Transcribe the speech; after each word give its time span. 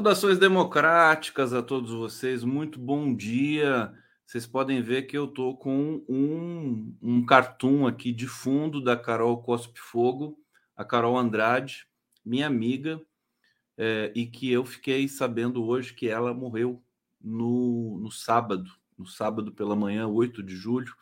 Saudações 0.00 0.38
democráticas 0.38 1.52
a 1.52 1.62
todos 1.62 1.92
vocês, 1.92 2.42
muito 2.42 2.80
bom 2.80 3.14
dia. 3.14 3.92
Vocês 4.24 4.46
podem 4.46 4.80
ver 4.80 5.02
que 5.02 5.18
eu 5.18 5.26
estou 5.26 5.58
com 5.58 6.02
um, 6.08 6.96
um 7.02 7.26
cartoon 7.26 7.86
aqui 7.86 8.10
de 8.10 8.26
fundo 8.26 8.82
da 8.82 8.96
Carol 8.96 9.42
Cospe 9.42 9.78
Fogo, 9.78 10.38
a 10.74 10.86
Carol 10.86 11.18
Andrade, 11.18 11.86
minha 12.24 12.46
amiga, 12.46 12.98
é, 13.76 14.10
e 14.14 14.24
que 14.24 14.50
eu 14.50 14.64
fiquei 14.64 15.06
sabendo 15.06 15.66
hoje 15.66 15.92
que 15.92 16.08
ela 16.08 16.32
morreu 16.32 16.82
no, 17.20 17.98
no 18.00 18.10
sábado, 18.10 18.70
no 18.96 19.04
sábado 19.04 19.52
pela 19.52 19.76
manhã, 19.76 20.06
8 20.06 20.42
de 20.42 20.56
julho, 20.56 20.94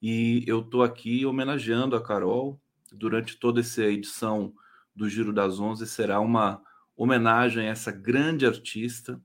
e 0.00 0.44
eu 0.46 0.60
estou 0.60 0.82
aqui 0.82 1.26
homenageando 1.26 1.94
a 1.94 2.02
Carol 2.02 2.58
durante 2.90 3.36
toda 3.36 3.60
essa 3.60 3.82
edição 3.82 4.54
do 4.96 5.10
Giro 5.10 5.30
das 5.30 5.60
Onze, 5.60 5.86
será 5.86 6.18
uma 6.20 6.62
homenagem 7.02 7.66
a 7.66 7.70
essa 7.70 7.90
grande 7.90 8.44
artista 8.44 9.18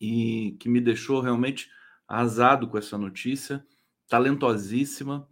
e 0.00 0.56
que 0.58 0.70
me 0.70 0.80
deixou 0.80 1.20
realmente 1.20 1.70
arrasado 2.08 2.66
com 2.66 2.78
essa 2.78 2.96
notícia, 2.96 3.62
talentosíssima, 4.08 5.28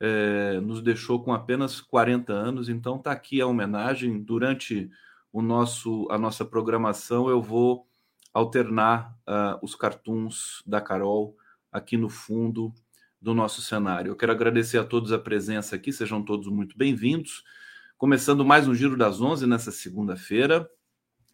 é, 0.00 0.58
nos 0.60 0.80
deixou 0.80 1.22
com 1.22 1.34
apenas 1.34 1.78
40 1.78 2.32
anos, 2.32 2.70
então 2.70 2.96
está 2.96 3.12
aqui 3.12 3.38
a 3.38 3.46
homenagem. 3.46 4.18
Durante 4.22 4.90
o 5.30 5.42
nosso 5.42 6.08
a 6.10 6.16
nossa 6.16 6.42
programação, 6.42 7.28
eu 7.28 7.42
vou 7.42 7.86
alternar 8.32 9.14
uh, 9.28 9.58
os 9.62 9.74
cartoons 9.74 10.62
da 10.66 10.80
Carol 10.80 11.36
aqui 11.70 11.98
no 11.98 12.08
fundo 12.08 12.72
do 13.20 13.34
nosso 13.34 13.60
cenário. 13.60 14.10
Eu 14.10 14.16
quero 14.16 14.32
agradecer 14.32 14.78
a 14.78 14.84
todos 14.84 15.12
a 15.12 15.18
presença 15.18 15.76
aqui, 15.76 15.92
sejam 15.92 16.22
todos 16.22 16.48
muito 16.48 16.78
bem-vindos. 16.78 17.44
Começando 17.98 18.42
mais 18.42 18.66
um 18.66 18.74
Giro 18.74 18.96
das 18.96 19.20
Onze 19.20 19.46
nessa 19.46 19.70
segunda-feira 19.70 20.68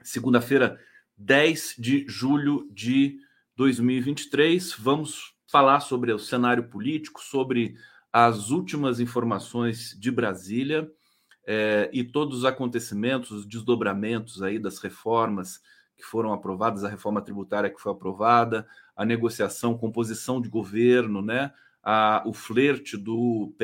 segunda-feira, 0.03 0.79
10 1.17 1.75
de 1.79 2.05
julho 2.09 2.69
de 2.73 3.19
2023. 3.57 4.75
Vamos 4.79 5.35
falar 5.47 5.81
sobre 5.81 6.13
o 6.13 6.19
cenário 6.19 6.65
político, 6.65 7.21
sobre 7.21 7.75
as 8.13 8.51
últimas 8.51 9.01
informações 9.01 9.97
de 9.99 10.11
Brasília 10.11 10.91
é, 11.47 11.91
e 11.93 12.03
todos 12.05 12.39
os 12.39 12.45
acontecimentos, 12.45 13.31
os 13.31 13.47
desdobramentos 13.47 14.43
aí 14.43 14.59
das 14.59 14.79
reformas 14.79 15.61
que 15.97 16.05
foram 16.05 16.33
aprovadas, 16.33 16.83
a 16.83 16.89
reforma 16.89 17.21
tributária 17.21 17.71
que 17.71 17.81
foi 17.81 17.93
aprovada, 17.93 18.67
a 18.97 19.05
negociação, 19.05 19.77
composição 19.77 20.41
de 20.41 20.49
governo, 20.49 21.21
né? 21.21 21.53
A, 21.83 22.23
o 22.27 22.33
flerte 22.33 22.97
do, 22.97 23.55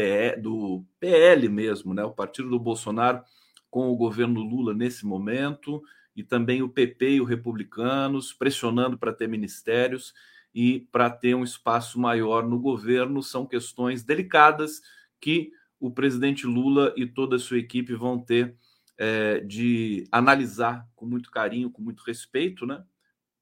do 0.41 0.84
PL 0.98 1.48
mesmo, 1.48 1.95
né? 1.95 2.05
O 2.05 2.13
partido 2.13 2.48
do 2.48 2.58
Bolsonaro 2.58 3.23
com 3.70 3.91
o 3.91 3.96
governo 3.96 4.41
Lula 4.41 4.73
nesse 4.73 5.05
momento, 5.05 5.83
e 6.16 6.24
também 6.24 6.62
o 6.62 6.68
PP 6.68 7.16
e 7.16 7.20
os 7.20 7.28
republicanos 7.28 8.32
pressionando 8.32 8.96
para 8.96 9.12
ter 9.12 9.28
ministérios 9.28 10.14
e 10.54 10.80
para 10.90 11.10
ter 11.10 11.34
um 11.34 11.44
espaço 11.44 12.00
maior 12.00 12.48
no 12.48 12.58
governo. 12.58 13.22
São 13.22 13.44
questões 13.44 14.02
delicadas 14.02 14.80
que 15.20 15.52
o 15.78 15.90
presidente 15.90 16.46
Lula 16.46 16.94
e 16.96 17.06
toda 17.06 17.36
a 17.36 17.38
sua 17.38 17.58
equipe 17.58 17.94
vão 17.94 18.18
ter 18.18 18.56
é, 18.96 19.40
de 19.40 20.08
analisar 20.10 20.88
com 20.96 21.04
muito 21.04 21.30
carinho, 21.30 21.70
com 21.70 21.82
muito 21.82 22.02
respeito, 22.02 22.64
né? 22.64 22.83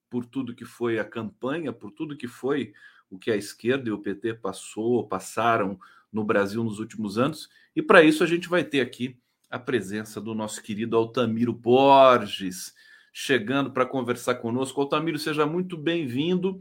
Por 0.09 0.25
tudo 0.25 0.53
que 0.53 0.65
foi 0.65 0.99
a 0.99 1.05
campanha, 1.05 1.71
por 1.71 1.91
tudo 1.91 2.17
que 2.17 2.27
foi 2.27 2.73
o 3.09 3.17
que 3.17 3.31
a 3.31 3.37
esquerda 3.37 3.87
e 3.87 3.91
o 3.93 3.99
PT 4.01 4.35
passou, 4.35 5.07
passaram 5.07 5.79
no 6.11 6.23
Brasil 6.25 6.63
nos 6.63 6.79
últimos 6.79 7.17
anos. 7.17 7.49
E 7.73 7.81
para 7.81 8.03
isso 8.03 8.23
a 8.23 8.27
gente 8.27 8.49
vai 8.49 8.63
ter 8.63 8.81
aqui 8.81 9.17
a 9.49 9.59
presença 9.59 10.19
do 10.19 10.33
nosso 10.33 10.61
querido 10.61 10.97
Altamiro 10.97 11.53
Borges, 11.53 12.73
chegando 13.13 13.71
para 13.71 13.85
conversar 13.85 14.35
conosco. 14.35 14.81
Altamiro, 14.81 15.17
seja 15.17 15.45
muito 15.45 15.77
bem-vindo. 15.77 16.59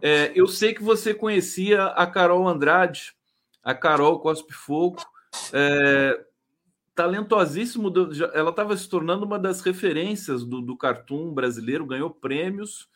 É, 0.00 0.32
eu 0.34 0.46
sei 0.46 0.74
que 0.74 0.82
você 0.82 1.12
conhecia 1.12 1.86
a 1.86 2.06
Carol 2.06 2.46
Andrade, 2.46 3.14
a 3.62 3.74
Carol 3.74 4.20
Cospe 4.20 4.52
Fogo, 4.52 5.04
é, 5.52 6.24
talentosíssimo. 6.94 7.92
Ela 8.32 8.50
estava 8.50 8.76
se 8.76 8.88
tornando 8.88 9.24
uma 9.24 9.38
das 9.38 9.60
referências 9.60 10.44
do, 10.44 10.60
do 10.60 10.76
cartoon 10.76 11.32
brasileiro, 11.32 11.86
ganhou 11.86 12.10
prêmios. 12.10 12.88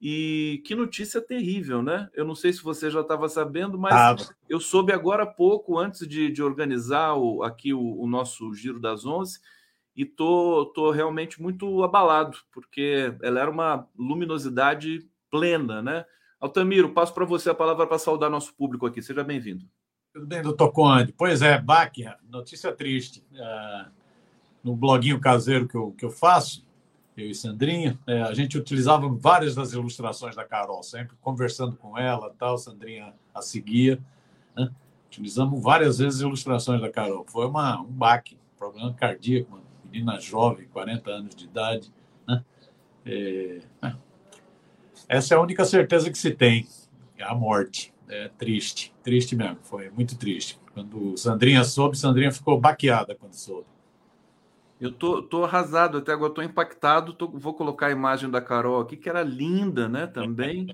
E 0.00 0.62
que 0.66 0.74
notícia 0.74 1.22
terrível, 1.22 1.82
né? 1.82 2.10
Eu 2.12 2.24
não 2.24 2.34
sei 2.34 2.52
se 2.52 2.62
você 2.62 2.90
já 2.90 3.00
estava 3.00 3.28
sabendo, 3.28 3.78
mas 3.78 3.94
ah. 3.94 4.34
eu 4.48 4.60
soube 4.60 4.92
agora 4.92 5.22
há 5.22 5.26
pouco, 5.26 5.78
antes 5.78 6.06
de, 6.06 6.30
de 6.30 6.42
organizar 6.42 7.14
o, 7.14 7.42
aqui 7.42 7.72
o, 7.72 8.00
o, 8.00 8.06
nosso 8.06 8.52
Giro 8.52 8.78
das 8.78 9.06
Onze, 9.06 9.40
e 9.96 10.04
tô, 10.04 10.70
tô 10.74 10.90
realmente 10.90 11.40
muito 11.40 11.82
abalado, 11.82 12.36
porque 12.52 13.14
ela 13.22 13.40
era 13.40 13.50
uma 13.50 13.88
luminosidade 13.98 15.08
plena, 15.30 15.80
né? 15.80 16.04
Altamiro, 16.38 16.92
passo 16.92 17.14
para 17.14 17.24
você 17.24 17.48
a 17.48 17.54
palavra 17.54 17.86
para 17.86 17.98
saudar 17.98 18.28
nosso 18.28 18.54
público 18.54 18.84
aqui. 18.84 19.00
Seja 19.00 19.24
bem-vindo. 19.24 19.64
Tudo 20.12 20.26
bem, 20.26 20.42
doutor 20.42 20.70
Conde? 20.72 21.14
Pois 21.16 21.40
é, 21.40 21.58
Bach, 21.58 21.92
notícia 22.28 22.70
triste. 22.72 23.24
Uh, 23.32 23.90
no 24.62 24.76
bloguinho 24.76 25.18
caseiro 25.18 25.66
que 25.66 25.76
eu, 25.76 25.92
que 25.92 26.04
eu 26.04 26.10
faço, 26.10 26.65
eu 27.16 27.30
e 27.30 27.34
Sandrinha, 27.34 27.98
é, 28.06 28.20
a 28.22 28.34
gente 28.34 28.58
utilizava 28.58 29.08
várias 29.08 29.54
das 29.54 29.72
ilustrações 29.72 30.36
da 30.36 30.44
Carol, 30.44 30.82
sempre 30.82 31.16
conversando 31.20 31.74
com 31.76 31.96
ela, 31.96 32.34
tal, 32.38 32.58
Sandrinha 32.58 33.14
a 33.34 33.40
seguia. 33.40 33.98
Né? 34.54 34.70
Utilizamos 35.06 35.62
várias 35.62 35.98
vezes 35.98 36.20
ilustrações 36.20 36.80
da 36.80 36.90
Carol. 36.90 37.24
Foi 37.26 37.46
uma, 37.46 37.80
um 37.80 37.86
baque, 37.86 38.36
problema 38.58 38.92
cardíaco, 38.92 39.54
uma 39.54 39.62
menina 39.84 40.20
jovem, 40.20 40.68
40 40.68 41.10
anos 41.10 41.34
de 41.34 41.44
idade. 41.44 41.90
Né? 42.28 42.44
É, 43.06 43.60
é, 43.82 43.94
essa 45.08 45.34
é 45.34 45.36
a 45.38 45.40
única 45.40 45.64
certeza 45.64 46.10
que 46.10 46.18
se 46.18 46.32
tem, 46.32 46.68
é 47.16 47.24
a 47.24 47.34
morte. 47.34 47.94
É 48.08 48.28
triste, 48.38 48.94
triste 49.02 49.34
mesmo, 49.34 49.58
foi 49.62 49.90
muito 49.90 50.16
triste. 50.16 50.60
Quando 50.72 51.16
Sandrinha 51.16 51.64
soube, 51.64 51.98
Sandrinha 51.98 52.30
ficou 52.30 52.60
baqueada 52.60 53.16
quando 53.16 53.32
soube. 53.32 53.66
Eu 54.80 54.92
tô, 54.92 55.22
tô 55.22 55.44
arrasado, 55.44 55.98
até 55.98 56.12
agora 56.12 56.32
tô 56.32 56.42
impactado. 56.42 57.14
Tô, 57.14 57.28
vou 57.28 57.54
colocar 57.54 57.86
a 57.86 57.92
imagem 57.92 58.30
da 58.30 58.40
Carol 58.40 58.80
aqui, 58.80 58.96
que 58.96 59.08
era 59.08 59.22
linda, 59.22 59.88
né? 59.88 60.06
Também. 60.06 60.66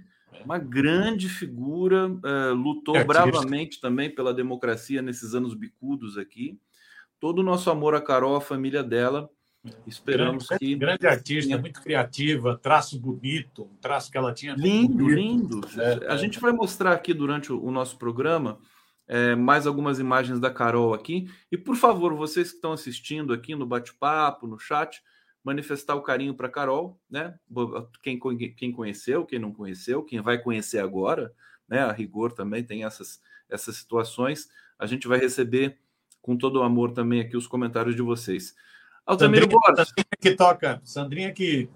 Uma 0.45 0.59
grande 0.59 1.29
figura, 1.29 2.09
uh, 2.09 2.55
lutou 2.55 2.97
é 2.97 3.05
bravamente 3.05 3.81
também 3.81 4.11
pela 4.11 4.35
democracia 4.35 5.01
nesses 5.01 5.35
anos 5.35 5.55
bicudos 5.55 6.19
aqui. 6.19 6.59
Todo 7.21 7.39
o 7.39 7.43
nosso 7.45 7.71
amor 7.71 7.95
a 7.95 8.01
Carol, 8.01 8.35
a 8.35 8.41
família 8.41 8.83
dela. 8.83 9.31
Esperamos 9.87 10.49
grande, 10.49 10.59
que. 10.59 10.75
Grande 10.75 11.07
artista, 11.07 11.57
muito 11.57 11.81
criativa, 11.81 12.59
traço 12.61 12.99
bonito, 12.99 13.65
um 13.65 13.77
traço 13.81 14.11
que 14.11 14.19
ela 14.19 14.33
tinha. 14.33 14.55
Lindo, 14.55 15.09
lindo. 15.09 15.61
É, 15.79 16.11
a 16.11 16.15
é. 16.15 16.19
gente 16.19 16.41
vai 16.41 16.51
mostrar 16.51 16.93
aqui 16.93 17.15
durante 17.15 17.53
o, 17.53 17.63
o 17.63 17.71
nosso 17.71 17.97
programa 17.97 18.59
é, 19.09 19.35
mais 19.35 19.67
algumas 19.67 19.99
imagens 19.99 20.41
da 20.41 20.51
Carol 20.51 20.95
aqui. 20.95 21.31
E, 21.51 21.57
por 21.57 21.77
favor, 21.77 22.15
vocês 22.15 22.51
que 22.51 22.57
estão 22.57 22.73
assistindo 22.73 23.33
aqui 23.33 23.55
no 23.55 23.67
bate-papo, 23.67 24.47
no 24.47 24.59
chat, 24.59 25.03
manifestar 25.45 25.95
o 25.95 26.03
carinho 26.03 26.35
para 26.35 26.49
Carol, 26.49 26.99
né? 27.11 27.35
Quem, 28.03 28.19
quem 28.55 28.73
conheceu, 28.73 29.27
quem 29.27 29.39
não 29.39 29.53
conheceu, 29.53 30.03
quem 30.03 30.21
vai 30.21 30.39
conhecer 30.39 30.79
agora, 30.79 31.33
né? 31.69 31.81
A 31.81 31.93
rigor 31.93 32.33
também 32.33 32.63
tem 32.63 32.85
essas, 32.85 33.21
essas 33.49 33.77
situações. 33.77 34.49
A 34.79 34.87
gente 34.87 35.09
vai 35.09 35.19
receber 35.19 35.79
com 36.21 36.37
todo 36.37 36.61
o 36.61 36.63
amor 36.63 36.93
também 36.93 37.21
aqui 37.21 37.37
os 37.37 37.47
comentários 37.47 37.97
de 37.97 38.03
vocês. 38.03 38.55
Altamiro 39.05 39.49
Borges. 39.49 39.89
Sandrinha 39.89 40.07
que 40.21 40.35
toca, 40.37 40.81
Sandrinha 40.85 41.33
que, 41.33 41.69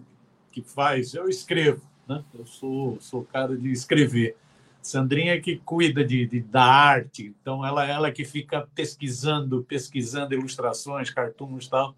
que 0.52 0.62
faz, 0.62 1.14
eu 1.14 1.28
escrevo, 1.28 1.82
né? 2.08 2.24
Eu 2.32 2.46
sou, 2.46 3.00
sou 3.00 3.24
cara 3.24 3.56
de 3.56 3.70
escrever. 3.72 4.36
Sandrinha 4.86 5.40
que 5.40 5.56
cuida 5.56 6.04
de, 6.04 6.26
de, 6.26 6.40
da 6.40 6.62
arte, 6.62 7.34
então 7.40 7.66
ela 7.66 7.84
ela 7.84 8.12
que 8.12 8.24
fica 8.24 8.68
pesquisando, 8.72 9.64
pesquisando 9.64 10.32
ilustrações, 10.32 11.10
cartoons 11.10 11.66
e 11.66 11.70
tal. 11.70 11.96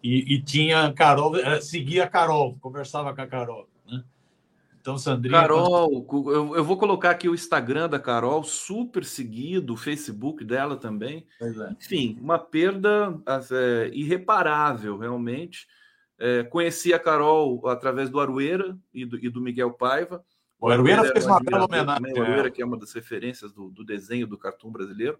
E, 0.00 0.34
e 0.34 0.40
tinha 0.40 0.92
Carol, 0.92 1.36
eh, 1.36 1.60
seguia 1.60 2.04
a 2.04 2.06
Carol, 2.06 2.56
conversava 2.60 3.12
com 3.12 3.20
a 3.20 3.26
Carol. 3.26 3.68
Né? 3.84 4.04
Então, 4.80 4.96
Sandrinha. 4.96 5.40
Carol, 5.40 6.06
eu, 6.28 6.54
eu 6.54 6.64
vou 6.64 6.76
colocar 6.76 7.10
aqui 7.10 7.28
o 7.28 7.34
Instagram 7.34 7.88
da 7.88 7.98
Carol, 7.98 8.44
super 8.44 9.04
seguido, 9.04 9.72
o 9.72 9.76
Facebook 9.76 10.44
dela 10.44 10.76
também. 10.76 11.26
É. 11.42 11.72
Enfim, 11.72 12.16
uma 12.20 12.38
perda 12.38 13.12
é, 13.50 13.90
irreparável, 13.92 14.98
realmente. 14.98 15.66
É, 16.16 16.44
conheci 16.44 16.94
a 16.94 16.98
Carol 16.98 17.66
através 17.66 18.08
do 18.08 18.20
Arueira 18.20 18.78
e 18.92 19.04
do, 19.04 19.18
e 19.18 19.28
do 19.28 19.40
Miguel 19.40 19.72
Paiva 19.72 20.24
o 20.64 20.70
Arueira 20.70 21.04
fez 21.12 21.26
uma 21.26 21.40
bela 21.40 21.66
homenagem. 21.66 22.12
O 22.14 22.22
Arueira, 22.22 22.50
que 22.50 22.62
é 22.62 22.64
uma 22.64 22.78
das 22.78 22.92
referências 22.92 23.52
do, 23.52 23.68
do 23.68 23.84
desenho 23.84 24.26
do 24.26 24.38
cartoon 24.38 24.72
brasileiro, 24.72 25.18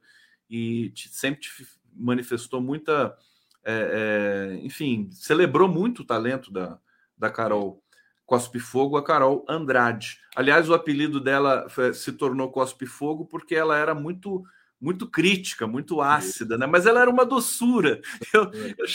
e 0.49 0.89
te, 0.91 1.09
sempre 1.11 1.41
te 1.41 1.51
manifestou 1.95 2.63
muita. 2.63 3.15
É, 3.63 4.55
é, 4.55 4.65
enfim, 4.65 5.09
celebrou 5.11 5.69
muito 5.69 6.01
o 6.01 6.07
talento 6.07 6.51
da, 6.51 6.79
da 7.17 7.31
Carol 7.31 7.83
Cospe 8.25 8.59
Fogo, 8.59 8.97
a 8.97 9.05
Carol 9.05 9.45
Andrade. 9.47 10.19
Aliás, 10.35 10.69
o 10.71 10.75
apelido 10.75 11.21
dela 11.21 11.67
se 11.93 12.13
tornou 12.13 12.51
Cospe 12.51 12.87
Fogo 12.87 13.27
porque 13.27 13.55
ela 13.55 13.77
era 13.77 13.95
muito 13.95 14.43
muito 14.81 15.09
crítica, 15.09 15.67
muito 15.67 16.03
ácida, 16.03 16.59
né? 16.59 16.67
Mas 16.67 16.85
ela 16.85 17.01
era 17.01 17.11
uma 17.11 17.25
doçura. 17.25 18.03
Eu, 18.35 18.51
eu, 18.53 18.87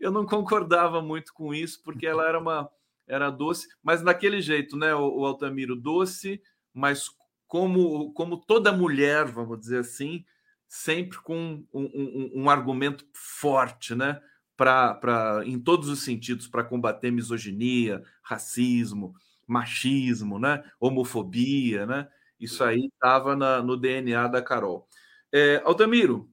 eu 0.00 0.10
não 0.10 0.26
concordava 0.26 1.00
muito 1.00 1.32
com 1.32 1.54
isso, 1.54 1.80
porque 1.84 2.04
ela 2.04 2.26
era 2.26 2.38
uma, 2.38 2.68
era 3.06 3.30
doce, 3.30 3.68
mas 3.82 4.02
naquele 4.02 4.40
jeito, 4.40 4.76
né, 4.76 4.94
o, 4.94 5.20
o 5.20 5.26
Altamiro, 5.26 5.76
doce, 5.76 6.40
mas 6.72 7.08
como, 7.46 8.12
como 8.12 8.36
toda 8.36 8.72
mulher, 8.72 9.26
vamos 9.26 9.60
dizer 9.60 9.78
assim, 9.80 10.24
sempre 10.68 11.18
com 11.18 11.64
um, 11.72 11.80
um, 11.84 12.42
um 12.42 12.50
argumento 12.50 13.04
forte, 13.14 13.94
né? 13.94 14.20
Para, 14.56 15.42
em 15.44 15.58
todos 15.58 15.88
os 15.88 16.02
sentidos, 16.02 16.48
para 16.48 16.64
combater 16.64 17.10
misoginia, 17.10 18.02
racismo, 18.22 19.14
machismo, 19.46 20.38
né? 20.38 20.64
homofobia, 20.80 21.84
né? 21.84 22.08
Isso 22.40 22.64
aí 22.64 22.86
estava 22.86 23.36
no 23.62 23.76
DNA 23.76 24.28
da 24.28 24.42
Carol. 24.42 24.88
É, 25.32 25.62
Altamiro, 25.64 26.30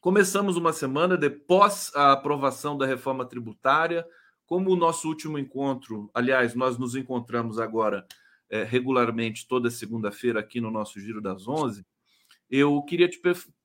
começamos 0.00 0.56
uma 0.56 0.72
semana 0.72 1.16
depois 1.16 1.90
a 1.94 2.12
aprovação 2.12 2.78
da 2.78 2.86
reforma 2.86 3.24
tributária. 3.24 4.06
Como 4.50 4.72
o 4.72 4.76
nosso 4.76 5.06
último 5.06 5.38
encontro, 5.38 6.10
aliás, 6.12 6.56
nós 6.56 6.76
nos 6.76 6.96
encontramos 6.96 7.60
agora 7.60 8.04
é, 8.50 8.64
regularmente 8.64 9.46
toda 9.46 9.70
segunda-feira 9.70 10.40
aqui 10.40 10.60
no 10.60 10.72
nosso 10.72 10.98
Giro 10.98 11.20
das 11.20 11.46
Onze, 11.46 11.86
eu 12.50 12.82
queria 12.82 13.08
te 13.08 13.22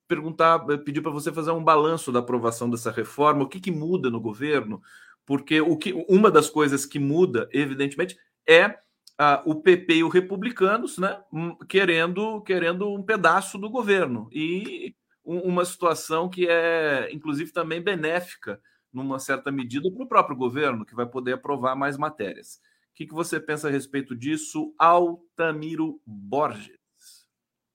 perguntar, 0.08 0.64
eh, 0.70 0.78
pedir 0.78 1.02
para 1.02 1.10
você 1.10 1.34
fazer 1.34 1.50
um 1.50 1.64
balanço 1.64 2.12
da 2.12 2.20
aprovação 2.20 2.70
dessa 2.70 2.92
reforma, 2.92 3.46
o 3.46 3.50
que, 3.50 3.60
que 3.60 3.72
muda 3.72 4.12
no 4.12 4.22
governo, 4.22 4.80
porque 5.26 5.60
o 5.60 5.76
que, 5.76 5.92
uma 6.08 6.30
das 6.30 6.52
coisas 6.52 6.86
que 6.86 7.00
muda, 7.00 7.50
evidentemente, 7.52 8.16
é 8.48 8.78
ah, 9.18 9.42
o 9.44 9.56
PP 9.56 9.96
e 9.96 10.04
os 10.04 10.14
republicanos 10.14 11.00
né, 11.00 11.20
hum, 11.34 11.58
querendo, 11.68 12.44
querendo 12.44 12.94
um 12.94 13.02
pedaço 13.02 13.58
do 13.58 13.72
governo. 13.72 14.30
E 14.32 14.94
uma 15.24 15.66
situação 15.66 16.30
que 16.30 16.48
é, 16.48 17.10
inclusive, 17.12 17.52
também 17.52 17.82
benéfica, 17.82 18.62
numa 18.96 19.20
certa 19.20 19.52
medida, 19.52 19.92
para 19.92 20.04
o 20.04 20.08
próprio 20.08 20.36
governo, 20.36 20.86
que 20.86 20.96
vai 20.96 21.06
poder 21.06 21.34
aprovar 21.34 21.76
mais 21.76 21.98
matérias. 21.98 22.60
O 22.92 22.96
que, 22.96 23.06
que 23.06 23.14
você 23.14 23.40
pensa 23.40 23.68
a 23.68 23.72
respeito 23.72 24.16
disso, 24.16 24.74
Altamiro 24.80 26.00
Borges? 26.06 26.80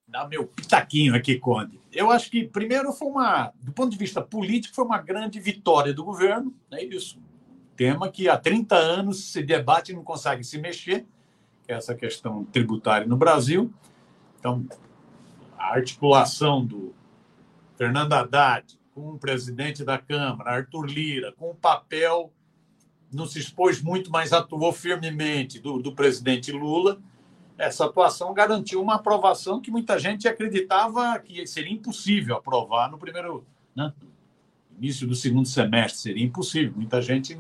Dá 0.09 0.27
meu 0.27 0.47
pitaquinho 0.47 1.15
aqui, 1.15 1.39
Conde. 1.39 1.79
Eu 1.93 2.11
acho 2.11 2.31
que, 2.31 2.45
primeiro, 2.45 2.93
foi 2.93 3.07
uma, 3.07 3.53
do 3.61 3.73
ponto 3.73 3.91
de 3.91 3.99
vista 3.99 4.21
político, 4.21 4.75
foi 4.75 4.85
uma 4.85 4.99
grande 4.99 5.39
vitória 5.39 5.95
do 5.95 6.03
governo, 6.03 6.53
é 6.73 6.83
isso. 6.83 7.21
Tema 7.77 8.11
que 8.11 8.29
há 8.29 8.37
30 8.37 8.75
anos 8.75 9.31
se 9.31 9.43
debate 9.43 9.93
e 9.93 9.95
não 9.95 10.03
consegue 10.03 10.43
se 10.43 10.59
mexer, 10.59 11.07
que 11.65 11.73
é 11.73 11.77
essa 11.77 11.95
questão 11.95 12.45
tributária 12.47 13.07
no 13.07 13.17
Brasil. 13.17 13.73
Então, 14.39 14.67
a 15.57 15.75
articulação 15.75 16.65
do 16.65 16.93
Fernando 17.77 18.15
Haddad 18.15 18.80
com 19.01 19.15
o 19.15 19.19
presidente 19.19 19.83
da 19.83 19.97
Câmara, 19.97 20.51
Arthur 20.51 20.85
Lira, 20.85 21.33
com 21.33 21.51
o 21.51 21.55
papel 21.55 22.31
não 23.13 23.27
se 23.27 23.39
expôs 23.39 23.83
muito, 23.83 24.11
mas 24.11 24.33
atuou 24.33 24.73
firmemente 24.73 25.59
do, 25.59 25.79
do 25.79 25.93
presidente 25.93 26.53
Lula. 26.53 27.01
Essa 27.59 27.87
atuação 27.87 28.33
garantiu 28.33 28.81
uma 28.81 28.95
aprovação 28.97 29.61
que 29.61 29.71
muita 29.71 29.99
gente 29.99 30.29
acreditava 30.29 31.19
que 31.19 31.45
seria 31.47 31.73
impossível 31.73 32.37
aprovar 32.37 32.91
no 32.91 32.99
primeiro 32.99 33.45
né? 33.75 33.93
início 34.79 35.09
do 35.09 35.15
segundo 35.15 35.49
semestre. 35.49 36.01
Seria 36.01 36.25
impossível. 36.25 36.73
Muita 36.77 37.03
gente 37.03 37.37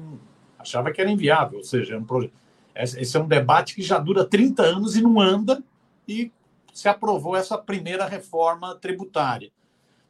achava 0.58 0.90
que 0.90 1.00
era 1.00 1.10
inviável. 1.10 1.58
Ou 1.58 1.64
seja, 1.64 1.94
é 1.94 1.98
um 1.98 2.04
projeto. 2.04 2.32
esse 2.74 3.16
é 3.16 3.20
um 3.20 3.28
debate 3.28 3.74
que 3.74 3.82
já 3.82 3.98
dura 3.98 4.24
30 4.24 4.62
anos 4.62 4.96
e 4.96 5.02
não 5.02 5.20
anda, 5.20 5.62
e 6.08 6.32
se 6.72 6.88
aprovou 6.88 7.36
essa 7.36 7.56
primeira 7.56 8.06
reforma 8.06 8.74
tributária. 8.74 9.52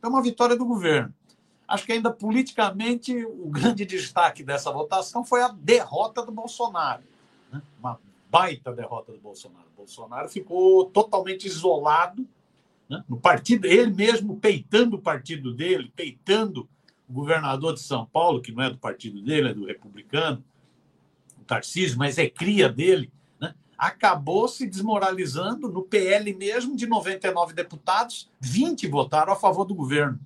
É 0.02 0.08
uma 0.08 0.22
vitória 0.22 0.56
do 0.56 0.64
governo. 0.64 1.12
Acho 1.70 1.86
que 1.86 1.92
ainda 1.92 2.10
politicamente 2.10 3.24
o 3.24 3.48
grande 3.48 3.86
destaque 3.86 4.42
dessa 4.42 4.72
votação 4.72 5.24
foi 5.24 5.40
a 5.40 5.48
derrota 5.48 6.26
do 6.26 6.32
Bolsonaro. 6.32 7.04
Né? 7.52 7.62
Uma 7.78 7.96
baita 8.28 8.72
derrota 8.72 9.12
do 9.12 9.18
Bolsonaro. 9.18 9.66
O 9.72 9.76
Bolsonaro 9.76 10.28
ficou 10.28 10.86
totalmente 10.86 11.46
isolado 11.46 12.26
né? 12.88 13.04
no 13.08 13.16
partido, 13.16 13.68
ele 13.68 13.92
mesmo 13.92 14.36
peitando 14.36 14.96
o 14.96 15.00
partido 15.00 15.54
dele, 15.54 15.92
peitando 15.94 16.68
o 17.08 17.12
governador 17.12 17.74
de 17.74 17.80
São 17.80 18.04
Paulo, 18.04 18.42
que 18.42 18.50
não 18.50 18.64
é 18.64 18.70
do 18.70 18.78
partido 18.78 19.22
dele, 19.22 19.50
é 19.50 19.54
do 19.54 19.64
republicano, 19.64 20.42
o 21.40 21.44
Tarcísio, 21.44 21.96
mas 21.96 22.18
é 22.18 22.28
cria 22.28 22.68
dele, 22.68 23.12
né? 23.38 23.54
acabou 23.78 24.48
se 24.48 24.66
desmoralizando 24.66 25.68
no 25.68 25.82
PL 25.82 26.34
mesmo, 26.34 26.74
de 26.74 26.88
99 26.88 27.54
deputados, 27.54 28.28
20 28.40 28.88
votaram 28.88 29.32
a 29.32 29.36
favor 29.36 29.64
do 29.64 29.74
governo. 29.74 30.18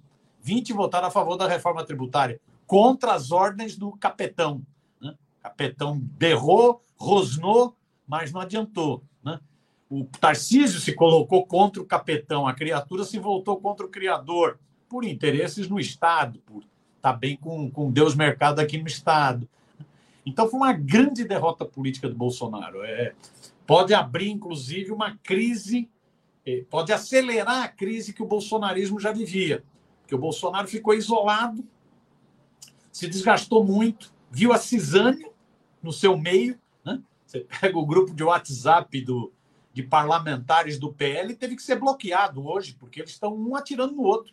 20 0.44 0.74
votaram 0.74 1.08
a 1.08 1.10
favor 1.10 1.38
da 1.38 1.48
reforma 1.48 1.82
tributária, 1.84 2.38
contra 2.66 3.14
as 3.14 3.32
ordens 3.32 3.76
do 3.78 3.92
capetão. 3.92 4.60
Né? 5.00 5.14
Capetão 5.42 5.98
berrou, 5.98 6.82
rosnou, 6.96 7.74
mas 8.06 8.30
não 8.30 8.42
adiantou. 8.42 9.02
Né? 9.22 9.40
O 9.88 10.04
Tarcísio 10.20 10.80
se 10.80 10.92
colocou 10.92 11.46
contra 11.46 11.80
o 11.80 11.86
capetão, 11.86 12.46
a 12.46 12.52
criatura 12.52 13.04
se 13.04 13.18
voltou 13.18 13.56
contra 13.56 13.86
o 13.86 13.88
criador, 13.88 14.58
por 14.86 15.02
interesses 15.02 15.66
no 15.66 15.80
Estado, 15.80 16.38
por 16.40 16.58
estar 16.58 17.12
tá 17.12 17.12
bem 17.14 17.38
com, 17.38 17.70
com 17.70 17.90
Deus 17.90 18.14
mercado 18.14 18.60
aqui 18.60 18.76
no 18.76 18.86
Estado. 18.86 19.48
Então 20.26 20.46
foi 20.46 20.60
uma 20.60 20.74
grande 20.74 21.24
derrota 21.24 21.64
política 21.64 22.06
do 22.06 22.14
Bolsonaro. 22.14 22.84
É, 22.84 23.14
pode 23.66 23.94
abrir, 23.94 24.28
inclusive, 24.28 24.92
uma 24.92 25.16
crise, 25.22 25.88
é, 26.44 26.64
pode 26.68 26.92
acelerar 26.92 27.64
a 27.64 27.68
crise 27.68 28.12
que 28.12 28.22
o 28.22 28.26
bolsonarismo 28.26 29.00
já 29.00 29.10
vivia 29.10 29.64
que 30.14 30.16
o 30.16 30.20
Bolsonaro 30.20 30.68
ficou 30.68 30.94
isolado, 30.94 31.64
se 32.92 33.08
desgastou 33.08 33.64
muito, 33.64 34.12
viu 34.30 34.52
a 34.52 34.58
cisânia 34.58 35.28
no 35.82 35.92
seu 35.92 36.16
meio. 36.16 36.56
Né? 36.84 37.02
Você 37.26 37.40
pega 37.40 37.76
o 37.76 37.84
grupo 37.84 38.14
de 38.14 38.22
WhatsApp 38.22 39.00
do, 39.00 39.32
de 39.72 39.82
parlamentares 39.82 40.78
do 40.78 40.92
PL, 40.92 41.34
teve 41.34 41.56
que 41.56 41.62
ser 41.62 41.80
bloqueado 41.80 42.46
hoje, 42.46 42.76
porque 42.78 43.00
eles 43.00 43.10
estão 43.10 43.34
um 43.34 43.56
atirando 43.56 43.96
no 43.96 44.02
outro. 44.02 44.32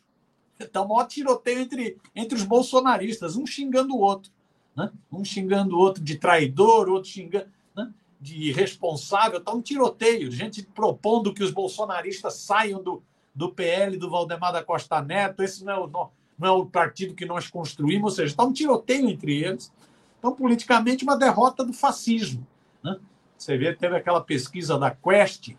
Um 0.60 0.88
maior 0.88 1.08
tiroteio 1.08 1.62
entre, 1.62 1.98
entre 2.16 2.38
os 2.38 2.44
bolsonaristas, 2.44 3.36
um 3.36 3.48
xingando 3.48 3.96
o 3.96 4.00
outro. 4.00 4.32
Né? 4.76 4.92
Um 5.12 5.26
xingando 5.26 5.76
o 5.76 5.80
outro 5.80 6.04
de 6.04 6.16
traidor, 6.18 6.88
outro 6.88 7.10
xingando 7.10 7.48
né? 7.76 7.92
de 8.20 8.36
irresponsável. 8.50 9.40
Está 9.40 9.52
um 9.52 9.62
tiroteio, 9.64 10.32
gente 10.32 10.62
propondo 10.62 11.34
que 11.34 11.44
os 11.44 11.50
bolsonaristas 11.50 12.36
saiam 12.36 12.84
do, 12.84 13.02
do 13.34 13.50
PL 13.50 13.98
do 13.98 14.10
Valdemar 14.10 14.52
da 14.52 14.64
Costa 14.64 15.02
Neto, 15.02 15.42
esse 15.42 15.64
não 15.64 15.74
é 15.74 15.80
o, 15.80 15.88
não, 15.88 16.48
é 16.48 16.52
o 16.52 16.66
partido 16.66 17.14
que 17.14 17.26
nós 17.26 17.50
construímos, 17.50 18.12
ou 18.12 18.16
seja, 18.16 18.34
está 18.34 18.44
um 18.44 18.54
tiroteio 18.54 19.10
entre 19.10 19.44
eles. 19.44 19.72
Então, 20.20 20.34
politicamente, 20.34 21.04
uma 21.04 21.18
derrota 21.18 21.64
do 21.64 21.74
fascismo. 21.74 22.46
Né? 22.84 22.98
Você 23.38 23.58
vê, 23.58 23.74
teve 23.74 23.96
aquela 23.96 24.22
pesquisa 24.22 24.78
da 24.78 24.92
Quest 24.92 25.56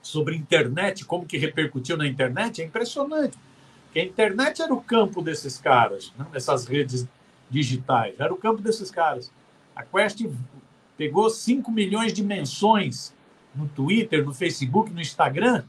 sobre 0.00 0.36
internet, 0.36 1.04
como 1.04 1.26
que 1.26 1.36
repercutiu 1.36 1.96
na 1.96 2.06
internet, 2.06 2.62
é 2.62 2.64
impressionante. 2.64 3.36
Que 3.92 4.00
a 4.00 4.04
internet 4.04 4.62
era 4.62 4.72
o 4.72 4.80
campo 4.80 5.20
desses 5.20 5.58
caras, 5.58 6.12
né? 6.16 6.26
dessas 6.32 6.66
redes 6.66 7.06
digitais, 7.50 8.18
era 8.18 8.32
o 8.32 8.36
campo 8.36 8.62
desses 8.62 8.90
caras. 8.90 9.32
A 9.74 9.82
Quest 9.82 10.24
pegou 10.96 11.28
5 11.28 11.70
milhões 11.70 12.12
de 12.12 12.22
menções 12.22 13.14
no 13.54 13.68
Twitter, 13.68 14.24
no 14.24 14.32
Facebook, 14.32 14.90
no 14.90 15.00
Instagram, 15.00 15.64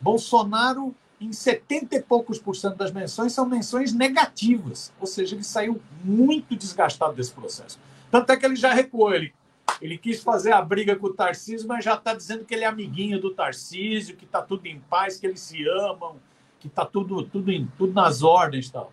Bolsonaro, 0.00 0.94
em 1.20 1.32
70 1.32 1.96
e 1.96 2.02
poucos 2.02 2.38
por 2.38 2.56
cento 2.56 2.76
das 2.76 2.90
menções, 2.90 3.32
são 3.32 3.46
menções 3.46 3.92
negativas. 3.92 4.92
Ou 4.98 5.06
seja, 5.06 5.36
ele 5.36 5.44
saiu 5.44 5.80
muito 6.02 6.56
desgastado 6.56 7.14
desse 7.14 7.32
processo. 7.32 7.78
Tanto 8.10 8.30
é 8.32 8.36
que 8.36 8.46
ele 8.46 8.56
já 8.56 8.72
recuou. 8.72 9.12
Ele, 9.12 9.34
ele 9.80 9.98
quis 9.98 10.22
fazer 10.22 10.52
a 10.52 10.62
briga 10.62 10.96
com 10.96 11.08
o 11.08 11.14
Tarcísio, 11.14 11.68
mas 11.68 11.84
já 11.84 11.94
está 11.94 12.14
dizendo 12.14 12.44
que 12.44 12.54
ele 12.54 12.64
é 12.64 12.66
amiguinho 12.66 13.20
do 13.20 13.30
Tarcísio, 13.30 14.16
que 14.16 14.24
está 14.24 14.40
tudo 14.40 14.66
em 14.66 14.80
paz, 14.80 15.18
que 15.18 15.26
eles 15.26 15.40
se 15.40 15.68
amam, 15.68 16.16
que 16.58 16.68
está 16.68 16.84
tudo, 16.86 17.22
tudo, 17.24 17.50
em, 17.50 17.68
tudo 17.76 17.92
nas 17.92 18.22
ordens 18.22 18.70
tal. 18.70 18.92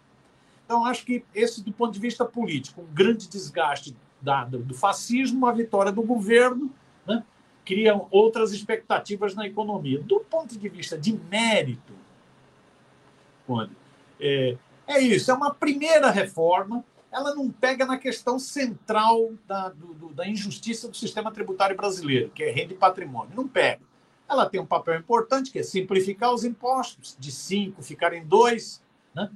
Então, 0.66 0.86
acho 0.86 1.06
que 1.06 1.24
esse, 1.34 1.64
do 1.64 1.72
ponto 1.72 1.94
de 1.94 2.00
vista 2.00 2.26
político, 2.26 2.82
um 2.82 2.94
grande 2.94 3.30
desgaste 3.30 3.96
da, 4.22 4.44
do 4.44 4.74
fascismo, 4.74 5.46
a 5.46 5.52
vitória 5.54 5.94
do 5.94 6.02
governo, 6.02 6.70
né? 7.06 7.24
Criam 7.68 8.08
outras 8.12 8.54
expectativas 8.54 9.36
na 9.36 9.46
economia. 9.46 10.02
Do 10.02 10.22
ponto 10.22 10.58
de 10.58 10.70
vista 10.70 10.98
de 10.98 11.12
mérito, 11.12 11.94
Conde, 13.46 13.76
é, 14.20 14.56
é 14.88 15.00
isso, 15.00 15.30
é 15.30 15.34
uma 15.34 15.54
primeira 15.54 16.10
reforma, 16.10 16.84
ela 17.12 17.36
não 17.36 17.52
pega 17.52 17.86
na 17.86 17.98
questão 17.98 18.40
central 18.40 19.34
da, 19.46 19.68
do, 19.70 20.14
da 20.14 20.26
injustiça 20.26 20.88
do 20.88 20.96
sistema 20.96 21.30
tributário 21.30 21.76
brasileiro, 21.76 22.30
que 22.30 22.42
é 22.42 22.52
renda 22.52 22.74
e 22.74 22.78
patrimônio. 22.78 23.36
Não 23.36 23.48
pega. 23.48 23.82
Ela 24.30 24.50
tem 24.50 24.62
um 24.62 24.66
papel 24.66 24.96
importante, 24.96 25.52
que 25.52 25.60
é 25.60 25.64
simplificar 25.64 26.34
os 26.34 26.46
impostos, 26.46 27.18
de 27.20 27.32
cinco 27.32 27.84
ficarem 27.84 28.26
dois, 28.26 28.82
né? 29.14 29.30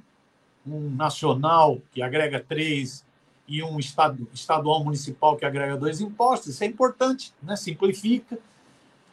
um 0.66 0.88
nacional 0.90 1.82
que 1.90 2.00
agrega 2.00 2.40
três 2.40 3.04
e 3.52 3.62
um 3.62 3.78
estado, 3.78 4.26
estadual 4.32 4.82
municipal 4.82 5.36
que 5.36 5.44
agrega 5.44 5.76
dois 5.76 6.00
impostos, 6.00 6.54
isso 6.54 6.64
é 6.64 6.66
importante, 6.66 7.34
né? 7.42 7.54
simplifica. 7.54 8.38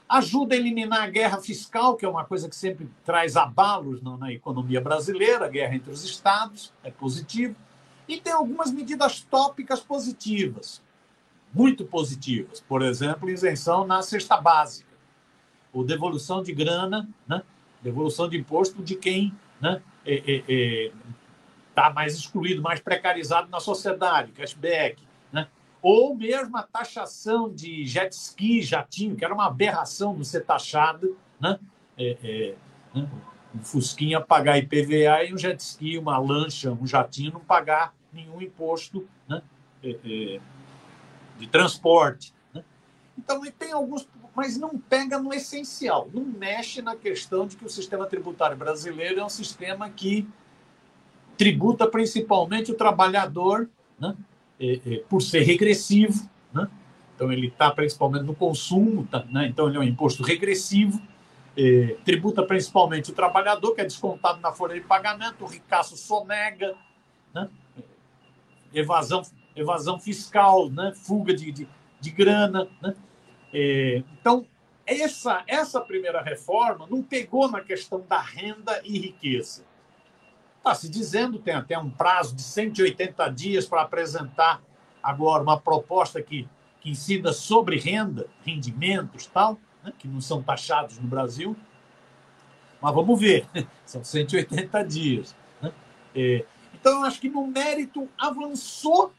Ajuda 0.08 0.56
a 0.56 0.58
eliminar 0.58 1.04
a 1.04 1.10
guerra 1.10 1.42
fiscal, 1.42 1.98
que 1.98 2.06
é 2.06 2.10
uma 2.10 2.24
coisa 2.24 2.48
que 2.48 2.56
sempre 2.56 2.90
traz 3.04 3.36
abalos 3.36 4.02
na, 4.02 4.16
na 4.16 4.32
economia 4.32 4.80
brasileira, 4.80 5.46
a 5.46 5.50
guerra 5.50 5.76
entre 5.76 5.92
os 5.92 6.06
estados, 6.06 6.72
é 6.86 6.90
positivo. 6.90 7.54
E 8.08 8.22
tem 8.22 8.32
algumas 8.32 8.72
medidas 8.72 9.20
tópicas 9.20 9.82
positivas. 9.82 10.82
muito 11.54 11.84
positivas. 11.84 12.62
Por 12.62 12.82
exemplo, 12.82 13.30
isenção 13.30 13.86
na 13.86 14.02
cesta 14.02 14.40
básica, 14.40 14.88
ou 15.74 15.84
devolução 15.84 16.42
de 16.42 16.54
grana, 16.54 17.10
né? 17.28 17.44
devolução 17.82 18.30
de 18.30 18.38
imposto 18.38 18.82
de 18.82 18.96
quem 18.96 19.34
né? 19.60 19.82
está 20.06 20.32
é, 20.32 20.44
é, 20.48 20.92
é, 21.88 21.94
mais 21.94 22.16
excluído, 22.16 22.62
mais 22.62 22.80
precarizado 22.80 23.50
na 23.50 23.60
sociedade, 23.60 24.32
cashback. 24.32 25.02
Né? 25.32 25.48
Ou 25.82 26.16
mesmo 26.16 26.58
a 26.58 26.64
taxação 26.64 27.52
de 27.52 27.86
jet 27.86 28.14
ski, 28.14 28.62
jatinho, 28.62 29.16
que 29.16 29.24
era 29.24 29.34
uma 29.34 29.48
aberração 29.48 30.14
não 30.14 30.24
ser 30.24 30.42
taxado, 30.46 31.18
né? 31.40 31.60
É, 31.98 32.18
é, 32.24 32.56
né? 32.94 33.10
um 33.54 33.64
Fusquinha 33.64 34.22
pagar 34.22 34.58
IPVA 34.58 35.24
e 35.26 35.34
um 35.34 35.38
jet 35.38 35.60
ski, 35.60 35.98
uma 35.98 36.18
lancha, 36.18 36.72
um 36.72 36.86
jatinho 36.86 37.34
não 37.34 37.40
pagar 37.40 37.94
nenhum 38.12 38.42
imposto 38.42 39.08
né? 39.28 39.42
É, 39.84 39.90
é, 39.90 40.40
de 41.38 41.48
transporte. 41.48 42.34
Né? 42.54 42.64
Então, 43.18 43.42
tem 43.58 43.72
alguns, 43.72 44.08
mas 44.36 44.58
não 44.58 44.78
pega 44.78 45.20
no 45.20 45.34
essencial, 45.34 46.10
não 46.14 46.24
mexe 46.24 46.82
na 46.82 46.96
questão 46.96 47.48
de 47.48 47.56
que 47.56 47.66
o 47.66 47.70
sistema 47.70 48.06
tributário 48.06 48.58
brasileiro 48.58 49.20
é 49.20 49.26
um 49.26 49.30
sistema 49.30 49.90
que 49.90 50.28
tributa 51.40 51.88
principalmente 51.88 52.72
o 52.72 52.76
trabalhador, 52.76 53.68
né? 54.00 54.16
É, 54.60 54.80
é, 54.86 55.04
por 55.10 55.22
ser 55.22 55.40
regressivo, 55.40 56.30
né? 56.54 56.70
então 57.16 57.32
ele 57.32 57.48
está 57.48 57.72
principalmente 57.72 58.26
no 58.26 58.36
consumo, 58.36 59.08
tá, 59.10 59.26
né? 59.32 59.48
então 59.48 59.70
ele 59.70 59.78
é 59.78 59.80
um 59.80 59.84
imposto 59.84 60.22
regressivo 60.22 61.02
é, 61.60 61.98
tributa 62.06 62.42
principalmente 62.44 63.12
o 63.12 63.14
trabalhador, 63.14 63.76
que 63.76 63.82
é 63.82 63.84
descontado 63.84 64.40
na 64.40 64.54
folha 64.54 64.76
de 64.76 64.82
pagamento, 64.82 65.44
o 65.44 65.48
ricaço 65.48 65.98
sonega, 65.98 66.74
né? 67.34 67.50
evasão, 68.74 69.24
evasão 69.54 70.00
fiscal, 70.00 70.70
né? 70.70 70.94
fuga 70.96 71.34
de, 71.34 71.52
de, 71.52 71.68
de 72.00 72.12
grana. 72.12 72.70
Né? 72.82 72.96
É, 73.54 74.04
então, 74.20 74.46
essa, 74.86 75.44
essa 75.48 75.82
primeira 75.82 76.22
reforma 76.22 76.88
não 76.90 77.04
pegou 77.04 77.52
na 77.52 77.60
questão 77.60 78.06
da 78.08 78.22
renda 78.22 78.80
e 78.86 78.98
riqueza. 78.98 79.66
Está 80.60 80.76
se 80.76 80.88
dizendo, 80.88 81.40
tem 81.40 81.56
até 81.56 81.78
um 81.78 81.90
prazo 81.90 82.36
de 82.36 82.44
180 82.44 83.28
dias 83.30 83.66
para 83.66 83.82
apresentar 83.82 84.62
agora 85.02 85.42
uma 85.42 85.60
proposta 85.60 86.22
que, 86.22 86.48
que 86.80 86.92
incida 86.92 87.34
sobre 87.34 87.80
renda, 87.80 88.28
rendimentos 88.46 89.26
tal 89.26 89.58
né, 89.84 89.94
que 89.98 90.08
não 90.08 90.22
são 90.22 90.42
taxados 90.42 91.00
no 91.00 91.08
Brasil. 91.08 91.56
Mas 92.82 92.94
vamos 92.94 93.20
ver, 93.20 93.48
são 93.86 94.04
180 94.04 94.84
dias. 94.84 95.36
Né? 95.62 95.72
É, 96.16 96.46
então, 96.74 97.00
eu 97.00 97.06
acho 97.06 97.20
que 97.20 97.30
no 97.30 97.46
mérito 97.46 98.08
avançou, 98.18 99.12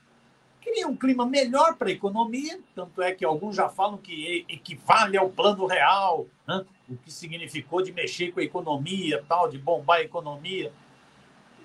cria 0.60 0.86
um 0.86 0.96
clima 0.96 1.26
melhor 1.26 1.76
para 1.76 1.88
a 1.88 1.92
economia, 1.92 2.58
tanto 2.74 3.02
é 3.02 3.12
que 3.12 3.24
alguns 3.24 3.56
já 3.56 3.68
falam 3.68 3.98
que 3.98 4.46
equivale 4.48 5.16
ao 5.16 5.28
plano 5.28 5.66
real, 5.66 6.26
né? 6.46 6.64
o 6.88 6.96
que 6.96 7.10
significou 7.10 7.82
de 7.82 7.92
mexer 7.92 8.32
com 8.32 8.40
a 8.40 8.44
economia, 8.44 9.24
tal, 9.28 9.48
de 9.48 9.58
bombar 9.58 9.98
a 9.98 10.02
economia. 10.02 10.72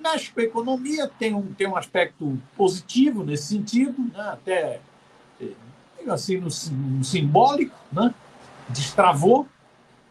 Mexe 0.02 0.32
com 0.32 0.40
a 0.40 0.44
economia, 0.44 1.08
tem 1.08 1.34
um, 1.34 1.54
tem 1.54 1.68
um 1.68 1.75
aspecto 1.75 2.40
positivo 2.56 3.24
nesse 3.24 3.48
sentido, 3.48 4.00
né? 4.14 4.30
até 4.30 4.80
é, 5.42 5.52
assim, 6.08 6.38
no, 6.38 6.48
no 6.72 7.04
simbólico, 7.04 7.75
né? 7.92 8.14
destravou. 8.70 9.48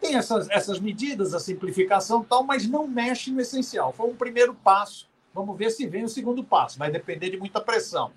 Tem 0.01 0.17
essas, 0.17 0.51
essas 0.51 0.81
medidas, 0.81 1.33
a 1.33 1.41
simplificação 1.41 2.23
e 2.23 2.27
tal, 2.27 2.45
mas 2.45 2.67
não 2.67 2.87
mexe 2.87 3.31
no 3.31 3.41
essencial. 3.41 3.93
Foi 3.93 4.07
um 4.07 4.15
primeiro 4.15 4.55
passo. 4.55 5.09
Vamos 5.33 5.57
ver 5.57 5.71
se 5.71 5.87
vem 5.87 6.05
o 6.05 6.09
segundo 6.09 6.45
passo. 6.45 6.79
Vai 6.79 6.91
depender 6.91 7.31
de 7.31 7.39
muita 7.39 7.61
pressão. 7.61 8.13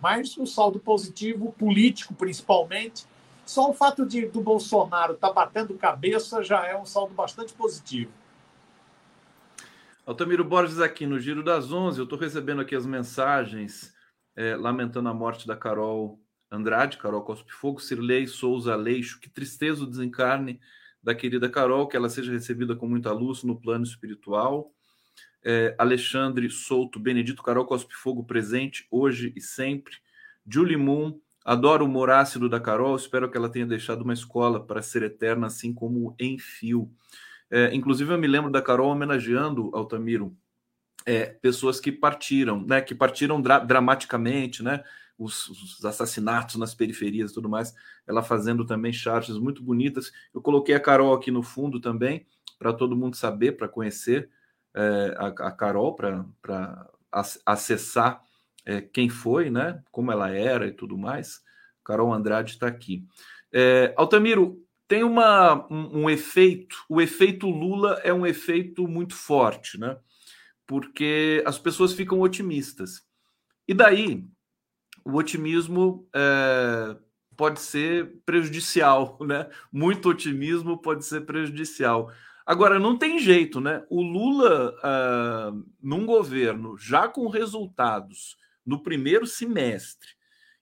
Mas 0.00 0.36
o 0.36 0.46
saldo 0.46 0.78
positivo, 0.78 1.52
político 1.58 2.14
principalmente, 2.14 3.06
só 3.44 3.70
o 3.70 3.74
fato 3.74 4.06
de 4.06 4.26
do 4.26 4.40
Bolsonaro 4.40 5.14
estar 5.14 5.28
tá 5.28 5.34
batendo 5.34 5.74
cabeça 5.74 6.42
já 6.42 6.66
é 6.66 6.76
um 6.76 6.86
saldo 6.86 7.14
bastante 7.14 7.52
positivo. 7.52 8.10
Altamiro 10.06 10.44
Borges 10.44 10.80
aqui 10.80 11.06
no 11.06 11.18
Giro 11.18 11.42
das 11.42 11.72
Onze. 11.72 11.98
Eu 11.98 12.04
estou 12.04 12.18
recebendo 12.18 12.60
aqui 12.60 12.76
as 12.76 12.84
mensagens 12.84 13.94
é, 14.36 14.54
lamentando 14.54 15.08
a 15.08 15.14
morte 15.14 15.46
da 15.46 15.56
Carol 15.56 16.20
Andrade, 16.50 16.98
Carol 16.98 17.22
Cospe 17.22 17.50
Fogo, 17.50 17.80
Cirlei 17.80 18.26
Souza 18.26 18.74
Aleixo, 18.74 19.18
que 19.18 19.30
tristeza 19.30 19.82
o 19.82 19.86
desencarne 19.86 20.60
da 21.02 21.14
querida 21.14 21.48
Carol, 21.48 21.88
que 21.88 21.96
ela 21.96 22.10
seja 22.10 22.30
recebida 22.30 22.76
com 22.76 22.86
muita 22.86 23.12
luz 23.12 23.42
no 23.44 23.58
plano 23.58 23.82
espiritual. 23.82 24.74
É, 25.42 25.74
Alexandre 25.78 26.50
Souto, 26.50 27.00
Benedito 27.00 27.42
Carol 27.42 27.64
Cospe 27.64 27.94
Fogo 27.94 28.24
presente 28.24 28.86
hoje 28.90 29.32
e 29.34 29.40
sempre. 29.40 29.94
Julie 30.46 30.76
Moon, 30.76 31.18
adoro 31.42 31.82
o 31.82 31.88
humor 31.88 32.10
ácido 32.10 32.46
da 32.46 32.60
Carol, 32.60 32.94
espero 32.94 33.30
que 33.30 33.38
ela 33.38 33.48
tenha 33.48 33.66
deixado 33.66 34.02
uma 34.02 34.12
escola 34.12 34.62
para 34.62 34.82
ser 34.82 35.02
eterna, 35.02 35.46
assim 35.46 35.72
como 35.72 36.14
em 36.18 36.38
fio. 36.38 36.92
É, 37.50 37.74
inclusive, 37.74 38.12
eu 38.12 38.18
me 38.18 38.26
lembro 38.26 38.50
da 38.50 38.62
Carol 38.62 38.90
homenageando 38.90 39.70
Altamiro 39.74 40.36
é, 41.06 41.26
pessoas 41.26 41.80
que 41.80 41.92
partiram, 41.92 42.64
né? 42.64 42.80
Que 42.80 42.94
partiram 42.94 43.40
dra 43.40 43.58
dramaticamente, 43.58 44.62
né? 44.62 44.82
os, 45.18 45.48
os, 45.48 45.84
assassinatos 45.84 46.56
nas 46.56 46.74
periferias 46.74 47.30
e 47.30 47.34
tudo 47.34 47.48
mais, 47.48 47.74
ela 48.06 48.22
fazendo 48.22 48.64
também 48.64 48.92
charges 48.92 49.38
muito 49.38 49.62
bonitas. 49.62 50.12
Eu 50.32 50.40
coloquei 50.40 50.74
a 50.74 50.80
Carol 50.80 51.14
aqui 51.14 51.30
no 51.30 51.42
fundo 51.42 51.80
também, 51.80 52.26
para 52.58 52.72
todo 52.72 52.96
mundo 52.96 53.16
saber, 53.16 53.52
para 53.52 53.68
conhecer 53.68 54.28
é, 54.74 55.14
a, 55.16 55.26
a, 55.26 55.52
Carol, 55.52 55.94
para 55.94 56.90
acessar 57.46 58.22
é, 58.64 58.80
quem 58.80 59.08
foi, 59.08 59.50
né? 59.50 59.82
Como 59.90 60.10
ela 60.10 60.30
era 60.30 60.66
e 60.66 60.72
tudo 60.72 60.96
mais. 60.98 61.42
Carol 61.84 62.12
Andrade 62.12 62.52
está 62.52 62.66
aqui. 62.66 63.06
É, 63.52 63.94
Altamiro, 63.96 64.63
tem 64.86 65.02
uma, 65.02 65.66
um, 65.70 66.02
um, 66.02 66.10
efeito, 66.10 66.76
o 66.88 67.00
efeito 67.00 67.48
Lula 67.48 68.00
é 68.04 68.12
um 68.12 68.26
efeito 68.26 68.86
muito 68.86 69.14
forte, 69.14 69.78
né? 69.78 69.96
Porque 70.66 71.42
as 71.46 71.58
pessoas 71.58 71.92
ficam 71.92 72.20
otimistas. 72.20 73.02
E 73.66 73.74
daí, 73.74 74.26
o 75.04 75.16
otimismo 75.16 76.08
é, 76.14 76.96
pode 77.36 77.60
ser 77.60 78.20
prejudicial, 78.26 79.18
né? 79.26 79.48
Muito 79.72 80.08
otimismo 80.08 80.80
pode 80.80 81.04
ser 81.04 81.22
prejudicial. 81.22 82.10
Agora, 82.46 82.78
não 82.78 82.98
tem 82.98 83.18
jeito, 83.18 83.60
né? 83.60 83.82
O 83.88 84.02
Lula, 84.02 84.74
uh, 84.84 85.64
num 85.80 86.04
governo 86.04 86.76
já 86.76 87.08
com 87.08 87.26
resultados 87.28 88.36
no 88.66 88.82
primeiro 88.82 89.26
semestre 89.26 90.10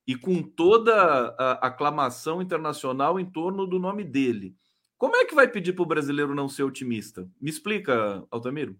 e 0.06 0.16
com 0.16 0.42
toda 0.42 0.94
a 1.38 1.66
aclamação 1.66 2.42
internacional 2.42 3.20
em 3.20 3.24
torno 3.24 3.66
do 3.66 3.78
nome 3.78 4.04
dele, 4.04 4.54
como 4.98 5.16
é 5.16 5.24
que 5.24 5.34
vai 5.34 5.48
pedir 5.48 5.72
para 5.72 5.82
o 5.82 5.86
brasileiro 5.86 6.34
não 6.34 6.48
ser 6.48 6.62
otimista? 6.62 7.28
Me 7.40 7.50
explica, 7.50 8.24
Altamiro. 8.30 8.76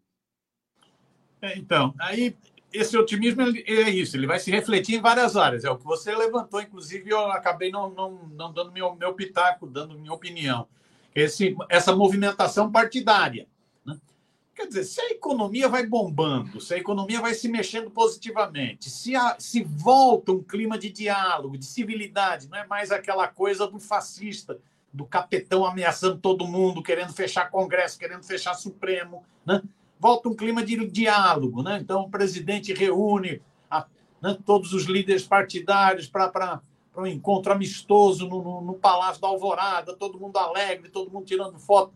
É, 1.41 1.59
então, 1.59 1.95
aí 1.99 2.37
esse 2.73 2.97
otimismo 2.97 3.43
é 3.43 3.91
isso, 3.91 4.17
ele 4.17 4.27
vai 4.27 4.39
se 4.39 4.51
refletir 4.51 4.95
em 4.95 5.01
várias 5.01 5.37
áreas. 5.37 5.65
É 5.65 5.71
o 5.71 5.77
que 5.77 5.85
você 5.85 6.15
levantou, 6.15 6.61
inclusive, 6.61 7.11
eu 7.11 7.31
acabei 7.31 7.71
não, 7.71 7.91
não, 7.91 8.29
não 8.29 8.53
dando 8.53 8.73
meu, 8.73 8.95
meu 8.95 9.13
pitaco, 9.15 9.67
dando 9.67 9.99
minha 9.99 10.13
opinião. 10.13 10.67
Esse, 11.15 11.55
essa 11.69 11.95
movimentação 11.95 12.71
partidária. 12.73 13.47
Quer 14.55 14.67
dizer, 14.67 14.85
se 14.85 15.01
a 15.01 15.11
economia 15.11 15.69
vai 15.69 15.87
bombando, 15.87 16.61
se 16.61 16.75
a 16.75 16.79
economia 16.79 17.21
vai 17.21 17.33
se 17.33 17.49
mexendo 17.49 17.91
positivamente, 17.91 18.91
se, 18.91 19.17
a, 19.17 19.37
se 19.39 19.63
volta 19.65 20.33
um 20.33 20.43
clima 20.43 20.79
de 20.79 20.91
diálogo, 20.91 21.57
de 21.57 21.65
civilidade, 21.65 22.49
não 22.49 22.59
é 22.59 22.67
mais 22.67 22.91
aquela 22.91 23.27
coisa 23.27 23.67
do 23.67 23.81
fascista, 23.81 24.59
do 24.93 25.07
capetão 25.07 25.65
ameaçando 25.65 26.19
todo 26.19 26.47
mundo, 26.47 26.83
querendo 26.83 27.15
fechar 27.15 27.51
Congresso, 27.51 27.99
querendo 27.99 28.23
fechar 28.25 28.53
Supremo, 28.55 29.25
né? 29.45 29.63
volta 29.99 30.29
um 30.29 30.35
clima 30.35 30.63
de 30.63 30.87
diálogo. 30.87 31.63
Né? 31.63 31.79
Então, 31.81 32.03
o 32.03 32.11
presidente 32.11 32.75
reúne 32.75 33.41
a, 33.71 33.87
né, 34.21 34.37
todos 34.45 34.75
os 34.75 34.85
líderes 34.85 35.27
partidários 35.27 36.07
para 36.07 36.61
um 36.95 37.07
encontro 37.07 37.53
amistoso 37.53 38.29
no, 38.29 38.43
no, 38.43 38.61
no, 38.61 38.75
Palácio 38.75 39.23
da 39.23 39.29
Alvorada, 39.29 39.95
todo 39.95 40.21
mundo 40.21 40.37
alegre, 40.37 40.91
todo 40.91 41.11
mundo 41.11 41.25
tirando 41.25 41.59
foto. 41.59 41.95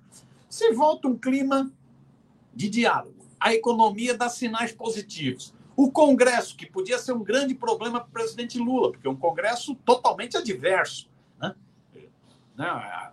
Se 0.49 0.73
volta 0.73 1.07
um 1.07 1.19
clima 1.19 1.71
de 2.57 2.69
diálogo. 2.69 3.15
A 3.39 3.55
economia 3.55 4.17
dá 4.17 4.29
sinais 4.29 4.73
positivos. 4.73 5.55
O 5.77 5.91
Congresso, 5.93 6.57
que 6.57 6.65
podia 6.65 6.99
ser 6.99 7.13
um 7.13 7.23
grande 7.23 7.55
problema 7.55 8.01
para 8.01 8.09
o 8.09 8.13
presidente 8.13 8.59
Lula, 8.59 8.93
porque 8.93 9.07
é 9.07 9.11
um 9.11 9.17
Congresso 9.17 9.75
totalmente 9.85 10.37
adverso. 10.37 11.09
Né? 11.39 11.55
Né? 12.57 13.11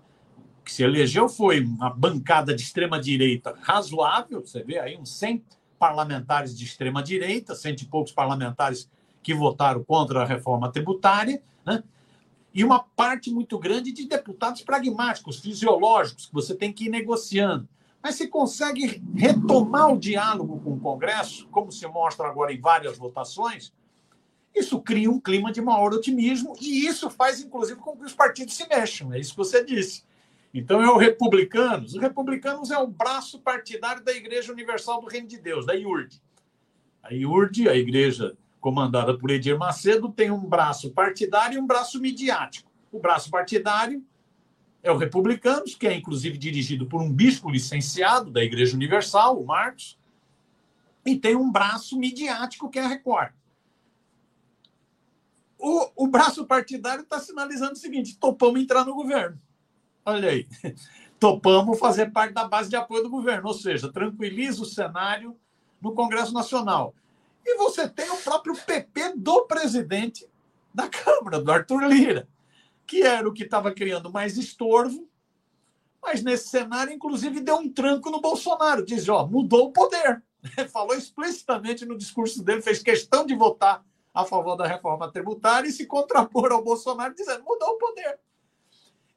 que 0.64 0.72
se 0.72 0.82
elegeu 0.82 1.28
foi 1.28 1.60
uma 1.60 1.90
bancada 1.90 2.56
de 2.56 2.64
extrema-direita 2.64 3.54
razoável, 3.62 4.40
você 4.40 4.64
vê 4.64 4.80
aí 4.80 4.98
uns 4.98 5.10
100 5.10 5.44
parlamentares 5.78 6.58
de 6.58 6.64
extrema-direita, 6.64 7.54
cento 7.54 7.82
e 7.82 7.86
poucos 7.86 8.14
parlamentares 8.14 8.90
que 9.22 9.34
votaram 9.34 9.84
contra 9.84 10.22
a 10.22 10.26
reforma 10.26 10.72
tributária, 10.72 11.44
né? 11.66 11.84
e 12.54 12.64
uma 12.64 12.80
parte 12.96 13.30
muito 13.30 13.60
grande 13.60 13.92
de 13.92 14.08
deputados 14.08 14.62
pragmáticos, 14.62 15.40
fisiológicos, 15.40 16.28
que 16.28 16.34
você 16.34 16.56
tem 16.56 16.72
que 16.72 16.86
ir 16.86 16.90
negociando. 16.90 17.68
Mas 18.04 18.16
se 18.16 18.28
consegue 18.28 19.02
retomar 19.16 19.94
o 19.94 19.98
diálogo 19.98 20.60
com 20.60 20.74
o 20.74 20.80
Congresso, 20.80 21.48
como 21.48 21.72
se 21.72 21.88
mostra 21.88 22.28
agora 22.28 22.52
em 22.52 22.60
várias 22.60 22.98
votações, 22.98 23.72
Isso 24.54 24.80
cria 24.80 25.10
um 25.10 25.20
clima 25.20 25.52
de 25.52 25.62
maior 25.62 25.94
otimismo 25.94 26.54
e 26.62 26.86
isso 26.86 27.10
faz, 27.10 27.42
inclusive, 27.42 27.80
com 27.80 27.98
que 27.98 28.06
os 28.06 28.14
partidos 28.14 28.54
se 28.56 28.68
mexam. 28.68 29.12
É 29.12 29.20
isso 29.20 29.32
que 29.32 29.38
você 29.38 29.64
disse. 29.64 30.04
Então, 30.54 30.80
é 30.80 30.88
o 30.88 30.98
Republicanos. 30.98 31.96
Os 31.96 32.00
Republicanos 32.00 32.70
é 32.70 32.78
o 32.78 32.86
braço 32.86 33.40
partidário 33.40 34.04
da 34.04 34.14
Igreja 34.14 34.54
Universal 34.54 35.02
do 35.02 35.08
Reino 35.08 35.28
de 35.28 35.40
Deus, 35.40 35.66
da 35.66 35.74
IURD. 35.74 36.22
A 37.02 37.12
IURD, 37.12 37.68
a 37.68 37.76
igreja 37.76 38.38
comandada 38.62 39.18
por 39.18 39.32
Edir 39.32 39.58
Macedo, 39.58 40.10
tem 40.10 40.30
um 40.30 40.46
braço 40.46 40.92
partidário 40.92 41.58
e 41.58 41.60
um 41.60 41.66
braço 41.66 42.00
midiático. 42.00 42.72
O 42.92 43.00
braço 43.00 43.32
partidário 43.32 44.06
é 44.84 44.92
o 44.92 44.98
Republicanos, 44.98 45.74
que 45.74 45.88
é 45.88 45.96
inclusive 45.96 46.38
dirigido 46.38 46.86
por 46.86 47.02
um 47.02 47.12
bispo 47.12 47.50
licenciado 47.50 48.30
da 48.30 48.44
Igreja 48.44 48.76
Universal, 48.76 49.42
o 49.42 49.46
Marcos, 49.46 49.98
e 51.06 51.18
tem 51.18 51.36
um 51.36 51.50
braço 51.50 51.98
midiático, 51.98 52.70
que 52.70 52.78
é 52.78 52.84
a 52.84 52.88
Record. 52.88 53.32
O, 55.58 56.04
o 56.04 56.08
braço 56.08 56.46
partidário 56.46 57.04
está 57.04 57.20
sinalizando 57.20 57.74
o 57.74 57.78
seguinte: 57.78 58.18
topamos 58.18 58.62
entrar 58.62 58.86
no 58.86 58.94
governo. 58.94 59.40
Olha 60.06 60.30
aí. 60.30 60.48
Topamos 61.18 61.80
fazer 61.80 62.12
parte 62.12 62.34
da 62.34 62.46
base 62.46 62.70
de 62.70 62.76
apoio 62.76 63.04
do 63.04 63.10
governo, 63.10 63.48
ou 63.48 63.54
seja, 63.54 63.90
tranquiliza 63.90 64.62
o 64.62 64.66
cenário 64.66 65.38
no 65.80 65.94
Congresso 65.94 66.34
Nacional. 66.34 66.94
E 67.46 67.56
você 67.56 67.88
tem 67.88 68.10
o 68.10 68.18
próprio 68.18 68.54
PP 68.54 69.14
do 69.16 69.46
presidente 69.46 70.28
da 70.74 70.90
Câmara, 70.90 71.40
do 71.40 71.50
Arthur 71.50 71.88
Lira, 71.88 72.28
que 72.86 73.02
era 73.02 73.28
o 73.28 73.34
que 73.34 73.44
estava 73.44 73.74
criando 73.74 74.12
mais 74.12 74.38
estorvo, 74.38 75.08
mas 76.02 76.22
nesse 76.22 76.50
cenário, 76.50 76.94
inclusive, 76.94 77.40
deu 77.40 77.56
um 77.56 77.72
tranco 77.72 78.10
no 78.10 78.20
Bolsonaro. 78.20 78.86
Diz, 78.86 79.08
ó, 79.08 79.26
mudou 79.26 79.68
o 79.68 79.72
poder. 79.72 80.22
Falou 80.72 80.96
explicitamente 80.96 81.86
no 81.86 81.98
discurso 81.98 82.44
dele, 82.44 82.62
fez 82.62 82.84
questão 82.84 83.26
de 83.26 83.34
votar 83.34 83.84
a 84.14 84.26
favor 84.26 84.56
da 84.56 84.68
reforma 84.68 85.12
tributária 85.12 85.68
e 85.68 85.72
se 85.72 85.86
contrapor 85.86 86.52
ao 86.52 86.64
Bolsonaro, 86.64 87.16
dizendo 87.16 87.44
mudou 87.44 87.70
o 87.70 87.78
poder. 87.78 88.20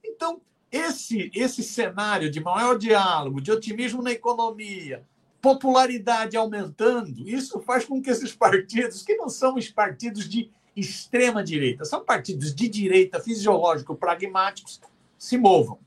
Então, 0.02 0.40
esse, 0.70 1.30
esse 1.34 1.62
cenário 1.62 2.30
de 2.30 2.40
maior 2.40 2.78
diálogo, 2.78 3.40
de 3.40 3.50
otimismo 3.50 4.02
na 4.02 4.12
economia, 4.12 5.04
popularidade 5.42 6.36
aumentando, 6.36 7.28
isso 7.28 7.60
faz 7.60 7.84
com 7.84 8.00
que 8.00 8.10
esses 8.10 8.34
partidos, 8.34 9.02
que 9.02 9.16
não 9.16 9.28
são 9.28 9.56
os 9.56 9.68
partidos 9.68 10.28
de 10.28 10.50
extrema 10.76 11.42
direita, 11.42 11.84
são 11.84 12.04
partidos 12.04 12.54
de 12.54 12.68
direita 12.68 13.18
fisiológico 13.18 13.96
pragmáticos, 13.96 14.80
se 15.18 15.38
movam. 15.38 15.78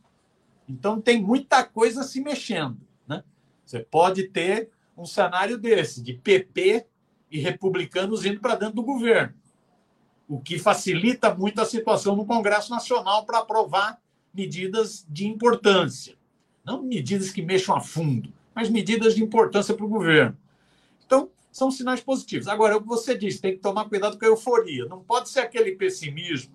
Então 0.67 0.99
tem 0.99 1.21
muita 1.21 1.63
coisa 1.63 2.03
se 2.03 2.19
mexendo. 2.19 2.77
Né? 3.07 3.23
Você 3.63 3.79
pode 3.79 4.29
ter 4.29 4.69
um 4.97 5.05
cenário 5.05 5.57
desse, 5.57 6.01
de 6.01 6.13
PP 6.13 6.85
e 7.31 7.39
republicanos 7.39 8.25
indo 8.25 8.39
para 8.39 8.55
dentro 8.55 8.75
do 8.75 8.83
governo, 8.83 9.33
o 10.27 10.39
que 10.39 10.57
facilita 10.57 11.33
muito 11.33 11.61
a 11.61 11.65
situação 11.65 12.15
no 12.15 12.25
Congresso 12.25 12.71
Nacional 12.71 13.25
para 13.25 13.39
aprovar 13.39 14.01
medidas 14.33 15.05
de 15.07 15.27
importância. 15.27 16.15
Não 16.65 16.81
medidas 16.81 17.31
que 17.31 17.41
mexam 17.41 17.75
a 17.75 17.81
fundo, 17.81 18.33
mas 18.53 18.69
medidas 18.69 19.15
de 19.15 19.23
importância 19.23 19.73
para 19.73 19.85
o 19.85 19.89
governo. 19.89 20.37
Então, 21.05 21.29
são 21.51 21.71
sinais 21.71 22.01
positivos. 22.01 22.47
Agora, 22.47 22.77
o 22.77 22.81
que 22.81 22.87
você 22.87 23.17
disse, 23.17 23.41
tem 23.41 23.53
que 23.53 23.59
tomar 23.59 23.85
cuidado 23.85 24.17
com 24.17 24.25
a 24.25 24.29
euforia. 24.29 24.85
Não 24.85 24.99
pode 24.99 25.29
ser 25.29 25.39
aquele 25.39 25.73
pessimismo 25.73 26.53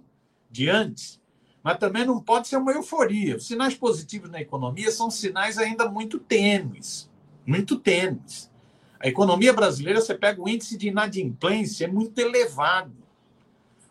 de 0.50 0.68
antes, 0.68 1.20
mas 1.62 1.78
também 1.78 2.04
não 2.04 2.20
pode 2.20 2.48
ser 2.48 2.56
uma 2.56 2.72
euforia. 2.72 3.36
Os 3.36 3.46
sinais 3.46 3.74
positivos 3.74 4.30
na 4.30 4.40
economia 4.40 4.90
são 4.90 5.10
sinais 5.10 5.58
ainda 5.58 5.88
muito 5.90 6.18
tênues, 6.18 7.10
muito 7.46 7.78
tênues. 7.78 8.50
A 9.00 9.08
economia 9.08 9.52
brasileira, 9.52 10.00
você 10.00 10.14
pega 10.14 10.40
o 10.40 10.48
índice 10.48 10.78
de 10.78 10.88
inadimplência, 10.88 11.84
é 11.84 11.88
muito 11.88 12.18
elevado. 12.18 12.92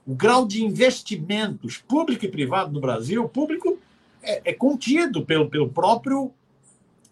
O 0.06 0.16
grau 0.16 0.46
de 0.46 0.64
investimentos 0.64 1.78
público 1.78 2.26
e 2.26 2.30
privado 2.30 2.72
no 2.72 2.82
Brasil, 2.82 3.28
público 3.30 3.78
é, 4.22 4.52
é 4.52 4.54
contido 4.54 5.26
pelo, 5.26 5.50
pelo 5.50 5.70
próprio 5.70 6.34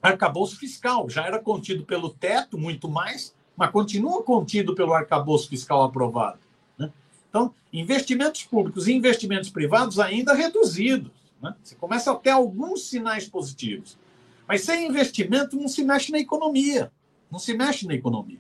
arcabouço 0.02 0.58
fiscal. 0.58 1.10
Já 1.10 1.26
era 1.26 1.40
contido 1.40 1.86
pelo 1.86 2.10
teto, 2.10 2.58
muito 2.58 2.90
mais, 2.90 3.36
mas 3.62 3.70
continua 3.70 4.24
contido 4.24 4.74
pelo 4.74 4.92
arcabouço 4.92 5.48
fiscal 5.48 5.84
aprovado. 5.84 6.40
Né? 6.80 6.92
Então, 7.30 7.54
investimentos 7.72 8.42
públicos 8.42 8.88
e 8.88 8.92
investimentos 8.92 9.52
privados 9.52 10.00
ainda 10.00 10.34
reduzidos. 10.34 11.12
Né? 11.40 11.54
Você 11.62 11.76
começa 11.76 12.12
a 12.12 12.16
ter 12.16 12.32
alguns 12.32 12.90
sinais 12.90 13.30
positivos. 13.30 14.00
Mas 14.48 14.64
sem 14.64 14.88
investimento 14.88 15.56
não 15.56 15.68
se 15.68 15.84
mexe 15.84 16.12
na 16.12 16.18
economia. 16.18 16.92
Não 17.30 17.38
se 17.38 17.54
mexe 17.54 17.86
na 17.86 17.94
economia. 17.94 18.40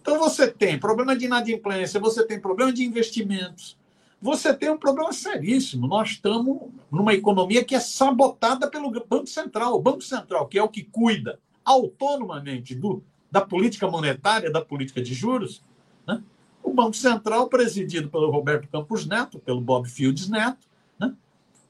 Então 0.00 0.16
você 0.20 0.46
tem 0.46 0.78
problema 0.78 1.16
de 1.16 1.24
inadimplência, 1.24 1.98
você 1.98 2.24
tem 2.24 2.38
problema 2.38 2.72
de 2.72 2.84
investimentos, 2.84 3.76
você 4.20 4.54
tem 4.54 4.70
um 4.70 4.78
problema 4.78 5.12
seríssimo. 5.12 5.88
Nós 5.88 6.10
estamos 6.10 6.70
numa 6.88 7.14
economia 7.14 7.64
que 7.64 7.74
é 7.74 7.80
sabotada 7.80 8.70
pelo 8.70 8.92
Banco 8.92 9.26
Central. 9.26 9.74
O 9.74 9.82
Banco 9.82 10.02
Central, 10.02 10.46
que 10.46 10.56
é 10.56 10.62
o 10.62 10.68
que 10.68 10.84
cuida 10.84 11.40
autonomamente 11.64 12.76
do, 12.76 13.02
da 13.32 13.40
política 13.40 13.88
monetária, 13.88 14.52
da 14.52 14.60
política 14.60 15.00
de 15.00 15.14
juros, 15.14 15.62
né? 16.06 16.22
o 16.62 16.72
Banco 16.72 16.94
Central, 16.94 17.48
presidido 17.48 18.10
pelo 18.10 18.30
Roberto 18.30 18.68
Campos 18.68 19.06
Neto, 19.06 19.38
pelo 19.38 19.60
Bob 19.60 19.88
Fields 19.88 20.28
Neto, 20.28 20.68
está 21.00 21.06
né? 21.06 21.16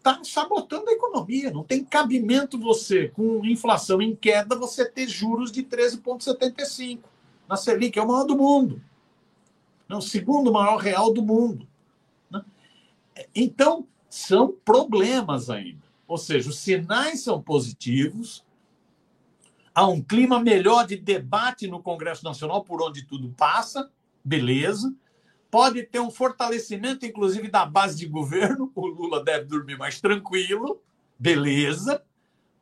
Tá 0.03 0.21
sabotando 0.25 0.91
a 0.91 0.93
economia. 0.93 1.53
Não 1.53 1.63
tem 1.63 1.85
cabimento 1.85 2.59
você, 2.59 3.09
com 3.09 3.47
inflação 3.47 4.03
em 4.03 4.17
queda, 4.17 4.57
você 4.57 4.85
ter 4.85 5.09
juros 5.09 5.53
de 5.53 5.63
13,75 5.63 6.99
na 7.49 7.57
Selic, 7.57 7.97
é 7.97 8.03
o 8.03 8.09
maior 8.09 8.25
do 8.25 8.37
mundo. 8.37 8.83
É 9.89 9.95
o 9.95 10.01
segundo 10.01 10.53
maior 10.53 10.79
real 10.79 11.13
do 11.13 11.23
mundo. 11.23 11.69
Então, 13.35 13.87
são 14.09 14.53
problemas 14.65 15.49
ainda. 15.49 15.83
Ou 16.09 16.19
seja, 16.19 16.51
os 16.51 16.59
sinais 16.59 17.23
são 17.23 17.41
positivos, 17.41 18.45
há 19.75 19.87
um 19.87 20.03
clima 20.03 20.41
melhor 20.41 20.87
de 20.87 20.97
debate 20.97 21.67
no 21.67 21.83
Congresso 21.83 22.25
Nacional, 22.25 22.65
por 22.65 22.83
onde 22.83 23.05
tudo 23.05 23.29
passa, 23.37 23.91
beleza. 24.25 24.95
Pode 25.51 25.83
ter 25.83 26.01
um 26.01 26.11
fortalecimento, 26.11 27.05
inclusive, 27.05 27.49
da 27.49 27.67
base 27.67 27.97
de 27.97 28.07
governo, 28.07 28.71
o 28.75 28.87
Lula 28.87 29.23
deve 29.23 29.45
dormir 29.45 29.77
mais 29.77 30.01
tranquilo, 30.01 30.81
beleza. 31.19 32.03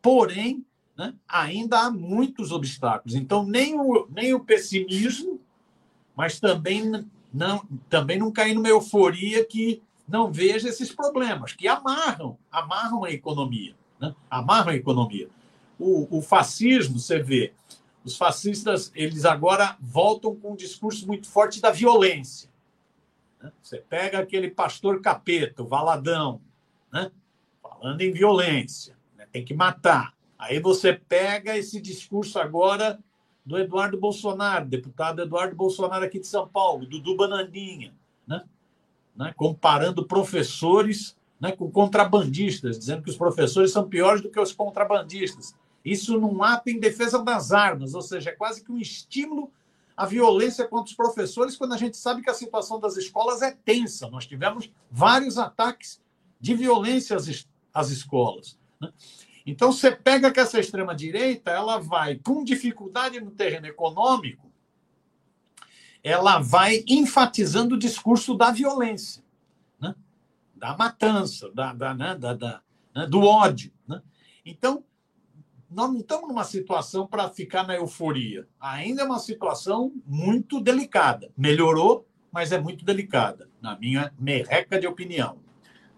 Porém, 0.02 0.64
né, 0.96 1.14
ainda 1.28 1.80
há 1.80 1.90
muitos 1.90 2.50
obstáculos. 2.50 3.14
Então, 3.14 3.44
nem 3.44 3.78
o, 3.78 4.08
nem 4.10 4.34
o 4.34 4.40
pessimismo, 4.40 5.40
mas 6.16 6.40
também 6.40 7.06
não, 7.32 7.64
também 7.88 8.18
não 8.18 8.32
cair 8.32 8.54
numa 8.54 8.68
euforia 8.68 9.44
que 9.44 9.82
não 10.08 10.32
veja 10.32 10.68
esses 10.68 10.92
problemas 10.92 11.52
que 11.52 11.68
amarram, 11.68 12.36
amarram 12.50 13.04
a 13.04 13.10
economia, 13.12 13.76
né? 14.00 14.14
amarram 14.28 14.72
a 14.72 14.76
economia. 14.76 15.28
O, 15.80 16.18
o 16.18 16.22
fascismo, 16.22 16.98
você 16.98 17.18
vê, 17.18 17.54
os 18.04 18.16
fascistas 18.16 18.92
eles 18.94 19.24
agora 19.24 19.76
voltam 19.80 20.36
com 20.36 20.52
um 20.52 20.56
discurso 20.56 21.06
muito 21.06 21.28
forte 21.28 21.60
da 21.60 21.70
violência. 21.70 22.50
Né? 23.42 23.50
Você 23.62 23.78
pega 23.78 24.18
aquele 24.18 24.50
pastor 24.50 25.00
capeta, 25.00 25.62
o 25.62 25.66
Valadão, 25.66 26.40
né? 26.92 27.10
falando 27.62 28.00
em 28.02 28.12
violência, 28.12 28.94
né? 29.16 29.26
tem 29.32 29.44
que 29.44 29.54
matar. 29.54 30.14
Aí 30.38 30.60
você 30.60 30.92
pega 30.92 31.56
esse 31.56 31.80
discurso 31.80 32.38
agora 32.38 32.98
do 33.44 33.58
Eduardo 33.58 33.98
Bolsonaro, 33.98 34.66
deputado 34.66 35.22
Eduardo 35.22 35.56
Bolsonaro 35.56 36.04
aqui 36.04 36.20
de 36.20 36.26
São 36.26 36.46
Paulo, 36.46 36.86
Dudu 36.86 37.16
Bananinha, 37.16 37.94
né? 38.26 38.44
né, 39.16 39.32
comparando 39.36 40.06
professores 40.06 41.16
né, 41.40 41.52
com 41.52 41.70
contrabandistas, 41.70 42.78
dizendo 42.78 43.02
que 43.02 43.10
os 43.10 43.16
professores 43.16 43.72
são 43.72 43.88
piores 43.88 44.20
do 44.20 44.30
que 44.30 44.38
os 44.38 44.52
contrabandistas. 44.52 45.54
Isso 45.84 46.18
num 46.18 46.42
ato 46.42 46.68
em 46.68 46.78
defesa 46.78 47.22
das 47.22 47.52
armas, 47.52 47.94
ou 47.94 48.02
seja, 48.02 48.30
é 48.30 48.34
quase 48.34 48.62
que 48.62 48.70
um 48.70 48.78
estímulo 48.78 49.50
à 49.96 50.06
violência 50.06 50.66
contra 50.66 50.90
os 50.90 50.96
professores, 50.96 51.56
quando 51.56 51.74
a 51.74 51.76
gente 51.76 51.96
sabe 51.96 52.22
que 52.22 52.30
a 52.30 52.34
situação 52.34 52.78
das 52.78 52.96
escolas 52.96 53.42
é 53.42 53.50
tensa. 53.50 54.08
Nós 54.08 54.26
tivemos 54.26 54.70
vários 54.90 55.38
ataques 55.38 56.00
de 56.40 56.54
violência 56.54 57.16
às, 57.16 57.46
às 57.72 57.90
escolas. 57.90 58.58
Né? 58.80 58.92
Então, 59.46 59.72
você 59.72 59.90
pega 59.90 60.30
que 60.30 60.40
essa 60.40 60.60
extrema-direita 60.60 61.50
ela 61.50 61.78
vai 61.78 62.16
com 62.16 62.44
dificuldade 62.44 63.20
no 63.20 63.30
terreno 63.30 63.66
econômico 63.66 64.50
ela 66.02 66.38
vai 66.40 66.82
enfatizando 66.86 67.74
o 67.74 67.78
discurso 67.78 68.34
da 68.34 68.50
violência, 68.50 69.22
né? 69.78 69.94
da 70.54 70.76
matança, 70.76 71.50
da, 71.52 71.72
da, 71.72 71.94
né? 71.94 72.14
da, 72.16 72.34
da 72.34 72.62
né? 72.94 73.06
do 73.06 73.20
ódio. 73.20 73.72
Né? 73.86 74.00
Então, 74.44 74.82
nós 75.70 75.90
não 75.90 76.00
estamos 76.00 76.28
numa 76.28 76.44
situação 76.44 77.06
para 77.06 77.28
ficar 77.28 77.66
na 77.66 77.76
euforia. 77.76 78.46
Ainda 78.60 79.02
é 79.02 79.04
uma 79.04 79.18
situação 79.18 79.92
muito 80.06 80.60
delicada. 80.60 81.30
Melhorou, 81.36 82.06
mas 82.32 82.52
é 82.52 82.58
muito 82.58 82.84
delicada, 82.84 83.48
na 83.60 83.78
minha 83.78 84.12
merreca 84.18 84.78
de 84.78 84.86
opinião. 84.86 85.38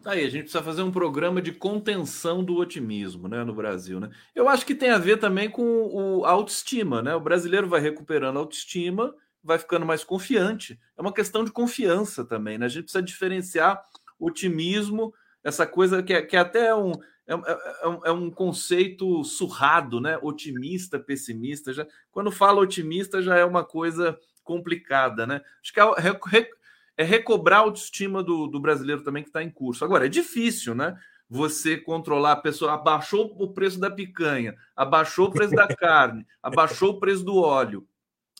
Tá 0.03 0.13
aí, 0.13 0.25
a 0.25 0.29
gente 0.29 0.43
precisa 0.43 0.63
fazer 0.63 0.83
um 0.83 0.91
programa 0.91 1.41
de 1.41 1.53
contenção 1.53 2.43
do 2.43 2.57
otimismo 2.57 3.29
né, 3.29 3.45
no 3.45 3.55
Brasil. 3.55 4.01
Né? 4.01 4.11
Eu 4.35 4.49
acho 4.49 4.67
que 4.67 4.75
tem 4.75 4.91
a 4.91 4.99
ver 4.99 5.19
também 5.19 5.49
com 5.49 5.63
o, 5.63 6.25
autoestima. 6.25 7.01
Né? 7.01 7.15
O 7.15 7.21
brasileiro 7.21 7.69
vai 7.69 7.81
recuperando 7.81 8.37
a 8.37 8.41
autoestima 8.41 9.15
vai 9.43 9.59
ficando 9.59 9.85
mais 9.85 10.05
confiante. 10.05 10.79
É 10.97 11.01
uma 11.01 11.13
questão 11.13 11.45
de 11.45 11.51
confiança 11.51 12.25
também, 12.25 12.57
né? 12.57 12.67
A 12.67 12.69
gente 12.69 12.85
precisa 12.85 13.03
diferenciar 13.03 13.83
otimismo, 14.19 15.13
essa 15.43 15.67
coisa 15.67 16.03
que 16.03 16.13
é, 16.13 16.23
que 16.23 16.37
é 16.37 16.39
até 16.39 16.75
um, 16.75 16.93
é, 17.33 17.51
é, 17.51 17.89
é, 17.89 17.99
é 18.05 18.13
um 18.13 18.31
conceito 18.31 19.25
surrado, 19.25 20.01
né? 20.01 20.19
Otimista, 20.21 20.99
pessimista. 20.99 21.73
Já, 21.73 21.87
quando 22.11 22.31
fala 22.31 22.61
otimista, 22.61 23.23
já 23.23 23.37
é 23.37 23.45
uma 23.45 23.65
coisa 23.65 24.19
complicada, 24.45 25.27
né? 25.27 25.41
Acho 25.63 25.73
que 25.73 25.81
é, 25.81 26.51
é 26.97 27.05
recobrar 27.05 27.61
a 27.61 27.63
autoestima 27.63 28.23
do, 28.23 28.47
do 28.47 28.61
brasileiro 28.61 29.03
também 29.03 29.23
que 29.23 29.29
está 29.29 29.43
em 29.43 29.51
curso. 29.51 29.85
Agora, 29.85 30.07
é 30.07 30.09
difícil, 30.09 30.75
né? 30.75 30.99
Você 31.29 31.79
controlar 31.79 32.33
a 32.33 32.37
pessoa, 32.37 32.75
abaixou 32.75 33.35
o 33.39 33.55
preço 33.55 33.81
da 33.81 33.91
picanha, 33.91 34.55
abaixou 34.77 35.29
o 35.29 35.33
preço 35.33 35.55
da 35.55 35.67
carne, 35.75 36.27
abaixou 36.43 36.91
o 36.91 37.01
preço 37.01 37.25
do 37.25 37.37
óleo. 37.37 37.87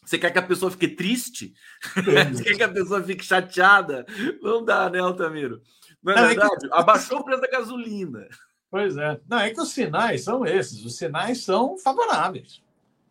Você 0.05 0.19
quer 0.19 0.31
que 0.31 0.39
a 0.39 0.43
pessoa 0.43 0.71
fique 0.71 0.89
triste? 0.89 1.55
Você 2.33 2.43
quer 2.43 2.57
que 2.57 2.63
a 2.63 2.69
pessoa 2.69 3.03
fique 3.03 3.25
chateada? 3.25 4.05
Não 4.43 4.65
dá, 4.65 4.91
né, 4.91 4.99
Altamiro? 4.99 5.63
Não 6.03 6.13
é 6.13 6.27
verdade? 6.27 6.67
É 6.67 6.69
que... 6.69 6.75
Abaixou 6.75 7.21
o 7.21 7.25
preço 7.25 7.41
da 7.41 7.49
gasolina. 7.49 8.27
Pois 8.73 8.97
é. 8.97 9.21
Não, 9.29 9.39
é 9.39 9.51
que 9.51 9.61
os 9.61 9.69
sinais 9.69 10.25
são 10.25 10.47
esses. 10.47 10.83
Os 10.83 10.97
sinais 10.97 11.45
são 11.45 11.77
favoráveis. 11.77 12.63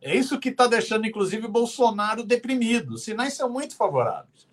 É 0.02 0.15
isso 0.15 0.39
que 0.39 0.50
está 0.50 0.65
deixando, 0.65 1.06
inclusive, 1.06 1.47
Bolsonaro 1.47 2.24
deprimido. 2.24 2.95
Os 2.95 3.04
sinais 3.04 3.36
são 3.36 3.47
muito 3.47 3.76
favoráveis. 3.76 4.50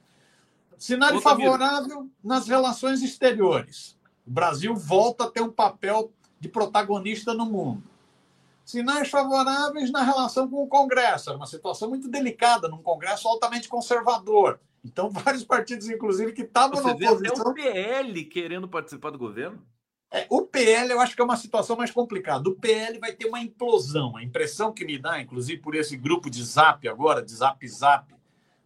Sinal 0.77 1.19
favorável 1.23 2.11
nas 2.23 2.47
relações 2.47 3.03
exteriores. 3.03 3.99
O 4.27 4.31
Brasil 4.31 4.77
volta 4.77 5.25
a 5.25 5.31
ter 5.31 5.41
um 5.41 5.51
papel 5.51 6.13
de 6.39 6.47
protagonista 6.47 7.33
no 7.33 7.47
mundo. 7.47 7.85
Sinais 8.63 9.09
favoráveis 9.09 9.91
na 9.91 10.03
relação 10.03 10.47
com 10.47 10.63
o 10.63 10.69
Congresso. 10.69 11.31
Era 11.31 11.39
uma 11.39 11.47
situação 11.47 11.89
muito 11.89 12.07
delicada, 12.07 12.69
num 12.69 12.83
Congresso 12.83 13.27
altamente 13.27 13.67
conservador. 13.67 14.61
Então, 14.85 15.09
vários 15.11 15.43
partidos, 15.43 15.89
inclusive, 15.89 16.33
que 16.33 16.43
estavam 16.43 16.83
na 16.83 16.93
oposição. 16.93 17.49
Até 17.49 17.49
o 17.49 17.55
PL 17.55 18.25
querendo 18.27 18.69
participar 18.69 19.09
do 19.09 19.19
governo? 19.19 19.59
É, 20.11 20.27
o 20.31 20.43
PL 20.43 20.91
eu 20.91 21.01
acho 21.01 21.15
que 21.15 21.21
é 21.21 21.25
uma 21.25 21.37
situação 21.37 21.77
mais 21.77 21.91
complicada. 21.91 22.49
O 22.49 22.55
PL 22.55 22.99
vai 22.99 23.13
ter 23.13 23.27
uma 23.27 23.41
implosão. 23.41 24.17
A 24.17 24.23
impressão 24.23 24.73
que 24.73 24.85
me 24.85 24.99
dá, 24.99 25.21
inclusive 25.21 25.61
por 25.61 25.75
esse 25.75 25.97
grupo 25.97 26.31
de 26.31 26.43
zap 26.43 26.87
agora, 26.89 27.23
de 27.23 27.33
zap 27.33 27.67
zap 27.69 28.15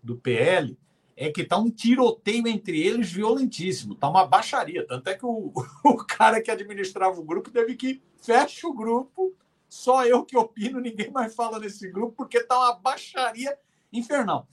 do 0.03 0.17
PL, 0.17 0.77
é 1.17 1.31
que 1.31 1.43
está 1.43 1.59
um 1.59 1.71
tiroteio 1.71 2.47
entre 2.47 2.81
eles 2.81 3.13
violentíssimo, 3.13 3.95
está 3.95 4.09
uma 4.09 4.27
baixaria. 4.27 4.87
Tanto 4.87 5.09
é 5.09 5.15
que 5.15 5.27
o, 5.27 5.53
o 5.85 5.97
cara 5.97 6.41
que 6.41 6.51
administrava 6.51 7.19
o 7.19 7.25
grupo 7.25 7.51
teve 7.51 7.75
que 7.75 8.01
fecha 8.21 8.69
o 8.69 8.75
grupo, 8.75 9.35
só 9.69 10.07
eu 10.07 10.25
que 10.25 10.37
opino, 10.37 10.81
ninguém 10.81 11.11
mais 11.11 11.35
fala 11.35 11.59
nesse 11.59 11.89
grupo, 11.91 12.15
porque 12.17 12.39
está 12.39 12.57
uma 12.57 12.75
baixaria 12.75 13.59
infernal. 13.93 14.47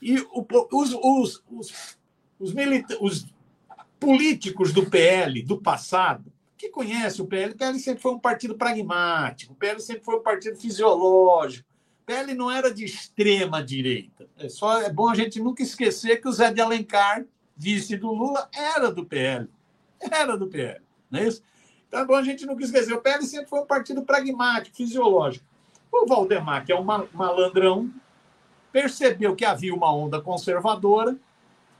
E 0.00 0.20
o, 0.20 0.46
os, 0.72 0.92
os, 0.92 1.42
os, 1.50 1.98
os, 2.38 2.54
os 3.00 3.26
políticos 3.98 4.72
do 4.72 4.90
PL 4.90 5.42
do 5.42 5.58
passado, 5.60 6.33
que 6.56 6.68
conhece 6.68 7.20
o 7.20 7.26
PL, 7.26 7.52
o 7.52 7.56
PL 7.56 7.78
sempre 7.78 8.02
foi 8.02 8.12
um 8.12 8.18
partido 8.18 8.54
pragmático, 8.54 9.52
o 9.52 9.56
PL 9.56 9.80
sempre 9.80 10.04
foi 10.04 10.16
um 10.16 10.22
partido 10.22 10.56
fisiológico, 10.56 11.68
PL 12.06 12.34
não 12.34 12.50
era 12.50 12.72
de 12.72 12.84
extrema 12.84 13.62
direita. 13.62 14.28
É 14.36 14.48
só 14.48 14.80
é 14.82 14.92
bom 14.92 15.08
a 15.08 15.14
gente 15.14 15.40
nunca 15.40 15.62
esquecer 15.62 16.20
que 16.20 16.28
o 16.28 16.32
Zé 16.32 16.52
de 16.52 16.60
Alencar, 16.60 17.24
vice 17.56 17.96
do 17.96 18.12
Lula, 18.12 18.48
era 18.52 18.90
do 18.90 19.04
PL. 19.04 19.48
Era 20.00 20.36
do 20.36 20.46
PL, 20.46 20.80
não 21.10 21.20
é 21.20 21.28
isso? 21.28 21.42
Então 21.88 22.00
é 22.00 22.04
bom 22.04 22.14
a 22.14 22.22
gente 22.22 22.44
nunca 22.44 22.62
esquecer. 22.62 22.92
O 22.92 23.00
PL 23.00 23.24
sempre 23.24 23.48
foi 23.48 23.60
um 23.60 23.66
partido 23.66 24.02
pragmático, 24.02 24.76
fisiológico. 24.76 25.44
O 25.90 26.06
Valdemar, 26.06 26.66
que 26.66 26.72
é 26.72 26.78
um 26.78 26.84
malandrão, 26.84 27.90
percebeu 28.72 29.34
que 29.36 29.44
havia 29.44 29.74
uma 29.74 29.94
onda 29.94 30.20
conservadora, 30.20 31.16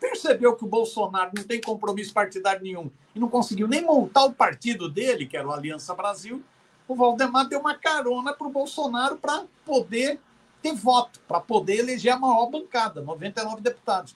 percebeu 0.05 0.55
que 0.55 0.65
o 0.65 0.69
Bolsonaro 0.69 1.31
não 1.35 1.45
tem 1.45 1.61
compromisso 1.61 2.13
partidário 2.13 2.63
nenhum 2.63 2.91
e 3.15 3.19
não 3.19 3.29
conseguiu 3.29 3.67
nem 3.67 3.83
montar 3.83 4.25
o 4.25 4.35
partido 4.35 4.87
dele, 4.87 5.25
que 5.25 5.35
era 5.35 5.49
o 5.49 5.53
Aliança 5.53 5.95
Brasil, 5.95 6.45
o 6.87 6.95
Valdemar 6.95 7.49
deu 7.49 7.59
uma 7.59 7.75
carona 7.75 8.35
para 8.35 8.47
o 8.47 8.51
Bolsonaro 8.51 9.17
para 9.17 9.45
poder 9.65 10.21
ter 10.61 10.75
voto, 10.75 11.21
para 11.27 11.41
poder 11.41 11.79
eleger 11.79 12.13
a 12.13 12.19
maior 12.19 12.51
bancada, 12.51 13.01
99 13.01 13.63
deputados. 13.63 14.15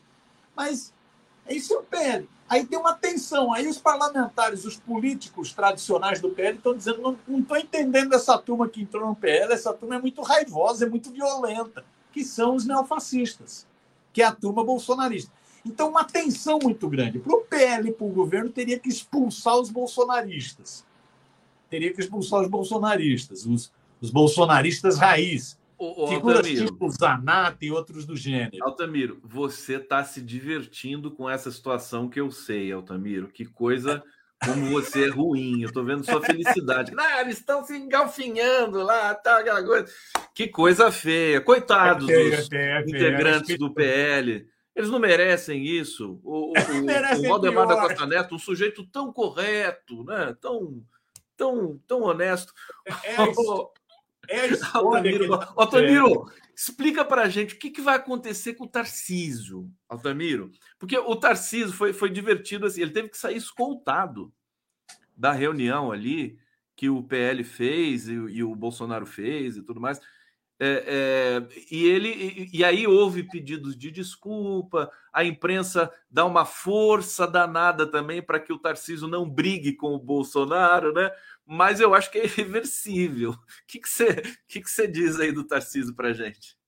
Mas 0.55 0.93
isso 1.49 1.73
é 1.73 1.79
o 1.79 1.83
PL. 1.83 2.29
Aí 2.47 2.67
tem 2.67 2.79
uma 2.79 2.93
tensão. 2.93 3.55
Aí 3.55 3.67
os 3.67 3.79
parlamentares, 3.79 4.67
os 4.67 4.77
políticos 4.77 5.55
tradicionais 5.55 6.21
do 6.21 6.31
PL 6.31 6.59
estão 6.59 6.77
dizendo: 6.77 7.19
não 7.27 7.41
estou 7.41 7.57
entendendo 7.57 8.15
essa 8.15 8.37
turma 8.37 8.69
que 8.69 8.83
entrou 8.83 9.07
no 9.07 9.17
PL, 9.17 9.53
essa 9.55 9.73
turma 9.73 9.97
é 9.97 10.01
muito 10.01 10.21
raivosa, 10.21 10.85
é 10.85 10.89
muito 10.89 11.11
violenta, 11.11 11.83
que 12.13 12.23
são 12.23 12.55
os 12.55 12.67
neofascistas, 12.67 13.67
que 14.13 14.21
é 14.21 14.27
a 14.27 14.33
turma 14.33 14.63
bolsonarista. 14.63 15.38
Então, 15.69 15.91
uma 15.91 16.05
tensão 16.05 16.59
muito 16.63 16.89
grande. 16.89 17.19
Para 17.19 17.35
o 17.35 17.41
PL 17.41 17.91
e 17.91 17.93
para 17.93 18.07
o 18.07 18.11
governo, 18.11 18.51
teria 18.51 18.79
que 18.79 18.89
expulsar 18.89 19.57
os 19.57 19.71
bolsonaristas 19.71 20.87
teria 21.69 21.93
que 21.93 22.01
expulsar 22.01 22.41
os 22.41 22.49
bolsonaristas, 22.49 23.47
os, 23.47 23.73
os 24.01 24.11
bolsonaristas 24.11 24.99
raiz. 24.99 25.59
O, 25.79 26.05
o 26.05 26.09
Figuras 26.09 26.39
Altamiro, 26.39 26.67
tipo 26.67 26.91
Zanata 26.91 27.65
e 27.65 27.71
outros 27.71 28.05
do 28.05 28.17
gênero. 28.17 28.65
Altamiro, 28.65 29.21
você 29.23 29.77
está 29.77 30.03
se 30.03 30.21
divertindo 30.21 31.11
com 31.11 31.31
essa 31.31 31.53
situação 31.53 32.09
que 32.09 32.19
eu 32.19 32.33
sei, 32.33 32.73
Altamiro. 32.73 33.29
Que 33.29 33.45
coisa 33.45 34.03
como 34.45 34.71
você 34.71 35.05
é 35.05 35.09
ruim. 35.09 35.63
Eu 35.63 35.69
estou 35.69 35.85
vendo 35.85 36.05
sua 36.05 36.21
felicidade. 36.21 36.93
Ah, 36.99 37.21
eles 37.21 37.39
estão 37.39 37.65
se 37.65 37.77
engalfinhando 37.77 38.83
lá, 38.83 39.15
tá, 39.15 39.39
aquela 39.39 39.63
coisa. 39.63 39.87
Que 40.35 40.49
coisa 40.49 40.91
feia. 40.91 41.41
Coitados 41.41 42.09
é 42.09 42.37
dos 42.37 42.53
é 42.53 42.81
integrantes 42.81 43.57
do 43.57 43.73
PL. 43.73 44.49
Eles 44.79 44.91
não 44.91 44.99
merecem 44.99 45.67
isso. 45.67 46.21
O, 46.23 46.51
o, 46.51 46.53
o, 46.53 47.19
o 47.19 47.29
Valdemar 47.29 47.67
da 47.67 47.81
Costa 47.81 48.07
Neto, 48.07 48.37
um 48.37 48.39
sujeito 48.39 48.87
tão 48.87 49.13
correto, 49.13 50.05
né? 50.05 50.37
tão 50.41 50.83
tão, 51.39 51.81
tão 51.87 52.03
honesto. 52.03 52.53
É, 52.85 53.13
é, 53.13 53.17
é 54.47 54.51
Altamiro, 54.75 55.35
Altamiro 55.57 56.31
explica 56.55 57.05
para 57.05 57.23
a 57.23 57.29
gente 57.29 57.55
o 57.55 57.59
que, 57.59 57.71
que 57.71 57.81
vai 57.81 57.97
acontecer 57.97 58.55
com 58.55 58.65
o 58.65 58.69
Tarcísio, 58.69 59.71
Altamiro. 59.89 60.51
Porque 60.79 60.99
o 60.99 61.17
Tarcísio 61.17 61.73
foi, 61.73 61.93
foi 61.93 62.11
divertido 62.11 62.67
assim, 62.67 62.83
ele 62.83 62.91
teve 62.91 63.09
que 63.09 63.17
sair 63.17 63.37
escoltado 63.37 64.33
da 65.17 65.33
reunião 65.33 65.91
ali 65.93 66.39
que 66.77 66.91
o 66.91 67.03
PL 67.03 67.43
fez 67.43 68.09
e, 68.09 68.13
e 68.13 68.45
o 68.45 68.55
Bolsonaro 68.55 69.07
fez 69.07 69.57
e 69.57 69.63
tudo 69.63 69.81
mais. 69.81 70.01
É, 70.61 70.85
é, 70.89 71.65
e 71.71 71.87
ele 71.87 72.09
e, 72.09 72.59
e, 72.59 72.65
aí 72.65 72.85
houve 72.85 73.23
pedidos 73.23 73.77
de 73.77 73.93
desculpa, 73.93 74.91
a 75.13 75.23
imprensa 75.23 75.93
dá 76.11 76.25
uma 76.25 76.45
força 76.45 77.29
danada 77.29 77.87
também 77.87 78.21
para 78.21 78.41
que 78.41 78.53
o 78.53 78.59
Tarcísio 78.59 79.07
não 79.07 79.29
brigue 79.29 79.75
com 79.75 79.95
o 79.95 80.01
Bolsonaro, 80.01 80.93
né? 80.93 81.13
Mas 81.47 81.79
eu 81.79 81.95
acho 81.95 82.11
que 82.11 82.19
é 82.19 82.25
irreversível. 82.25 83.31
O 83.31 83.39
que, 83.69 83.79
que, 83.79 83.89
você, 83.89 84.15
que, 84.49 84.61
que 84.61 84.69
você 84.69 84.89
diz 84.89 85.21
aí 85.21 85.31
do 85.31 85.45
Tarcísio 85.45 85.95
para 85.95 86.13
gente? 86.13 86.59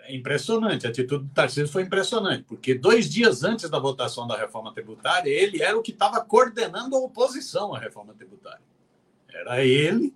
É 0.00 0.14
impressionante, 0.14 0.86
a 0.86 0.90
atitude 0.90 1.24
do 1.24 1.32
Tarcísio 1.32 1.68
foi 1.68 1.82
impressionante, 1.82 2.44
porque 2.44 2.74
dois 2.74 3.08
dias 3.08 3.42
antes 3.42 3.70
da 3.70 3.78
votação 3.78 4.26
da 4.26 4.36
reforma 4.36 4.74
tributária, 4.74 5.30
ele 5.30 5.62
era 5.62 5.78
o 5.78 5.82
que 5.82 5.92
estava 5.92 6.20
coordenando 6.22 6.94
a 6.94 6.98
oposição 6.98 7.74
à 7.74 7.78
reforma 7.78 8.12
tributária. 8.12 8.62
Era 9.28 9.64
ele 9.64 10.14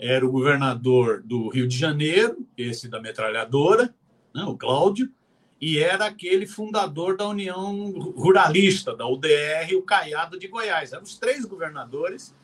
era 0.00 0.26
o 0.26 0.32
governador 0.32 1.22
do 1.22 1.50
Rio 1.50 1.68
de 1.68 1.76
Janeiro, 1.76 2.46
esse 2.56 2.88
da 2.88 2.98
metralhadora, 2.98 3.94
né, 4.34 4.42
o 4.44 4.56
Cláudio, 4.56 5.12
e 5.60 5.78
era 5.78 6.06
aquele 6.06 6.46
fundador 6.46 7.18
da 7.18 7.28
União 7.28 7.90
Ruralista, 8.16 8.96
da 8.96 9.06
UDR, 9.06 9.76
o 9.76 9.82
Caiado 9.82 10.38
de 10.38 10.48
Goiás. 10.48 10.94
Eram 10.94 11.02
os 11.02 11.18
três 11.18 11.44
governadores 11.44 12.34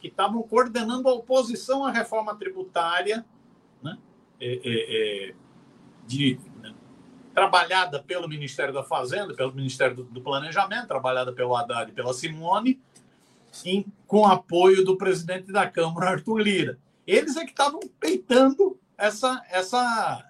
que 0.00 0.08
estavam 0.08 0.42
coordenando 0.42 1.06
a 1.06 1.12
oposição 1.12 1.84
à 1.84 1.90
reforma 1.90 2.34
tributária, 2.36 3.22
né, 3.82 3.98
é, 4.40 4.60
é, 4.64 5.28
é, 5.28 5.34
de, 6.06 6.40
né, 6.62 6.74
trabalhada 7.34 8.02
pelo 8.02 8.26
Ministério 8.26 8.72
da 8.72 8.82
Fazenda, 8.82 9.34
pelo 9.34 9.52
Ministério 9.52 9.94
do, 9.94 10.04
do 10.04 10.22
Planejamento, 10.22 10.88
trabalhada 10.88 11.34
pelo 11.34 11.54
Haddad 11.54 11.90
e 11.90 11.94
pela 11.94 12.14
Simone, 12.14 12.80
em, 13.62 13.84
com 14.06 14.24
apoio 14.24 14.82
do 14.86 14.96
presidente 14.96 15.52
da 15.52 15.68
Câmara, 15.68 16.12
Arthur 16.12 16.38
Lira. 16.38 16.78
Eles 17.06 17.36
é 17.36 17.44
que 17.44 17.50
estavam 17.50 17.80
peitando 18.00 18.78
essa, 18.96 19.42
essa, 19.50 20.24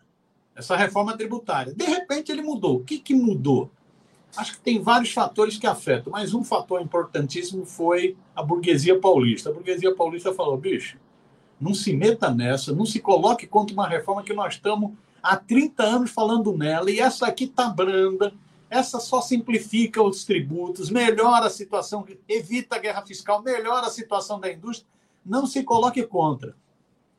essa 0.55 0.77
reforma 0.77 1.17
tributária. 1.17 1.75
De 1.75 1.85
repente 1.85 2.33
ele 2.33 2.43
mudou. 2.43 2.77
O 2.77 2.85
que, 2.85 2.99
que 2.99 3.15
mudou? 3.15 3.71
Acho 4.37 4.55
que 4.55 4.61
tem 4.61 4.83
vários 4.83 5.13
fatores 5.13 5.57
que 5.57 5.67
afetam, 5.67 6.13
mas 6.13 6.35
um 6.35 6.43
fator 6.43 6.83
importantíssimo 6.83 7.65
foi 7.65 8.17
a 8.35 8.43
burguesia 8.43 8.99
paulista. 8.99 9.51
A 9.51 9.53
burguesia 9.53 9.95
paulista 9.95 10.35
falou: 10.35 10.57
bicho, 10.57 10.99
não 11.61 11.73
se 11.73 11.95
meta 11.95 12.31
nessa, 12.31 12.73
não 12.73 12.85
se 12.85 12.99
coloque 12.99 13.47
contra 13.47 13.73
uma 13.73 13.89
reforma 13.89 14.25
que 14.25 14.33
nós 14.33 14.55
estamos 14.55 14.93
há 15.23 15.37
30 15.37 15.83
anos 15.83 16.11
falando 16.11 16.57
nela, 16.57 16.91
e 16.91 17.01
essa 17.01 17.27
aqui 17.27 17.45
está 17.45 17.69
branda, 17.69 18.35
essa 18.69 18.99
só 18.99 19.23
simplifica 19.23 20.03
os 20.03 20.25
tributos, 20.25 20.91
melhora 20.91 21.47
a 21.47 21.51
situação, 21.51 22.05
evita 22.29 22.77
a 22.77 22.79
guerra 22.79 23.07
fiscal, 23.07 23.41
melhora 23.41 23.87
a 23.87 23.91
situação 23.91 24.39
da 24.41 24.53
indústria, 24.53 24.87
não 25.25 25.47
se 25.47 25.63
coloque 25.63 26.03
contra. 26.03 26.55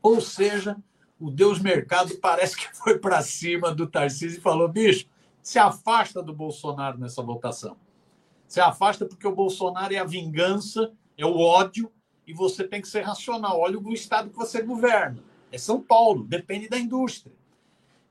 Ou 0.05 0.21
seja, 0.21 0.77
o 1.19 1.31
Deus 1.31 1.57
Mercado 1.57 2.15
parece 2.17 2.55
que 2.55 2.67
foi 2.77 2.99
para 2.99 3.23
cima 3.23 3.73
do 3.73 3.87
Tarcísio 3.87 4.37
e 4.37 4.41
falou: 4.41 4.67
bicho, 4.67 5.07
se 5.41 5.57
afasta 5.57 6.21
do 6.21 6.31
Bolsonaro 6.31 6.99
nessa 6.99 7.23
votação. 7.23 7.75
Se 8.47 8.61
afasta 8.61 9.03
porque 9.03 9.27
o 9.27 9.33
Bolsonaro 9.33 9.91
é 9.91 9.97
a 9.97 10.03
vingança, 10.03 10.93
é 11.17 11.25
o 11.25 11.39
ódio, 11.39 11.91
e 12.27 12.33
você 12.33 12.63
tem 12.63 12.81
que 12.81 12.87
ser 12.87 13.01
racional. 13.01 13.59
Olha 13.59 13.79
o 13.79 13.93
estado 13.93 14.29
que 14.29 14.35
você 14.35 14.61
governa. 14.61 15.23
É 15.51 15.57
São 15.57 15.81
Paulo, 15.81 16.23
depende 16.23 16.69
da 16.69 16.77
indústria. 16.77 17.33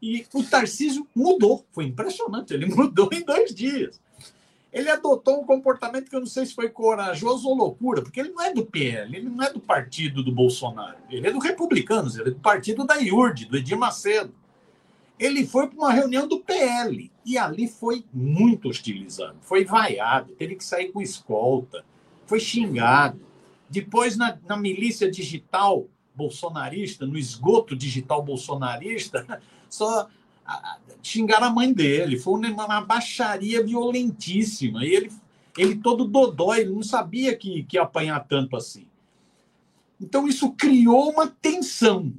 E 0.02 0.26
o 0.34 0.42
Tarcísio 0.42 1.06
mudou, 1.14 1.64
foi 1.70 1.84
impressionante, 1.84 2.52
ele 2.52 2.66
mudou 2.74 3.08
em 3.12 3.24
dois 3.24 3.54
dias. 3.54 4.02
Ele 4.74 4.90
adotou 4.90 5.40
um 5.40 5.46
comportamento 5.46 6.10
que 6.10 6.16
eu 6.16 6.20
não 6.20 6.26
sei 6.26 6.44
se 6.44 6.52
foi 6.52 6.68
corajoso 6.68 7.48
ou 7.48 7.54
loucura, 7.54 8.02
porque 8.02 8.18
ele 8.18 8.30
não 8.30 8.42
é 8.42 8.52
do 8.52 8.66
PL, 8.66 9.16
ele 9.16 9.28
não 9.28 9.44
é 9.44 9.52
do 9.52 9.60
partido 9.60 10.20
do 10.20 10.32
Bolsonaro, 10.32 10.98
ele 11.08 11.28
é 11.28 11.30
do 11.30 11.38
Republicanos, 11.38 12.18
ele 12.18 12.30
é 12.30 12.32
do 12.32 12.40
partido 12.40 12.84
da 12.84 12.96
IURD, 12.96 13.44
do 13.44 13.56
Edir 13.56 13.78
Macedo. 13.78 14.34
Ele 15.16 15.46
foi 15.46 15.68
para 15.68 15.78
uma 15.78 15.92
reunião 15.92 16.26
do 16.26 16.40
PL 16.40 17.08
e 17.24 17.38
ali 17.38 17.68
foi 17.68 18.04
muito 18.12 18.68
hostilizado, 18.68 19.36
foi 19.42 19.64
vaiado, 19.64 20.32
teve 20.32 20.56
que 20.56 20.64
sair 20.64 20.90
com 20.90 21.00
escolta, 21.00 21.84
foi 22.26 22.40
xingado. 22.40 23.20
Depois, 23.70 24.16
na, 24.16 24.36
na 24.44 24.56
milícia 24.56 25.08
digital 25.08 25.86
bolsonarista, 26.16 27.06
no 27.06 27.16
esgoto 27.16 27.76
digital 27.76 28.24
bolsonarista, 28.24 29.40
só 29.70 30.08
xingaram 31.02 31.46
a 31.46 31.50
mãe 31.50 31.72
dele. 31.72 32.18
Foi 32.18 32.34
uma 32.34 32.80
baixaria 32.80 33.62
violentíssima. 33.62 34.84
E 34.84 34.94
ele, 34.94 35.12
ele 35.56 35.76
todo 35.76 36.04
dodói, 36.04 36.60
ele 36.60 36.70
não 36.72 36.82
sabia 36.82 37.36
que, 37.36 37.64
que 37.64 37.76
ia 37.76 37.82
apanhar 37.82 38.20
tanto 38.26 38.56
assim. 38.56 38.86
Então, 40.00 40.26
isso 40.26 40.52
criou 40.52 41.10
uma 41.10 41.26
tensão. 41.26 42.12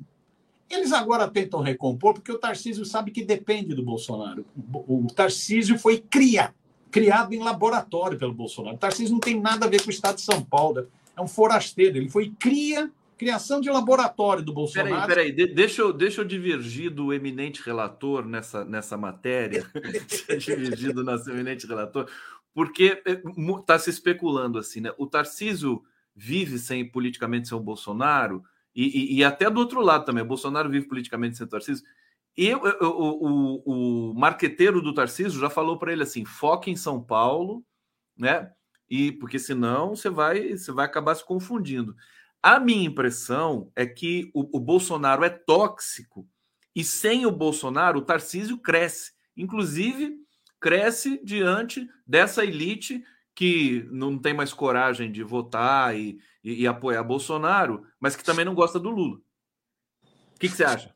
Eles 0.69 0.91
agora 0.91 1.27
tentam 1.27 1.61
recompor, 1.61 2.13
porque 2.13 2.31
o 2.31 2.39
Tarcísio 2.39 2.85
sabe 2.85 3.11
que 3.11 3.23
depende 3.23 3.75
do 3.75 3.83
Bolsonaro. 3.83 4.45
O 4.73 5.05
Tarcísio 5.13 5.77
foi 5.77 5.99
criado, 5.99 6.53
criado 6.89 7.33
em 7.33 7.39
laboratório 7.39 8.17
pelo 8.17 8.33
Bolsonaro. 8.33 8.75
O 8.75 8.79
Tarcísio 8.79 9.13
não 9.13 9.19
tem 9.19 9.39
nada 9.39 9.65
a 9.65 9.69
ver 9.69 9.81
com 9.81 9.89
o 9.89 9.93
Estado 9.93 10.15
de 10.15 10.21
São 10.21 10.41
Paulo. 10.41 10.87
É 11.15 11.21
um 11.21 11.27
forasteiro. 11.27 11.97
Ele 11.97 12.09
foi 12.09 12.33
cria 12.39 12.91
Criação 13.17 13.61
de 13.61 13.69
laboratório 13.69 14.43
do 14.43 14.53
Bolsonaro. 14.53 15.07
Peraí, 15.07 15.33
peraí, 15.33 15.53
deixa 15.53 15.81
eu, 15.81 15.93
deixa 15.93 16.21
eu 16.21 16.25
divergir 16.25 16.89
do 16.89 17.13
eminente 17.13 17.61
relator 17.63 18.25
nessa, 18.25 18.65
nessa 18.65 18.97
matéria, 18.97 19.65
divergir 20.37 20.93
do 20.93 21.03
nosso 21.03 21.29
eminente 21.29 21.65
relator, 21.65 22.09
porque 22.53 23.01
está 23.59 23.75
é, 23.75 23.79
se 23.79 23.89
especulando 23.89 24.59
assim, 24.59 24.81
né? 24.81 24.91
O 24.97 25.07
Tarcísio 25.07 25.83
vive 26.15 26.59
sem 26.59 26.89
politicamente 26.89 27.47
sem 27.47 27.57
o 27.57 27.61
Bolsonaro, 27.61 28.43
e, 28.75 29.15
e, 29.15 29.17
e, 29.17 29.23
até 29.23 29.49
do 29.49 29.61
outro 29.61 29.79
lado 29.79 30.03
também, 30.03 30.21
o 30.21 30.27
Bolsonaro 30.27 30.69
vive 30.69 30.85
politicamente 30.85 31.37
sem 31.37 31.45
o 31.45 31.49
Tarcísio. 31.49 31.85
E 32.37 32.53
o, 32.53 32.59
o, 32.81 34.11
o 34.11 34.13
marqueteiro 34.13 34.81
do 34.81 34.93
Tarcísio 34.93 35.39
já 35.39 35.49
falou 35.49 35.79
para 35.79 35.93
ele 35.93 36.03
assim: 36.03 36.25
foque 36.25 36.69
em 36.69 36.75
São 36.75 37.01
Paulo, 37.01 37.63
né? 38.17 38.51
E 38.89 39.13
porque 39.13 39.39
senão 39.39 39.95
você 39.95 40.09
vai, 40.09 40.57
você 40.57 40.71
vai 40.73 40.85
acabar 40.85 41.15
se 41.15 41.25
confundindo. 41.25 41.95
A 42.45 42.59
minha 42.59 42.85
impressão 42.85 43.71
é 43.75 43.87
que 43.87 44.29
o, 44.31 44.57
o, 44.57 44.59
Bolsonaro 44.59 45.23
é 45.23 45.31
tóxico 45.31 46.29
e 46.75 46.83
sem 46.83 47.25
o 47.25 47.31
Bolsonaro 47.31 47.97
o 47.97 48.01
Tarcísio 48.03 48.59
cresce. 48.59 49.13
Inclusive, 49.35 50.15
cresce 50.59 51.19
diante 51.23 51.89
dessa 52.05 52.45
elite 52.45 53.03
que 53.33 53.87
não 53.89 54.19
tem 54.19 54.31
mais 54.31 54.53
coragem 54.53 55.11
de 55.11 55.23
votar 55.23 55.97
e, 55.97 56.19
e, 56.43 56.61
e 56.61 56.67
apoiar 56.67 57.01
Bolsonaro, 57.01 57.83
mas 57.99 58.15
que 58.15 58.23
também 58.23 58.45
não 58.45 58.53
gosta 58.53 58.79
do 58.79 58.91
Lula. 58.91 59.15
O 60.35 60.39
que, 60.39 60.47
que, 60.47 60.49
você 60.49 60.65
acha? 60.65 60.95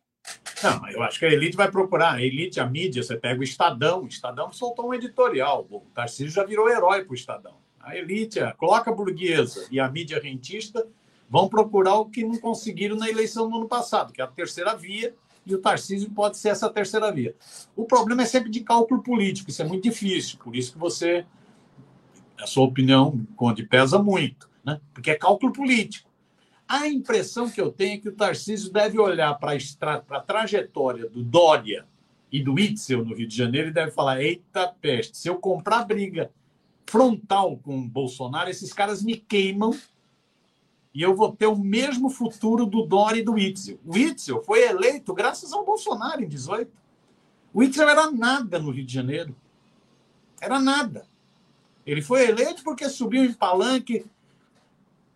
Não, 0.61 0.87
eu 0.91 1.01
acho 1.01 1.17
que 1.17 1.25
a 1.25 1.33
elite 1.33 1.57
vai 1.57 1.71
procurar. 1.71 2.13
A 2.13 2.21
elite, 2.21 2.59
a 2.59 2.67
mídia, 2.67 3.01
você 3.01 3.17
pega 3.17 3.39
o 3.39 3.43
Estadão. 3.43 4.03
O 4.03 4.07
Estadão 4.07 4.53
soltou 4.53 4.89
um 4.89 4.93
editorial. 4.93 5.65
O 5.71 5.79
Tarcísio 5.95 6.29
já 6.29 6.43
virou 6.43 6.69
herói 6.69 7.03
para 7.03 7.11
o 7.11 7.15
Estadão. 7.15 7.57
A 7.79 7.97
elite, 7.97 8.39
a 8.39 8.53
coloca 8.53 8.91
burguesa 8.91 9.67
e 9.71 9.79
a 9.79 9.89
mídia 9.89 10.21
rentista 10.21 10.87
vão 11.29 11.47
procurar 11.47 11.95
o 11.95 12.05
que 12.05 12.23
não 12.23 12.37
conseguiram 12.37 12.95
na 12.95 13.09
eleição 13.09 13.49
do 13.49 13.57
ano 13.57 13.67
passado, 13.67 14.11
que 14.11 14.21
é 14.21 14.23
a 14.23 14.27
terceira 14.27 14.75
via, 14.75 15.13
e 15.45 15.53
o 15.53 15.59
Tarcísio 15.59 16.09
pode 16.11 16.37
ser 16.37 16.49
essa 16.49 16.69
terceira 16.69 17.11
via. 17.11 17.35
O 17.75 17.85
problema 17.85 18.23
é 18.23 18.25
sempre 18.25 18.49
de 18.49 18.61
cálculo 18.61 19.01
político, 19.01 19.49
isso 19.49 19.61
é 19.61 19.65
muito 19.65 19.83
difícil, 19.83 20.39
por 20.43 20.55
isso 20.55 20.73
que 20.73 20.79
você. 20.79 21.25
A 22.37 22.47
sua 22.47 22.63
opinião, 22.63 23.25
Conde, 23.35 23.63
pesa 23.63 23.99
muito, 23.99 24.49
né? 24.63 24.79
porque 24.93 25.11
é 25.11 25.15
cálculo 25.15 25.51
político. 25.51 26.09
A 26.67 26.87
impressão 26.87 27.49
que 27.49 27.59
eu 27.59 27.71
tenho 27.71 27.95
é 27.95 27.97
que 27.97 28.09
o 28.09 28.15
Tarcísio 28.15 28.71
deve 28.71 28.99
olhar 28.99 29.33
para 29.35 29.57
a 30.09 30.19
trajetória 30.19 31.09
do 31.09 31.21
Dória 31.21 31.85
e 32.31 32.41
do 32.41 32.57
Itzel 32.59 33.03
no 33.03 33.15
Rio 33.15 33.27
de 33.27 33.35
Janeiro 33.35 33.69
e 33.69 33.73
deve 33.73 33.91
falar: 33.91 34.21
eita 34.21 34.67
peste, 34.79 35.17
se 35.17 35.27
eu 35.27 35.35
comprar 35.35 35.83
briga 35.85 36.31
frontal 36.85 37.57
com 37.57 37.77
o 37.77 37.87
Bolsonaro, 37.87 38.49
esses 38.49 38.71
caras 38.71 39.03
me 39.03 39.15
queimam 39.15 39.71
e 40.99 41.01
eu 41.01 41.15
vou 41.15 41.31
ter 41.31 41.45
o 41.45 41.55
mesmo 41.55 42.09
futuro 42.09 42.65
do 42.65 42.85
Dória 42.85 43.21
e 43.21 43.23
do 43.23 43.39
Itzel. 43.39 43.79
O 43.85 43.97
Itzel 43.97 44.43
foi 44.43 44.63
eleito 44.63 45.13
graças 45.13 45.53
ao 45.53 45.63
Bolsonaro 45.63 46.21
em 46.21 46.27
18. 46.27 46.69
O 47.53 47.63
Itzel 47.63 47.87
era 47.87 48.11
nada 48.11 48.59
no 48.59 48.69
Rio 48.69 48.85
de 48.85 48.95
Janeiro. 48.95 49.33
Era 50.41 50.59
nada. 50.59 51.07
Ele 51.85 52.01
foi 52.01 52.27
eleito 52.27 52.65
porque 52.65 52.89
subiu 52.89 53.23
em 53.23 53.31
palanque, 53.31 54.05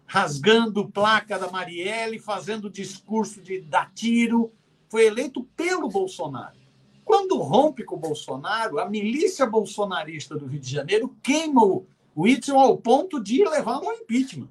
rasgando 0.05 0.87
placa 0.87 1.37
da 1.37 1.51
Marielle, 1.51 2.17
fazendo 2.17 2.69
discurso 2.69 3.41
de 3.41 3.59
dar 3.59 3.91
tiro. 3.93 4.53
Foi 4.87 5.07
eleito 5.07 5.43
pelo 5.53 5.89
Bolsonaro. 5.89 6.55
Quando 7.03 7.37
rompe 7.39 7.83
com 7.83 7.97
o 7.97 7.99
Bolsonaro, 7.99 8.79
a 8.79 8.89
milícia 8.89 9.45
bolsonarista 9.45 10.37
do 10.37 10.45
Rio 10.45 10.61
de 10.61 10.71
Janeiro 10.71 11.13
queima 11.21 11.61
o 11.61 12.25
Itzel 12.25 12.57
ao 12.57 12.77
ponto 12.77 13.21
de 13.21 13.43
levá-lo 13.43 13.89
ao 13.89 13.95
impeachment 13.97 14.47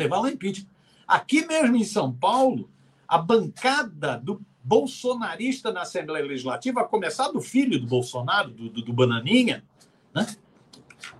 levar 0.00 0.16
ao 0.16 0.28
impeachment. 0.28 0.68
Aqui 1.06 1.46
mesmo 1.46 1.76
em 1.76 1.84
São 1.84 2.12
Paulo, 2.12 2.70
a 3.06 3.18
bancada 3.18 4.16
do 4.16 4.40
bolsonarista 4.62 5.72
na 5.72 5.82
Assembleia 5.82 6.24
Legislativa, 6.24 6.80
a 6.80 6.84
começar 6.84 7.28
do 7.28 7.40
filho 7.40 7.80
do 7.80 7.86
Bolsonaro, 7.86 8.50
do, 8.50 8.68
do, 8.68 8.82
do 8.82 8.92
Bananinha, 8.92 9.64
né? 10.14 10.26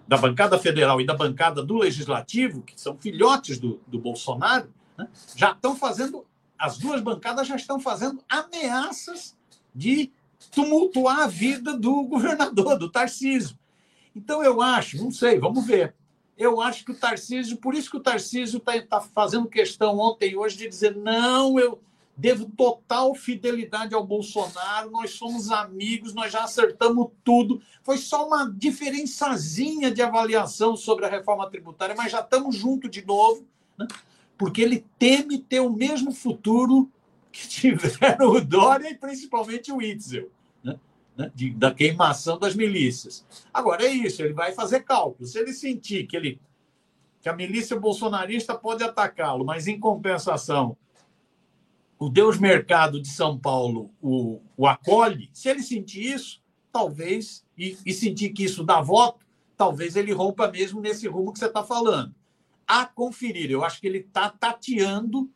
da 0.07 0.17
bancada 0.17 0.59
federal 0.59 1.01
e 1.01 1.07
da 1.07 1.15
bancada 1.15 1.63
do 1.63 1.79
Legislativo, 1.79 2.63
que 2.63 2.79
são 2.81 2.97
filhotes 2.97 3.59
do, 3.59 3.81
do 3.87 3.99
Bolsonaro, 3.99 4.73
né? 4.97 5.09
já 5.35 5.53
estão 5.53 5.75
fazendo, 5.75 6.25
as 6.59 6.79
duas 6.79 7.01
bancadas 7.01 7.49
já 7.49 7.57
estão 7.57 7.81
fazendo 7.81 8.23
ameaças 8.29 9.37
de 9.75 10.13
tumultuar 10.53 11.21
a 11.21 11.27
vida 11.27 11.77
do 11.77 12.05
governador, 12.05 12.79
do 12.79 12.91
Tarcísio. 12.91 13.59
Então, 14.15 14.43
eu 14.43 14.61
acho, 14.61 14.97
não 15.03 15.11
sei, 15.11 15.39
vamos 15.39 15.67
ver 15.67 15.95
eu 16.41 16.59
acho 16.59 16.87
que 16.87 16.93
o 16.93 16.97
Tarcísio, 16.97 17.59
por 17.59 17.75
isso 17.75 17.91
que 17.91 17.99
o 17.99 18.03
Tarcísio 18.03 18.57
está 18.57 18.81
tá 18.81 19.01
fazendo 19.03 19.47
questão 19.47 19.99
ontem 19.99 20.31
e 20.31 20.37
hoje 20.37 20.57
de 20.57 20.67
dizer: 20.67 20.97
não, 20.97 21.61
eu 21.61 21.83
devo 22.17 22.47
total 22.47 23.15
fidelidade 23.15 23.95
ao 23.95 24.07
Bolsonaro, 24.07 24.91
nós 24.91 25.11
somos 25.11 25.51
amigos, 25.51 26.15
nós 26.15 26.33
já 26.33 26.43
acertamos 26.43 27.09
tudo. 27.23 27.61
Foi 27.83 27.99
só 27.99 28.27
uma 28.27 28.51
diferençazinha 28.51 29.91
de 29.91 30.01
avaliação 30.01 30.79
sobre 30.79 31.05
a 31.05 31.11
reforma 31.11 31.49
tributária, 31.51 31.95
mas 31.95 32.11
já 32.11 32.21
estamos 32.21 32.57
juntos 32.57 32.91
de 32.91 33.05
novo, 33.05 33.47
né? 33.79 33.87
porque 34.39 34.63
ele 34.63 34.87
teme 34.99 35.39
ter 35.39 35.61
o 35.61 35.71
mesmo 35.71 36.11
futuro 36.11 36.91
que 37.31 37.47
tiveram 37.49 38.31
o 38.31 38.41
Dória 38.41 38.89
e 38.89 38.95
principalmente 38.95 39.71
o 39.71 39.83
Itzel 39.83 40.31
né, 41.21 41.31
de, 41.35 41.51
da 41.51 41.71
queimação 41.71 42.39
das 42.39 42.55
milícias. 42.55 43.27
Agora, 43.53 43.85
é 43.85 43.91
isso, 43.91 44.23
ele 44.23 44.33
vai 44.33 44.53
fazer 44.53 44.81
cálculo. 44.81 45.29
Se 45.29 45.39
ele 45.39 45.53
sentir 45.53 46.07
que, 46.07 46.17
ele, 46.17 46.41
que 47.21 47.29
a 47.29 47.37
milícia 47.37 47.79
bolsonarista 47.79 48.55
pode 48.55 48.83
atacá-lo, 48.83 49.45
mas, 49.45 49.67
em 49.67 49.79
compensação, 49.79 50.77
o 51.99 52.09
Deus 52.09 52.39
Mercado 52.39 53.01
de 53.01 53.09
São 53.09 53.39
Paulo 53.39 53.91
o, 54.01 54.41
o 54.57 54.67
acolhe, 54.67 55.29
se 55.35 55.51
ele 55.51 55.63
sentir 55.63 56.15
isso, 56.15 56.41
talvez, 56.73 57.45
e, 57.59 57.77
e 57.85 57.93
sentir 57.93 58.31
que 58.31 58.45
isso 58.45 58.65
dá 58.65 58.81
voto, 58.81 59.27
talvez 59.59 59.97
ele 59.97 60.13
rompa 60.13 60.51
mesmo 60.51 60.81
nesse 60.81 61.07
rumo 61.07 61.35
que 61.35 61.39
você 61.39 61.47
está 61.47 61.63
falando. 61.63 62.15
A 62.67 62.87
conferir, 62.87 63.51
eu 63.51 63.63
acho 63.63 63.79
que 63.79 63.87
ele 63.87 63.99
está 63.99 64.31
tateando 64.31 65.31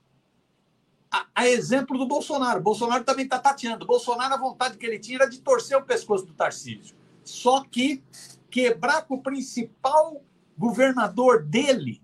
a, 1.14 1.26
a, 1.32 1.48
exemplo 1.48 1.96
do 1.96 2.06
Bolsonaro. 2.06 2.60
Bolsonaro 2.60 3.04
também 3.04 3.24
está 3.24 3.38
tateando. 3.38 3.86
Bolsonaro, 3.86 4.34
a 4.34 4.36
vontade 4.36 4.76
que 4.76 4.84
ele 4.84 4.98
tinha 4.98 5.18
era 5.18 5.30
de 5.30 5.40
torcer 5.40 5.78
o 5.78 5.84
pescoço 5.84 6.26
do 6.26 6.32
Tarcísio. 6.32 6.96
Só 7.22 7.62
que 7.62 8.02
quebrar 8.50 9.02
com 9.02 9.14
o 9.14 9.22
principal 9.22 10.20
governador 10.58 11.44
dele 11.44 12.02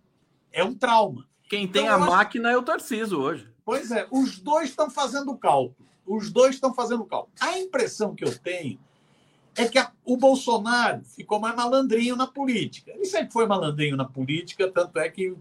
é 0.53 0.63
um 0.63 0.75
trauma. 0.75 1.27
Quem 1.49 1.67
tem 1.67 1.87
então, 1.87 1.95
a 1.95 1.99
máquina 1.99 2.51
acho... 2.51 2.57
é 2.57 2.61
o 2.61 2.63
Tarcísio 2.63 3.19
hoje. 3.19 3.49
Pois 3.65 3.91
é, 3.91 4.07
os 4.13 4.39
dois 4.39 4.71
estão 4.71 4.89
fazendo 4.89 5.37
cálculo. 5.37 5.89
Os 6.07 6.31
dois 6.31 6.55
estão 6.55 6.73
fazendo 6.73 7.05
cálculo. 7.05 7.33
A 7.41 7.59
impressão 7.59 8.15
que 8.15 8.25
eu 8.25 8.39
tenho 8.39 8.79
é 9.57 9.67
que 9.67 9.79
a, 9.79 9.91
o 10.05 10.17
Bolsonaro 10.17 11.03
ficou 11.05 11.41
mais 11.41 11.57
malandrinho 11.57 12.15
na 12.15 12.29
política. 12.29 12.93
Ele 12.93 13.05
sempre 13.05 13.33
foi 13.33 13.47
malandrinho 13.47 13.97
na 13.97 14.05
política, 14.05 14.71
tanto 14.71 14.99
é 15.01 15.09
que 15.09 15.35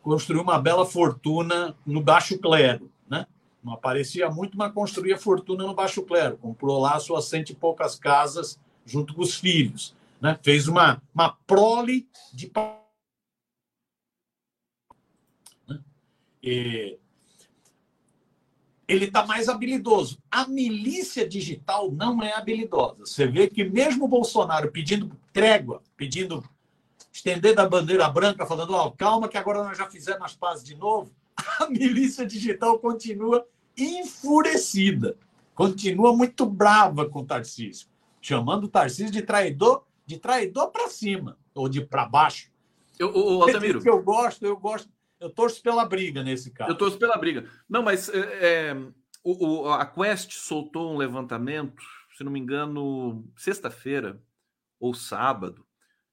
construiu 0.00 0.42
uma 0.42 0.58
bela 0.58 0.86
fortuna 0.86 1.76
no 1.86 2.00
baixo 2.00 2.38
clero 2.38 2.90
Não 3.62 3.74
aparecia 3.74 4.28
muito, 4.28 4.58
mas 4.58 4.72
construía 4.72 5.16
fortuna 5.16 5.64
no 5.64 5.74
Baixo 5.74 6.02
Clero. 6.02 6.36
Comprou 6.36 6.80
lá 6.80 6.98
suas 6.98 7.26
cento 7.26 7.50
e 7.50 7.54
poucas 7.54 7.94
casas 7.96 8.58
junto 8.84 9.14
com 9.14 9.22
os 9.22 9.36
filhos. 9.36 9.94
Né? 10.20 10.38
Fez 10.42 10.66
uma, 10.66 11.00
uma 11.14 11.36
prole 11.46 12.08
de. 12.32 12.50
Né? 15.68 15.80
E 16.42 16.98
ele 18.88 19.04
está 19.06 19.24
mais 19.24 19.48
habilidoso. 19.48 20.18
A 20.30 20.46
milícia 20.46 21.26
digital 21.26 21.90
não 21.92 22.20
é 22.22 22.34
habilidosa. 22.34 23.06
Você 23.06 23.26
vê 23.26 23.48
que 23.48 23.64
mesmo 23.64 24.04
o 24.04 24.08
Bolsonaro 24.08 24.72
pedindo 24.72 25.10
trégua, 25.32 25.82
pedindo 25.96 26.44
estender 27.12 27.54
da 27.54 27.68
bandeira 27.68 28.08
branca, 28.08 28.44
falando, 28.44 28.74
oh, 28.74 28.90
calma 28.90 29.28
que 29.28 29.38
agora 29.38 29.62
nós 29.62 29.78
já 29.78 29.88
fizemos 29.88 30.24
as 30.24 30.34
pazes 30.34 30.64
de 30.64 30.74
novo, 30.74 31.14
a 31.60 31.68
milícia 31.68 32.26
digital 32.26 32.78
continua 32.78 33.46
enfurecida, 33.76 35.16
continua 35.54 36.16
muito 36.16 36.46
brava 36.46 37.08
com 37.08 37.20
o 37.20 37.26
Tarcísio, 37.26 37.88
chamando 38.20 38.64
o 38.64 38.68
Tarcísio 38.68 39.10
de 39.10 39.22
traidor, 39.22 39.84
de 40.04 40.18
traidor 40.18 40.70
para 40.70 40.88
cima, 40.88 41.38
ou 41.54 41.68
de 41.68 41.80
para 41.80 42.06
baixo. 42.06 42.50
Eu, 42.98 43.10
o, 43.14 43.42
Altamiro. 43.42 43.80
Que 43.80 43.88
eu 43.88 44.02
gosto, 44.02 44.44
eu 44.44 44.56
gosto 44.56 44.88
eu 45.22 45.30
torço 45.30 45.62
pela 45.62 45.84
briga 45.84 46.22
nesse 46.22 46.50
caso. 46.50 46.72
Eu 46.72 46.76
torço 46.76 46.98
pela 46.98 47.16
briga. 47.16 47.48
Não, 47.68 47.80
mas 47.80 48.08
é, 48.08 48.18
é, 48.18 48.74
o, 49.22 49.62
o, 49.62 49.68
a 49.70 49.86
Quest 49.86 50.32
soltou 50.32 50.92
um 50.92 50.96
levantamento, 50.96 51.80
se 52.16 52.24
não 52.24 52.32
me 52.32 52.40
engano, 52.40 53.24
sexta-feira 53.36 54.20
ou 54.80 54.92
sábado, 54.92 55.64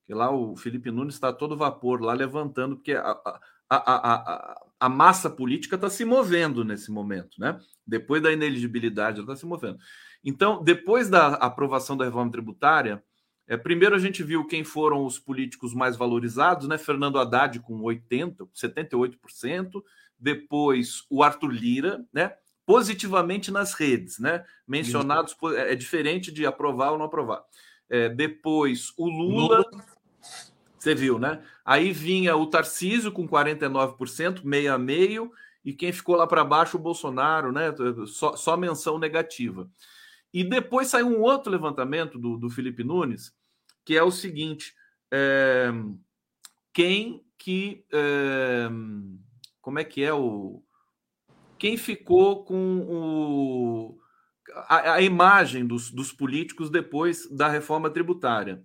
que 0.05 0.13
lá 0.13 0.31
o 0.31 0.55
Felipe 0.55 0.91
Nunes 0.91 1.15
está 1.15 1.33
todo 1.33 1.57
vapor 1.57 2.01
lá 2.01 2.13
levantando, 2.13 2.75
porque 2.75 2.93
a, 2.93 3.09
a, 3.09 3.41
a, 3.69 4.13
a, 4.13 4.61
a 4.79 4.89
massa 4.89 5.29
política 5.29 5.75
está 5.75 5.89
se 5.89 6.05
movendo 6.05 6.63
nesse 6.63 6.91
momento, 6.91 7.39
né? 7.39 7.59
Depois 7.85 8.21
da 8.21 8.31
ineligibilidade, 8.31 9.17
ela 9.17 9.25
está 9.25 9.35
se 9.35 9.45
movendo. 9.45 9.77
Então, 10.23 10.63
depois 10.63 11.09
da 11.09 11.27
aprovação 11.35 11.95
da 11.95 12.05
reforma 12.05 12.31
tributária, 12.31 13.03
é, 13.47 13.57
primeiro 13.57 13.95
a 13.95 13.99
gente 13.99 14.23
viu 14.23 14.45
quem 14.45 14.63
foram 14.63 15.05
os 15.05 15.19
políticos 15.19 15.73
mais 15.73 15.97
valorizados, 15.97 16.67
né? 16.67 16.77
Fernando 16.77 17.19
Haddad 17.19 17.59
com 17.59 17.81
80, 17.81 18.45
78%, 18.45 19.83
depois 20.17 21.03
o 21.09 21.23
Arthur 21.23 21.51
Lira, 21.51 22.05
né? 22.13 22.33
Positivamente 22.65 23.51
nas 23.51 23.73
redes, 23.73 24.19
né? 24.19 24.45
Mencionados 24.67 25.35
é, 25.55 25.73
é 25.73 25.75
diferente 25.75 26.31
de 26.31 26.45
aprovar 26.45 26.91
ou 26.91 26.97
não 26.97 27.05
aprovar. 27.05 27.43
É, 27.89 28.07
depois 28.07 28.93
o 28.95 29.09
Lula, 29.09 29.57
Lula, 29.57 29.85
você 30.79 30.95
viu, 30.95 31.19
né? 31.19 31.43
Aí 31.65 31.91
vinha 31.91 32.35
o 32.35 32.47
Tarcísio 32.47 33.11
com 33.11 33.27
49%, 33.27 34.43
meio 34.43 34.73
a 34.73 34.77
meio, 34.77 35.31
e 35.63 35.73
quem 35.73 35.91
ficou 35.91 36.15
lá 36.15 36.25
para 36.25 36.43
baixo, 36.43 36.77
o 36.77 36.81
Bolsonaro, 36.81 37.51
né? 37.51 37.73
Só, 38.07 38.35
só 38.35 38.55
menção 38.55 38.97
negativa. 38.97 39.69
E 40.33 40.43
depois 40.43 40.87
saiu 40.87 41.07
um 41.07 41.21
outro 41.21 41.51
levantamento 41.51 42.17
do, 42.17 42.37
do 42.37 42.49
Felipe 42.49 42.83
Nunes, 42.83 43.33
que 43.83 43.97
é 43.97 44.03
o 44.03 44.11
seguinte: 44.11 44.73
é, 45.11 45.71
quem 46.73 47.23
que. 47.37 47.83
É, 47.91 48.69
como 49.61 49.79
é 49.79 49.83
que 49.83 50.03
é 50.03 50.13
o. 50.13 50.63
Quem 51.57 51.75
ficou 51.75 52.45
com 52.45 52.85
o, 52.87 53.99
a, 54.67 54.93
a 54.93 55.01
imagem 55.01 55.65
dos, 55.65 55.91
dos, 55.91 56.13
políticos 56.13 56.69
depois 56.69 57.29
da 57.29 57.49
reforma 57.49 57.89
tributária? 57.89 58.63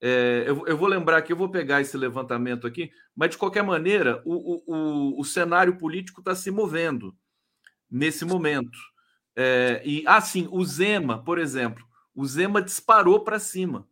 É, 0.00 0.44
eu, 0.46 0.66
eu, 0.66 0.76
vou 0.76 0.88
lembrar 0.88 1.22
que 1.22 1.32
eu 1.32 1.36
vou 1.36 1.48
pegar 1.48 1.80
esse 1.80 1.96
levantamento 1.96 2.66
aqui, 2.66 2.90
mas 3.14 3.30
de 3.30 3.38
qualquer 3.38 3.62
maneira, 3.62 4.22
o, 4.26 4.62
o, 4.66 5.20
o 5.20 5.24
cenário 5.24 5.78
político 5.78 6.20
está 6.20 6.34
se 6.34 6.50
movendo 6.50 7.16
nesse 7.90 8.24
momento. 8.24 8.78
É, 9.34 9.82
e 9.84 10.02
assim, 10.06 10.48
o 10.50 10.64
Zema, 10.64 11.22
por 11.22 11.38
exemplo, 11.38 11.84
o 12.14 12.24
Zema 12.26 12.62
disparou 12.62 13.20
para 13.20 13.38
cima. 13.38 13.88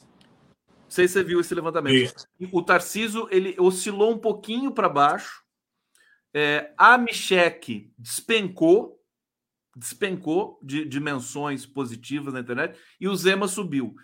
Não 0.00 0.94
sei 0.94 1.06
se 1.06 1.14
você 1.14 1.24
viu 1.24 1.40
esse 1.40 1.54
levantamento. 1.54 1.94
Isso. 1.94 2.26
O 2.52 2.62
Tarciso 2.62 3.28
ele 3.30 3.54
oscilou 3.58 4.12
um 4.12 4.18
pouquinho 4.18 4.72
para 4.72 4.88
baixo. 4.88 5.44
É, 6.34 6.72
a 6.76 6.98
Michek 6.98 7.92
despencou, 7.96 9.00
despencou 9.76 10.58
de 10.62 10.84
dimensões 10.84 11.66
positivas 11.66 12.34
na 12.34 12.40
internet 12.40 12.78
e 13.00 13.08
o 13.08 13.14
Zema 13.14 13.46
subiu. 13.46 13.94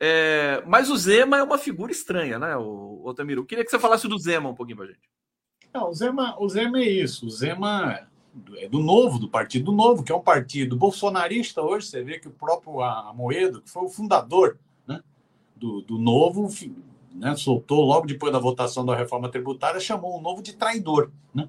É, 0.00 0.62
mas 0.66 0.90
o 0.90 0.96
Zema 0.96 1.38
é 1.38 1.42
uma 1.42 1.58
figura 1.58 1.92
estranha, 1.92 2.38
né, 2.38 2.56
o 2.56 3.02
Otamiro? 3.04 3.42
Eu 3.42 3.46
queria 3.46 3.64
que 3.64 3.70
você 3.70 3.78
falasse 3.78 4.08
do 4.08 4.18
Zema 4.18 4.50
um 4.50 4.54
pouquinho 4.54 4.78
para 4.78 4.86
gente. 4.86 5.08
Não, 5.72 5.88
o 5.88 5.94
Zema, 5.94 6.36
o 6.38 6.48
Zema 6.48 6.78
é 6.78 6.88
isso. 6.88 7.26
O 7.26 7.30
Zema 7.30 8.06
é 8.56 8.68
do 8.68 8.80
Novo, 8.80 9.18
do 9.18 9.28
Partido 9.28 9.72
Novo, 9.72 10.02
que 10.02 10.12
é 10.12 10.14
um 10.14 10.20
partido 10.20 10.76
bolsonarista 10.76 11.62
hoje. 11.62 11.86
Você 11.86 12.02
vê 12.02 12.18
que 12.18 12.28
o 12.28 12.32
próprio 12.32 12.80
Amoedo, 12.82 13.62
que 13.62 13.70
foi 13.70 13.84
o 13.84 13.88
fundador 13.88 14.58
do, 15.56 15.80
do 15.80 15.98
novo, 15.98 16.48
né, 17.14 17.34
soltou 17.36 17.84
logo 17.84 18.06
depois 18.06 18.32
da 18.32 18.38
votação 18.38 18.84
da 18.84 18.94
reforma 18.94 19.30
tributária, 19.30 19.80
chamou 19.80 20.18
o 20.18 20.20
novo 20.20 20.42
de 20.42 20.54
traidor. 20.54 21.10
Né? 21.32 21.48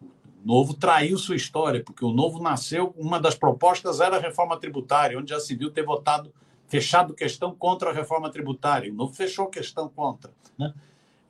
O 0.00 0.46
novo 0.46 0.74
traiu 0.74 1.18
sua 1.18 1.36
história, 1.36 1.82
porque 1.82 2.04
o 2.04 2.12
novo 2.12 2.40
nasceu, 2.42 2.94
uma 2.96 3.18
das 3.18 3.34
propostas 3.34 4.00
era 4.00 4.16
a 4.16 4.20
reforma 4.20 4.58
tributária, 4.58 5.18
onde 5.18 5.30
já 5.30 5.40
se 5.40 5.54
viu 5.56 5.70
ter 5.70 5.84
votado, 5.84 6.32
fechado 6.72 7.12
questão 7.12 7.54
contra 7.54 7.90
a 7.90 7.92
reforma 7.92 8.30
tributária. 8.30 8.90
O 8.90 8.94
novo 8.94 9.12
fechou 9.12 9.46
questão 9.48 9.90
contra. 9.90 10.32
Né? 10.58 10.72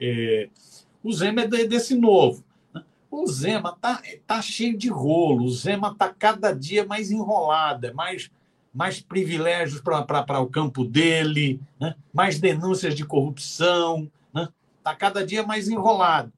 É, 0.01 0.49
o 1.03 1.13
Zema 1.13 1.41
é 1.41 1.47
desse 1.67 1.97
novo. 1.97 2.45
Né? 2.73 2.85
O 3.11 3.27
Zema 3.27 3.77
tá, 3.81 4.01
tá 4.25 4.41
cheio 4.41 4.79
de 4.79 4.89
rolo, 4.89 5.43
o 5.47 5.51
Zema 5.51 5.97
tá 5.97 6.15
cada 6.17 6.53
dia 6.53 6.87
mais 6.87 7.11
enrolado, 7.11 7.89
é 7.89 7.93
mais 7.93 8.31
mais 8.73 9.01
privilégios 9.01 9.83
para 9.83 10.41
o 10.41 10.47
campo 10.47 10.83
dele, 10.83 11.61
né? 11.79 11.95
mais 12.11 12.41
denúncias 12.41 12.95
de 12.95 13.05
corrupção, 13.05 14.11
está 14.33 14.41
né? 14.41 14.49
Tá 14.83 14.97
cada 14.97 15.27
dia 15.27 15.43
mais 15.43 15.69
enrolado. 15.69 16.33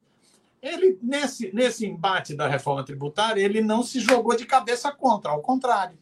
Ele, 0.61 0.99
nesse, 1.01 1.55
nesse 1.55 1.87
embate 1.87 2.35
da 2.35 2.49
reforma 2.49 2.83
tributária, 2.83 3.41
ele 3.41 3.61
não 3.61 3.85
se 3.85 4.01
jogou 4.01 4.35
de 4.35 4.47
cabeça 4.47 4.91
contra, 4.91 5.31
ao 5.31 5.41
contrário. 5.41 5.97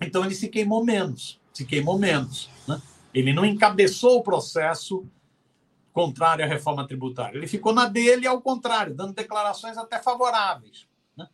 Então 0.00 0.24
ele 0.24 0.34
se 0.34 0.48
queimou 0.48 0.82
menos, 0.82 1.38
se 1.56 1.64
queimou 1.64 1.98
menos. 1.98 2.50
Né? 2.68 2.80
Ele 3.14 3.32
não 3.32 3.42
encabeçou 3.42 4.18
o 4.18 4.22
processo 4.22 5.06
contrário 5.90 6.44
à 6.44 6.48
reforma 6.48 6.86
tributária. 6.86 7.38
Ele 7.38 7.46
ficou 7.46 7.72
na 7.72 7.86
dele, 7.86 8.26
ao 8.26 8.42
contrário, 8.42 8.94
dando 8.94 9.14
declarações 9.14 9.78
até 9.78 9.98
favoráveis. 9.98 10.86
Né? 11.16 11.26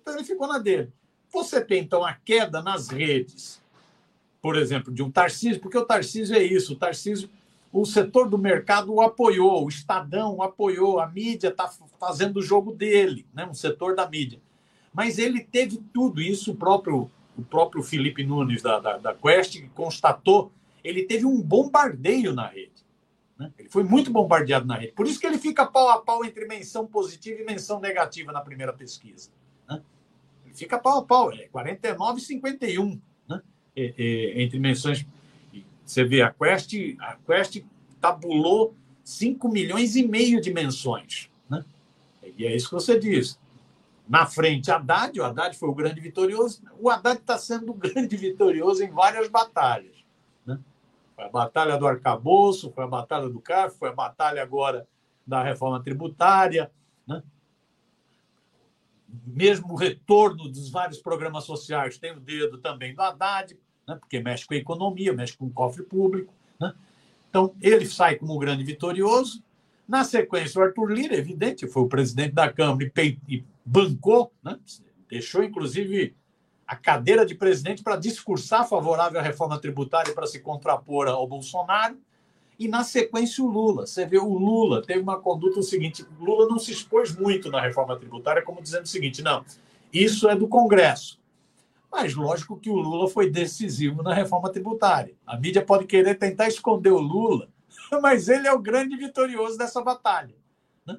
Então 0.00 0.14
ele 0.14 0.24
ficou 0.24 0.48
na 0.48 0.58
dele. 0.58 0.90
Você 1.30 1.62
tem, 1.62 1.82
então, 1.82 2.02
a 2.02 2.14
queda 2.14 2.62
nas 2.62 2.88
redes, 2.88 3.62
por 4.40 4.56
exemplo, 4.56 4.90
de 4.90 5.02
um 5.02 5.10
Tarcísio, 5.10 5.60
porque 5.60 5.76
o 5.76 5.84
Tarcísio 5.84 6.34
é 6.34 6.42
isso, 6.42 6.72
o 6.72 6.76
Tarcísio, 6.76 7.28
o 7.70 7.84
setor 7.84 8.30
do 8.30 8.38
mercado 8.38 8.94
o 8.94 9.02
apoiou, 9.02 9.66
o 9.66 9.68
Estadão 9.68 10.36
o 10.36 10.42
apoiou, 10.42 10.98
a 10.98 11.06
mídia 11.06 11.48
está 11.48 11.70
fazendo 12.00 12.38
o 12.38 12.42
jogo 12.42 12.72
dele, 12.72 13.26
né? 13.34 13.44
um 13.44 13.52
setor 13.52 13.94
da 13.94 14.08
mídia. 14.08 14.40
Mas 14.94 15.18
ele 15.18 15.44
teve 15.44 15.76
tudo 15.92 16.22
isso, 16.22 16.52
o 16.52 16.56
próprio, 16.56 17.10
o 17.38 17.42
próprio 17.42 17.82
Felipe 17.82 18.24
Nunes 18.24 18.60
da, 18.60 18.80
da, 18.80 18.98
da 18.98 19.14
Quest 19.14 19.62
constatou, 19.74 20.52
ele 20.82 21.04
teve 21.04 21.24
um 21.24 21.40
bombardeio 21.40 22.34
na 22.34 22.46
rede. 22.46 22.84
Né? 23.38 23.52
Ele 23.58 23.68
foi 23.68 23.84
muito 23.84 24.10
bombardeado 24.10 24.66
na 24.66 24.74
rede. 24.74 24.92
Por 24.92 25.06
isso 25.06 25.20
que 25.20 25.26
ele 25.26 25.38
fica 25.38 25.64
pau 25.64 25.88
a 25.88 26.00
pau 26.00 26.24
entre 26.24 26.46
menção 26.46 26.86
positiva 26.86 27.40
e 27.40 27.44
menção 27.44 27.80
negativa 27.80 28.32
na 28.32 28.40
primeira 28.40 28.72
pesquisa 28.72 29.30
fica 30.58 30.78
pau 30.78 30.98
a 30.98 31.04
pau, 31.04 31.32
é 31.32 31.46
49 31.48 32.18
e 32.18 32.24
51, 32.24 33.00
né? 33.28 33.42
É, 33.76 33.94
é, 33.96 34.42
entre 34.42 34.58
menções. 34.58 35.06
Você 35.84 36.04
vê, 36.04 36.20
a 36.20 36.30
Quest, 36.30 36.74
a 36.98 37.16
Quest 37.24 37.62
tabulou 38.00 38.74
5 39.04 39.48
milhões 39.48 39.96
e 39.96 40.06
meio 40.06 40.40
de 40.40 40.52
menções. 40.52 41.30
Né? 41.48 41.64
E 42.36 42.44
é 42.44 42.54
isso 42.54 42.68
que 42.68 42.74
você 42.74 42.98
diz. 42.98 43.38
Na 44.08 44.26
frente, 44.26 44.70
Haddad, 44.70 45.20
o 45.20 45.24
Haddad 45.24 45.56
foi 45.56 45.68
o 45.68 45.74
grande 45.74 46.00
vitorioso. 46.00 46.62
O 46.80 46.88
Haddad 46.88 47.20
está 47.20 47.36
sendo 47.36 47.72
o 47.72 47.74
grande 47.74 48.16
vitorioso 48.16 48.82
em 48.82 48.90
várias 48.90 49.28
batalhas. 49.28 49.96
Né? 50.46 50.58
Foi 51.14 51.24
a 51.24 51.28
batalha 51.28 51.76
do 51.76 51.86
arcabouço, 51.86 52.72
foi 52.72 52.84
a 52.84 52.88
batalha 52.88 53.28
do 53.28 53.40
CARF, 53.40 53.76
foi 53.78 53.90
a 53.90 53.94
batalha 53.94 54.42
agora 54.42 54.86
da 55.26 55.42
reforma 55.42 55.82
tributária. 55.82 56.70
Né? 57.06 57.22
mesmo 59.26 59.72
o 59.72 59.76
retorno 59.76 60.48
dos 60.48 60.70
vários 60.70 60.98
programas 60.98 61.44
sociais 61.44 61.98
tem 61.98 62.12
o 62.12 62.20
dedo 62.20 62.58
também 62.58 62.94
do 62.94 63.00
Haddad, 63.00 63.56
né, 63.86 63.96
porque 63.96 64.20
mexe 64.20 64.46
com 64.46 64.54
a 64.54 64.58
economia, 64.58 65.12
mexe 65.12 65.36
com 65.36 65.46
o 65.46 65.50
cofre 65.50 65.82
público. 65.82 66.32
Né? 66.60 66.74
Então, 67.28 67.54
ele 67.60 67.86
sai 67.86 68.16
como 68.16 68.34
o 68.34 68.38
grande 68.38 68.64
vitorioso. 68.64 69.42
Na 69.86 70.04
sequência, 70.04 70.60
o 70.60 70.64
Arthur 70.64 70.90
Lira, 70.90 71.16
evidente, 71.16 71.66
foi 71.66 71.82
o 71.82 71.88
presidente 71.88 72.32
da 72.32 72.52
Câmara 72.52 72.84
e 73.26 73.44
bancou, 73.68 74.32
né? 74.42 74.58
deixou 75.10 75.44
inclusive 75.44 76.16
a 76.66 76.74
cadeira 76.74 77.24
de 77.24 77.34
presidente 77.34 77.82
para 77.82 77.96
discursar 77.96 78.66
favorável 78.66 79.20
à 79.20 79.22
reforma 79.22 79.58
tributária 79.58 80.14
para 80.14 80.26
se 80.26 80.40
contrapor 80.40 81.06
ao 81.08 81.26
Bolsonaro. 81.26 81.98
E 82.58 82.66
na 82.66 82.82
sequência 82.82 83.44
o 83.44 83.46
Lula. 83.46 83.86
Você 83.86 84.04
vê 84.04 84.18
o 84.18 84.34
Lula 84.34 84.82
teve 84.82 85.00
uma 85.00 85.20
conduta 85.20 85.60
o 85.60 85.62
seguinte: 85.62 86.04
o 86.18 86.24
Lula 86.24 86.48
não 86.48 86.58
se 86.58 86.72
expôs 86.72 87.14
muito 87.14 87.50
na 87.50 87.60
reforma 87.60 87.96
tributária, 87.96 88.42
como 88.42 88.62
dizendo 88.62 88.84
o 88.84 88.88
seguinte: 88.88 89.22
não, 89.22 89.44
Isso 89.92 90.28
é 90.28 90.34
do 90.34 90.48
Congresso. 90.48 91.20
Mas 91.90 92.14
lógico 92.14 92.58
que 92.58 92.68
o 92.68 92.76
Lula 92.76 93.08
foi 93.08 93.30
decisivo 93.30 94.02
na 94.02 94.12
reforma 94.12 94.50
tributária. 94.50 95.14
A 95.26 95.38
mídia 95.38 95.64
pode 95.64 95.86
querer 95.86 96.16
tentar 96.16 96.48
esconder 96.48 96.90
o 96.90 96.98
Lula, 96.98 97.48
mas 98.02 98.28
ele 98.28 98.48
é 98.48 98.52
o 98.52 98.58
grande 98.58 98.96
vitorioso 98.96 99.56
dessa 99.56 99.80
batalha. 99.80 100.34
Né? 100.84 100.98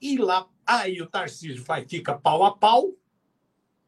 E 0.00 0.18
lá, 0.18 0.46
aí 0.78 1.00
o 1.00 1.06
Tarcísio 1.06 1.64
vai, 1.64 1.84
fica 1.86 2.14
pau 2.14 2.44
a 2.44 2.56
pau, 2.56 2.92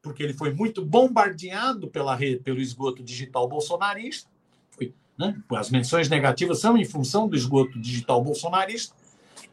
porque 0.00 0.22
ele 0.22 0.34
foi 0.34 0.52
muito 0.52 0.84
bombardeado 0.84 1.88
pela, 1.88 2.18
pelo 2.42 2.60
esgoto 2.60 3.02
digital 3.02 3.48
bolsonarista. 3.48 4.28
Foi, 4.70 4.92
né? 5.16 5.40
As 5.52 5.70
menções 5.70 6.08
negativas 6.08 6.60
são 6.60 6.76
em 6.76 6.84
função 6.84 7.28
do 7.28 7.36
esgoto 7.36 7.78
digital 7.78 8.22
bolsonarista. 8.22 8.94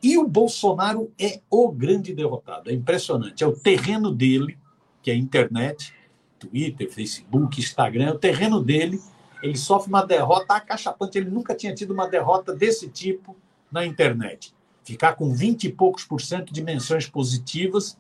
E 0.02 0.18
o 0.18 0.28
Bolsonaro 0.28 1.12
é 1.20 1.42
o 1.50 1.70
grande 1.70 2.14
derrotado. 2.14 2.70
É 2.70 2.74
impressionante. 2.74 3.44
É 3.44 3.48
o 3.48 3.56
terreno 3.56 4.12
dele, 4.12 4.58
que 5.04 5.12
é 5.12 5.14
a 5.14 5.18
internet, 5.18 5.94
Twitter, 6.40 6.90
Facebook, 6.90 7.60
Instagram, 7.60 8.06
é 8.06 8.14
o 8.14 8.20
terreno 8.20 8.64
dele. 8.64 9.00
Ele 9.44 9.58
sofre 9.58 9.90
uma 9.90 10.06
derrota 10.06 10.56
acachapante. 10.56 11.18
Ele 11.18 11.30
nunca 11.30 11.54
tinha 11.54 11.76
tido 11.76 11.92
uma 11.92 12.08
derrota 12.08 12.56
desse 12.56 12.90
tipo 12.90 13.36
na 13.72 13.86
internet. 13.86 14.54
Ficar 14.90 15.14
com 15.14 15.32
20 15.32 15.66
e 15.66 15.72
poucos 15.72 16.04
por 16.04 16.20
cento 16.20 16.52
de 16.52 16.64
menções 16.64 17.08
positivas 17.08 17.96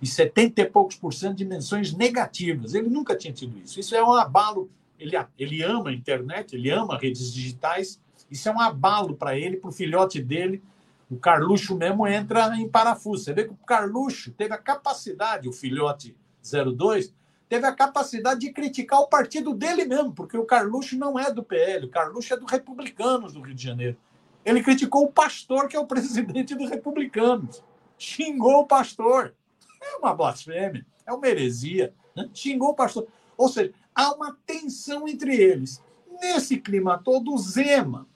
e 0.00 0.06
70 0.08 0.60
e 0.60 0.64
poucos 0.64 0.96
por 0.96 1.14
cento 1.14 1.36
de 1.36 1.44
menções 1.44 1.92
negativas. 1.92 2.74
Ele 2.74 2.88
nunca 2.88 3.14
tinha 3.14 3.32
tido 3.32 3.56
isso. 3.58 3.78
Isso 3.78 3.94
é 3.94 4.02
um 4.02 4.12
abalo. 4.12 4.68
Ele, 4.98 5.12
ele 5.38 5.62
ama 5.62 5.90
a 5.90 5.92
internet, 5.92 6.56
ele 6.56 6.68
ama 6.68 6.98
redes 6.98 7.32
digitais. 7.32 8.00
Isso 8.28 8.48
é 8.48 8.52
um 8.52 8.60
abalo 8.60 9.14
para 9.14 9.38
ele, 9.38 9.56
para 9.56 9.70
o 9.70 9.72
filhote 9.72 10.20
dele. 10.20 10.60
O 11.08 11.16
Carluxo 11.16 11.76
mesmo 11.76 12.08
entra 12.08 12.56
em 12.56 12.68
parafuso. 12.68 13.22
Você 13.22 13.32
vê 13.32 13.44
que 13.44 13.52
o 13.52 13.58
Carluxo 13.64 14.32
teve 14.32 14.52
a 14.52 14.58
capacidade, 14.58 15.48
o 15.48 15.52
filhote 15.52 16.16
02, 16.42 17.14
teve 17.48 17.64
a 17.64 17.72
capacidade 17.72 18.40
de 18.40 18.52
criticar 18.52 18.98
o 18.98 19.06
partido 19.06 19.54
dele 19.54 19.84
mesmo, 19.84 20.12
porque 20.12 20.36
o 20.36 20.44
Carluxo 20.44 20.98
não 20.98 21.16
é 21.16 21.32
do 21.32 21.44
PL, 21.44 21.86
o 21.86 21.88
Carluxo 21.88 22.34
é 22.34 22.36
do 22.36 22.46
Republicanos 22.46 23.32
do 23.32 23.40
Rio 23.42 23.54
de 23.54 23.62
Janeiro. 23.62 23.96
Ele 24.44 24.62
criticou 24.62 25.04
o 25.04 25.12
pastor, 25.12 25.68
que 25.68 25.76
é 25.76 25.80
o 25.80 25.86
presidente 25.86 26.54
do 26.54 26.66
Republicanos. 26.66 27.62
Xingou 27.98 28.60
o 28.60 28.66
pastor. 28.66 29.34
É 29.80 29.96
uma 29.96 30.14
blasfêmia, 30.14 30.86
é 31.06 31.12
uma 31.12 31.26
heresia. 31.26 31.94
Né? 32.16 32.28
Xingou 32.34 32.70
o 32.70 32.74
pastor. 32.74 33.06
Ou 33.36 33.48
seja, 33.48 33.72
há 33.94 34.12
uma 34.14 34.36
tensão 34.46 35.06
entre 35.06 35.36
eles. 35.36 35.82
Nesse 36.20 36.58
clima 36.58 36.98
todo, 36.98 37.32
o 37.32 37.38
Zema, 37.38 38.06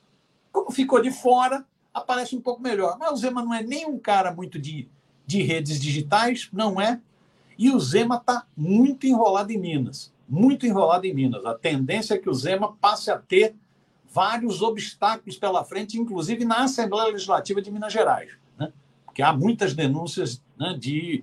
como 0.52 0.70
ficou 0.70 1.00
de 1.00 1.10
fora, 1.10 1.64
aparece 1.92 2.36
um 2.36 2.40
pouco 2.40 2.62
melhor. 2.62 2.96
Mas 2.98 3.12
o 3.12 3.16
Zema 3.16 3.42
não 3.42 3.54
é 3.54 3.62
nem 3.62 3.86
um 3.86 3.98
cara 3.98 4.32
muito 4.32 4.58
de, 4.58 4.88
de 5.26 5.42
redes 5.42 5.80
digitais, 5.80 6.48
não 6.52 6.80
é. 6.80 7.00
E 7.58 7.70
o 7.70 7.80
Zema 7.80 8.16
está 8.16 8.46
muito 8.56 9.06
enrolado 9.06 9.50
em 9.50 9.58
Minas. 9.58 10.12
Muito 10.28 10.66
enrolado 10.66 11.06
em 11.06 11.14
Minas. 11.14 11.44
A 11.44 11.54
tendência 11.54 12.14
é 12.14 12.18
que 12.18 12.28
o 12.28 12.34
Zema 12.34 12.76
passe 12.80 13.10
a 13.10 13.18
ter 13.18 13.54
vários 14.16 14.62
obstáculos 14.62 15.36
pela 15.36 15.62
frente, 15.62 15.98
inclusive 15.98 16.42
na 16.42 16.64
Assembleia 16.64 17.12
Legislativa 17.12 17.60
de 17.60 17.70
Minas 17.70 17.92
Gerais. 17.92 18.30
Né? 18.58 18.72
Porque 19.04 19.20
há 19.20 19.30
muitas 19.30 19.74
denúncias 19.74 20.42
né, 20.58 20.74
de 20.78 21.22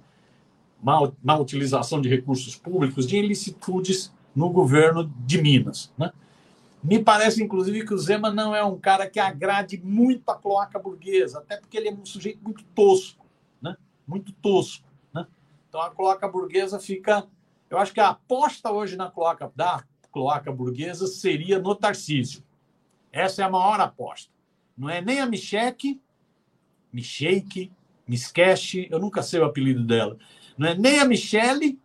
má, 0.80 1.40
utilização 1.40 2.00
de 2.00 2.08
recursos 2.08 2.56
públicos, 2.56 3.08
de 3.08 3.18
ilicitudes 3.18 4.14
no 4.36 4.48
governo 4.52 5.12
de 5.26 5.42
Minas. 5.42 5.92
Né? 5.98 6.14
Me 6.84 7.00
parece, 7.00 7.44
inclusive, 7.44 7.84
que 7.84 7.96
o 7.96 7.98
Zema 7.98 8.30
não 8.32 8.56
é 8.56 8.64
um 8.64 8.78
cara 8.78 9.10
que 9.10 9.20
agrade 9.20 9.82
muito 9.84 10.30
a 10.30 10.36
cloaca 10.36 10.78
burguesa, 10.78 11.40
até 11.40 11.58
porque 11.58 11.76
ele 11.76 11.90
é 11.90 11.94
um 11.94 12.06
sujeito 12.06 12.44
muito 12.44 12.64
tosco, 12.76 13.26
né? 13.60 13.76
muito 14.06 14.32
tosco. 14.34 14.86
Né? 15.12 15.26
Então 15.68 15.82
a 15.82 15.90
cloaca 15.90 16.28
burguesa 16.28 16.80
fica. 16.80 17.26
Eu 17.72 17.80
acho 17.80 17.92
que 17.92 18.00
a 18.00 18.10
aposta 18.10 18.72
hoje 18.72 18.96
na 18.96 19.10
cloaca 19.10 19.52
da 19.56 19.84
cloaca 20.12 20.52
burguesa 20.52 21.08
seria 21.08 21.58
no 21.58 21.74
Tarcísio. 21.74 22.44
Essa 23.14 23.44
é 23.44 23.46
a 23.46 23.50
maior 23.50 23.80
aposta. 23.80 24.34
Não 24.76 24.90
é 24.90 25.00
nem 25.00 25.22
a 25.22 25.26
Micheque, 25.28 26.02
Micheque, 26.92 27.72
Miskeche, 28.08 28.88
eu 28.92 29.00
nunca 29.00 29.22
sei 29.22 29.40
o 29.40 29.46
apelido 29.46 29.84
dela. 29.86 30.18
Não 30.58 30.68
é 30.68 30.76
nem 30.76 31.00
a 31.00 31.06
Michele, 31.06 31.80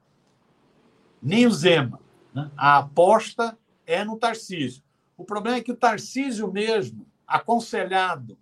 nem 1.23 1.47
o 1.47 1.51
Zema. 1.51 2.01
Né? 2.35 2.51
A 2.57 2.79
aposta 2.79 3.57
é 3.87 4.03
no 4.05 4.17
Tarcísio. 4.17 4.83
O 5.17 5.25
problema 5.25 5.59
é 5.59 5.63
que 5.63 5.71
o 5.73 5.77
Tarcísio 5.77 6.51
mesmo, 6.51 7.07
aconselhado 7.27 8.39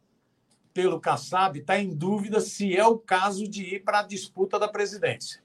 pelo 0.72 1.00
Kassab, 1.00 1.58
está 1.58 1.78
em 1.78 1.94
dúvida 1.94 2.40
se 2.40 2.76
é 2.76 2.86
o 2.86 2.98
caso 2.98 3.48
de 3.48 3.62
ir 3.76 3.84
para 3.84 4.00
a 4.00 4.06
disputa 4.06 4.58
da 4.58 4.68
presidência. 4.68 5.42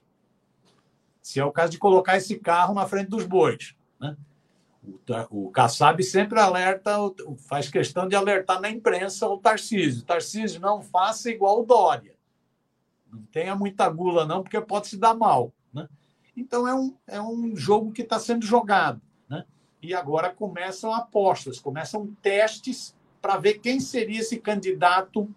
Se 1.20 1.40
é 1.40 1.44
o 1.44 1.52
caso 1.52 1.72
de 1.72 1.78
colocar 1.78 2.16
esse 2.16 2.38
carro 2.38 2.74
na 2.74 2.86
frente 2.86 3.08
dos 3.08 3.24
bois. 3.24 3.74
Né? 4.00 4.16
O, 4.82 5.46
o 5.46 5.50
Kassab 5.50 6.02
sempre 6.02 6.40
alerta, 6.40 6.96
faz 7.48 7.68
questão 7.68 8.08
de 8.08 8.16
alertar 8.16 8.60
na 8.60 8.68
imprensa 8.68 9.28
o 9.28 9.38
Tarcísio. 9.38 10.02
Tarcísio, 10.02 10.60
não 10.60 10.82
faça 10.82 11.30
igual 11.30 11.60
o 11.60 11.64
Dória. 11.64 12.14
Não 13.10 13.22
tenha 13.26 13.54
muita 13.54 13.88
gula, 13.88 14.24
não, 14.24 14.42
porque 14.42 14.60
pode 14.60 14.88
se 14.88 14.96
dar 14.96 15.14
mal. 15.14 15.52
Né? 15.72 15.88
Então 16.36 16.66
é 16.66 16.74
um, 16.74 16.96
é 17.06 17.20
um 17.20 17.54
jogo 17.54 17.92
que 17.92 18.02
está 18.02 18.18
sendo 18.18 18.44
jogado. 18.44 19.00
Né? 19.28 19.44
E 19.80 19.94
agora 19.94 20.30
começam 20.30 20.92
apostas, 20.92 21.60
começam 21.60 22.06
testes 22.20 22.96
para 23.20 23.36
ver 23.36 23.58
quem 23.58 23.78
seria 23.78 24.20
esse 24.20 24.38
candidato 24.38 25.32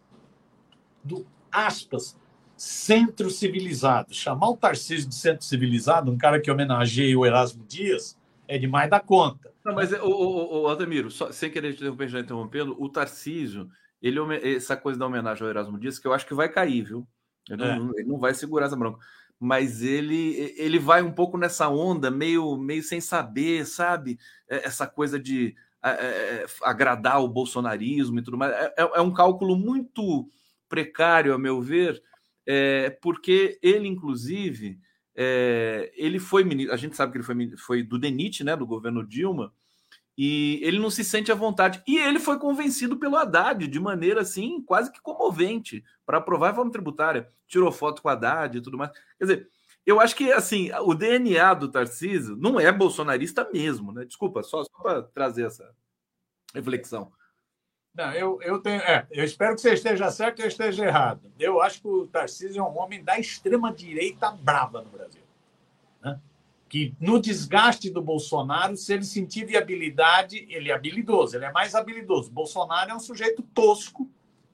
do 1.03 1.27
aspas 1.51 2.17
centro 2.57 3.29
civilizado. 3.29 4.13
Chamar 4.13 4.49
o 4.49 4.57
Tarcísio 4.57 5.09
de 5.09 5.15
centro 5.15 5.45
civilizado, 5.45 6.11
um 6.11 6.17
cara 6.17 6.41
que 6.41 6.49
homenageia 6.49 7.17
o 7.17 7.25
Erasmo 7.25 7.63
Dias, 7.65 8.17
é 8.47 8.57
demais 8.57 8.89
da 8.89 8.99
conta. 8.99 9.53
Não, 9.63 9.73
mas, 9.73 9.91
o, 9.93 10.05
o, 10.05 10.61
o 10.63 10.67
Ademiro, 10.67 11.09
só, 11.09 11.31
sem 11.31 11.49
querer 11.49 11.73
te 11.73 11.77
interromper, 11.81 12.07
já 12.07 12.19
interrompendo, 12.19 12.75
o 12.79 12.89
Tarcísio, 12.89 13.69
ele, 14.01 14.19
essa 14.55 14.77
coisa 14.77 14.99
da 14.99 15.05
homenagem 15.05 15.43
ao 15.43 15.49
Erasmo 15.49 15.79
Dias, 15.79 15.97
que 15.97 16.07
eu 16.07 16.13
acho 16.13 16.25
que 16.25 16.33
vai 16.33 16.49
cair, 16.49 16.83
viu? 16.83 17.07
Ele, 17.49 17.63
é. 17.63 17.75
não, 17.75 17.91
ele 17.95 18.07
não 18.07 18.19
vai 18.19 18.33
segurar 18.33 18.67
essa 18.67 18.75
bronca. 18.75 18.99
Mas 19.39 19.81
ele, 19.81 20.53
ele 20.57 20.79
vai 20.79 21.01
um 21.01 21.11
pouco 21.11 21.37
nessa 21.37 21.67
onda, 21.69 22.09
meio, 22.09 22.57
meio 22.57 22.81
sem 22.83 23.01
saber, 23.01 23.65
sabe? 23.65 24.17
É, 24.49 24.65
essa 24.65 24.87
coisa 24.87 25.19
de 25.19 25.55
é, 25.83 25.89
é, 25.89 26.45
agradar 26.63 27.21
o 27.21 27.27
bolsonarismo 27.27 28.19
e 28.19 28.23
tudo 28.23 28.37
mais. 28.37 28.51
É, 28.53 28.73
é, 28.77 29.01
um 29.01 29.13
cálculo 29.13 29.55
muito 29.55 30.27
precário, 30.67 31.33
a 31.33 31.37
meu 31.37 31.61
ver, 31.61 32.01
é, 32.45 32.89
porque 33.01 33.59
ele, 33.61 33.87
inclusive, 33.87 34.79
é, 35.15 35.91
ele 35.95 36.19
foi 36.19 36.43
ministro, 36.43 36.73
a 36.73 36.77
gente 36.77 36.95
sabe 36.95 37.11
que 37.11 37.17
ele 37.17 37.23
foi, 37.23 37.57
foi 37.57 37.83
do 37.83 37.97
DENIT, 37.97 38.43
né, 38.43 38.55
do 38.55 38.67
governo 38.67 39.05
Dilma, 39.05 39.53
e 40.17 40.59
ele 40.63 40.79
não 40.79 40.89
se 40.89 41.03
sente 41.03 41.31
à 41.31 41.35
vontade. 41.35 41.81
E 41.87 41.97
ele 41.97 42.19
foi 42.19 42.39
convencido 42.39 42.97
pelo 42.97 43.17
Haddad 43.17 43.67
de 43.67 43.79
maneira 43.79 44.21
assim, 44.21 44.61
quase 44.61 44.91
que 44.91 45.01
comovente, 45.01 45.83
para 46.05 46.19
aprovar 46.19 46.47
a 46.47 46.49
reforma 46.51 46.71
tributária. 46.71 47.29
Tirou 47.47 47.71
foto 47.71 48.01
com 48.01 48.07
o 48.07 48.11
Haddad 48.11 48.57
e 48.57 48.61
tudo 48.61 48.77
mais. 48.77 48.91
Quer 49.17 49.25
dizer, 49.25 49.49
eu 49.85 49.99
acho 49.99 50.15
que 50.15 50.31
assim, 50.31 50.71
o 50.81 50.93
DNA 50.93 51.53
do 51.53 51.69
Tarcísio 51.69 52.35
não 52.37 52.59
é 52.59 52.71
bolsonarista 52.71 53.49
mesmo, 53.53 53.91
né? 53.91 54.05
Desculpa, 54.05 54.41
só, 54.41 54.63
só 54.63 54.81
para 54.81 55.03
trazer 55.03 55.45
essa 55.45 55.69
reflexão. 56.53 57.11
Não, 57.95 58.11
eu, 58.11 58.41
eu 58.41 58.59
tenho. 58.59 58.81
É, 58.81 59.07
eu 59.09 59.23
espero 59.23 59.55
que 59.55 59.61
você 59.61 59.73
esteja 59.73 60.11
certo 60.11 60.39
e 60.39 60.41
eu 60.43 60.47
esteja 60.47 60.85
errado. 60.85 61.31
Eu 61.39 61.61
acho 61.61 61.81
que 61.81 61.87
o 61.87 62.05
Tarcísio 62.07 62.59
é 62.59 62.63
um 62.63 62.77
homem 62.77 63.03
da 63.03 63.17
extrema-direita 63.17 64.31
brava 64.31 64.81
no 64.81 64.89
Brasil. 64.89 65.21
Né? 66.03 66.19
que 66.67 66.93
no 66.99 67.21
desgaste 67.21 67.89
do 67.89 68.01
Bolsonaro, 68.01 68.75
se 68.75 68.91
ele 68.91 69.05
sentir 69.05 69.45
viabilidade, 69.45 70.45
ele 70.49 70.69
é 70.69 70.73
habilidoso, 70.73 71.37
ele 71.37 71.45
é 71.45 71.51
mais 71.51 71.73
habilidoso. 71.73 72.31
Bolsonaro 72.31 72.91
é 72.91 72.93
um 72.93 72.99
sujeito 72.99 73.41
tosco, 73.53 74.09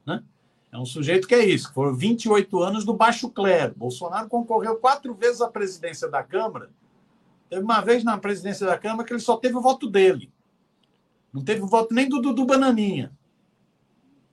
né? 0.05 0.23
É 0.71 0.77
um 0.77 0.85
sujeito 0.85 1.27
que 1.27 1.35
é 1.35 1.43
isso, 1.43 1.73
foram 1.73 1.95
28 1.95 2.61
anos 2.61 2.85
do 2.85 2.93
baixo 2.93 3.29
clero. 3.29 3.73
Bolsonaro 3.75 4.29
concorreu 4.29 4.75
quatro 4.77 5.13
vezes 5.13 5.41
à 5.41 5.49
presidência 5.49 6.07
da 6.07 6.21
Câmara. 6.21 6.69
Teve 7.49 7.63
uma 7.63 7.81
vez 7.81 8.03
na 8.03 8.17
presidência 8.17 8.67
da 8.67 8.77
Câmara 8.77 9.05
que 9.05 9.11
ele 9.11 9.19
só 9.19 9.35
teve 9.35 9.55
o 9.57 9.61
voto 9.61 9.89
dele. 9.89 10.31
Não 11.33 11.43
teve 11.43 11.61
o 11.61 11.67
voto 11.67 11.93
nem 11.93 12.07
do 12.07 12.21
Dudu 12.21 12.45
Bananinha. 12.45 13.11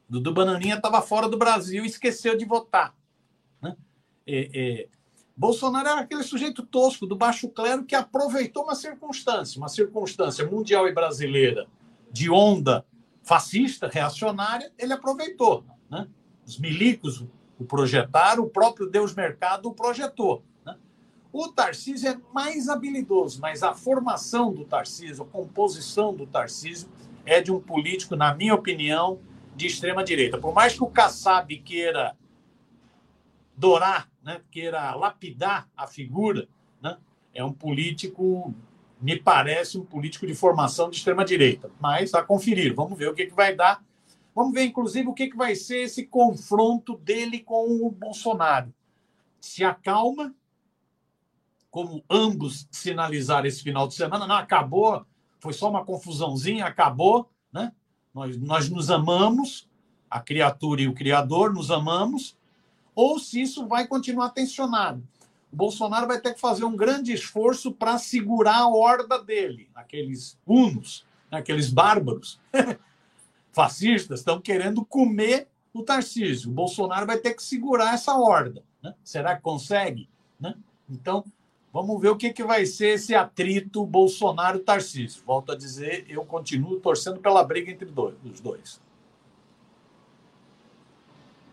Dudu 0.09 0.33
Bananinha 0.33 0.77
estava 0.77 1.03
fora 1.03 1.29
do 1.29 1.37
Brasil 1.37 1.85
e 1.85 1.89
esqueceu 1.89 2.37
de 2.37 2.45
votar. 2.45 2.95
Né? 3.61 3.77
É, 4.27 4.51
é, 4.55 4.89
Bolsonaro 5.37 5.89
era 5.89 6.01
aquele 6.01 6.23
sujeito 6.23 6.65
tosco 6.65 7.07
do 7.07 7.15
baixo 7.15 7.49
clero 7.49 7.85
que 7.85 7.95
aproveitou 7.95 8.65
uma 8.65 8.75
circunstância, 8.75 9.59
uma 9.59 9.69
circunstância 9.69 10.47
mundial 10.47 10.89
e 10.89 10.93
brasileira 10.93 11.67
de 12.11 12.31
onda 12.31 12.85
fascista, 13.23 13.89
reacionária, 13.89 14.73
ele 14.79 14.95
aproveitou. 14.95 15.65
Né? 15.91 16.09
Os 16.47 16.59
milicos 16.59 17.25
o 17.59 17.65
projetaram, 17.65 18.45
o 18.45 18.49
próprio 18.49 18.89
Deus 18.89 19.15
Mercado 19.15 19.69
o 19.69 19.75
projetou. 19.75 20.43
Né? 20.65 20.77
O 21.33 21.49
Tarcísio 21.49 22.09
é 22.09 22.19
mais 22.33 22.69
habilidoso, 22.69 23.41
mas 23.41 23.63
a 23.63 23.75
formação 23.75 24.53
do 24.53 24.65
Tarcísio, 24.65 25.25
a 25.25 25.27
composição 25.27 26.15
do 26.15 26.27
Tarcísio 26.27 26.89
é 27.27 27.41
de 27.43 27.53
um 27.53 27.61
político, 27.61 28.17
na 28.17 28.35
minha 28.35 28.55
opinião, 28.55 29.21
de 29.59 29.67
extrema 29.67 30.05
direita. 30.05 30.39
Por 30.39 30.55
mais 30.55 30.73
que 30.73 30.85
o 30.85 30.87
Kassab 30.87 31.55
queira 31.59 32.17
dourar, 33.57 34.09
né, 34.23 34.41
queira 34.53 34.95
lapidar 34.95 35.69
a 35.77 35.85
figura 35.85 36.49
né? 36.81 36.97
é 37.35 37.43
um 37.45 37.53
político, 37.53 38.55
me 39.01 39.19
parece 39.19 39.77
um 39.77 39.85
político 39.85 40.29
de 40.29 40.35
formação 40.35 40.89
de 40.89 40.99
extrema-direita, 40.99 41.73
mas 41.81 42.15
a 42.15 42.23
conferir, 42.23 42.73
vamos 42.73 42.97
ver 42.97 43.09
o 43.09 43.15
que, 43.15 43.27
que 43.27 43.35
vai 43.35 43.55
dar. 43.55 43.85
Vamos 44.33 44.55
ver, 44.55 44.63
inclusive, 44.63 45.09
o 45.09 45.13
que, 45.13 45.27
que 45.27 45.37
vai 45.37 45.57
ser 45.57 45.79
esse 45.79 46.07
confronto 46.07 46.97
dele 46.97 47.41
com 47.41 47.85
o 47.85 47.91
Bolsonaro. 47.91 48.73
Se 49.41 49.65
acalma, 49.65 50.33
como 51.69 52.05
ambos 52.09 52.69
sinalizaram 52.71 53.49
esse 53.49 53.65
final 53.65 53.89
de 53.89 53.95
semana, 53.95 54.25
não 54.25 54.37
acabou, 54.37 55.05
foi 55.41 55.53
só 55.53 55.69
uma 55.69 55.85
confusãozinha, 55.85 56.65
acabou? 56.65 57.29
Nós, 58.19 58.37
nós 58.37 58.69
nos 58.69 58.91
amamos, 58.91 59.69
a 60.11 60.19
criatura 60.19 60.83
e 60.83 60.89
o 60.89 60.95
criador 60.95 61.53
nos 61.53 61.71
amamos, 61.71 62.37
ou 62.93 63.19
se 63.21 63.41
isso 63.41 63.69
vai 63.69 63.87
continuar 63.87 64.31
tensionado. 64.31 65.07
O 65.53 65.57
Bolsonaro 65.57 66.09
vai 66.09 66.21
ter 66.21 66.35
que 66.35 66.41
fazer 66.41 66.65
um 66.65 66.77
grande 66.77 67.13
esforço 67.13 67.71
para 67.71 67.97
segurar 67.97 68.57
a 68.57 68.69
horda 68.69 69.23
dele, 69.23 69.71
aqueles 69.73 70.37
hunos, 70.45 71.07
aqueles 71.31 71.71
bárbaros 71.71 72.41
fascistas 73.53 74.19
estão 74.19 74.41
querendo 74.41 74.85
comer 74.85 75.49
o 75.73 75.85
Tarcísio. 75.85 76.51
O 76.51 76.55
Bolsonaro 76.55 77.07
vai 77.07 77.19
ter 77.19 77.35
que 77.35 77.43
segurar 77.43 77.95
essa 77.95 78.17
horda. 78.17 78.65
Né? 78.83 78.95
Será 79.05 79.37
que 79.37 79.43
consegue? 79.43 80.09
Né? 80.41 80.55
Então, 80.91 81.25
vamos 81.73 82.01
ver 82.01 82.09
o 82.09 82.17
que, 82.17 82.33
que 82.33 82.45
vai 82.45 82.67
ser 82.67 82.95
esse 82.95 83.15
atrito 83.15 83.85
Bolsonaro-Tarcísio. 83.85 85.23
Volto 85.25 85.53
a 85.53 85.57
dizer, 85.57 86.07
eu 86.09 86.25
continuo 86.25 86.81
torcendo 86.81 87.21
pela 87.21 87.43
briga 87.45 87.71
entre 87.71 87.87
dois, 87.87 88.15
os 88.25 88.41
dois. 88.41 88.81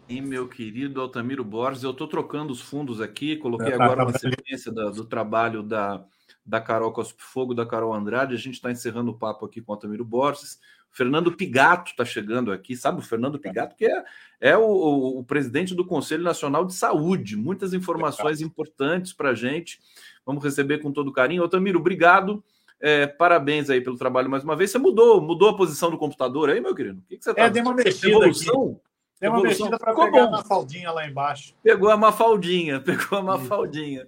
E 0.08 0.22
meu 0.22 0.48
querido 0.48 1.02
Altamiro 1.02 1.44
Borges, 1.44 1.84
eu 1.84 1.92
estou 1.92 2.08
trocando 2.08 2.54
os 2.54 2.62
fundos 2.62 3.02
aqui, 3.02 3.38
coloquei 3.38 3.72
é, 3.72 3.74
agora 3.74 4.04
uma 4.04 4.18
sequência 4.18 4.72
do, 4.72 4.92
do 4.92 5.04
trabalho 5.04 5.64
da, 5.64 6.06
da 6.46 6.62
Carol 6.62 6.92
Cospe 6.92 7.24
Fogo, 7.24 7.56
da 7.56 7.66
Carol 7.66 7.94
Andrade. 7.94 8.36
A 8.36 8.38
gente 8.38 8.54
está 8.54 8.72
encerrando 8.72 9.12
o 9.12 9.18
papo 9.18 9.46
aqui 9.46 9.62
com 9.62 9.72
o 9.72 9.76
Altamiro 9.76 10.06
Borges. 10.06 10.60
Fernando 10.96 11.30
Pigato 11.30 11.92
está 11.92 12.06
chegando 12.06 12.54
aqui, 12.54 12.74
sabe 12.74 13.00
o 13.00 13.04
Fernando 13.04 13.38
Pigato, 13.38 13.76
que 13.76 13.86
é, 13.86 14.04
é 14.40 14.58
o, 14.58 15.20
o, 15.20 15.24
presidente 15.26 15.76
do 15.76 15.86
Conselho 15.86 16.24
Nacional 16.24 16.64
de 16.64 16.74
Saúde. 16.74 17.36
Muitas 17.36 17.74
informações 17.74 18.40
importantes 18.40 19.12
para 19.12 19.32
a 19.32 19.36
gente. 19.36 19.78
Vamos 20.26 20.42
receber 20.42 20.78
com 20.78 20.94
todo 20.94 21.12
carinho. 21.12 21.44
Altamiro, 21.44 21.80
obrigado. 21.80 22.42
É, 22.80 23.06
parabéns 23.08 23.70
aí 23.70 23.82
pelo 23.82 23.98
trabalho 23.98 24.30
mais 24.30 24.46
uma 24.46 24.56
vez. 24.56 24.72
Você 24.72 24.78
mudou, 24.78 25.20
mudou 25.20 25.50
a 25.50 25.58
posição 25.58 25.92
do 25.92 25.98
computador 25.98 26.50
aí, 26.50 26.62
meu 26.62 26.74
querido? 26.74 27.00
O 27.00 27.04
que, 27.10 27.18
que 27.18 27.24
você 27.26 27.32
está? 27.32 27.44
É, 27.44 27.50
deu 27.50 27.64
uma 27.64 27.74
mexida 27.74 28.08
Evolução? 28.08 28.80
Tem 29.20 29.30
uma 29.30 29.42
mexida 29.42 29.78
para 29.78 29.94
pegar 29.94 30.28
bom. 30.28 30.36
a 30.36 30.44
faldinha 30.46 30.92
lá 30.92 31.06
embaixo. 31.06 31.54
Pegou 31.62 31.90
a 31.90 31.98
mafaldinha, 31.98 32.80
pegou 32.82 33.20
a 33.20 33.22
mafaldinha. 33.22 34.08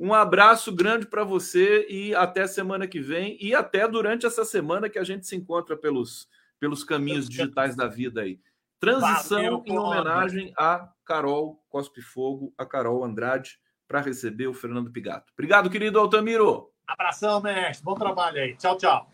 Um 0.00 0.14
abraço 0.14 0.74
grande 0.74 1.04
para 1.04 1.22
você 1.24 1.86
e 1.86 2.14
até 2.14 2.46
semana 2.46 2.86
que 2.86 2.98
vem 2.98 3.36
e 3.38 3.54
até 3.54 3.86
durante 3.86 4.24
essa 4.24 4.46
semana 4.46 4.88
que 4.88 4.98
a 4.98 5.04
gente 5.04 5.26
se 5.26 5.36
encontra 5.36 5.76
pelos, 5.76 6.26
pelos 6.58 6.82
caminhos 6.82 7.28
digitais 7.28 7.76
da 7.76 7.86
vida 7.86 8.22
aí. 8.22 8.40
Transição 8.80 9.42
Valeu, 9.42 9.62
em 9.66 9.78
homenagem 9.78 10.54
a 10.56 10.88
Carol 11.04 11.62
Cospe 11.68 12.00
Fogo, 12.00 12.50
a 12.56 12.64
Carol 12.64 13.04
Andrade, 13.04 13.58
para 13.86 14.00
receber 14.00 14.46
o 14.46 14.54
Fernando 14.54 14.90
Pigato. 14.90 15.34
Obrigado, 15.34 15.68
querido 15.68 16.00
Altamiro. 16.00 16.72
Abração, 16.88 17.42
mestre. 17.42 17.84
Bom 17.84 17.94
trabalho 17.94 18.40
aí. 18.40 18.56
Tchau, 18.56 18.78
tchau. 18.78 19.12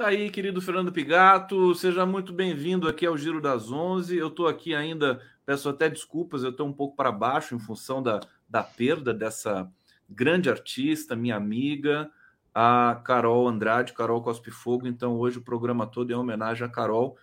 Tá 0.00 0.06
aí, 0.06 0.30
querido 0.30 0.62
Fernando 0.62 0.90
Pigato, 0.90 1.74
seja 1.74 2.06
muito 2.06 2.32
bem-vindo 2.32 2.88
aqui 2.88 3.04
ao 3.04 3.18
Giro 3.18 3.38
das 3.38 3.70
Onze. 3.70 4.16
Eu 4.16 4.28
estou 4.28 4.48
aqui 4.48 4.74
ainda, 4.74 5.20
peço 5.44 5.68
até 5.68 5.90
desculpas, 5.90 6.42
eu 6.42 6.48
estou 6.48 6.66
um 6.66 6.72
pouco 6.72 6.96
para 6.96 7.12
baixo 7.12 7.54
em 7.54 7.58
função 7.58 8.02
da, 8.02 8.18
da 8.48 8.62
perda 8.62 9.12
dessa 9.12 9.70
grande 10.08 10.48
artista, 10.48 11.14
minha 11.14 11.36
amiga, 11.36 12.10
a 12.54 13.02
Carol 13.04 13.46
Andrade, 13.46 13.92
Carol 13.92 14.22
Cospe 14.22 14.50
Fogo. 14.50 14.86
Então, 14.86 15.18
hoje 15.18 15.36
o 15.36 15.42
programa 15.42 15.86
todo 15.86 16.10
é 16.10 16.16
homenagem 16.16 16.66
a 16.66 16.70
Carol. 16.70 17.18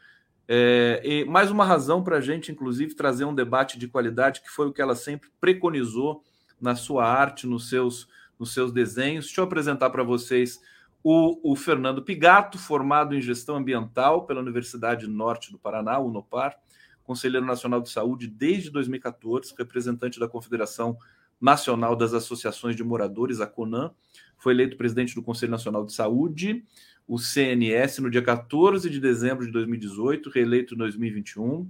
É, 0.47 1.01
e 1.03 1.25
mais 1.25 1.49
uma 1.49 1.65
razão 1.65 2.03
para 2.03 2.17
a 2.17 2.21
gente, 2.21 2.51
inclusive, 2.51 2.93
trazer 2.93 3.25
um 3.25 3.33
debate 3.33 3.79
de 3.79 3.87
qualidade, 3.87 4.41
que 4.41 4.51
foi 4.51 4.67
o 4.67 4.71
que 4.71 4.83
ela 4.83 4.95
sempre 4.95 5.31
preconizou 5.41 6.23
na 6.61 6.75
sua 6.75 7.07
arte, 7.07 7.47
nos 7.47 7.69
seus, 7.69 8.07
nos 8.37 8.53
seus 8.53 8.71
desenhos. 8.71 9.25
Deixa 9.25 9.41
eu 9.41 9.45
apresentar 9.45 9.89
para 9.89 10.03
vocês 10.03 10.61
o, 11.03 11.51
o, 11.51 11.55
Fernando 11.55 12.01
Pigato, 12.01 12.57
formado 12.57 13.15
em 13.15 13.21
gestão 13.21 13.55
ambiental 13.55 14.25
pela 14.25 14.41
Universidade 14.41 15.07
Norte 15.07 15.51
do 15.51 15.59
Paraná, 15.59 15.99
UNOPAR, 15.99 16.57
conselheiro 17.03 17.45
nacional 17.45 17.81
de 17.81 17.89
saúde 17.89 18.27
desde 18.27 18.69
2014, 18.69 19.53
representante 19.57 20.19
da 20.19 20.27
Confederação 20.27 20.97
Nacional 21.39 21.95
das 21.95 22.13
Associações 22.13 22.75
de 22.75 22.83
Moradores, 22.83 23.39
a 23.39 23.47
CONAM, 23.47 23.91
foi 24.37 24.53
eleito 24.53 24.75
presidente 24.75 25.15
do 25.15 25.23
Conselho 25.23 25.51
Nacional 25.51 25.85
de 25.85 25.93
Saúde, 25.93 26.63
o 27.07 27.17
CNS, 27.17 27.99
no 27.99 28.09
dia 28.09 28.21
14 28.21 28.89
de 28.89 28.99
dezembro 28.99 29.45
de 29.45 29.51
2018, 29.51 30.29
reeleito 30.29 30.73
em 30.73 30.77
2021, 30.77 31.69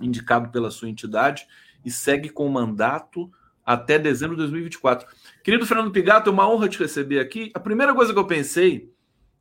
indicado 0.00 0.50
pela 0.50 0.70
sua 0.70 0.90
entidade, 0.90 1.46
e 1.84 1.90
segue 1.90 2.28
com 2.28 2.46
o 2.46 2.52
mandato 2.52 3.30
até 3.66 3.98
dezembro 3.98 4.36
de 4.36 4.42
2024. 4.42 5.08
Querido 5.42 5.66
Fernando 5.66 5.90
Pigato, 5.90 6.30
é 6.30 6.32
uma 6.32 6.48
honra 6.48 6.68
te 6.68 6.78
receber 6.78 7.18
aqui. 7.18 7.50
A 7.52 7.58
primeira 7.58 7.92
coisa 7.92 8.12
que 8.12 8.18
eu 8.18 8.26
pensei 8.26 8.94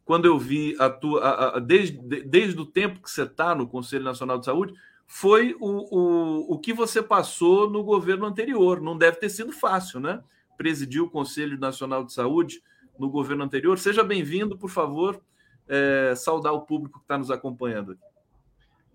quando 0.04 0.26
eu 0.26 0.38
vi 0.40 0.76
a 0.80 0.90
tua, 0.90 1.22
a, 1.22 1.58
a, 1.58 1.60
desde, 1.60 1.98
desde 2.24 2.60
o 2.60 2.66
tempo 2.66 3.02
que 3.02 3.10
você 3.10 3.24
está 3.24 3.54
no 3.54 3.68
Conselho 3.68 4.04
Nacional 4.04 4.40
de 4.40 4.46
Saúde, 4.46 4.74
foi 5.08 5.56
o, 5.60 5.68
o, 5.68 6.54
o 6.54 6.60
que 6.60 6.74
você 6.74 7.02
passou 7.02 7.70
no 7.70 7.84
governo 7.84 8.26
anterior. 8.26 8.82
Não 8.82 8.98
deve 8.98 9.18
ter 9.18 9.30
sido 9.30 9.52
fácil, 9.52 10.00
né? 10.00 10.24
Presidir 10.58 11.04
o 11.04 11.10
Conselho 11.10 11.60
Nacional 11.60 12.04
de 12.04 12.12
Saúde 12.12 12.64
no 12.98 13.10
governo 13.10 13.44
anterior. 13.44 13.78
Seja 13.78 14.04
bem-vindo, 14.04 14.58
por 14.58 14.70
favor, 14.70 15.22
é, 15.68 16.14
saudar 16.16 16.54
o 16.54 16.62
público 16.62 16.98
que 16.98 17.04
está 17.04 17.18
nos 17.18 17.30
acompanhando. 17.30 17.98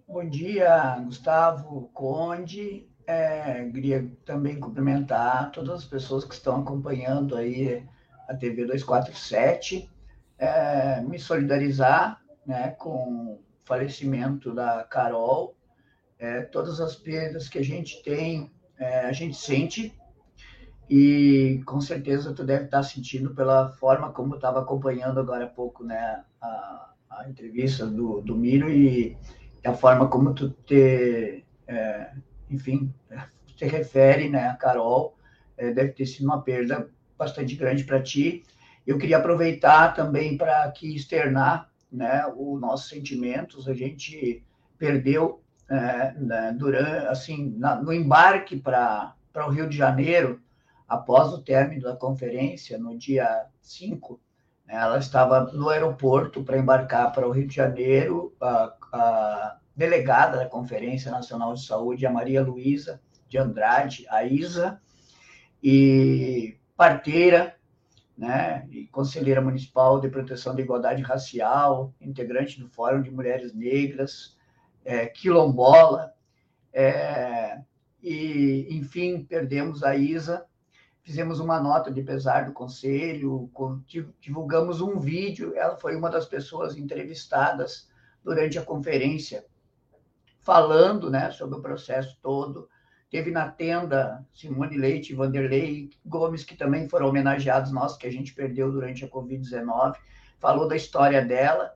Bom 0.09 0.29
dia, 0.29 0.99
Gustavo 1.05 1.89
Conde, 1.95 2.90
é, 3.11 3.71
queria 3.73 4.09
também 4.25 4.61
cumprimentar 4.61 5.51
todas 5.51 5.81
as 5.81 5.85
pessoas 5.85 6.25
que 6.25 6.35
estão 6.35 6.61
acompanhando 6.61 7.37
aí 7.37 7.85
a 8.29 8.35
TV 8.35 8.65
247, 8.65 9.91
é, 10.39 11.01
me 11.01 11.19
solidarizar 11.19 12.21
né, 12.47 12.71
com 12.71 13.35
o 13.35 13.41
falecimento 13.65 14.55
da 14.55 14.85
Carol, 14.85 15.57
é, 16.19 16.43
todas 16.43 16.81
as 16.81 16.95
perdas 16.95 17.49
que 17.49 17.59
a 17.59 17.65
gente 17.65 18.03
tem, 18.03 18.51
é, 18.79 19.01
a 19.01 19.13
gente 19.13 19.37
sente, 19.37 19.93
e 20.89 21.61
com 21.67 21.81
certeza 21.81 22.33
tu 22.33 22.45
deve 22.45 22.65
estar 22.65 22.83
sentindo 22.83 23.35
pela 23.35 23.71
forma 23.71 24.13
como 24.13 24.37
estava 24.37 24.61
acompanhando 24.61 25.21
agora 25.21 25.45
há 25.45 25.49
pouco 25.49 25.85
né, 25.85 26.25
a, 26.41 26.91
a 27.11 27.29
entrevista 27.29 27.87
do, 27.87 28.21
do 28.21 28.37
Miro 28.37 28.71
e 28.71 29.17
a 29.65 29.73
forma 29.73 30.09
como 30.09 30.35
tu 30.35 30.51
te 30.51 31.45
é, 31.67 32.11
enfim, 32.51 32.93
se 33.57 33.67
refere, 33.67 34.29
né, 34.29 34.49
a 34.49 34.57
Carol, 34.57 35.17
é, 35.57 35.71
deve 35.73 35.93
ter 35.93 36.07
sido 36.07 36.25
uma 36.25 36.43
perda 36.43 36.89
bastante 37.19 37.55
grande 37.55 37.85
para 37.85 38.03
ti. 38.03 38.43
Eu 38.87 38.99
queria 38.99 39.19
aproveitar 39.19 39.95
também 39.95 40.37
para 40.37 40.65
aqui 40.65 40.97
externar, 40.97 41.71
né, 41.93 42.25
os 42.35 42.61
nossos 42.61 42.89
sentimentos. 42.89 43.69
A 43.69 43.75
gente 43.75 44.43
perdeu 44.79 45.43
é, 45.69 46.13
né, 46.15 46.55
durante, 46.59 47.07
assim, 47.07 47.55
na, 47.59 47.77
no 47.77 47.93
embarque 47.93 48.57
para 48.57 49.15
o 49.35 49.51
Rio 49.51 49.69
de 49.69 49.77
Janeiro, 49.77 50.41
após 50.89 51.33
o 51.33 51.43
término 51.43 51.83
da 51.83 51.95
conferência, 51.95 52.79
no 52.79 52.97
dia 52.97 53.47
5, 53.61 54.19
né, 54.67 54.75
ela 54.75 54.99
estava 54.99 55.53
no 55.53 55.69
aeroporto 55.69 56.43
para 56.43 56.59
embarcar 56.59 57.13
para 57.13 57.29
o 57.29 57.31
Rio 57.31 57.47
de 57.47 57.55
Janeiro, 57.55 58.35
a, 58.41 58.75
a 58.93 59.60
delegada 59.81 60.37
da 60.37 60.47
Conferência 60.47 61.11
Nacional 61.11 61.55
de 61.55 61.65
Saúde, 61.65 62.05
a 62.05 62.13
Maria 62.13 62.43
Luísa 62.43 63.01
de 63.27 63.39
Andrade, 63.39 64.05
a 64.11 64.23
Isa, 64.23 64.79
e 65.63 66.59
parteira, 66.77 67.57
né, 68.17 68.69
e 68.71 68.87
conselheira 68.89 69.41
municipal 69.41 69.99
de 69.99 70.11
proteção 70.11 70.55
da 70.55 70.61
igualdade 70.61 71.01
racial, 71.01 71.95
integrante 71.99 72.61
do 72.61 72.69
Fórum 72.69 73.01
de 73.01 73.11
Mulheres 73.11 73.55
Negras, 73.55 74.37
é, 74.85 75.07
quilombola, 75.07 76.13
é, 76.75 77.63
e, 78.03 78.69
enfim, 78.71 79.25
perdemos 79.25 79.83
a 79.83 79.97
Isa 79.97 80.45
fizemos 81.03 81.41
uma 81.41 81.59
nota 81.59 81.91
de 81.91 82.03
pesar 82.03 82.45
do 82.45 82.53
conselho, 82.53 83.51
divulgamos 84.21 84.83
um 84.83 85.01
vídeo. 85.01 85.57
Ela 85.57 85.77
foi 85.77 85.97
uma 85.97 86.11
das 86.11 86.27
pessoas 86.27 86.77
entrevistadas 86.77 87.89
durante 88.23 88.59
a 88.59 88.63
conferência, 88.63 89.45
falando 90.43 91.11
né, 91.11 91.31
sobre 91.31 91.59
o 91.59 91.63
processo 91.63 92.17
todo. 92.23 92.69
Teve 93.11 93.31
na 93.31 93.49
tenda 93.49 94.25
Simone 94.33 94.77
Leite, 94.77 95.15
Vanderlei 95.15 95.91
Gomes, 96.05 96.45
que 96.45 96.57
também 96.57 96.89
foram 96.89 97.09
homenageados, 97.09 97.73
nós 97.73 97.97
que 97.97 98.07
a 98.07 98.13
gente 98.13 98.35
perdeu 98.35 98.71
durante 98.71 99.05
a 99.05 99.09
Covid-19, 99.09 99.97
falou 100.39 100.69
da 100.69 100.77
história 100.77 101.25
dela. 101.25 101.75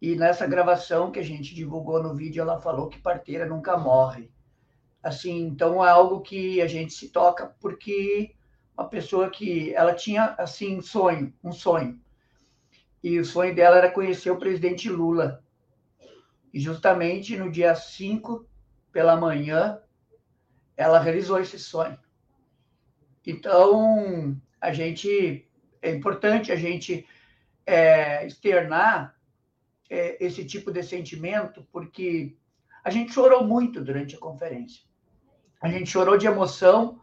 E 0.00 0.16
nessa 0.16 0.46
gravação 0.46 1.12
que 1.12 1.20
a 1.20 1.24
gente 1.24 1.54
divulgou 1.54 2.02
no 2.02 2.14
vídeo, 2.14 2.42
ela 2.42 2.60
falou 2.60 2.88
que 2.88 2.98
parteira 2.98 3.46
nunca 3.46 3.76
morre. 3.76 4.28
Assim, 5.00 5.42
então 5.42 5.84
é 5.84 5.90
algo 5.90 6.20
que 6.20 6.60
a 6.60 6.66
gente 6.66 6.92
se 6.92 7.08
toca 7.08 7.54
porque 7.60 8.34
uma 8.76 8.88
pessoa 8.88 9.30
que 9.30 9.72
ela 9.74 9.94
tinha 9.94 10.34
assim 10.38 10.80
sonho, 10.80 11.32
um 11.42 11.52
sonho. 11.52 12.00
E 13.02 13.18
o 13.18 13.24
sonho 13.24 13.54
dela 13.54 13.76
era 13.76 13.90
conhecer 13.90 14.30
o 14.30 14.38
presidente 14.38 14.88
Lula. 14.88 15.42
E 16.52 16.60
justamente 16.60 17.36
no 17.36 17.50
dia 17.50 17.74
5 17.74 18.46
pela 18.92 19.16
manhã, 19.16 19.80
ela 20.76 21.00
realizou 21.00 21.40
esse 21.40 21.58
sonho. 21.58 21.98
Então, 23.26 24.36
a 24.60 24.72
gente 24.72 25.48
é 25.80 25.90
importante 25.90 26.52
a 26.52 26.56
gente 26.56 27.06
é, 27.66 28.24
externar 28.26 29.16
é, 29.90 30.24
esse 30.24 30.44
tipo 30.44 30.70
de 30.72 30.82
sentimento, 30.82 31.66
porque 31.72 32.36
a 32.84 32.90
gente 32.90 33.12
chorou 33.12 33.44
muito 33.44 33.82
durante 33.82 34.14
a 34.14 34.18
conferência. 34.18 34.82
A 35.60 35.68
gente 35.68 35.90
chorou 35.90 36.16
de 36.16 36.26
emoção, 36.26 37.00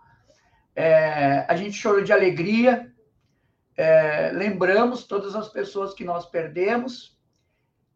é, 0.76 1.46
a 1.48 1.56
gente 1.56 1.74
chorou 1.74 2.04
de 2.04 2.12
alegria, 2.12 2.94
é, 3.76 4.32
lembramos 4.32 5.06
todas 5.06 5.36
as 5.36 5.50
pessoas 5.50 5.94
que 5.94 6.04
nós 6.04 6.26
perdemos, 6.26 7.19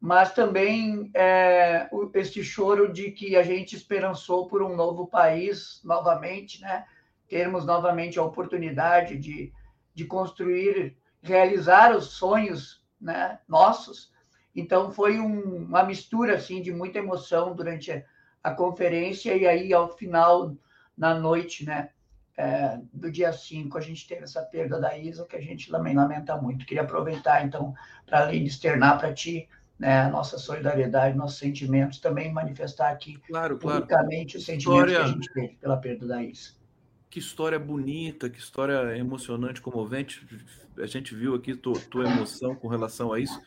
mas 0.04 0.34
também 0.34 1.10
é, 1.14 1.90
esse 2.16 2.44
choro 2.44 2.92
de 2.92 3.10
que 3.12 3.38
a 3.38 3.42
gente 3.42 3.74
esperançou 3.74 4.50
por 4.50 4.62
um 4.62 4.76
novo 4.76 5.08
país 5.08 5.80
novamente, 5.82 6.60
né? 6.60 6.84
termos 7.26 7.66
novamente 7.66 8.20
a 8.20 8.24
oportunidade 8.24 9.18
de, 9.18 9.54
de 9.96 10.04
construir, 10.04 10.98
realizar 11.22 11.96
os 11.96 12.08
sonhos 12.08 12.86
né, 13.00 13.40
nossos. 13.48 14.12
Então 14.54 14.92
foi 14.92 15.22
um, 15.22 15.64
uma 15.64 15.84
mistura 15.84 16.36
assim 16.36 16.62
de 16.62 16.74
muita 16.74 17.00
emoção 17.00 17.56
durante 17.56 17.90
a, 17.94 18.04
a 18.44 18.52
conferência 18.52 19.34
e 19.34 19.48
aí 19.48 19.74
ao 19.74 19.88
final 19.88 20.54
na 20.98 21.14
noite, 21.14 21.66
né, 21.66 21.92
é, 22.36 22.78
do 22.92 23.10
dia 23.10 23.32
5, 23.32 23.78
a 23.78 23.82
gente 23.82 24.06
teve 24.06 24.24
essa 24.24 24.42
perda 24.42 24.82
da 24.82 24.98
Isa, 24.98 25.26
que 25.26 25.38
a 25.38 25.42
gente 25.42 25.72
também 25.72 25.96
lamenta 25.96 26.36
muito. 26.36 26.66
Queria 26.66 26.84
aproveitar, 26.84 27.46
então, 27.46 27.74
para 28.06 28.24
além 28.24 28.44
de 28.44 28.50
externar 28.50 29.00
para 29.00 29.14
ti 29.14 29.48
né, 29.80 30.08
nossa 30.10 30.38
solidariedade, 30.38 31.18
nossos 31.18 31.40
sentimentos, 31.40 32.00
também 32.00 32.32
manifestar 32.32 32.92
aqui 32.92 33.20
claro, 33.28 33.58
publicamente 33.58 34.34
claro. 34.34 34.40
os 34.40 34.46
sentimentos 34.46 34.92
história... 34.92 34.96
que 34.96 35.02
a 35.02 35.08
gente 35.08 35.34
teve 35.34 35.58
pela 35.60 35.78
perda 35.78 36.08
da 36.08 36.24
Isa. 36.24 36.52
Que 37.10 37.20
história 37.20 37.60
bonita, 37.60 38.30
que 38.30 38.40
história 38.40 38.98
emocionante, 38.98 39.62
comovente. 39.62 40.26
A 40.78 40.88
gente 40.88 41.14
viu 41.14 41.36
aqui 41.36 41.56
tua, 41.56 41.80
tua 41.90 42.06
emoção 42.06 42.56
com 42.56 42.68
relação 42.68 43.14
a 43.14 43.20
isso. 43.20 43.40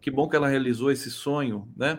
Que 0.00 0.10
bom 0.10 0.26
que 0.26 0.36
ela 0.36 0.48
realizou 0.48 0.90
esse 0.90 1.10
sonho, 1.10 1.68
né? 1.76 1.98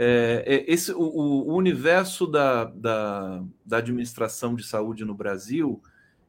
É, 0.00 0.44
é, 0.46 0.72
esse, 0.72 0.92
o, 0.92 1.00
o 1.00 1.56
universo 1.56 2.26
da, 2.26 2.64
da, 2.64 3.42
da, 3.66 3.78
administração 3.78 4.54
de 4.54 4.62
saúde 4.62 5.04
no 5.04 5.12
Brasil 5.12 5.82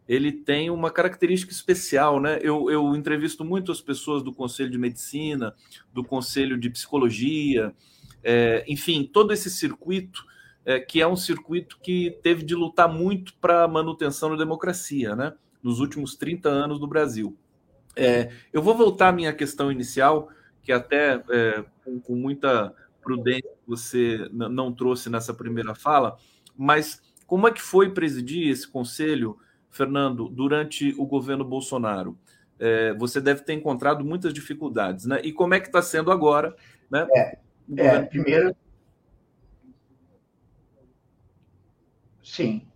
ele 0.10 0.32
tem 0.32 0.72
uma 0.72 0.90
característica 0.90 1.54
especial, 1.54 2.20
né? 2.20 2.40
Eu, 2.42 2.72
eu 2.72 2.96
entrevisto 2.96 3.46
muitas 3.46 3.80
pessoas 3.80 4.24
do 4.24 4.34
Conselho 4.34 4.72
de 4.72 4.78
Medicina, 4.80 5.54
do 5.94 6.04
Conselho 6.04 6.58
de 6.58 6.68
Psicologia, 6.68 7.72
é, 8.24 8.66
enfim, 8.68 9.04
todo 9.04 9.32
esse 9.32 9.52
circuito 9.52 10.26
é, 10.66 10.80
que 10.80 11.00
é 11.00 11.08
um 11.08 11.16
circuito 11.16 11.80
que 11.80 12.18
teve 12.24 12.44
de 12.44 12.56
lutar 12.56 12.90
muito 12.90 13.36
para 13.36 13.66
a 13.66 13.68
manutenção 13.68 14.32
da 14.32 14.36
democracia, 14.36 15.16
né? 15.16 15.36
Nos 15.62 15.80
últimos 15.80 16.16
30 16.16 16.50
anos 16.50 16.80
do 16.80 16.88
Brasil. 16.88 17.38
É, 17.96 18.32
eu 18.52 18.64
vou 18.64 18.76
voltar 18.76 19.10
à 19.10 19.12
minha 19.12 19.32
questão 19.32 19.72
inicial, 19.72 20.30
que 20.64 20.72
até 20.72 21.24
é, 21.30 21.64
com, 21.86 22.00
com 22.00 22.16
muita 22.16 22.74
prudência 23.00 23.52
você 23.68 24.28
não 24.32 24.74
trouxe 24.74 25.08
nessa 25.08 25.36
primeira 25.36 25.76
fala, 25.76 26.18
mas 26.58 27.00
como 27.28 27.48
é 27.48 27.52
que 27.52 27.62
foi 27.62 27.94
presidir 27.94 28.50
esse 28.50 28.68
conselho, 28.68 29.38
Fernando, 29.70 30.28
durante 30.30 30.94
o 30.98 31.06
governo 31.06 31.44
Bolsonaro? 31.44 32.18
É, 32.60 32.94
você 32.94 33.22
deve 33.22 33.42
ter 33.42 33.54
encontrado 33.54 34.04
muitas 34.04 34.34
dificuldades, 34.34 35.06
né? 35.06 35.22
E 35.24 35.32
como 35.32 35.54
é 35.54 35.60
que 35.60 35.68
está 35.68 35.82
sendo 35.82 36.12
agora, 36.12 36.56
né? 36.92 37.08
É, 37.16 37.38
é, 37.78 38.02
primeiro, 38.02 38.56
sim, 42.22 42.68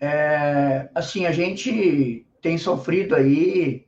é, 0.00 0.88
assim 0.94 1.26
a 1.26 1.32
gente 1.32 2.26
tem 2.42 2.58
sofrido 2.58 3.14
aí 3.14 3.86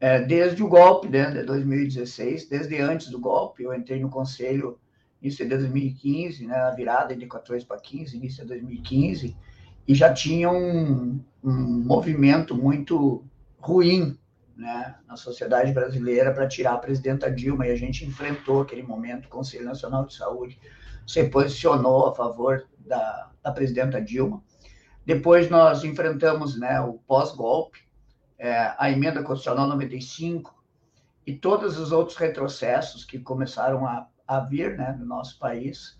é, 0.00 0.18
desde 0.20 0.62
o 0.62 0.68
golpe 0.68 1.08
né, 1.08 1.30
de 1.30 1.42
2016, 1.42 2.48
desde 2.48 2.80
antes 2.80 3.10
do 3.10 3.20
golpe, 3.20 3.62
eu 3.62 3.74
entrei 3.74 4.00
no 4.00 4.08
conselho 4.08 4.78
início 5.20 5.44
de 5.44 5.50
2015, 5.50 6.46
né, 6.46 6.54
a 6.54 6.70
virada 6.70 7.14
de 7.14 7.26
14 7.26 7.66
para 7.66 7.78
15, 7.78 8.16
início 8.16 8.42
de 8.42 8.48
2015, 8.48 9.36
e 9.86 9.94
já 9.94 10.12
tinha 10.12 10.50
um, 10.50 11.20
um 11.42 11.84
movimento 11.84 12.54
muito 12.54 13.24
ruim 13.58 14.18
né, 14.56 14.96
na 15.06 15.16
sociedade 15.16 15.72
brasileira 15.72 16.32
para 16.32 16.46
tirar 16.46 16.74
a 16.74 16.78
presidenta 16.78 17.30
Dilma, 17.30 17.66
e 17.66 17.70
a 17.70 17.76
gente 17.76 18.04
enfrentou 18.04 18.62
aquele 18.62 18.82
momento, 18.82 19.26
o 19.26 19.30
Conselho 19.30 19.64
Nacional 19.64 20.04
de 20.04 20.14
Saúde 20.14 20.58
se 21.06 21.24
posicionou 21.24 22.06
a 22.06 22.14
favor 22.14 22.66
da, 22.78 23.30
da 23.42 23.50
presidenta 23.52 24.00
Dilma. 24.00 24.42
Depois 25.04 25.50
nós 25.50 25.82
enfrentamos 25.82 26.58
né, 26.58 26.80
o 26.80 26.94
pós-golpe, 27.06 27.80
é, 28.38 28.74
a 28.78 28.90
emenda 28.90 29.22
constitucional 29.22 29.66
95 29.66 30.54
e 31.26 31.34
todos 31.34 31.78
os 31.78 31.90
outros 31.90 32.16
retrocessos 32.16 33.04
que 33.04 33.18
começaram 33.18 33.86
a 33.86 34.06
a 34.30 34.38
vir 34.38 34.78
né, 34.78 34.96
no 34.96 35.04
nosso 35.04 35.36
país 35.40 35.98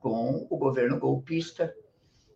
com 0.00 0.48
o 0.50 0.56
governo 0.58 0.98
golpista. 0.98 1.72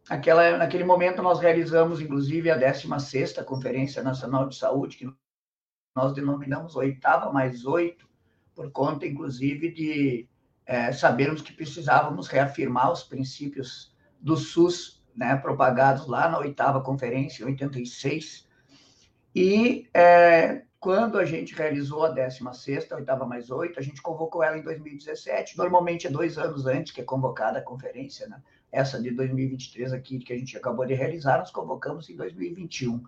Naquele 0.09 0.85
momento, 0.85 1.23
nós 1.23 1.39
realizamos, 1.41 2.01
inclusive, 2.01 2.51
a 2.51 2.59
16ª 2.59 3.45
Conferência 3.45 4.03
Nacional 4.03 4.49
de 4.49 4.57
Saúde, 4.57 4.97
que 4.97 5.13
nós 5.95 6.13
denominamos 6.13 6.75
oitava 6.75 7.33
mais 7.33 7.65
oito, 7.65 8.09
por 8.55 8.71
conta, 8.71 9.07
inclusive, 9.07 9.71
de 9.73 10.29
é, 10.67 10.93
sabermos 10.93 11.41
que 11.41 11.53
precisávamos 11.53 12.29
reafirmar 12.29 12.93
os 12.93 13.03
princípios 13.03 13.95
do 14.21 14.37
SUS, 14.37 15.03
né, 15.15 15.37
propagados 15.37 16.07
lá 16.07 16.29
na 16.29 16.39
oitava 16.39 16.81
conferência, 16.81 17.45
em 17.45 17.47
86, 17.47 18.49
e 19.35 19.89
é, 19.95 20.63
quando 20.79 21.19
a 21.19 21.25
gente 21.25 21.55
realizou 21.55 22.05
a 22.05 22.15
16ª, 22.15 22.97
oitava 22.97 23.25
mais 23.25 23.51
oito, 23.51 23.79
a 23.79 23.83
gente 23.83 24.03
convocou 24.03 24.43
ela 24.43 24.59
em 24.59 24.63
2017. 24.63 25.57
Normalmente 25.57 26.07
é 26.07 26.11
dois 26.11 26.37
anos 26.37 26.67
antes 26.67 26.93
que 26.93 27.01
é 27.01 27.05
convocada 27.05 27.61
a 27.61 27.63
conferência, 27.63 28.29
né? 28.29 28.43
Essa 28.73 29.01
de 29.01 29.11
2023 29.11 29.93
aqui, 29.93 30.19
que 30.19 30.33
a 30.33 30.39
gente 30.39 30.57
acabou 30.57 30.87
de 30.87 30.95
realizar, 30.95 31.39
nós 31.39 31.51
convocamos 31.51 32.09
em 32.09 32.17
2021. 32.17 33.05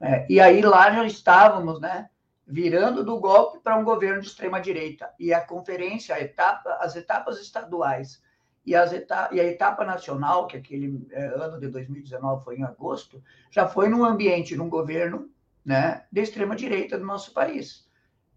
É, 0.00 0.26
e 0.28 0.40
aí 0.40 0.62
lá 0.62 0.90
já 0.90 1.04
estávamos, 1.04 1.78
né? 1.80 2.08
Virando 2.46 3.04
do 3.04 3.20
golpe 3.20 3.60
para 3.60 3.76
um 3.76 3.84
governo 3.84 4.22
de 4.22 4.26
extrema-direita. 4.26 5.10
E 5.20 5.32
a 5.32 5.40
conferência, 5.40 6.14
a 6.14 6.20
etapa, 6.20 6.78
as 6.80 6.96
etapas 6.96 7.38
estaduais 7.38 8.22
e, 8.64 8.74
as 8.74 8.92
etapa, 8.92 9.34
e 9.34 9.40
a 9.40 9.44
etapa 9.44 9.84
nacional, 9.84 10.46
que 10.46 10.56
aquele 10.56 11.06
é, 11.10 11.26
ano 11.26 11.60
de 11.60 11.68
2019 11.68 12.44
foi 12.44 12.56
em 12.56 12.64
agosto, 12.64 13.22
já 13.50 13.68
foi 13.68 13.88
num 13.88 14.04
ambiente, 14.04 14.56
num 14.56 14.68
governo 14.68 15.30
né, 15.64 16.04
de 16.10 16.20
extrema-direita 16.20 16.98
do 16.98 17.04
nosso 17.04 17.32
país. 17.32 17.88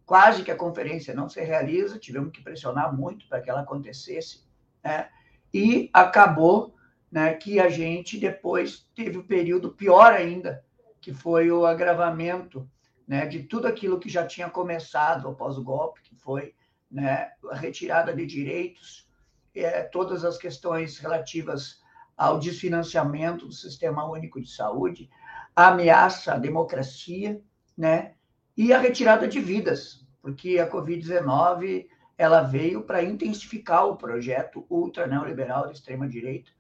Quase 0.06 0.44
que 0.44 0.52
a 0.52 0.56
conferência 0.56 1.14
não 1.14 1.30
se 1.30 1.42
realiza, 1.42 1.98
tivemos 1.98 2.32
que 2.32 2.44
pressionar 2.44 2.96
muito 2.96 3.28
para 3.28 3.42
que 3.42 3.50
ela 3.50 3.62
acontecesse, 3.62 4.44
né, 4.84 5.10
e 5.56 5.90
acabou 5.94 6.76
né, 7.10 7.34
que 7.34 7.62
a 7.62 7.70
gente 7.70 8.20
depois 8.20 8.86
teve 8.94 9.18
o 9.18 9.22
um 9.22 9.26
período 9.26 9.72
pior 9.72 10.12
ainda, 10.12 10.62
que 11.00 11.14
foi 11.14 11.50
o 11.50 11.66
agravamento 11.66 12.70
né, 13.08 13.26
de 13.26 13.44
tudo 13.44 13.66
aquilo 13.66 13.98
que 13.98 14.10
já 14.10 14.28
tinha 14.28 14.50
começado 14.50 15.30
após 15.30 15.58
o 15.58 15.64
golpe, 15.64 16.02
que 16.02 16.14
foi 16.14 16.54
né, 16.92 17.32
a 17.50 17.56
retirada 17.56 18.14
de 18.14 18.26
direitos, 18.26 19.08
é, 19.56 19.84
todas 19.84 20.26
as 20.26 20.38
questões 20.38 21.00
relativas 21.00 21.80
ao 22.18 22.38
desfinanciamento 22.38 23.46
do 23.46 23.54
Sistema 23.54 24.06
Único 24.12 24.42
de 24.42 24.50
Saúde, 24.50 25.10
a 25.56 25.70
ameaça 25.70 26.34
à 26.34 26.38
democracia, 26.38 27.42
né? 27.78 28.16
E 28.58 28.74
a 28.74 28.78
retirada 28.78 29.26
de 29.26 29.40
vidas, 29.40 30.06
porque 30.22 30.60
a 30.60 30.70
Covid-19 30.70 31.88
ela 32.18 32.42
veio 32.42 32.84
para 32.84 33.04
intensificar 33.04 33.86
o 33.88 33.98
projeto 33.98 34.66
ultra 34.70 35.08
neoliberal 35.08 35.66
da 35.66 35.72
extrema 35.72 36.08
direita, 36.08 36.52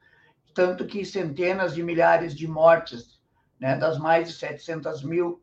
tanto 0.53 0.85
que 0.85 1.05
centenas 1.05 1.73
de 1.73 1.83
milhares 1.83 2.35
de 2.35 2.47
mortes, 2.47 3.19
né, 3.59 3.77
das 3.77 3.97
mais 3.97 4.27
de 4.27 4.33
700 4.35 5.03
mil 5.03 5.41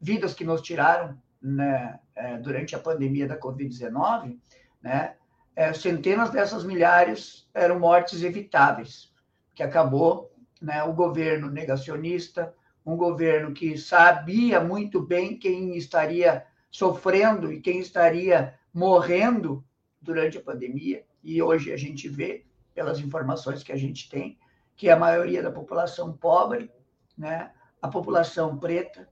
vidas 0.00 0.34
que 0.34 0.44
nos 0.44 0.62
tiraram 0.62 1.16
né, 1.40 1.98
é, 2.14 2.36
durante 2.38 2.74
a 2.74 2.78
pandemia 2.78 3.26
da 3.26 3.38
Covid-19, 3.38 4.38
né, 4.82 5.14
é, 5.54 5.72
centenas 5.72 6.30
dessas 6.30 6.64
milhares 6.64 7.48
eram 7.52 7.78
mortes 7.78 8.22
evitáveis, 8.22 9.12
que 9.54 9.62
acabou 9.62 10.32
né, 10.60 10.82
o 10.82 10.92
governo 10.92 11.50
negacionista, 11.50 12.54
um 12.84 12.96
governo 12.96 13.52
que 13.52 13.76
sabia 13.76 14.60
muito 14.60 15.00
bem 15.00 15.38
quem 15.38 15.76
estaria 15.76 16.44
sofrendo 16.70 17.52
e 17.52 17.60
quem 17.60 17.80
estaria 17.80 18.54
morrendo 18.72 19.64
durante 20.00 20.38
a 20.38 20.42
pandemia, 20.42 21.04
e 21.22 21.42
hoje 21.42 21.72
a 21.72 21.76
gente 21.76 22.08
vê, 22.08 22.46
pelas 22.74 23.00
informações 23.00 23.62
que 23.62 23.72
a 23.72 23.76
gente 23.76 24.08
tem, 24.08 24.38
que 24.76 24.88
a 24.88 24.98
maioria 24.98 25.42
da 25.42 25.50
população 25.50 26.12
pobre, 26.12 26.70
né, 27.16 27.52
a 27.82 27.88
população 27.88 28.58
preta, 28.58 29.08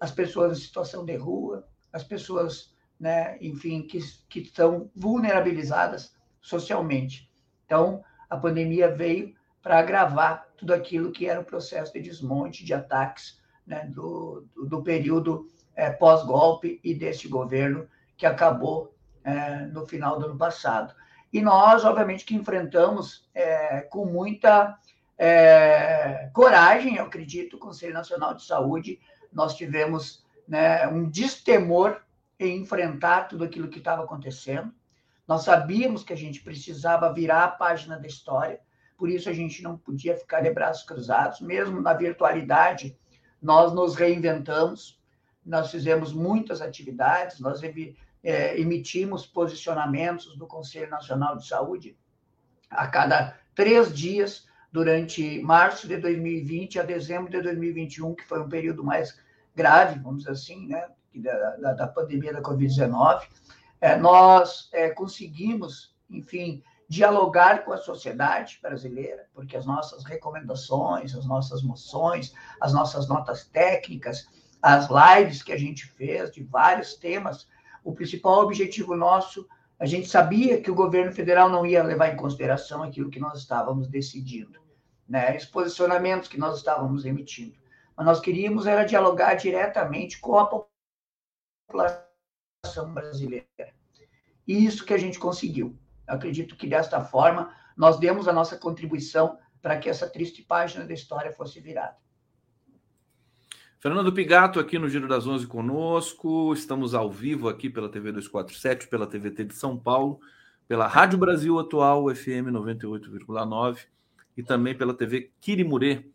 as 0.00 0.10
pessoas 0.10 0.58
em 0.58 0.60
situação 0.60 1.04
de 1.04 1.16
rua, 1.16 1.68
as 1.92 2.02
pessoas, 2.02 2.74
né, 2.98 3.38
enfim, 3.40 3.82
que, 3.82 4.00
que 4.28 4.40
estão 4.40 4.90
vulnerabilizadas 4.94 6.14
socialmente. 6.40 7.30
Então, 7.64 8.02
a 8.28 8.36
pandemia 8.36 8.88
veio 8.88 9.34
para 9.62 9.78
agravar 9.78 10.48
tudo 10.56 10.74
aquilo 10.74 11.12
que 11.12 11.26
era 11.26 11.40
o 11.40 11.44
processo 11.44 11.92
de 11.92 12.00
desmonte, 12.00 12.64
de 12.64 12.74
ataques 12.74 13.40
né, 13.66 13.86
do, 13.86 14.46
do, 14.54 14.66
do 14.66 14.82
período 14.82 15.48
é, 15.74 15.90
pós-golpe 15.90 16.80
e 16.82 16.94
deste 16.94 17.28
governo 17.28 17.88
que 18.16 18.26
acabou 18.26 18.93
é, 19.24 19.66
no 19.66 19.86
final 19.86 20.18
do 20.18 20.26
ano 20.26 20.38
passado. 20.38 20.94
E 21.32 21.40
nós, 21.42 21.84
obviamente, 21.84 22.24
que 22.24 22.36
enfrentamos 22.36 23.28
é, 23.34 23.80
com 23.80 24.06
muita 24.06 24.78
é, 25.18 26.30
coragem, 26.32 26.96
eu 26.96 27.04
acredito, 27.04 27.56
o 27.56 27.58
Conselho 27.58 27.94
Nacional 27.94 28.34
de 28.34 28.44
Saúde, 28.44 29.00
nós 29.32 29.56
tivemos 29.56 30.24
né, 30.46 30.86
um 30.86 31.08
destemor 31.08 32.00
em 32.38 32.58
enfrentar 32.58 33.28
tudo 33.28 33.42
aquilo 33.42 33.68
que 33.68 33.78
estava 33.78 34.04
acontecendo. 34.04 34.72
Nós 35.26 35.42
sabíamos 35.42 36.04
que 36.04 36.12
a 36.12 36.16
gente 36.16 36.42
precisava 36.42 37.12
virar 37.12 37.44
a 37.44 37.48
página 37.48 37.98
da 37.98 38.06
história, 38.06 38.60
por 38.96 39.08
isso 39.08 39.28
a 39.28 39.32
gente 39.32 39.62
não 39.62 39.76
podia 39.76 40.16
ficar 40.16 40.40
de 40.40 40.50
braços 40.50 40.84
cruzados, 40.84 41.40
mesmo 41.40 41.80
na 41.80 41.94
virtualidade, 41.94 42.96
nós 43.40 43.72
nos 43.72 43.94
reinventamos, 43.94 45.00
nós 45.44 45.70
fizemos 45.70 46.12
muitas 46.12 46.62
atividades, 46.62 47.40
nós 47.40 47.60
é, 48.24 48.58
emitimos 48.58 49.26
posicionamentos 49.26 50.34
do 50.36 50.46
Conselho 50.46 50.90
Nacional 50.90 51.36
de 51.36 51.46
Saúde 51.46 51.96
a 52.70 52.88
cada 52.88 53.38
três 53.54 53.92
dias, 53.94 54.46
durante 54.72 55.40
março 55.40 55.86
de 55.86 55.96
2020 55.98 56.80
a 56.80 56.82
dezembro 56.82 57.30
de 57.30 57.40
2021, 57.40 58.12
que 58.16 58.24
foi 58.24 58.40
um 58.40 58.48
período 58.48 58.82
mais 58.82 59.16
grave, 59.54 60.00
vamos 60.00 60.24
dizer 60.24 60.32
assim, 60.32 60.66
né, 60.66 60.88
da, 61.14 61.74
da, 61.74 61.86
pandemia 61.86 62.32
da 62.32 62.42
Covid-19, 62.42 63.22
é, 63.80 63.96
nós 63.96 64.68
é, 64.72 64.90
conseguimos, 64.90 65.94
enfim, 66.10 66.60
dialogar 66.88 67.64
com 67.64 67.72
a 67.72 67.78
sociedade 67.78 68.58
brasileira, 68.60 69.26
porque 69.32 69.56
as 69.56 69.64
nossas 69.64 70.04
recomendações, 70.04 71.14
as 71.14 71.24
nossas 71.24 71.62
moções, 71.62 72.34
as 72.60 72.72
nossas 72.72 73.08
notas 73.08 73.44
técnicas, 73.44 74.26
as 74.60 74.88
lives 74.90 75.40
que 75.40 75.52
a 75.52 75.58
gente 75.58 75.86
fez 75.86 76.32
de 76.32 76.42
vários 76.42 76.94
temas, 76.94 77.46
o 77.84 77.92
principal 77.92 78.40
objetivo 78.40 78.96
nosso, 78.96 79.46
a 79.78 79.84
gente 79.84 80.08
sabia 80.08 80.60
que 80.60 80.70
o 80.70 80.74
governo 80.74 81.12
federal 81.12 81.50
não 81.50 81.66
ia 81.66 81.82
levar 81.82 82.08
em 82.08 82.16
consideração 82.16 82.82
aquilo 82.82 83.10
que 83.10 83.20
nós 83.20 83.38
estávamos 83.38 83.86
decidindo, 83.88 84.58
né? 85.06 85.36
os 85.36 85.44
posicionamentos 85.44 86.28
que 86.28 86.38
nós 86.38 86.56
estávamos 86.56 87.04
emitindo. 87.04 87.58
Mas 87.94 88.06
nós 88.06 88.20
queríamos 88.20 88.66
era 88.66 88.84
dialogar 88.84 89.34
diretamente 89.34 90.18
com 90.18 90.38
a 90.38 90.66
população 91.68 92.94
brasileira. 92.94 93.46
E 94.46 94.64
isso 94.64 94.84
que 94.84 94.94
a 94.94 94.98
gente 94.98 95.18
conseguiu. 95.18 95.78
Eu 96.08 96.14
acredito 96.14 96.56
que 96.56 96.66
desta 96.66 97.00
forma 97.04 97.54
nós 97.76 97.98
demos 97.98 98.26
a 98.26 98.32
nossa 98.32 98.56
contribuição 98.56 99.38
para 99.60 99.78
que 99.78 99.88
essa 99.88 100.08
triste 100.08 100.42
página 100.42 100.84
da 100.84 100.94
história 100.94 101.32
fosse 101.32 101.60
virada. 101.60 101.96
Fernando 103.86 104.14
Pigato 104.14 104.58
aqui 104.58 104.78
no 104.78 104.88
Giro 104.88 105.06
das 105.06 105.26
Onze 105.26 105.46
conosco. 105.46 106.54
Estamos 106.54 106.94
ao 106.94 107.10
vivo 107.12 107.50
aqui 107.50 107.68
pela 107.68 107.86
TV 107.86 108.12
247, 108.12 108.88
pela 108.88 109.06
TVT 109.06 109.44
de 109.44 109.54
São 109.54 109.78
Paulo, 109.78 110.20
pela 110.66 110.86
Rádio 110.86 111.18
Brasil 111.18 111.58
Atual 111.58 112.08
FM 112.08 112.48
98,9 112.50 113.80
e 114.38 114.42
também 114.42 114.74
pela 114.74 114.94
TV 114.94 115.30
Quirimurê, 115.38 116.06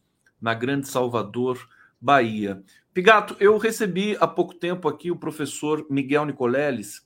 na 0.41 0.55
Grande 0.55 0.87
Salvador, 0.87 1.59
Bahia. 2.01 2.63
Pigato, 2.91 3.37
eu 3.39 3.55
recebi 3.59 4.17
há 4.19 4.25
pouco 4.25 4.55
tempo 4.55 4.87
aqui 4.87 5.11
o 5.11 5.15
professor 5.15 5.85
Miguel 5.91 6.25
Nicoleles 6.25 7.05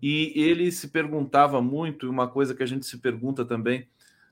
e 0.00 0.32
ele 0.36 0.70
se 0.70 0.86
perguntava 0.86 1.60
muito, 1.60 2.08
uma 2.08 2.28
coisa 2.28 2.54
que 2.54 2.62
a 2.62 2.66
gente 2.66 2.86
se 2.86 2.98
pergunta 2.98 3.44
também, 3.44 3.88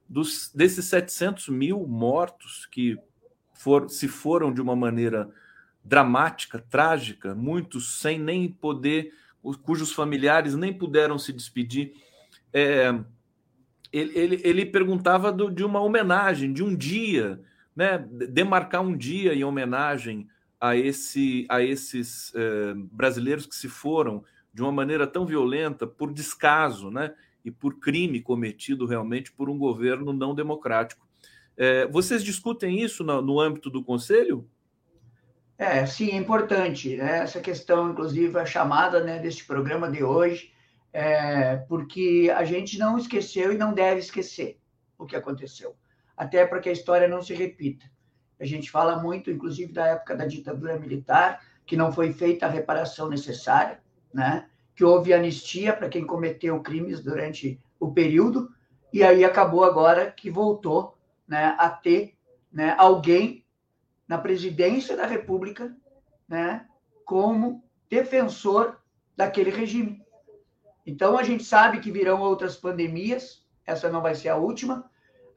dos, 0.09 0.49
desses 0.55 0.85
700 0.85 1.49
mil 1.49 1.85
mortos 1.89 2.67
que 2.67 2.97
for, 3.53 3.91
se 3.91 4.07
foram 4.07 4.55
de 4.55 4.61
uma 4.61 4.77
maneira 4.77 5.29
dramática, 5.85 6.59
trágica, 6.59 7.35
muitos 7.35 8.01
sem 8.01 8.19
nem 8.19 8.49
poder, 8.49 9.13
cujos 9.63 9.93
familiares 9.93 10.55
nem 10.55 10.73
puderam 10.73 11.19
se 11.19 11.33
despedir. 11.33 11.95
É, 12.53 12.95
ele, 13.93 14.19
ele, 14.19 14.41
ele, 14.45 14.67
perguntava 14.67 15.33
do, 15.33 15.51
de 15.51 15.65
uma 15.65 15.81
homenagem, 15.81 16.53
de 16.53 16.63
um 16.63 16.75
dia, 16.75 17.41
né, 17.75 17.99
demarcar 17.99 18.83
um 18.83 18.97
dia 18.97 19.35
em 19.35 19.45
homenagem 19.45 20.29
a, 20.61 20.77
esse, 20.77 21.47
a 21.49 21.63
esses 21.63 22.33
é, 22.35 22.75
brasileiros 22.91 23.47
que 23.47 23.55
se 23.55 23.69
foram 23.69 24.25
de 24.55 24.63
uma 24.63 24.73
maneira 24.73 25.07
tão 25.07 25.27
violenta 25.27 25.87
por 25.87 26.13
descaso, 26.13 26.91
né, 26.91 27.15
e 27.45 27.51
por 27.51 27.81
crime 27.81 28.21
cometido 28.21 28.87
realmente 28.87 29.33
por 29.33 29.51
um 29.51 29.59
governo 29.59 30.13
não 30.13 30.35
democrático. 30.35 31.07
É, 31.57 31.87
vocês 31.87 32.23
discutem 32.23 32.81
isso 32.81 33.03
no, 33.05 33.21
no 33.21 33.41
âmbito 33.41 33.69
do 33.69 33.83
Conselho? 33.83 34.49
É, 35.63 35.87
sim, 35.87 36.11
é 36.11 36.17
importante. 36.17 36.97
Né? 36.97 37.19
Essa 37.19 37.41
questão, 37.41 37.93
inclusive, 37.93 38.37
a 38.37 38.45
chamada 38.45 39.05
né, 39.05 39.21
deste 39.21 39.45
programa 39.45 39.89
de 39.89 40.03
hoje, 40.03 40.53
é, 40.93 41.55
porque 41.69 42.33
a 42.35 42.45
gente 42.45 42.77
não 42.81 42.99
esqueceu 42.99 43.53
e 43.53 43.57
não 43.57 43.73
deve 43.73 44.01
esquecer 44.01 44.59
o 44.99 45.07
que 45.07 45.15
aconteceu, 45.15 45.77
até 46.17 46.45
para 46.45 46.59
que 46.59 46.69
a 46.69 46.73
história 46.73 47.07
não 47.07 47.23
se 47.23 47.33
repita. 47.33 47.87
A 48.41 48.45
gente 48.45 48.73
fala 48.73 49.01
muito, 49.01 49.31
inclusive, 49.31 49.73
da 49.73 49.87
época 49.87 50.17
da 50.17 50.27
ditadura 50.27 50.77
militar, 50.81 51.41
que 51.65 51.77
não 51.77 51.93
foi 51.93 52.13
feita 52.13 52.47
a 52.47 52.51
reparação 52.51 53.09
necessária, 53.09 53.81
né? 54.13 54.49
que 54.75 54.83
houve 54.83 55.15
anistia 55.15 55.73
para 55.73 55.89
quem 55.89 56.05
cometeu 56.05 56.61
crimes 56.61 57.01
durante 57.01 57.61
o 57.79 57.93
período, 57.93 58.51
e 58.93 59.05
aí 59.05 59.25
acabou 59.25 59.63
agora 59.63 60.11
que 60.11 60.29
voltou 60.29 60.99
né, 61.25 61.55
a 61.57 61.71
ter 61.71 62.15
né, 62.53 62.75
alguém 62.77 63.42
na 64.13 64.19
presidência 64.19 64.95
da 64.95 65.07
República, 65.07 65.75
né, 66.29 66.69
como 67.03 67.65
defensor 67.89 68.79
daquele 69.17 69.49
regime. 69.49 70.05
Então, 70.85 71.17
a 71.17 71.23
gente 71.23 71.43
sabe 71.45 71.81
que 71.81 71.91
virão 71.91 72.21
outras 72.21 72.55
pandemias, 72.55 73.43
essa 73.65 73.89
não 73.89 74.03
vai 74.03 74.15
ser 74.15 74.29
a 74.29 74.37
última. 74.37 74.85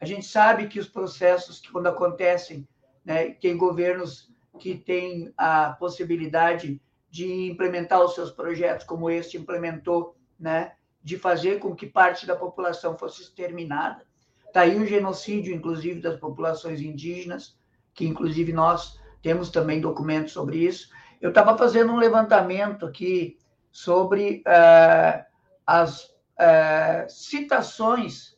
A 0.02 0.06
gente 0.06 0.26
sabe 0.26 0.68
que 0.68 0.78
os 0.78 0.90
processos 0.90 1.62
que, 1.62 1.72
quando 1.72 1.88
acontecem, 1.88 2.68
né, 3.06 3.30
tem 3.30 3.56
governos 3.56 4.30
que 4.60 4.76
têm 4.76 5.34
a 5.38 5.70
possibilidade 5.80 6.82
de 7.10 7.50
implementar 7.50 8.04
os 8.04 8.14
seus 8.14 8.30
projetos, 8.30 8.86
como 8.86 9.10
este 9.10 9.38
implementou, 9.38 10.18
né, 10.38 10.74
de 11.02 11.18
fazer 11.18 11.60
com 11.60 11.74
que 11.74 11.88
parte 11.88 12.26
da 12.26 12.36
população 12.36 12.98
fosse 12.98 13.22
exterminada. 13.22 14.06
Está 14.46 14.64
aí 14.64 14.78
o 14.78 14.86
genocídio, 14.86 15.56
inclusive, 15.56 16.02
das 16.02 16.20
populações 16.20 16.82
indígenas, 16.82 17.58
que 17.96 18.06
inclusive 18.06 18.52
nós 18.54 19.00
temos 19.22 19.50
também 19.50 19.82
documentos 19.82 20.34
sobre 20.34 20.58
isso. 20.58 20.90
Eu 21.20 21.30
estava 21.30 21.58
fazendo 21.58 21.92
um 21.94 21.98
levantamento 21.98 22.86
aqui 22.86 23.40
sobre 23.72 24.44
uh, 24.46 25.26
as 25.66 26.04
uh, 26.04 27.10
citações 27.10 28.38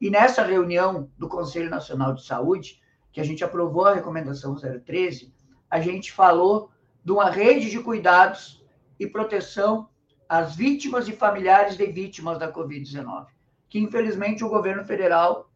E 0.00 0.08
nessa 0.08 0.42
reunião 0.42 1.10
do 1.18 1.28
Conselho 1.28 1.68
Nacional 1.68 2.14
de 2.14 2.24
Saúde, 2.24 2.80
que 3.12 3.20
a 3.20 3.24
gente 3.24 3.42
aprovou 3.42 3.86
a 3.86 3.94
recomendação 3.94 4.54
013, 4.54 5.34
a 5.68 5.80
gente 5.80 6.12
falou 6.12 6.70
de 7.04 7.10
uma 7.10 7.28
rede 7.28 7.68
de 7.68 7.80
cuidados 7.80 8.64
e 9.00 9.06
proteção 9.06 9.88
às 10.28 10.54
vítimas 10.54 11.08
e 11.08 11.12
familiares 11.12 11.76
de 11.76 11.86
vítimas 11.86 12.38
da 12.38 12.52
Covid-19, 12.52 13.26
que 13.68 13.80
infelizmente 13.80 14.44
o 14.44 14.48
governo 14.48 14.84
federal 14.84 15.50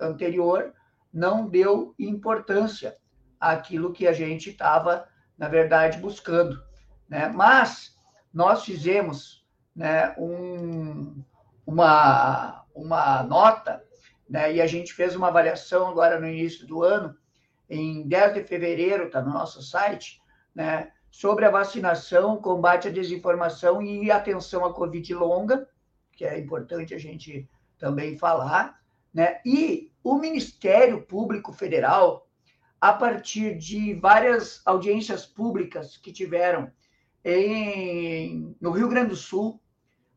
anterior 0.00 0.72
não 1.12 1.48
deu 1.48 1.94
importância 1.98 2.96
àquilo 3.40 3.92
que 3.92 4.06
a 4.06 4.12
gente 4.12 4.50
estava, 4.50 5.08
na 5.36 5.48
verdade, 5.48 5.98
buscando. 5.98 6.62
Né? 7.08 7.28
Mas 7.28 7.91
nós 8.32 8.64
fizemos 8.64 9.46
né, 9.74 10.14
um, 10.18 11.22
uma, 11.66 12.64
uma 12.74 13.22
nota, 13.22 13.84
né, 14.28 14.54
e 14.54 14.60
a 14.60 14.66
gente 14.66 14.92
fez 14.94 15.14
uma 15.14 15.28
avaliação 15.28 15.88
agora 15.88 16.18
no 16.18 16.26
início 16.26 16.66
do 16.66 16.82
ano, 16.82 17.16
em 17.68 18.06
10 18.06 18.34
de 18.34 18.44
fevereiro, 18.44 19.06
está 19.06 19.20
no 19.20 19.32
nosso 19.32 19.62
site, 19.62 20.20
né, 20.54 20.92
sobre 21.10 21.44
a 21.44 21.50
vacinação, 21.50 22.36
combate 22.38 22.88
à 22.88 22.90
desinformação 22.90 23.82
e 23.82 24.10
atenção 24.10 24.64
à 24.64 24.72
Covid 24.72 25.14
longa, 25.14 25.68
que 26.12 26.24
é 26.24 26.38
importante 26.38 26.94
a 26.94 26.98
gente 26.98 27.48
também 27.78 28.16
falar, 28.16 28.80
né? 29.12 29.40
E 29.44 29.92
o 30.02 30.16
Ministério 30.16 31.02
Público 31.02 31.52
Federal, 31.52 32.26
a 32.80 32.92
partir 32.92 33.56
de 33.58 33.94
várias 33.94 34.62
audiências 34.64 35.26
públicas 35.26 35.96
que 35.96 36.12
tiveram 36.12 36.70
em, 37.24 38.56
no 38.60 38.70
Rio 38.70 38.88
Grande 38.88 39.10
do 39.10 39.16
Sul, 39.16 39.60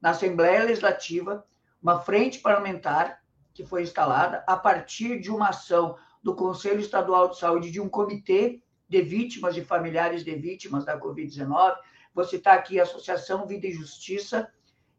na 0.02 0.12
Assembleia 0.12 0.64
Legislativa, 0.64 1.46
uma 1.82 2.00
frente 2.00 2.40
parlamentar 2.40 3.22
que 3.54 3.66
foi 3.66 3.84
instalada 3.84 4.44
a 4.48 4.58
partir 4.58 5.20
de 5.20 5.32
uma 5.32 5.50
ação 5.50 5.98
do 6.22 6.36
Conselho 6.36 6.80
Estadual 6.80 7.30
de 7.30 7.38
Saúde 7.38 7.72
de 7.72 7.80
um 7.80 7.88
comitê 7.88 8.62
de 8.88 9.02
vítimas 9.02 9.56
e 9.56 9.64
familiares 9.64 10.24
de 10.24 10.36
vítimas 10.36 10.84
da 10.84 11.00
Covid-19. 11.00 11.76
Vou 12.14 12.24
citar 12.24 12.58
aqui 12.58 12.80
a 12.80 12.84
Associação 12.84 13.48
Vida 13.48 13.68
e 13.68 13.72
Justiça 13.72 14.52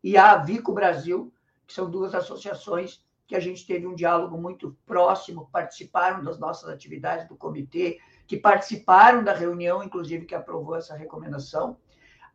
e 0.02 0.16
a 0.16 0.32
Avico 0.32 0.72
Brasil, 0.72 1.32
que 1.66 1.74
são 1.74 1.90
duas 1.90 2.14
associações 2.14 3.02
que 3.26 3.34
a 3.34 3.40
gente 3.40 3.66
teve 3.66 3.86
um 3.86 3.94
diálogo 3.94 4.38
muito 4.38 4.76
próximo, 4.86 5.48
participaram 5.50 6.22
das 6.22 6.38
nossas 6.38 6.68
atividades 6.68 7.26
do 7.28 7.36
comitê, 7.36 7.98
que 8.26 8.36
participaram 8.36 9.24
da 9.24 9.32
reunião, 9.32 9.82
inclusive, 9.82 10.26
que 10.26 10.34
aprovou 10.34 10.76
essa 10.76 10.94
recomendação. 10.94 11.76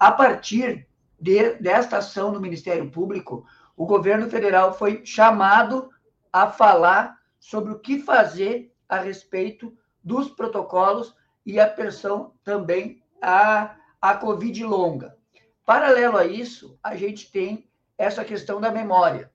A 0.01 0.11
partir 0.11 0.87
de, 1.19 1.53
desta 1.59 1.97
ação 1.99 2.33
do 2.33 2.41
Ministério 2.41 2.89
Público, 2.89 3.45
o 3.77 3.85
governo 3.85 4.27
federal 4.31 4.73
foi 4.73 5.05
chamado 5.05 5.91
a 6.33 6.47
falar 6.47 7.19
sobre 7.39 7.71
o 7.71 7.77
que 7.77 7.99
fazer 7.99 8.73
a 8.89 8.97
respeito 8.97 9.77
dos 10.03 10.27
protocolos 10.27 11.15
e 11.45 11.59
atenção 11.59 12.33
também 12.43 13.03
à, 13.21 13.75
à 14.01 14.15
Covid 14.15 14.63
longa. 14.63 15.15
Paralelo 15.67 16.17
a 16.17 16.25
isso, 16.25 16.79
a 16.81 16.95
gente 16.95 17.31
tem 17.31 17.69
essa 17.95 18.25
questão 18.25 18.59
da 18.59 18.71
memória. 18.71 19.31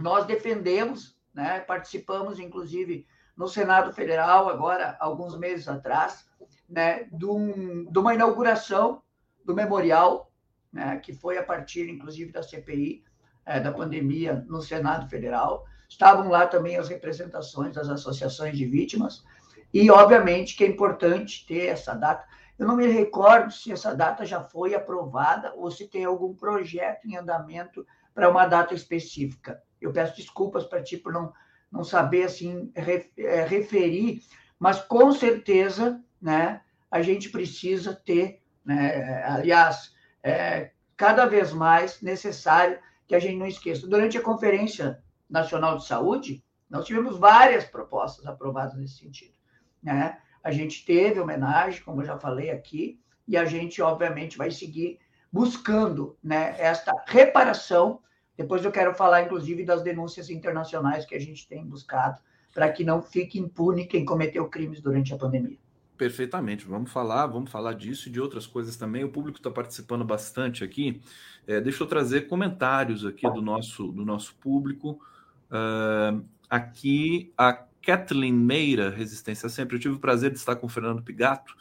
Nós 0.00 0.24
defendemos, 0.24 1.18
né, 1.34 1.60
participamos, 1.60 2.40
inclusive, 2.40 3.06
no 3.36 3.46
Senado 3.46 3.92
Federal, 3.92 4.48
agora, 4.48 4.96
alguns 4.98 5.36
meses 5.36 5.68
atrás, 5.68 6.26
né, 6.66 7.06
de, 7.12 7.26
um, 7.26 7.84
de 7.92 7.98
uma 7.98 8.14
inauguração 8.14 9.02
do 9.44 9.54
memorial, 9.54 10.30
né, 10.72 10.96
que 10.98 11.12
foi 11.12 11.38
a 11.38 11.42
partir, 11.42 11.88
inclusive, 11.88 12.32
da 12.32 12.42
CPI, 12.42 13.04
é, 13.44 13.60
da 13.60 13.72
pandemia 13.72 14.44
no 14.48 14.62
Senado 14.62 15.08
Federal. 15.08 15.64
Estavam 15.88 16.28
lá 16.28 16.46
também 16.46 16.76
as 16.76 16.88
representações 16.88 17.74
das 17.74 17.88
associações 17.88 18.56
de 18.56 18.64
vítimas, 18.64 19.24
e, 19.72 19.90
obviamente, 19.90 20.54
que 20.54 20.64
é 20.64 20.66
importante 20.66 21.46
ter 21.46 21.66
essa 21.66 21.94
data. 21.94 22.26
Eu 22.58 22.66
não 22.66 22.76
me 22.76 22.86
recordo 22.86 23.50
se 23.50 23.72
essa 23.72 23.94
data 23.94 24.24
já 24.24 24.42
foi 24.42 24.74
aprovada 24.74 25.54
ou 25.56 25.70
se 25.70 25.88
tem 25.88 26.04
algum 26.04 26.34
projeto 26.34 27.06
em 27.06 27.16
andamento 27.16 27.86
para 28.14 28.28
uma 28.28 28.46
data 28.46 28.74
específica. 28.74 29.62
Eu 29.80 29.92
peço 29.92 30.16
desculpas 30.16 30.64
para 30.64 30.82
ti 30.82 30.96
por 30.98 31.12
não, 31.12 31.32
não 31.70 31.82
saber 31.82 32.24
assim 32.24 32.70
é, 32.74 33.44
referir, 33.44 34.22
mas 34.58 34.80
com 34.80 35.10
certeza, 35.12 36.00
né, 36.20 36.60
a 36.90 37.00
gente 37.00 37.30
precisa 37.30 37.94
ter, 37.94 38.41
né, 38.64 39.24
aliás, 39.24 39.94
é, 40.22 40.70
cada 40.96 41.26
vez 41.26 41.52
mais 41.52 42.00
necessário 42.00 42.78
que 43.06 43.14
a 43.14 43.18
gente 43.18 43.36
não 43.36 43.46
esqueça. 43.46 43.86
Durante 43.86 44.16
a 44.16 44.22
Conferência 44.22 45.02
Nacional 45.28 45.76
de 45.76 45.86
Saúde, 45.86 46.44
nós 46.70 46.86
tivemos 46.86 47.18
várias 47.18 47.64
propostas 47.64 48.24
aprovadas 48.26 48.76
nesse 48.76 48.98
sentido. 48.98 49.34
Né? 49.82 50.18
A 50.42 50.50
gente 50.50 50.84
teve 50.84 51.20
homenagem, 51.20 51.82
como 51.82 52.00
eu 52.00 52.06
já 52.06 52.18
falei 52.18 52.50
aqui, 52.50 53.00
e 53.26 53.36
a 53.36 53.44
gente, 53.44 53.82
obviamente, 53.82 54.38
vai 54.38 54.50
seguir 54.50 54.98
buscando 55.30 56.16
né, 56.22 56.54
esta 56.58 56.92
reparação. 57.06 58.00
Depois 58.36 58.64
eu 58.64 58.72
quero 58.72 58.94
falar, 58.94 59.22
inclusive, 59.22 59.64
das 59.64 59.82
denúncias 59.82 60.30
internacionais 60.30 61.04
que 61.04 61.14
a 61.14 61.20
gente 61.20 61.46
tem 61.46 61.64
buscado 61.64 62.20
para 62.54 62.70
que 62.70 62.84
não 62.84 63.02
fique 63.02 63.38
impune 63.38 63.86
quem 63.86 64.04
cometeu 64.04 64.48
crimes 64.48 64.80
durante 64.80 65.14
a 65.14 65.18
pandemia. 65.18 65.58
Perfeitamente, 66.02 66.66
vamos 66.66 66.90
falar, 66.90 67.28
vamos 67.28 67.48
falar 67.48 67.74
disso 67.74 68.08
e 68.08 68.10
de 68.10 68.20
outras 68.20 68.44
coisas 68.44 68.76
também. 68.76 69.04
O 69.04 69.08
público 69.08 69.38
está 69.38 69.52
participando 69.52 70.04
bastante 70.04 70.64
aqui. 70.64 71.00
É, 71.46 71.60
deixa 71.60 71.80
eu 71.80 71.86
trazer 71.86 72.22
comentários 72.22 73.06
aqui 73.06 73.22
do 73.30 73.40
nosso, 73.40 73.92
do 73.92 74.04
nosso 74.04 74.34
público. 74.34 75.00
Uh, 75.48 76.24
aqui 76.50 77.32
a 77.38 77.52
Kathleen 77.52 78.32
Meira, 78.32 78.90
Resistência 78.90 79.48
Sempre. 79.48 79.76
Eu 79.76 79.80
tive 79.80 79.94
o 79.94 80.00
prazer 80.00 80.32
de 80.32 80.38
estar 80.38 80.56
com 80.56 80.66
o 80.66 80.68
Fernando 80.68 81.04
Pigato 81.04 81.54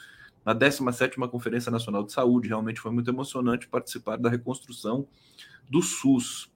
na 0.43 0.55
17ª 0.55 1.29
Conferência 1.29 1.71
Nacional 1.71 2.03
de 2.03 2.11
Saúde. 2.11 2.47
Realmente 2.47 2.81
foi 2.81 2.91
muito 2.91 3.11
emocionante 3.11 3.67
participar 3.67 4.17
da 4.17 4.27
reconstrução 4.27 5.07
do 5.69 5.83
SUS. 5.83 6.51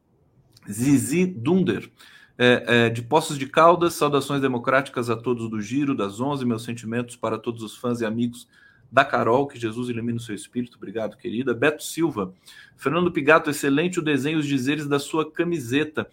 Zizi 0.68 1.28
Dunder, 1.28 1.92
é, 2.38 2.64
é, 2.68 2.90
de 2.90 3.02
Poços 3.02 3.38
de 3.38 3.48
Caldas, 3.48 3.94
saudações 3.94 4.42
democráticas 4.42 5.10
a 5.10 5.16
todos 5.16 5.50
do 5.50 5.62
Giro, 5.62 5.96
das 5.96 6.20
11, 6.20 6.46
meus 6.46 6.64
sentimentos 6.64 7.16
para 7.16 7.38
todos 7.38 7.64
os 7.64 7.76
fãs 7.78 8.02
e 8.02 8.06
amigos 8.06 8.48
da 8.92 9.04
Carol, 9.04 9.48
que 9.48 9.60
Jesus 9.60 9.90
ilumine 9.90 10.18
o 10.18 10.22
seu 10.22 10.36
espírito. 10.36 10.78
Obrigado, 10.78 11.18
querida. 11.18 11.54
Beto 11.54 11.84
Silva, 11.84 12.34
Fernando 12.78 13.12
Pigato, 13.12 13.50
excelente 13.50 14.00
o 14.00 14.02
desenho, 14.02 14.40
os 14.40 14.48
dizeres 14.48 14.88
da 14.88 15.00
sua 15.00 15.30
camiseta. 15.30 16.08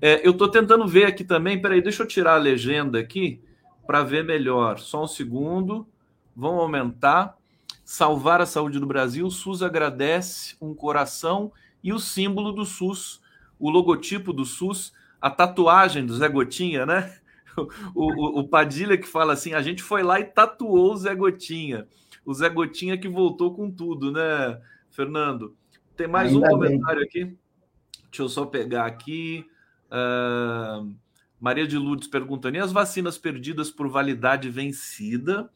É, 0.00 0.26
eu 0.26 0.32
estou 0.32 0.48
tentando 0.48 0.86
ver 0.86 1.06
aqui 1.06 1.24
também. 1.24 1.60
Peraí, 1.60 1.80
deixa 1.80 2.02
eu 2.02 2.06
tirar 2.06 2.34
a 2.34 2.38
legenda 2.38 2.98
aqui 2.98 3.40
para 3.86 4.02
ver 4.02 4.24
melhor. 4.24 4.78
Só 4.78 5.04
um 5.04 5.06
segundo. 5.06 5.86
Vamos 6.34 6.60
aumentar. 6.60 7.36
Salvar 7.84 8.40
a 8.40 8.46
saúde 8.46 8.78
do 8.78 8.86
Brasil. 8.86 9.30
SUS 9.30 9.62
agradece 9.62 10.56
um 10.60 10.74
coração 10.74 11.52
e 11.82 11.92
o 11.92 11.98
símbolo 11.98 12.50
do 12.50 12.64
SUS, 12.64 13.20
o 13.58 13.68
logotipo 13.68 14.32
do 14.32 14.46
SUS, 14.46 14.92
a 15.24 15.30
tatuagem 15.30 16.04
do 16.04 16.14
Zé 16.14 16.28
Gotinha, 16.28 16.84
né? 16.84 17.16
O, 17.56 18.02
o, 18.04 18.40
o 18.40 18.48
Padilha 18.48 18.98
que 18.98 19.06
fala 19.06 19.32
assim: 19.32 19.54
a 19.54 19.62
gente 19.62 19.80
foi 19.80 20.02
lá 20.02 20.18
e 20.18 20.24
tatuou 20.24 20.92
o 20.92 20.96
Zé 20.96 21.14
Gotinha. 21.14 21.86
O 22.26 22.34
Zé 22.34 22.48
Gotinha 22.48 22.98
que 22.98 23.08
voltou 23.08 23.54
com 23.54 23.70
tudo, 23.70 24.10
né, 24.10 24.60
Fernando? 24.90 25.56
Tem 25.96 26.08
mais 26.08 26.32
Ainda 26.32 26.48
um 26.48 26.50
comentário 26.50 26.98
bem. 26.98 27.08
aqui. 27.08 27.36
Deixa 28.10 28.22
eu 28.22 28.28
só 28.28 28.44
pegar 28.44 28.86
aqui. 28.86 29.46
Uh, 29.86 30.92
Maria 31.38 31.64
de 31.64 31.78
Lourdes 31.78 32.08
perguntando: 32.08 32.56
e 32.56 32.60
as 32.60 32.72
vacinas 32.72 33.16
perdidas 33.16 33.70
por 33.70 33.88
validade 33.88 34.50
vencida? 34.50 35.48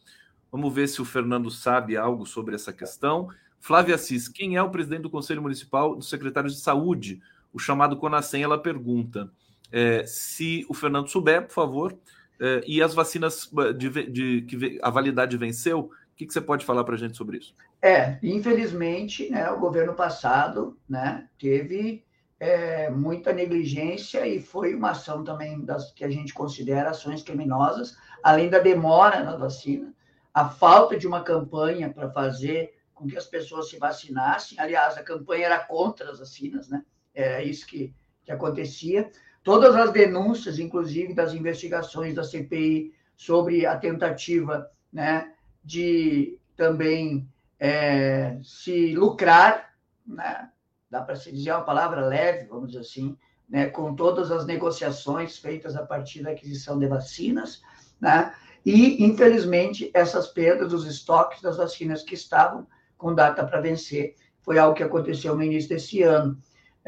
Vamos 0.52 0.72
ver 0.72 0.86
se 0.86 1.02
o 1.02 1.04
Fernando 1.04 1.50
sabe 1.50 1.96
algo 1.96 2.24
sobre 2.24 2.54
essa 2.54 2.72
questão. 2.72 3.28
Flávia 3.58 3.96
Assis, 3.96 4.28
quem 4.28 4.54
é 4.54 4.62
o 4.62 4.70
presidente 4.70 5.02
do 5.02 5.10
Conselho 5.10 5.42
Municipal 5.42 5.96
dos 5.96 6.08
Secretários 6.08 6.54
de 6.54 6.60
Saúde? 6.60 7.20
o 7.52 7.58
chamado 7.58 7.96
Conacem, 7.96 8.42
ela 8.42 8.58
pergunta 8.58 9.30
é, 9.72 10.04
se 10.06 10.64
o 10.68 10.74
Fernando 10.74 11.08
souber, 11.08 11.46
por 11.46 11.52
favor, 11.52 11.98
é, 12.40 12.62
e 12.66 12.82
as 12.82 12.94
vacinas 12.94 13.50
de, 13.76 13.88
de, 14.10 14.42
que 14.42 14.78
a 14.82 14.90
validade 14.90 15.36
venceu, 15.36 15.80
o 15.80 16.16
que, 16.16 16.26
que 16.26 16.32
você 16.32 16.40
pode 16.40 16.64
falar 16.64 16.84
para 16.84 16.94
a 16.94 16.98
gente 16.98 17.16
sobre 17.16 17.38
isso? 17.38 17.54
É, 17.80 18.18
infelizmente, 18.22 19.30
né, 19.30 19.50
o 19.50 19.58
governo 19.58 19.94
passado 19.94 20.76
né, 20.88 21.28
teve 21.38 22.04
é, 22.40 22.90
muita 22.90 23.32
negligência 23.32 24.26
e 24.26 24.40
foi 24.40 24.74
uma 24.74 24.90
ação 24.90 25.24
também 25.24 25.64
das 25.64 25.92
que 25.92 26.04
a 26.04 26.10
gente 26.10 26.32
considera 26.32 26.90
ações 26.90 27.22
criminosas, 27.22 27.96
além 28.22 28.48
da 28.48 28.58
demora 28.58 29.22
na 29.22 29.36
vacina, 29.36 29.92
a 30.32 30.48
falta 30.48 30.96
de 30.96 31.06
uma 31.06 31.22
campanha 31.22 31.90
para 31.90 32.10
fazer 32.10 32.74
com 32.94 33.06
que 33.06 33.16
as 33.16 33.26
pessoas 33.26 33.70
se 33.70 33.78
vacinassem. 33.78 34.58
Aliás, 34.58 34.96
a 34.96 35.02
campanha 35.02 35.46
era 35.46 35.58
contra 35.58 36.10
as 36.10 36.18
vacinas, 36.18 36.68
né? 36.68 36.84
É 37.14 37.42
isso 37.42 37.66
que, 37.66 37.94
que 38.24 38.30
acontecia. 38.30 39.10
Todas 39.42 39.74
as 39.74 39.92
denúncias, 39.92 40.58
inclusive 40.58 41.14
das 41.14 41.32
investigações 41.32 42.14
da 42.14 42.24
CPI 42.24 42.92
sobre 43.16 43.66
a 43.66 43.76
tentativa 43.76 44.70
né, 44.92 45.32
de 45.64 46.38
também 46.56 47.28
é, 47.58 48.38
se 48.42 48.94
lucrar, 48.94 49.74
né, 50.06 50.50
dá 50.90 51.02
para 51.02 51.16
se 51.16 51.32
dizer 51.32 51.52
uma 51.52 51.62
palavra 51.62 52.06
leve, 52.06 52.46
vamos 52.48 52.68
dizer 52.68 52.80
assim, 52.80 53.16
né, 53.48 53.66
com 53.66 53.94
todas 53.94 54.30
as 54.30 54.44
negociações 54.44 55.38
feitas 55.38 55.76
a 55.76 55.86
partir 55.86 56.22
da 56.22 56.30
aquisição 56.30 56.78
de 56.78 56.86
vacinas, 56.86 57.62
né, 58.00 58.34
e, 58.64 59.02
infelizmente, 59.02 59.90
essas 59.94 60.28
perdas 60.28 60.70
dos 60.70 60.86
estoques 60.86 61.40
das 61.40 61.56
vacinas 61.56 62.02
que 62.02 62.14
estavam 62.14 62.66
com 62.96 63.14
data 63.14 63.44
para 63.44 63.60
vencer 63.60 64.14
foi 64.42 64.58
algo 64.58 64.74
que 64.74 64.82
aconteceu 64.82 65.34
no 65.34 65.42
início 65.42 65.68
desse 65.68 66.02
ano. 66.02 66.38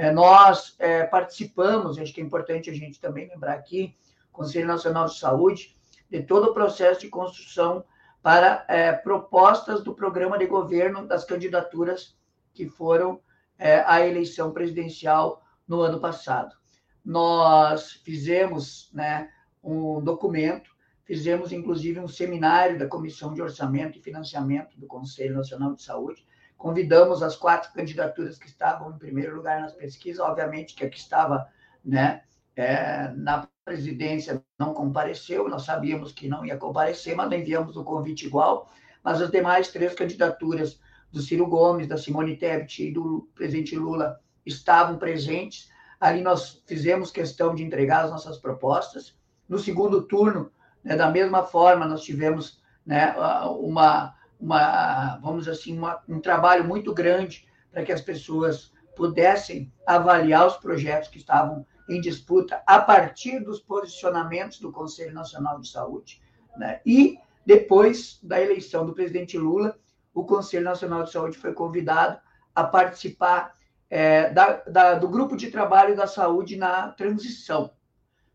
É, 0.00 0.10
nós 0.10 0.74
é, 0.78 1.04
participamos, 1.04 1.98
acho 1.98 2.14
que 2.14 2.22
é 2.22 2.24
importante 2.24 2.70
a 2.70 2.72
gente 2.72 2.98
também 2.98 3.28
lembrar 3.28 3.52
aqui, 3.52 3.94
Conselho 4.32 4.66
Nacional 4.66 5.04
de 5.04 5.18
Saúde, 5.18 5.76
de 6.08 6.22
todo 6.22 6.48
o 6.48 6.54
processo 6.54 7.02
de 7.02 7.10
construção 7.10 7.84
para 8.22 8.64
é, 8.66 8.92
propostas 8.92 9.84
do 9.84 9.94
programa 9.94 10.38
de 10.38 10.46
governo 10.46 11.06
das 11.06 11.26
candidaturas 11.26 12.16
que 12.54 12.66
foram 12.66 13.20
é, 13.58 13.80
à 13.80 14.00
eleição 14.00 14.52
presidencial 14.52 15.44
no 15.68 15.82
ano 15.82 16.00
passado. 16.00 16.56
Nós 17.04 17.92
fizemos 18.02 18.90
né, 18.94 19.30
um 19.62 20.00
documento, 20.00 20.70
fizemos 21.04 21.52
inclusive 21.52 22.00
um 22.00 22.08
seminário 22.08 22.78
da 22.78 22.86
Comissão 22.86 23.34
de 23.34 23.42
Orçamento 23.42 23.98
e 23.98 24.02
Financiamento 24.02 24.80
do 24.80 24.86
Conselho 24.86 25.34
Nacional 25.34 25.74
de 25.74 25.82
Saúde, 25.82 26.24
Convidamos 26.60 27.22
as 27.22 27.36
quatro 27.36 27.72
candidaturas 27.72 28.36
que 28.36 28.46
estavam 28.46 28.90
em 28.90 28.98
primeiro 28.98 29.34
lugar 29.34 29.62
nas 29.62 29.72
pesquisas, 29.72 30.20
obviamente 30.20 30.74
que 30.74 30.84
a 30.84 30.90
que 30.90 30.98
estava 30.98 31.48
né, 31.82 32.20
é, 32.54 33.08
na 33.16 33.48
presidência 33.64 34.44
não 34.58 34.74
compareceu, 34.74 35.48
nós 35.48 35.64
sabíamos 35.64 36.12
que 36.12 36.28
não 36.28 36.44
ia 36.44 36.58
comparecer, 36.58 37.16
mas 37.16 37.32
enviamos 37.32 37.78
o 37.78 37.82
convite 37.82 38.26
igual. 38.26 38.70
Mas 39.02 39.22
as 39.22 39.30
demais 39.30 39.68
três 39.68 39.94
candidaturas 39.94 40.78
do 41.10 41.22
Ciro 41.22 41.46
Gomes, 41.46 41.88
da 41.88 41.96
Simone 41.96 42.36
Tebet 42.36 42.88
e 42.88 42.92
do 42.92 43.26
presidente 43.34 43.74
Lula 43.74 44.20
estavam 44.44 44.98
presentes. 44.98 45.70
Ali 45.98 46.20
nós 46.20 46.62
fizemos 46.66 47.10
questão 47.10 47.54
de 47.54 47.64
entregar 47.64 48.04
as 48.04 48.10
nossas 48.10 48.36
propostas. 48.36 49.16
No 49.48 49.58
segundo 49.58 50.02
turno, 50.02 50.52
né, 50.84 50.94
da 50.94 51.08
mesma 51.08 51.42
forma, 51.42 51.86
nós 51.86 52.02
tivemos 52.02 52.60
né, 52.84 53.14
uma 53.46 54.14
uma, 54.40 55.18
vamos 55.18 55.46
assim, 55.46 55.76
uma, 55.76 56.02
um 56.08 56.20
trabalho 56.20 56.64
muito 56.64 56.94
grande 56.94 57.46
para 57.70 57.84
que 57.84 57.92
as 57.92 58.00
pessoas 58.00 58.72
pudessem 58.96 59.72
avaliar 59.86 60.46
os 60.46 60.56
projetos 60.56 61.08
que 61.08 61.18
estavam 61.18 61.66
em 61.88 62.00
disputa 62.00 62.62
a 62.66 62.80
partir 62.80 63.40
dos 63.40 63.60
posicionamentos 63.60 64.58
do 64.58 64.72
Conselho 64.72 65.12
Nacional 65.12 65.60
de 65.60 65.68
Saúde. 65.68 66.22
Né? 66.56 66.80
E 66.84 67.18
depois 67.44 68.18
da 68.22 68.40
eleição 68.40 68.86
do 68.86 68.94
presidente 68.94 69.36
Lula, 69.36 69.78
o 70.14 70.24
Conselho 70.24 70.64
Nacional 70.64 71.04
de 71.04 71.12
Saúde 71.12 71.38
foi 71.38 71.52
convidado 71.52 72.20
a 72.54 72.64
participar 72.64 73.54
é, 73.88 74.30
da, 74.30 74.56
da, 74.66 74.94
do 74.94 75.08
grupo 75.08 75.36
de 75.36 75.50
trabalho 75.50 75.96
da 75.96 76.06
saúde 76.06 76.56
na 76.56 76.88
transição. 76.92 77.72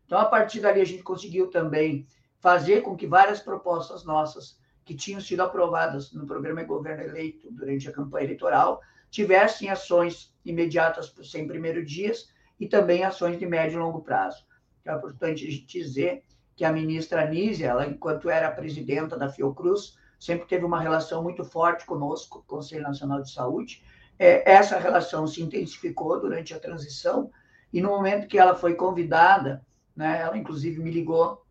Então, 0.04 0.18
a 0.18 0.24
partir 0.24 0.60
dali, 0.60 0.80
a 0.80 0.86
gente 0.86 1.02
conseguiu 1.02 1.48
também 1.50 2.06
fazer 2.38 2.82
com 2.82 2.96
que 2.96 3.06
várias 3.06 3.40
propostas 3.40 4.04
nossas 4.04 4.58
que 4.86 4.94
tinham 4.94 5.20
sido 5.20 5.42
aprovadas 5.42 6.12
no 6.12 6.24
programa 6.24 6.62
governo 6.62 7.02
eleito 7.02 7.50
durante 7.50 7.88
a 7.88 7.92
campanha 7.92 8.24
eleitoral 8.24 8.80
tivessem 9.10 9.68
ações 9.68 10.32
imediatas 10.44 11.12
os 11.18 11.30
100 11.30 11.48
primeiros 11.48 11.90
dias 11.90 12.28
e 12.58 12.68
também 12.68 13.04
ações 13.04 13.38
de 13.38 13.44
médio 13.44 13.76
e 13.76 13.82
longo 13.82 14.00
prazo. 14.00 14.46
Então, 14.80 14.94
é 14.94 14.98
importante 14.98 15.66
dizer 15.66 16.22
que 16.54 16.64
a 16.64 16.72
ministra 16.72 17.24
Anísia, 17.24 17.66
ela, 17.66 17.86
enquanto 17.86 18.30
era 18.30 18.50
presidenta 18.50 19.18
da 19.18 19.28
Fiocruz, 19.28 19.98
sempre 20.18 20.46
teve 20.46 20.64
uma 20.64 20.80
relação 20.80 21.22
muito 21.22 21.44
forte 21.44 21.84
conosco, 21.84 22.44
Conselho 22.46 22.84
Nacional 22.84 23.20
de 23.20 23.32
Saúde. 23.32 23.82
É, 24.18 24.50
essa 24.50 24.78
relação 24.78 25.26
se 25.26 25.42
intensificou 25.42 26.20
durante 26.20 26.54
a 26.54 26.60
transição 26.60 27.30
e 27.72 27.82
no 27.82 27.88
momento 27.88 28.28
que 28.28 28.38
ela 28.38 28.54
foi 28.54 28.74
convidada, 28.74 29.66
né, 29.94 30.20
ela 30.22 30.38
inclusive 30.38 30.80
me 30.80 30.90
ligou 30.90 31.44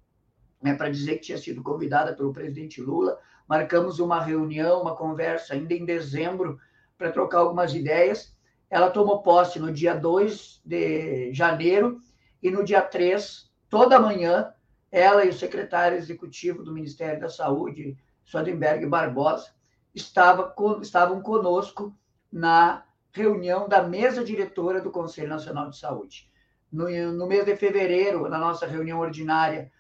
né, 0.66 0.74
para 0.74 0.90
dizer 0.90 1.18
que 1.18 1.28
tinha 1.28 1.38
sido 1.38 1.62
convidada 1.62 2.16
pelo 2.16 2.34
presidente 2.34 2.82
Lula. 2.82 3.20
Marcamos 3.48 4.00
uma 4.00 4.20
reunião, 4.20 4.82
uma 4.82 4.96
conversa 4.96 5.54
ainda 5.54 5.76
em 5.76 5.86
dezembro 5.86 6.60
para 6.98 7.12
trocar 7.12 7.42
algumas 7.42 7.76
ideias. 7.76 8.36
Ela 8.68 8.90
tomou 8.90 9.22
posse 9.22 9.60
no 9.60 9.72
dia 9.72 9.94
2 9.94 10.64
de 10.66 11.32
janeiro 11.32 12.00
e 12.42 12.50
no 12.50 12.64
dia 12.64 12.82
3, 12.82 13.48
toda 13.70 14.00
manhã, 14.00 14.52
ela 14.92 15.24
e 15.24 15.30
o 15.30 15.34
secretário 15.34 16.00
executivo 16.00 16.64
do 16.64 16.74
Ministério 16.74 17.20
da 17.20 17.30
Saúde, 17.30 17.96
Sodenberg 18.24 18.88
Barbosa, 18.88 19.52
estava, 19.94 20.52
estavam 20.82 21.22
conosco 21.22 21.96
na 22.32 22.84
reunião 23.12 23.70
da 23.70 23.84
mesa 23.84 24.24
diretora 24.24 24.82
do 24.82 24.90
Conselho 24.90 25.30
Nacional 25.30 25.70
de 25.70 25.78
Saúde. 25.78 26.28
No, 26.72 26.90
no 27.14 27.28
mês 27.28 27.46
de 27.46 27.56
fevereiro, 27.56 28.28
na 28.28 28.40
nossa 28.40 28.66
reunião 28.66 29.00
ordinária, 29.00 29.72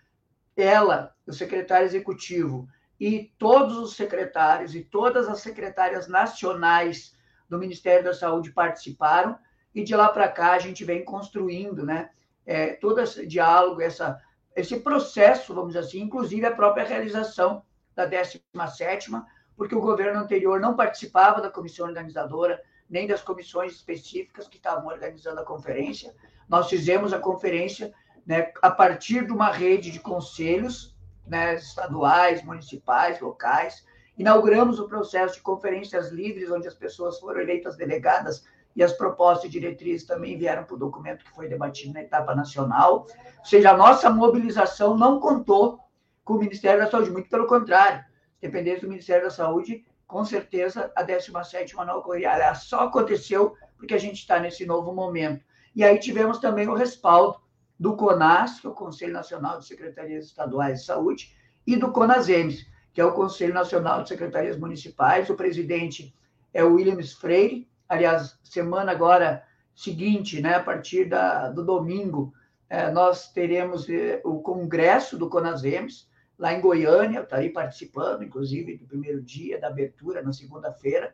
ela, 0.55 1.13
o 1.27 1.33
secretário 1.33 1.85
executivo 1.85 2.67
e 2.99 3.33
todos 3.37 3.77
os 3.77 3.95
secretários 3.95 4.73
e 4.73 4.81
todas 4.81 5.27
as 5.27 5.39
secretárias 5.39 6.07
nacionais 6.07 7.15
do 7.49 7.57
Ministério 7.57 8.05
da 8.05 8.13
Saúde 8.13 8.51
participaram 8.51 9.37
e 9.73 9.83
de 9.83 9.95
lá 9.95 10.07
para 10.09 10.27
cá 10.27 10.53
a 10.53 10.59
gente 10.59 10.85
vem 10.85 11.03
construindo, 11.03 11.85
né, 11.85 12.09
é, 12.45 12.73
todo 12.73 13.01
esse 13.01 13.27
diálogo, 13.27 13.81
essa, 13.81 14.21
esse 14.55 14.79
processo, 14.79 15.53
vamos 15.53 15.73
dizer 15.73 15.85
assim, 15.85 15.99
inclusive 15.99 16.45
a 16.45 16.55
própria 16.55 16.85
realização 16.85 17.63
da 17.93 18.09
17ª, 18.09 19.25
porque 19.57 19.75
o 19.75 19.81
governo 19.81 20.19
anterior 20.19 20.59
não 20.59 20.75
participava 20.75 21.41
da 21.41 21.49
comissão 21.49 21.87
organizadora, 21.87 22.61
nem 22.89 23.07
das 23.07 23.21
comissões 23.21 23.73
específicas 23.73 24.47
que 24.47 24.57
estavam 24.57 24.87
organizando 24.87 25.39
a 25.39 25.45
conferência. 25.45 26.13
Nós 26.47 26.69
fizemos 26.69 27.13
a 27.13 27.19
conferência 27.19 27.93
né, 28.25 28.51
a 28.61 28.71
partir 28.71 29.25
de 29.25 29.31
uma 29.31 29.51
rede 29.51 29.91
de 29.91 29.99
conselhos 29.99 30.95
né, 31.27 31.55
estaduais, 31.55 32.43
municipais, 32.43 33.19
locais. 33.19 33.85
Inauguramos 34.17 34.79
o 34.79 34.87
processo 34.87 35.35
de 35.35 35.41
conferências 35.41 36.09
livres, 36.09 36.49
onde 36.49 36.67
as 36.67 36.73
pessoas 36.73 37.19
foram 37.19 37.41
eleitas 37.41 37.75
delegadas 37.75 38.45
e 38.75 38.83
as 38.83 38.93
propostas 38.93 39.45
e 39.45 39.49
diretrizes 39.49 40.05
também 40.05 40.37
vieram 40.37 40.63
para 40.63 40.75
o 40.75 40.79
documento 40.79 41.23
que 41.23 41.31
foi 41.31 41.47
debatido 41.47 41.93
na 41.93 42.01
etapa 42.01 42.35
nacional. 42.35 43.07
Ou 43.39 43.45
seja, 43.45 43.71
a 43.71 43.77
nossa 43.77 44.09
mobilização 44.09 44.97
não 44.97 45.19
contou 45.19 45.79
com 46.23 46.33
o 46.33 46.39
Ministério 46.39 46.83
da 46.83 46.89
Saúde, 46.89 47.11
muito 47.11 47.29
pelo 47.29 47.47
contrário. 47.47 48.03
Dependendo 48.41 48.81
do 48.81 48.89
Ministério 48.89 49.23
da 49.23 49.29
Saúde, 49.29 49.85
com 50.05 50.25
certeza 50.25 50.91
a 50.95 51.03
17 51.03 51.75
não 51.75 51.99
ocorreria. 51.99 52.31
Ela 52.31 52.53
só 52.55 52.81
aconteceu 52.81 53.55
porque 53.77 53.93
a 53.93 53.97
gente 53.99 54.19
está 54.19 54.39
nesse 54.39 54.65
novo 54.65 54.93
momento. 54.93 55.43
E 55.75 55.83
aí 55.83 55.97
tivemos 55.99 56.39
também 56.39 56.67
o 56.67 56.73
respaldo 56.73 57.39
do 57.79 57.95
CONAS, 57.95 58.59
que 58.59 58.67
é 58.67 58.69
o 58.69 58.73
Conselho 58.73 59.13
Nacional 59.13 59.59
de 59.59 59.65
Secretarias 59.65 60.25
Estaduais 60.25 60.79
de 60.79 60.85
Saúde, 60.85 61.35
e 61.67 61.75
do 61.75 61.91
CONASEMES, 61.91 62.65
que 62.93 63.01
é 63.01 63.05
o 63.05 63.13
Conselho 63.13 63.53
Nacional 63.53 64.03
de 64.03 64.09
Secretarias 64.09 64.57
Municipais. 64.57 65.29
O 65.29 65.35
presidente 65.35 66.15
é 66.53 66.63
o 66.63 66.75
Williams 66.75 67.13
Freire. 67.13 67.67
Aliás, 67.87 68.39
semana 68.43 68.91
agora 68.91 69.43
seguinte, 69.75 70.41
né, 70.41 70.55
a 70.55 70.63
partir 70.63 71.05
da, 71.05 71.49
do 71.49 71.63
domingo, 71.63 72.33
é, 72.69 72.89
nós 72.89 73.31
teremos 73.31 73.89
é, 73.89 74.21
o 74.23 74.39
congresso 74.39 75.17
do 75.17 75.29
CONASEMES, 75.29 76.09
lá 76.39 76.53
em 76.53 76.61
Goiânia, 76.61 77.19
eu 77.19 77.23
estarei 77.23 77.49
participando, 77.49 78.23
inclusive, 78.23 78.77
do 78.77 78.85
primeiro 78.85 79.21
dia 79.21 79.59
da 79.59 79.67
abertura, 79.67 80.21
na 80.21 80.31
segunda-feira, 80.31 81.13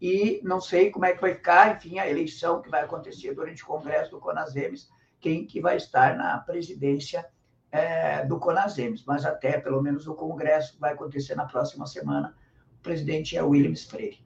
e 0.00 0.40
não 0.44 0.60
sei 0.60 0.90
como 0.90 1.06
é 1.06 1.12
que 1.12 1.20
vai 1.20 1.34
ficar, 1.34 1.76
enfim, 1.76 1.98
a 1.98 2.08
eleição 2.08 2.60
que 2.60 2.68
vai 2.68 2.82
acontecer 2.82 3.34
durante 3.34 3.62
o 3.62 3.66
congresso 3.66 4.10
do 4.10 4.20
CONASEMES, 4.20 4.90
quem 5.22 5.46
que 5.46 5.60
vai 5.60 5.78
estar 5.78 6.16
na 6.16 6.36
presidência 6.38 7.24
é, 7.70 8.26
do 8.26 8.38
Conasems, 8.38 9.04
mas 9.06 9.24
até 9.24 9.58
pelo 9.58 9.80
menos 9.80 10.06
o 10.06 10.14
congresso 10.14 10.76
vai 10.78 10.92
acontecer 10.92 11.34
na 11.34 11.46
próxima 11.46 11.86
semana. 11.86 12.34
O 12.78 12.82
presidente 12.82 13.36
é 13.36 13.42
Williams 13.42 13.84
Freire. 13.84 14.18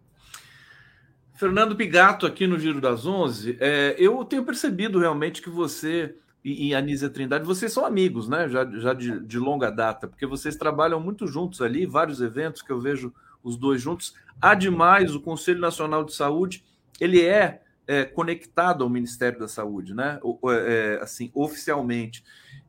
Fernando 1.34 1.76
Pigato, 1.76 2.26
aqui 2.26 2.46
no 2.46 2.58
Giro 2.58 2.80
das 2.80 3.06
Onze. 3.06 3.56
É, 3.60 3.94
eu 3.98 4.24
tenho 4.24 4.42
percebido 4.42 4.98
realmente 4.98 5.42
que 5.42 5.50
você 5.50 6.16
e, 6.46 6.68
e 6.68 6.74
a 6.76 6.80
Nízia 6.80 7.10
Trindade, 7.10 7.44
vocês 7.44 7.72
são 7.72 7.84
amigos, 7.84 8.28
né? 8.28 8.48
Já, 8.48 8.64
já 8.78 8.94
de, 8.94 9.18
de, 9.18 9.36
longa 9.36 9.68
data, 9.68 10.06
porque 10.06 10.24
vocês 10.24 10.54
trabalham 10.54 11.00
muito 11.00 11.26
juntos 11.26 11.60
ali, 11.60 11.84
vários 11.84 12.20
eventos 12.20 12.62
que 12.62 12.70
eu 12.70 12.80
vejo 12.80 13.12
os 13.42 13.56
dois 13.56 13.82
juntos. 13.82 14.14
Há 14.40 14.54
demais, 14.54 15.12
o 15.12 15.20
Conselho 15.20 15.60
Nacional 15.60 16.04
de 16.04 16.14
Saúde, 16.14 16.64
ele 17.00 17.20
é, 17.20 17.62
é 17.86 18.04
conectado 18.04 18.82
ao 18.82 18.90
Ministério 18.90 19.38
da 19.38 19.48
Saúde, 19.48 19.94
né? 19.94 20.20
É, 20.66 20.98
assim, 21.00 21.30
oficialmente. 21.34 22.24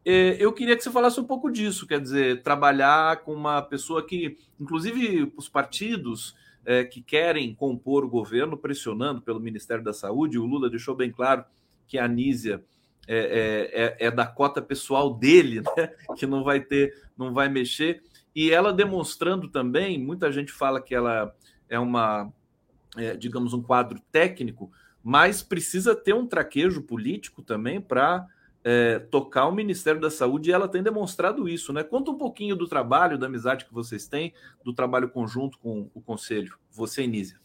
É, 0.06 0.38
eu 0.40 0.54
queria 0.54 0.76
que 0.76 0.84
você 0.84 0.92
falasse 0.92 1.20
um 1.20 1.26
pouco 1.26 1.52
disso, 1.52 1.88
quer 1.88 2.00
dizer, 2.00 2.44
trabalhar 2.44 3.24
com 3.24 3.34
uma 3.34 3.62
pessoa 3.62 4.06
que, 4.06 4.38
inclusive, 4.60 5.34
os 5.36 5.50
partidos 5.50 6.36
é, 6.66 6.84
que 6.84 7.02
querem 7.02 7.56
compor 7.56 8.06
o 8.06 8.10
governo, 8.10 8.58
pressionando 8.58 9.22
pelo 9.22 9.40
Ministério 9.40 9.84
da 9.84 9.94
Saúde. 9.94 10.38
O 10.38 10.46
Lula 10.46 10.70
deixou 10.70 10.96
bem 10.96 11.12
claro 11.12 11.44
que 11.88 11.98
a 11.98 12.06
Anísia 12.06 12.64
é, 13.08 13.18
é, 13.18 14.06
é, 14.06 14.08
é 14.08 14.12
da 14.12 14.28
cota 14.28 14.62
pessoal 14.62 15.14
dele, 15.14 15.62
né? 15.62 15.94
que 16.18 16.28
não 16.28 16.44
vai 16.44 16.60
ter, 16.60 16.94
não 17.18 17.34
vai 17.34 17.50
mexer. 17.50 18.04
E 18.36 18.52
ela 18.52 18.72
demonstrando 18.72 19.48
também, 19.48 19.98
muita 19.98 20.32
gente 20.32 20.52
fala 20.52 20.82
que 20.82 20.94
ela 20.94 21.34
é 21.70 21.80
uma, 21.80 22.32
é, 22.96 23.16
digamos, 23.16 23.54
um 23.54 23.64
quadro 23.64 24.00
técnico, 24.12 24.72
mas 25.08 25.42
precisa 25.42 25.96
ter 25.96 26.14
um 26.14 26.28
traquejo 26.28 26.82
político 26.82 27.42
também 27.42 27.80
para 27.80 28.28
é, 28.62 29.00
tocar 29.00 29.48
o 29.48 29.54
Ministério 29.54 30.02
da 30.02 30.12
Saúde 30.12 30.50
e 30.50 30.54
ela 30.54 30.68
tem 30.68 30.84
demonstrado 30.84 31.48
isso, 31.48 31.72
né? 31.72 31.82
Conta 31.82 32.12
um 32.12 32.18
pouquinho 32.18 32.58
do 32.58 32.68
trabalho, 32.68 33.18
da 33.18 33.28
amizade 33.28 33.64
que 33.64 33.74
vocês 33.74 34.06
têm, 34.06 34.34
do 34.66 34.74
trabalho 34.74 35.08
conjunto 35.08 35.58
com 35.60 35.90
o 35.94 36.02
Conselho, 36.02 36.58
você 36.70 37.08
Nízia. 37.08 37.38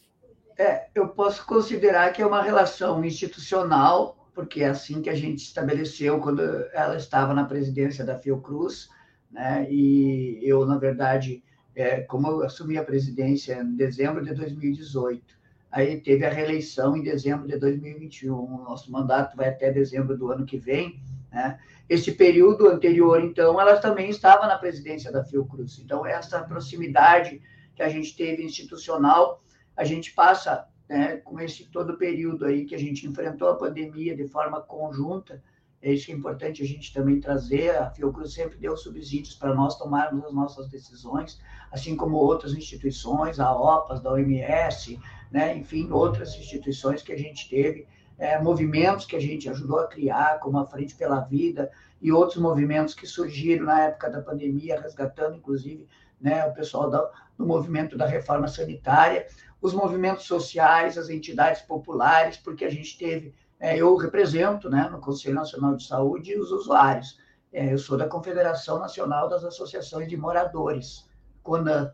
É, 0.59 0.89
eu 0.93 1.11
posso 1.11 1.47
considerar 1.47 2.13
que 2.13 2.21
é 2.21 2.27
uma 2.27 2.43
relação 2.43 3.05
institucional, 3.05 4.29
porque 4.35 4.65
é 4.65 4.69
assim 4.69 5.01
que 5.01 5.09
a 5.09 5.15
gente 5.15 5.45
estabeleceu 5.45 6.19
quando 6.19 6.43
ela 6.73 6.97
estava 6.97 7.33
na 7.33 7.45
presidência 7.45 8.05
da 8.05 8.19
Fiocruz, 8.19 8.89
né? 9.31 9.69
E 9.71 10.41
eu, 10.43 10.67
na 10.67 10.79
verdade, 10.79 11.45
é, 11.77 12.01
como 12.01 12.27
eu 12.27 12.43
assumi 12.43 12.77
a 12.77 12.83
presidência 12.83 13.63
em 13.63 13.77
dezembro 13.77 14.25
de 14.25 14.35
2018, 14.35 15.42
aí 15.73 15.99
teve 16.01 16.25
a 16.27 16.31
reeleição 16.31 16.95
em 16.95 17.03
dezembro 17.03 17.49
de 17.49 17.59
2021, 17.59 18.33
o 18.33 18.63
nosso 18.63 18.93
mandato 18.93 19.37
vai 19.37 19.49
até 19.49 19.73
dezembro 19.73 20.17
do 20.17 20.31
ano 20.31 20.45
que 20.45 20.59
vem, 20.59 21.01
né? 21.33 21.59
Esse 21.89 22.13
período 22.13 22.69
anterior, 22.69 23.23
então, 23.23 23.61
ela 23.61 23.77
também 23.79 24.09
estava 24.09 24.47
na 24.47 24.57
presidência 24.57 25.11
da 25.11 25.25
Fiocruz. 25.25 25.79
Então, 25.79 26.07
essa 26.07 26.41
proximidade 26.43 27.43
que 27.75 27.83
a 27.83 27.89
gente 27.89 28.17
teve 28.17 28.45
institucional, 28.45 29.43
a 29.77 29.85
gente 29.85 30.13
passa 30.13 30.67
né, 30.89 31.17
com 31.19 31.41
esse 31.41 31.65
todo 31.71 31.97
período 31.97 32.45
aí 32.45 32.65
que 32.65 32.75
a 32.75 32.79
gente 32.79 33.07
enfrentou 33.07 33.49
a 33.49 33.57
pandemia 33.57 34.15
de 34.15 34.29
forma 34.29 34.61
conjunta. 34.61 35.43
É 35.81 35.93
isso 35.93 36.07
que 36.07 36.13
é 36.13 36.15
importante 36.15 36.63
a 36.63 36.67
gente 36.67 36.95
também 36.95 37.19
trazer. 37.19 37.77
A 37.77 37.91
Fiocruz 37.91 38.33
sempre 38.33 38.57
deu 38.57 38.77
subsídios 38.77 39.35
para 39.35 39.55
nós 39.55 39.77
tomarmos 39.77 40.25
as 40.25 40.33
nossas 40.33 40.69
decisões, 40.69 41.41
assim 41.71 41.97
como 41.97 42.17
outras 42.17 42.53
instituições, 42.55 43.41
a 43.41 43.53
OPAS, 43.53 44.01
da 44.01 44.13
OMS, 44.13 45.01
né, 45.33 45.57
enfim, 45.57 45.91
outras 45.91 46.37
instituições 46.37 47.03
que 47.03 47.13
a 47.13 47.17
gente 47.17 47.49
teve 47.49 47.89
é, 48.19 48.41
movimentos 48.41 49.07
que 49.07 49.17
a 49.17 49.21
gente 49.21 49.49
ajudou 49.49 49.81
a 49.81 49.89
criar, 49.89 50.39
como 50.39 50.59
a 50.59 50.67
Frente 50.67 50.95
pela 50.95 51.21
Vida 51.21 51.71
e 52.01 52.13
outros 52.13 52.39
movimentos 52.39 52.95
que 52.95 53.07
surgiram 53.07 53.65
na 53.65 53.81
época 53.81 54.11
da 54.11 54.21
pandemia, 54.21 54.81
resgatando, 54.81 55.37
inclusive, 55.37 55.89
né, 56.21 56.45
o 56.47 56.53
pessoal 56.53 56.89
da, 56.89 57.11
do 57.37 57.47
movimento 57.47 57.97
da 57.97 58.07
reforma 58.07 58.47
sanitária, 58.47 59.27
os 59.61 59.73
movimentos 59.73 60.25
sociais, 60.25 60.99
as 60.99 61.09
entidades 61.09 61.63
populares, 61.63 62.37
porque 62.37 62.65
a 62.65 62.71
gente 62.71 62.97
teve, 62.99 63.35
é, 63.59 63.77
eu 63.77 63.97
represento 63.97 64.69
né, 64.69 64.89
no 64.91 65.01
Conselho 65.01 65.35
Nacional 65.35 65.77
de 65.77 65.87
Saúde 65.87 66.39
os 66.39 66.53
usuários. 66.53 67.19
É, 67.53 67.73
eu 67.73 67.79
sou 67.79 67.97
da 67.97 68.09
Confederação 68.09 68.79
Nacional 68.79 69.29
das 69.29 69.45
Associações 69.45 70.09
de 70.09 70.17
Moradores, 70.17 71.09
CONAN. 71.43 71.93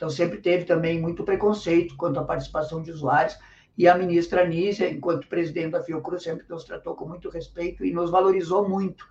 Então, 0.00 0.08
sempre 0.08 0.38
teve 0.38 0.64
também 0.64 0.98
muito 0.98 1.22
preconceito 1.24 1.94
quanto 1.94 2.18
à 2.18 2.24
participação 2.24 2.82
de 2.82 2.90
usuários, 2.90 3.38
e 3.76 3.86
a 3.86 3.94
ministra 3.94 4.48
Nízia, 4.48 4.88
enquanto 4.88 5.28
presidente 5.28 5.72
da 5.72 5.82
Fiocruz, 5.82 6.22
sempre 6.22 6.46
nos 6.48 6.64
tratou 6.64 6.94
com 6.94 7.06
muito 7.06 7.28
respeito 7.28 7.84
e 7.84 7.92
nos 7.92 8.10
valorizou 8.10 8.66
muito. 8.66 9.06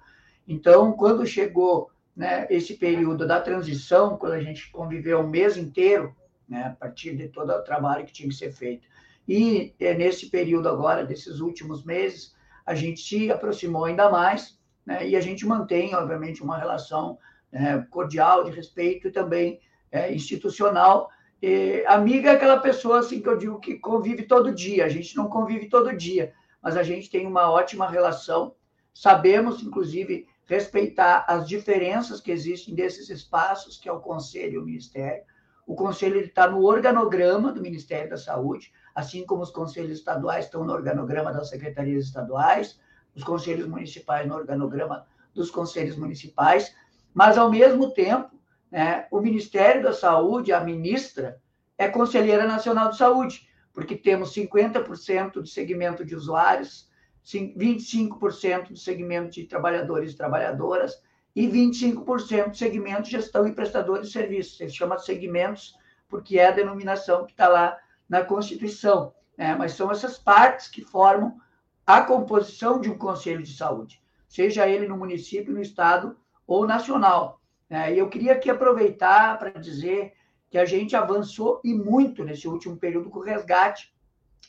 Então, 0.48 0.92
quando 0.94 1.28
chegou 1.28 1.92
né, 2.16 2.48
esse 2.50 2.74
período 2.74 3.28
da 3.28 3.40
transição, 3.40 4.18
quando 4.18 4.32
a 4.34 4.42
gente 4.42 4.72
conviveu 4.72 5.20
o 5.20 5.30
mês 5.30 5.58
inteiro, 5.58 6.16
né, 6.48 6.64
a 6.64 6.72
partir 6.72 7.16
de 7.16 7.28
todo 7.28 7.52
o 7.52 7.62
trabalho 7.62 8.04
que 8.04 8.12
tinha 8.12 8.28
que 8.28 8.34
ser 8.34 8.52
feito, 8.52 8.88
e 9.28 9.76
é, 9.80 9.94
nesse 9.94 10.32
período 10.32 10.70
agora, 10.70 11.06
desses 11.06 11.40
últimos 11.40 11.86
meses, 11.86 12.36
a 12.66 12.74
gente 12.74 13.00
se 13.00 13.32
aproximou 13.32 13.86
ainda 13.86 14.10
mais, 14.10 14.60
né, 14.84 15.08
e 15.08 15.16
a 15.16 15.22
gente 15.22 15.46
mantém, 15.46 15.94
obviamente, 15.94 16.42
uma 16.42 16.58
relação 16.58 17.20
né, 17.52 17.86
cordial, 17.92 18.44
de 18.44 18.50
respeito 18.50 19.08
e 19.08 19.12
também 19.12 19.60
é, 19.92 20.14
institucional, 20.14 21.10
e, 21.42 21.86
amiga 21.88 22.32
é 22.32 22.36
aquela 22.36 22.60
pessoa 22.60 23.00
assim 23.00 23.22
que 23.22 23.30
eu 23.30 23.38
digo 23.38 23.60
que 23.60 23.80
convive 23.80 24.24
todo 24.24 24.54
dia. 24.54 24.86
A 24.86 24.90
gente 24.90 25.16
não 25.16 25.30
convive 25.30 25.70
todo 25.70 25.96
dia, 25.96 26.34
mas 26.62 26.76
a 26.76 26.84
gente 26.84 27.10
tem 27.10 27.26
uma 27.26 27.50
ótima 27.50 27.90
relação. 27.90 28.56
Sabemos, 28.94 29.64
inclusive, 29.64 30.28
respeitar 30.46 31.26
as 31.28 31.48
diferenças 31.48 32.20
que 32.20 32.32
existem 32.32 32.74
desses 32.76 33.10
espaços, 33.10 33.78
que 33.78 33.88
é 33.88 33.92
o 33.92 34.00
Conselho 34.00 34.56
e 34.56 34.58
o 34.58 34.66
Ministério. 34.66 35.24
O 35.66 35.76
Conselho 35.76 36.20
está 36.20 36.50
no 36.50 36.66
organograma 36.66 37.52
do 37.52 37.62
Ministério 37.62 38.10
da 38.10 38.18
Saúde, 38.18 38.74
assim 38.96 39.24
como 39.26 39.44
os 39.44 39.52
conselhos 39.52 39.92
estaduais 39.92 40.46
estão 40.46 40.64
no 40.64 40.74
organograma 40.74 41.32
das 41.32 41.50
secretarias 41.50 42.06
estaduais, 42.06 42.80
os 43.16 43.24
conselhos 43.24 43.68
municipais 43.68 44.28
no 44.28 44.36
organograma 44.36 45.06
dos 45.34 45.52
conselhos 45.52 45.96
municipais, 45.96 46.76
mas, 47.14 47.38
ao 47.38 47.52
mesmo 47.52 47.92
tempo, 47.92 48.39
né, 48.72 49.08
o 49.12 49.20
Ministério 49.20 49.84
da 49.84 49.94
Saúde, 49.94 50.54
a 50.54 50.60
ministra, 50.60 51.42
é 51.78 51.88
Conselheira 51.88 52.46
Nacional 52.46 52.90
de 52.90 52.98
Saúde, 52.98 53.48
porque 53.74 53.96
temos 53.96 54.34
50% 54.34 55.34
do 55.34 55.48
segmento 55.48 56.04
de 56.04 56.16
usuários, 56.16 56.90
25% 57.26 58.70
do 58.70 58.78
segmento 58.78 59.32
de 59.32 59.46
trabalhadores 59.46 60.12
e 60.12 60.18
trabalhadoras 60.18 61.02
e 61.36 61.48
25% 61.48 62.50
do 62.50 62.58
segmento 62.58 63.04
de 63.04 63.12
gestão 63.12 63.48
e 63.48 63.54
prestadores 63.54 64.08
de 64.08 64.14
serviços. 64.14 64.60
Ele 64.60 64.70
chama 64.70 64.98
segmentos 64.98 65.76
porque 66.08 66.40
é 66.40 66.48
a 66.48 66.52
denominação 66.52 67.26
que 67.26 67.32
está 67.32 67.48
lá 67.48 67.78
na 68.10 68.24
Constituição. 68.24 69.14
Né? 69.38 69.56
Mas 69.56 69.74
são 69.74 69.92
essas 69.92 70.18
partes 70.18 70.68
que 70.68 70.84
formam 70.84 71.40
a 71.86 72.02
composição 72.02 72.82
de 72.82 72.90
um 72.90 72.98
Conselho 72.98 73.42
de 73.42 73.56
Saúde, 73.56 74.02
seja 74.28 74.68
ele 74.68 74.88
no 74.88 74.98
município, 74.98 75.54
no 75.54 75.62
estado 75.62 76.18
ou 76.46 76.68
nacional. 76.68 77.39
É, 77.70 77.94
e 77.94 78.00
eu 78.00 78.10
queria 78.10 78.34
aqui 78.34 78.50
aproveitar 78.50 79.38
para 79.38 79.52
dizer 79.52 80.14
que 80.50 80.58
a 80.58 80.66
gente 80.66 80.96
avançou 80.96 81.62
e 81.64 81.72
muito 81.72 82.24
nesse 82.24 82.48
último 82.48 82.76
período 82.76 83.12
com 83.12 83.20
o 83.20 83.24
resgate 83.24 83.94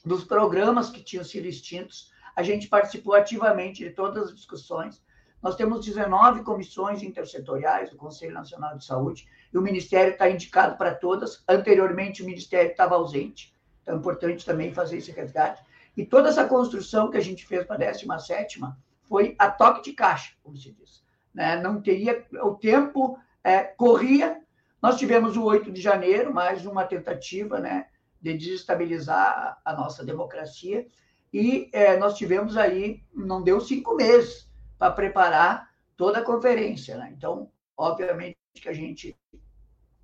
dos 0.03 0.25
programas 0.25 0.89
que 0.89 1.03
tinham 1.03 1.23
sido 1.23 1.47
extintos. 1.47 2.11
A 2.35 2.43
gente 2.43 2.69
participou 2.69 3.15
ativamente 3.15 3.85
de 3.85 3.91
todas 3.91 4.25
as 4.25 4.35
discussões. 4.35 5.03
Nós 5.43 5.55
temos 5.55 5.85
19 5.85 6.43
comissões 6.43 7.03
intersetoriais 7.03 7.91
do 7.91 7.97
Conselho 7.97 8.33
Nacional 8.33 8.79
de 8.79 8.87
Saúde 8.87 9.29
e 9.53 9.59
o 9.59 9.63
Ministério 9.63 10.15
está 10.15 10.31
indicado 10.31 10.79
para 10.79 10.95
todas. 10.95 11.45
Anteriormente, 11.47 12.23
o 12.23 12.27
Ministério 12.27 12.71
estava 12.71 12.95
ausente, 12.95 13.55
então 13.83 13.97
é 13.97 13.99
importante 13.99 14.47
também 14.47 14.73
fazer 14.73 14.97
esse 14.97 15.13
resgate. 15.13 15.63
E 15.95 16.07
toda 16.07 16.31
essa 16.31 16.47
construção 16.47 17.11
que 17.11 17.19
a 17.19 17.23
gente 17.23 17.47
fez 17.47 17.67
para 17.67 17.77
a 17.77 17.79
17 17.79 18.61
foi 19.03 19.35
a 19.39 19.51
toque 19.51 19.83
de 19.83 19.93
caixa, 19.93 20.33
como 20.43 20.57
se 20.57 20.73
diz 20.73 21.01
né? 21.35 21.61
não 21.61 21.81
teria. 21.81 22.27
O 22.43 22.55
tempo 22.55 23.19
é, 23.43 23.63
corria. 23.63 24.41
Nós 24.83 24.99
tivemos 24.99 25.37
o 25.37 25.45
8 25.45 25.71
de 25.71 25.81
janeiro, 25.81 26.33
mais 26.33 26.65
uma 26.65 26.85
tentativa 26.85 27.59
né, 27.59 27.87
de 28.21 28.37
desestabilizar 28.37 29.61
a 29.65 29.73
nossa 29.75 30.05
democracia, 30.05 30.87
e 31.33 31.69
é, 31.73 31.97
nós 31.97 32.17
tivemos 32.17 32.57
aí, 32.57 33.05
não 33.15 33.43
deu 33.43 33.61
cinco 33.61 33.95
meses 33.95 34.51
para 34.79 34.93
preparar 34.93 35.71
toda 35.97 36.19
a 36.19 36.25
conferência. 36.25 36.97
Né? 36.97 37.13
Então, 37.17 37.51
obviamente 37.77 38.37
que 38.55 38.69
a 38.69 38.73
gente 38.73 39.17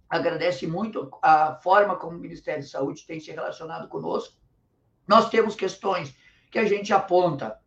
agradece 0.08 0.66
muito 0.66 1.10
a 1.20 1.56
forma 1.56 1.96
como 1.96 2.16
o 2.16 2.20
Ministério 2.20 2.62
da 2.62 2.68
Saúde 2.68 3.06
tem 3.06 3.18
se 3.18 3.30
relacionado 3.30 3.88
conosco. 3.88 4.36
Nós 5.06 5.28
temos 5.28 5.54
questões 5.54 6.14
que 6.50 6.58
a 6.58 6.64
gente 6.64 6.92
aponta 6.92 7.60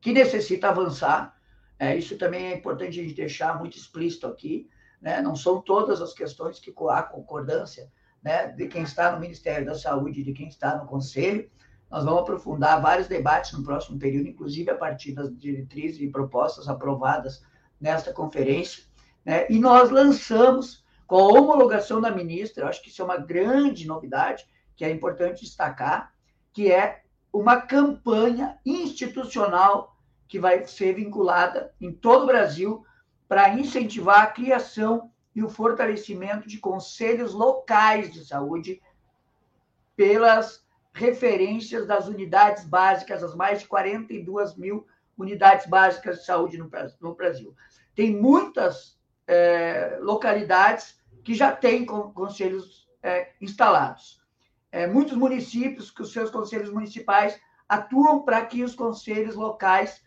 que 0.00 0.12
necessita 0.12 0.68
avançar, 0.68 1.35
é, 1.78 1.96
isso 1.96 2.16
também 2.16 2.46
é 2.46 2.54
importante 2.54 2.98
a 2.98 3.02
gente 3.02 3.14
deixar 3.14 3.58
muito 3.58 3.76
explícito 3.76 4.26
aqui. 4.26 4.68
Né? 5.00 5.20
Não 5.20 5.36
são 5.36 5.60
todas 5.60 6.00
as 6.00 6.12
questões 6.14 6.58
que 6.58 6.72
há 6.90 7.02
concordância 7.02 7.90
né, 8.22 8.48
de 8.48 8.66
quem 8.66 8.82
está 8.82 9.12
no 9.12 9.20
Ministério 9.20 9.66
da 9.66 9.74
Saúde 9.74 10.22
de 10.22 10.32
quem 10.32 10.48
está 10.48 10.76
no 10.76 10.86
Conselho. 10.86 11.48
Nós 11.90 12.04
vamos 12.04 12.22
aprofundar 12.22 12.80
vários 12.80 13.06
debates 13.06 13.52
no 13.52 13.62
próximo 13.62 13.98
período, 13.98 14.28
inclusive 14.28 14.70
a 14.70 14.74
partir 14.74 15.12
das 15.12 15.36
diretrizes 15.36 16.00
e 16.00 16.08
propostas 16.08 16.68
aprovadas 16.68 17.44
nesta 17.80 18.12
conferência. 18.12 18.84
Né? 19.24 19.46
E 19.50 19.58
nós 19.58 19.90
lançamos, 19.90 20.84
com 21.06 21.16
a 21.16 21.40
homologação 21.40 22.00
da 22.00 22.10
ministra, 22.10 22.68
acho 22.68 22.82
que 22.82 22.88
isso 22.88 23.02
é 23.02 23.04
uma 23.04 23.18
grande 23.18 23.86
novidade, 23.86 24.46
que 24.74 24.84
é 24.84 24.90
importante 24.90 25.44
destacar, 25.44 26.12
que 26.52 26.72
é 26.72 27.02
uma 27.32 27.60
campanha 27.60 28.58
institucional 28.64 29.95
que 30.28 30.38
vai 30.38 30.66
ser 30.66 30.94
vinculada 30.94 31.72
em 31.80 31.92
todo 31.92 32.24
o 32.24 32.26
Brasil 32.26 32.84
para 33.28 33.50
incentivar 33.50 34.22
a 34.22 34.26
criação 34.26 35.10
e 35.34 35.42
o 35.42 35.48
fortalecimento 35.48 36.48
de 36.48 36.58
conselhos 36.58 37.34
locais 37.34 38.12
de 38.12 38.24
saúde 38.24 38.80
pelas 39.94 40.64
referências 40.92 41.86
das 41.86 42.08
unidades 42.08 42.64
básicas, 42.64 43.22
as 43.22 43.34
mais 43.34 43.60
de 43.60 43.68
42 43.68 44.56
mil 44.56 44.86
unidades 45.16 45.66
básicas 45.66 46.18
de 46.18 46.24
saúde 46.24 46.58
no 47.00 47.14
Brasil. 47.14 47.54
Tem 47.94 48.14
muitas 48.14 48.98
é, 49.26 49.98
localidades 50.00 50.98
que 51.24 51.34
já 51.34 51.52
têm 51.52 51.84
conselhos 51.84 52.88
é, 53.02 53.32
instalados. 53.40 54.22
É, 54.70 54.86
muitos 54.86 55.16
municípios, 55.16 55.90
que 55.90 56.02
os 56.02 56.12
seus 56.12 56.30
conselhos 56.30 56.70
municipais 56.70 57.38
atuam 57.68 58.22
para 58.22 58.44
que 58.44 58.62
os 58.62 58.74
conselhos 58.74 59.34
locais 59.34 60.02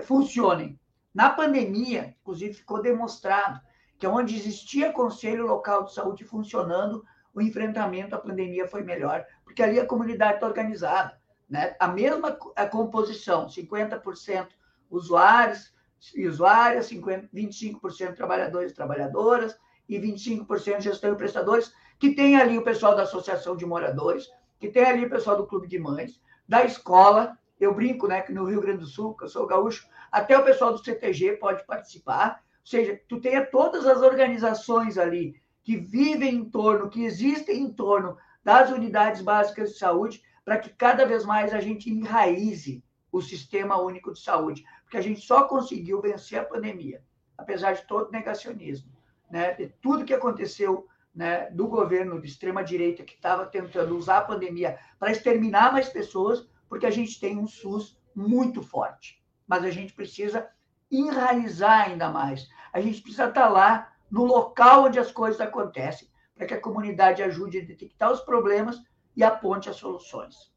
funcionem. 0.00 0.78
Na 1.14 1.30
pandemia, 1.30 2.14
inclusive, 2.20 2.54
ficou 2.54 2.80
demonstrado 2.80 3.60
que 3.98 4.06
onde 4.06 4.36
existia 4.36 4.92
conselho 4.92 5.46
local 5.46 5.84
de 5.84 5.92
saúde 5.92 6.24
funcionando, 6.24 7.04
o 7.34 7.40
enfrentamento 7.40 8.14
à 8.14 8.18
pandemia 8.18 8.66
foi 8.66 8.82
melhor, 8.82 9.24
porque 9.44 9.62
ali 9.62 9.78
a 9.78 9.86
comunidade 9.86 10.34
está 10.34 10.46
organizada. 10.46 11.20
Né? 11.48 11.76
A 11.78 11.88
mesma 11.88 12.38
a 12.56 12.66
composição, 12.66 13.46
50% 13.46 14.48
usuários 14.88 15.72
e 16.14 16.26
usuárias, 16.26 16.86
50, 16.86 17.28
25% 17.34 18.14
trabalhadores 18.14 18.72
e 18.72 18.74
trabalhadoras 18.74 19.56
e 19.88 19.98
25% 19.98 20.80
gestão 20.80 21.12
e 21.12 21.16
prestadores, 21.16 21.72
que 21.98 22.14
tem 22.14 22.36
ali 22.36 22.56
o 22.56 22.64
pessoal 22.64 22.96
da 22.96 23.02
Associação 23.02 23.56
de 23.56 23.66
Moradores, 23.66 24.28
que 24.58 24.68
tem 24.68 24.84
ali 24.84 25.04
o 25.04 25.10
pessoal 25.10 25.36
do 25.36 25.46
Clube 25.46 25.68
de 25.68 25.78
Mães, 25.78 26.20
da 26.48 26.64
escola, 26.64 27.38
eu 27.60 27.74
brinco, 27.74 28.08
né, 28.08 28.22
que 28.22 28.32
no 28.32 28.44
Rio 28.46 28.60
Grande 28.60 28.78
do 28.78 28.86
Sul, 28.86 29.14
que 29.14 29.24
eu 29.24 29.28
sou 29.28 29.46
gaúcho, 29.46 29.86
até 30.10 30.36
o 30.36 30.44
pessoal 30.44 30.72
do 30.72 30.82
CTG 30.82 31.32
pode 31.36 31.64
participar, 31.66 32.42
ou 32.60 32.66
seja, 32.66 33.00
tu 33.08 33.20
tenha 33.20 33.44
todas 33.44 33.86
as 33.86 34.00
organizações 34.00 34.96
ali 34.96 35.40
que 35.62 35.76
vivem 35.76 36.36
em 36.36 36.44
torno, 36.44 36.88
que 36.88 37.04
existem 37.04 37.62
em 37.62 37.72
torno 37.72 38.16
das 38.42 38.70
unidades 38.70 39.20
básicas 39.20 39.72
de 39.72 39.78
saúde, 39.78 40.22
para 40.44 40.58
que 40.58 40.70
cada 40.70 41.04
vez 41.04 41.24
mais 41.24 41.52
a 41.52 41.60
gente 41.60 41.90
enraize 41.90 42.82
o 43.12 43.20
sistema 43.20 43.80
único 43.80 44.12
de 44.12 44.20
saúde, 44.20 44.64
porque 44.82 44.96
a 44.96 45.02
gente 45.02 45.20
só 45.20 45.44
conseguiu 45.44 46.00
vencer 46.00 46.40
a 46.40 46.44
pandemia, 46.44 47.02
apesar 47.36 47.74
de 47.74 47.86
todo 47.86 48.10
negacionismo, 48.10 48.90
né? 49.30 49.52
De 49.52 49.68
tudo 49.80 50.04
que 50.04 50.14
aconteceu, 50.14 50.86
né, 51.14 51.50
do 51.50 51.66
governo 51.66 52.20
de 52.20 52.28
extrema 52.28 52.62
direita 52.62 53.02
que 53.02 53.14
estava 53.14 53.44
tentando 53.44 53.96
usar 53.96 54.18
a 54.18 54.24
pandemia 54.24 54.78
para 54.98 55.10
exterminar 55.10 55.72
mais 55.72 55.88
pessoas, 55.88 56.48
porque 56.70 56.86
a 56.86 56.90
gente 56.90 57.18
tem 57.18 57.36
um 57.36 57.48
SUS 57.48 57.98
muito 58.14 58.62
forte, 58.62 59.20
mas 59.46 59.64
a 59.64 59.70
gente 59.70 59.92
precisa 59.92 60.48
enraizar 60.90 61.88
ainda 61.88 62.08
mais. 62.08 62.48
A 62.72 62.80
gente 62.80 63.02
precisa 63.02 63.26
estar 63.26 63.42
tá 63.42 63.48
lá 63.48 63.92
no 64.08 64.24
local 64.24 64.84
onde 64.84 64.98
as 64.98 65.10
coisas 65.10 65.40
acontecem, 65.40 66.08
para 66.34 66.46
que 66.46 66.54
a 66.54 66.60
comunidade 66.60 67.22
ajude 67.22 67.58
a 67.58 67.64
detectar 67.64 68.12
os 68.12 68.20
problemas 68.20 68.80
e 69.16 69.24
aponte 69.24 69.68
as 69.68 69.76
soluções. 69.76 70.50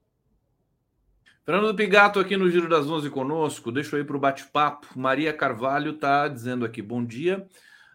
Fernando 1.44 1.76
Pigato 1.76 2.19
aqui 2.19 2.38
no 2.38 2.49
Giro 2.49 2.69
das 2.69 2.88
Onze 2.88 3.10
conosco. 3.10 3.72
Deixa 3.72 3.95
eu 3.95 3.99
ir 3.99 4.06
para 4.06 4.15
o 4.15 4.19
bate-papo. 4.19 4.88
Maria 4.95 5.34
Carvalho 5.34 5.91
está 5.91 6.27
dizendo 6.27 6.64
aqui: 6.64 6.81
bom 6.81 7.03
dia. 7.03 7.45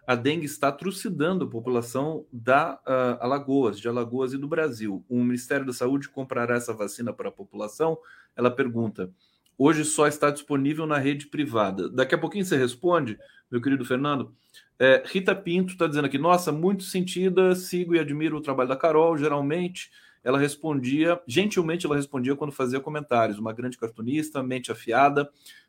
A 0.09 0.15
dengue 0.15 0.47
está 0.47 0.73
trucidando 0.73 1.45
a 1.45 1.51
população 1.51 2.25
da 2.33 2.77
uh, 2.77 3.23
Alagoas, 3.23 3.79
de 3.79 3.87
Alagoas 3.89 4.33
e 4.33 4.39
do 4.39 4.49
Brasil. 4.49 5.05
O 5.07 5.23
Ministério 5.23 5.67
da 5.67 5.73
Saúde 5.75 6.09
comprará 6.09 6.57
essa 6.57 6.73
vacina 6.73 7.13
para 7.13 7.29
a 7.29 7.31
população? 7.31 7.99
Ela 8.35 8.51
pergunta. 8.51 9.13
Hoje 9.59 9.85
só 9.85 10.07
está 10.07 10.31
disponível 10.31 10.87
na 10.87 10.97
rede 10.97 11.27
privada. 11.27 11.91
Daqui 11.91 12.15
a 12.15 12.19
pouquinho 12.19 12.43
você 12.43 12.57
responde, 12.57 13.19
meu 13.51 13.61
querido 13.61 13.85
Fernando. 13.85 14.35
É, 14.79 15.03
Rita 15.05 15.35
Pinto 15.35 15.73
está 15.73 15.87
dizendo 15.87 16.07
aqui: 16.07 16.17
nossa, 16.17 16.51
muito 16.51 16.85
sentida, 16.85 17.55
sigo 17.55 17.95
e 17.95 17.99
admiro 17.99 18.39
o 18.39 18.41
trabalho 18.41 18.71
da 18.71 18.77
Carol, 18.77 19.19
geralmente 19.19 19.91
ela 20.25 20.39
respondia, 20.39 21.21
gentilmente 21.27 21.85
ela 21.85 21.97
respondia 21.97 22.35
quando 22.35 22.53
fazia 22.53 22.81
comentários. 22.81 23.39
Uma 23.39 23.53
grande 23.53 23.77
cartunista, 23.77 24.43
mente 24.43 24.73
afiada. 24.73 25.29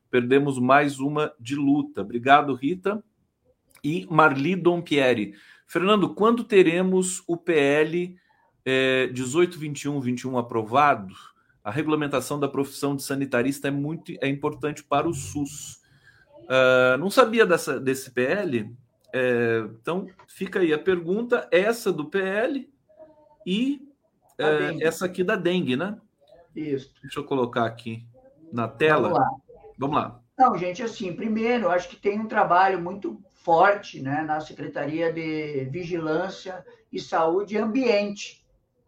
Perdemos 0.10 0.58
mais 0.58 0.98
uma 0.98 1.34
de 1.38 1.56
luta. 1.56 2.04
Obrigado, 2.04 2.54
Rita. 2.54 3.04
E 3.84 4.08
Marli 4.10 4.56
Dompieri. 4.56 5.34
Fernando, 5.68 6.14
quando 6.14 6.44
teremos 6.44 7.24
o 7.28 7.38
PL 7.38 8.18
é, 8.66 9.10
1821-21 9.14 10.40
aprovado? 10.40 11.14
A 11.64 11.72
regulamentação 11.72 12.40
da 12.40 12.48
profissão 12.48 12.96
de 12.96 13.04
sanitarista 13.04 13.68
é 13.68 13.72
muito 13.72 14.12
é 14.22 14.28
importante 14.28 14.84
para 14.84 15.08
o 15.08 15.14
SUS. 15.14 15.82
Uh, 16.46 16.98
não 16.98 17.12
sabia 17.12 17.46
dessa, 17.46 17.80
desse 17.80 18.10
PL? 18.10 18.76
É, 19.14 19.64
então, 19.82 20.08
fica 20.28 20.60
aí 20.60 20.74
a 20.74 20.80
pergunta, 20.80 21.48
essa 21.52 21.92
do 21.92 22.06
PL 22.06 22.70
e 23.46 23.82
é, 24.38 24.84
essa 24.84 25.06
aqui 25.06 25.24
da 25.24 25.36
dengue, 25.36 25.76
né? 25.76 25.98
Isso. 26.56 26.94
Deixa 27.02 27.20
eu 27.20 27.24
colocar 27.24 27.66
aqui 27.66 28.06
na 28.52 28.68
tela. 28.68 29.10
Vamos 29.10 29.20
lá. 29.20 29.30
Vamos 29.78 29.96
lá. 29.96 30.22
Não, 30.38 30.58
gente, 30.58 30.82
assim, 30.82 31.14
primeiro, 31.14 31.70
acho 31.70 31.90
que 31.90 31.96
tem 31.96 32.20
um 32.20 32.28
trabalho 32.28 32.82
muito 32.82 33.22
forte 33.50 34.00
né, 34.00 34.22
na 34.22 34.40
Secretaria 34.40 35.12
de 35.12 35.66
Vigilância 35.72 36.64
e 36.94 37.00
Saúde 37.00 37.56
e 37.56 37.58
Ambiente, 37.58 38.46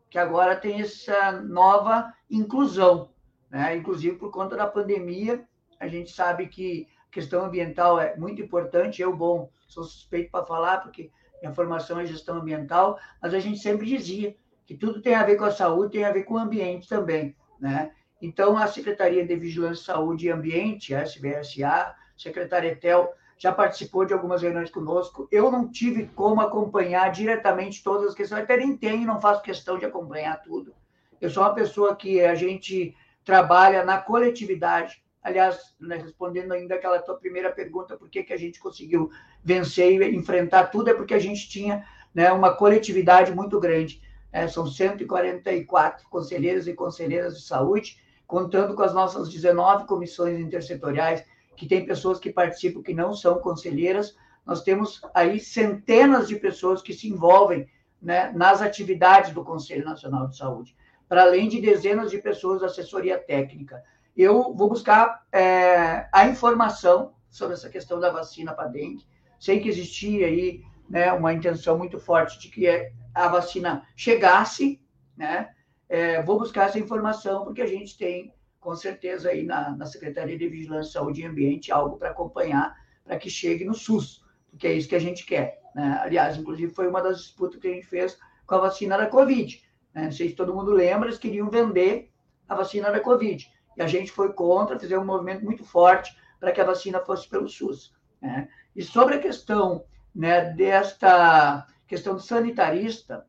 que 0.07 0.19
agora 0.19 0.55
tem 0.55 0.81
essa 0.81 1.31
nova 1.31 2.13
inclusão, 2.29 3.09
né? 3.49 3.75
Inclusive 3.75 4.17
por 4.17 4.29
conta 4.29 4.55
da 4.55 4.67
pandemia, 4.67 5.43
a 5.79 5.87
gente 5.87 6.11
sabe 6.11 6.45
que 6.45 6.87
a 7.09 7.11
questão 7.11 7.43
ambiental 7.43 7.99
é 7.99 8.15
muito 8.15 8.39
importante. 8.39 9.01
Eu, 9.01 9.15
bom, 9.15 9.49
sou 9.67 9.83
suspeito 9.83 10.29
para 10.29 10.45
falar, 10.45 10.81
porque 10.81 11.09
minha 11.41 11.55
formação 11.55 11.99
é 11.99 12.05
gestão 12.05 12.35
ambiental, 12.35 12.99
mas 13.19 13.33
a 13.33 13.39
gente 13.39 13.57
sempre 13.57 13.87
dizia 13.87 14.35
que 14.67 14.77
tudo 14.77 15.01
tem 15.01 15.15
a 15.15 15.23
ver 15.23 15.37
com 15.37 15.45
a 15.45 15.51
saúde, 15.51 15.93
tem 15.93 16.05
a 16.05 16.11
ver 16.11 16.23
com 16.23 16.35
o 16.35 16.37
ambiente 16.37 16.87
também, 16.87 17.35
né? 17.59 17.93
Então, 18.21 18.55
a 18.55 18.67
Secretaria 18.67 19.25
de 19.25 19.35
Vigilância, 19.35 19.85
Saúde 19.85 20.27
e 20.27 20.29
Ambiente, 20.29 20.93
a 20.93 21.01
SBSA, 21.01 21.95
secretária 22.15 22.67
Etel, 22.67 23.11
já 23.41 23.51
participou 23.51 24.05
de 24.05 24.13
algumas 24.13 24.43
reuniões 24.43 24.69
conosco. 24.69 25.27
Eu 25.31 25.49
não 25.49 25.67
tive 25.67 26.05
como 26.13 26.41
acompanhar 26.41 27.11
diretamente 27.11 27.83
todas 27.83 28.09
as 28.09 28.13
questões, 28.13 28.43
até 28.43 28.55
nem 28.55 28.77
tenho, 28.77 29.07
não 29.07 29.19
faço 29.19 29.41
questão 29.41 29.79
de 29.79 29.85
acompanhar 29.85 30.39
tudo. 30.43 30.75
Eu 31.19 31.27
sou 31.27 31.41
uma 31.41 31.55
pessoa 31.55 31.95
que 31.95 32.21
a 32.21 32.35
gente 32.35 32.95
trabalha 33.25 33.83
na 33.83 33.97
coletividade. 33.97 35.03
Aliás, 35.23 35.75
né, 35.79 35.97
respondendo 35.97 36.51
ainda 36.51 36.75
aquela 36.75 36.99
tua 36.99 37.17
primeira 37.17 37.51
pergunta, 37.51 37.97
por 37.97 38.09
que, 38.09 38.21
que 38.21 38.33
a 38.33 38.37
gente 38.37 38.59
conseguiu 38.59 39.09
vencer 39.43 39.99
e 39.99 40.15
enfrentar 40.15 40.65
tudo, 40.67 40.91
é 40.91 40.93
porque 40.93 41.15
a 41.15 41.19
gente 41.19 41.49
tinha 41.49 41.83
né, 42.13 42.31
uma 42.31 42.53
coletividade 42.53 43.33
muito 43.33 43.59
grande 43.59 44.03
é, 44.31 44.47
são 44.47 44.65
144 44.65 46.07
conselheiros 46.09 46.67
e 46.67 46.73
conselheiras 46.73 47.37
de 47.37 47.45
saúde, 47.45 47.99
contando 48.25 48.75
com 48.75 48.83
as 48.83 48.93
nossas 48.93 49.29
19 49.29 49.85
comissões 49.85 50.39
intersetoriais, 50.39 51.25
que 51.55 51.67
tem 51.67 51.85
pessoas 51.85 52.19
que 52.19 52.31
participam 52.31 52.81
que 52.81 52.93
não 52.93 53.13
são 53.13 53.39
conselheiras. 53.39 54.15
Nós 54.45 54.63
temos 54.63 55.01
aí 55.13 55.39
centenas 55.39 56.27
de 56.27 56.35
pessoas 56.35 56.81
que 56.81 56.93
se 56.93 57.07
envolvem 57.07 57.69
né, 58.01 58.31
nas 58.35 58.61
atividades 58.61 59.31
do 59.31 59.43
Conselho 59.43 59.85
Nacional 59.85 60.27
de 60.27 60.37
Saúde, 60.37 60.75
para 61.07 61.23
além 61.23 61.47
de 61.47 61.61
dezenas 61.61 62.09
de 62.09 62.17
pessoas 62.17 62.61
da 62.61 62.67
assessoria 62.67 63.17
técnica. 63.17 63.83
Eu 64.17 64.53
vou 64.53 64.67
buscar 64.67 65.25
é, 65.31 66.07
a 66.11 66.27
informação 66.27 67.13
sobre 67.29 67.53
essa 67.53 67.69
questão 67.69 67.99
da 67.99 68.09
vacina 68.09 68.53
para 68.53 68.67
dengue. 68.67 69.05
Sei 69.39 69.59
que 69.59 69.69
existia 69.69 70.27
aí 70.27 70.63
né, 70.89 71.11
uma 71.13 71.33
intenção 71.33 71.77
muito 71.77 71.99
forte 71.99 72.39
de 72.39 72.49
que 72.49 72.67
a 73.13 73.27
vacina 73.27 73.87
chegasse, 73.95 74.81
né? 75.15 75.49
É, 75.87 76.21
vou 76.21 76.39
buscar 76.39 76.69
essa 76.69 76.79
informação, 76.79 77.43
porque 77.43 77.61
a 77.61 77.67
gente 77.67 77.97
tem, 77.97 78.33
com 78.61 78.75
certeza, 78.75 79.29
aí 79.29 79.43
na, 79.43 79.75
na 79.75 79.85
Secretaria 79.87 80.37
de 80.37 80.47
Vigilância, 80.47 80.93
Saúde 80.93 81.21
e 81.21 81.25
Ambiente, 81.25 81.71
algo 81.71 81.97
para 81.97 82.11
acompanhar, 82.11 82.77
para 83.03 83.17
que 83.17 83.29
chegue 83.29 83.65
no 83.65 83.73
SUS, 83.73 84.23
porque 84.51 84.67
é 84.67 84.73
isso 84.73 84.87
que 84.87 84.95
a 84.95 84.99
gente 84.99 85.25
quer. 85.25 85.59
Né? 85.75 85.99
Aliás, 86.01 86.37
inclusive, 86.37 86.71
foi 86.71 86.87
uma 86.87 87.01
das 87.01 87.17
disputas 87.17 87.59
que 87.59 87.67
a 87.67 87.73
gente 87.73 87.87
fez 87.87 88.17
com 88.45 88.55
a 88.55 88.59
vacina 88.59 88.97
da 88.97 89.07
Covid. 89.07 89.61
Né? 89.93 90.03
Não 90.03 90.11
sei 90.11 90.29
se 90.29 90.35
todo 90.35 90.53
mundo 90.53 90.71
lembra, 90.71 91.09
eles 91.09 91.17
queriam 91.17 91.49
vender 91.49 92.11
a 92.47 92.53
vacina 92.53 92.91
da 92.91 92.99
Covid. 92.99 93.51
E 93.75 93.81
a 93.81 93.87
gente 93.87 94.11
foi 94.11 94.31
contra, 94.31 94.79
fizemos 94.79 95.03
um 95.03 95.07
movimento 95.07 95.43
muito 95.43 95.63
forte 95.63 96.15
para 96.39 96.51
que 96.51 96.61
a 96.61 96.65
vacina 96.65 96.99
fosse 96.99 97.27
pelo 97.27 97.49
SUS. 97.49 97.93
Né? 98.21 98.47
E 98.75 98.83
sobre 98.83 99.15
a 99.15 99.19
questão 99.19 99.83
né, 100.13 100.53
desta 100.53 101.65
questão 101.87 102.19
sanitarista, 102.19 103.25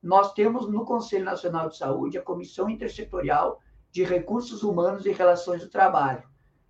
nós 0.00 0.32
temos 0.32 0.70
no 0.70 0.84
Conselho 0.84 1.24
Nacional 1.24 1.68
de 1.68 1.76
Saúde 1.76 2.18
a 2.18 2.22
Comissão 2.22 2.70
Intersetorial 2.70 3.60
de 3.96 4.04
Recursos 4.04 4.62
Humanos 4.62 5.06
e 5.06 5.10
Relações 5.10 5.62
do 5.62 5.70
Trabalho. 5.70 6.22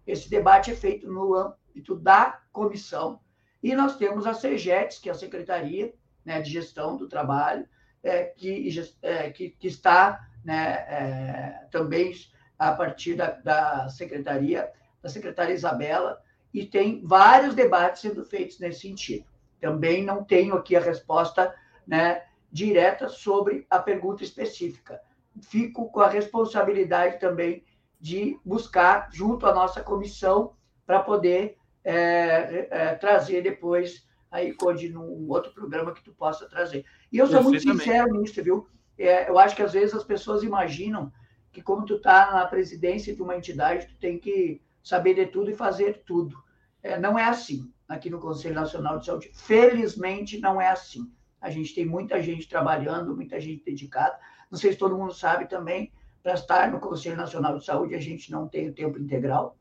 Esse 0.06 0.30
debate 0.30 0.70
é 0.70 0.76
feito 0.76 1.10
no 1.10 1.34
âmbito 1.34 1.96
da 1.96 2.40
comissão. 2.52 3.18
E 3.60 3.74
nós 3.74 3.96
temos 3.96 4.28
a 4.28 4.32
CEGETS, 4.32 5.00
que 5.00 5.08
é 5.08 5.12
a 5.12 5.16
Secretaria 5.16 5.92
né, 6.24 6.40
de 6.40 6.52
Gestão 6.52 6.96
do 6.96 7.08
Trabalho, 7.08 7.66
é, 8.00 8.26
que, 8.26 8.68
é, 9.02 9.30
que, 9.32 9.50
que, 9.50 9.66
está 9.66 10.24
né, 10.44 10.74
é, 10.88 11.66
também 11.72 12.14
a 12.56 12.70
partir 12.70 13.16
da, 13.16 13.32
da 13.32 13.88
secretaria, 13.88 14.70
da 15.02 15.08
secretária 15.08 15.52
Isabela, 15.52 16.22
e 16.54 16.64
tem 16.64 17.04
vários 17.04 17.56
debates 17.56 18.02
sendo 18.02 18.24
feitos 18.24 18.60
nesse 18.60 18.82
sentido. 18.82 19.26
Também 19.60 20.04
não 20.04 20.22
tenho 20.22 20.54
aqui 20.54 20.76
a 20.76 20.80
resposta 20.80 21.52
né, 21.84 22.22
direta 22.52 23.08
sobre 23.08 23.66
a 23.68 23.80
pergunta 23.80 24.22
específica. 24.22 25.00
Fico 25.42 25.90
com 25.90 26.00
a 26.00 26.08
responsabilidade 26.08 27.18
também 27.18 27.64
de 28.00 28.38
buscar 28.44 29.08
junto 29.12 29.46
à 29.46 29.54
nossa 29.54 29.82
comissão 29.82 30.54
para 30.86 31.00
poder 31.00 31.56
é, 31.82 32.68
é, 32.70 32.94
trazer 32.94 33.42
depois 33.42 34.06
aí, 34.30 34.52
Conde, 34.52 34.88
num 34.88 35.28
outro 35.28 35.52
programa 35.52 35.92
que 35.92 36.02
tu 36.02 36.12
possa 36.12 36.48
trazer. 36.48 36.84
E 37.10 37.18
eu 37.18 37.26
sou 37.26 37.42
muito 37.42 37.60
sincero 37.60 38.12
nisso, 38.14 38.42
viu? 38.42 38.68
É, 38.98 39.28
eu 39.28 39.38
acho 39.38 39.54
que 39.54 39.62
às 39.62 39.72
vezes 39.72 39.94
as 39.94 40.04
pessoas 40.04 40.42
imaginam 40.42 41.12
que 41.52 41.62
como 41.62 41.84
tu 41.84 41.96
está 41.96 42.32
na 42.32 42.46
presidência 42.46 43.14
de 43.14 43.22
uma 43.22 43.36
entidade, 43.36 43.86
tu 43.86 43.96
tem 43.98 44.18
que 44.18 44.60
saber 44.82 45.14
de 45.14 45.26
tudo 45.26 45.50
e 45.50 45.56
fazer 45.56 46.02
tudo. 46.04 46.36
É, 46.82 46.98
não 46.98 47.18
é 47.18 47.24
assim 47.24 47.72
aqui 47.88 48.10
no 48.10 48.20
Conselho 48.20 48.54
Nacional 48.54 48.98
de 48.98 49.06
Saúde. 49.06 49.30
Felizmente, 49.34 50.38
não 50.38 50.60
é 50.60 50.68
assim. 50.68 51.10
A 51.40 51.50
gente 51.50 51.74
tem 51.74 51.86
muita 51.86 52.20
gente 52.22 52.48
trabalhando, 52.48 53.14
muita 53.14 53.40
gente 53.40 53.64
dedicada. 53.64 54.18
Não 54.50 54.58
sei 54.58 54.72
se 54.72 54.78
todo 54.78 54.96
mundo 54.96 55.12
sabe 55.12 55.48
também, 55.48 55.92
para 56.22 56.34
estar 56.34 56.70
no 56.70 56.80
Conselho 56.80 57.16
Nacional 57.16 57.58
de 57.58 57.64
Saúde, 57.64 57.94
a 57.94 58.00
gente 58.00 58.30
não 58.32 58.48
tem 58.48 58.68
o 58.68 58.74
tempo 58.74 58.98
integral. 58.98 59.56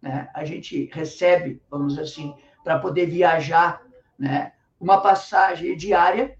Né? 0.00 0.28
A 0.34 0.44
gente 0.44 0.90
recebe, 0.92 1.62
vamos 1.70 1.94
dizer 1.94 2.02
assim, 2.02 2.34
para 2.62 2.78
poder 2.78 3.06
viajar, 3.06 3.82
né? 4.18 4.52
uma 4.78 5.00
passagem 5.00 5.76
diária. 5.76 6.36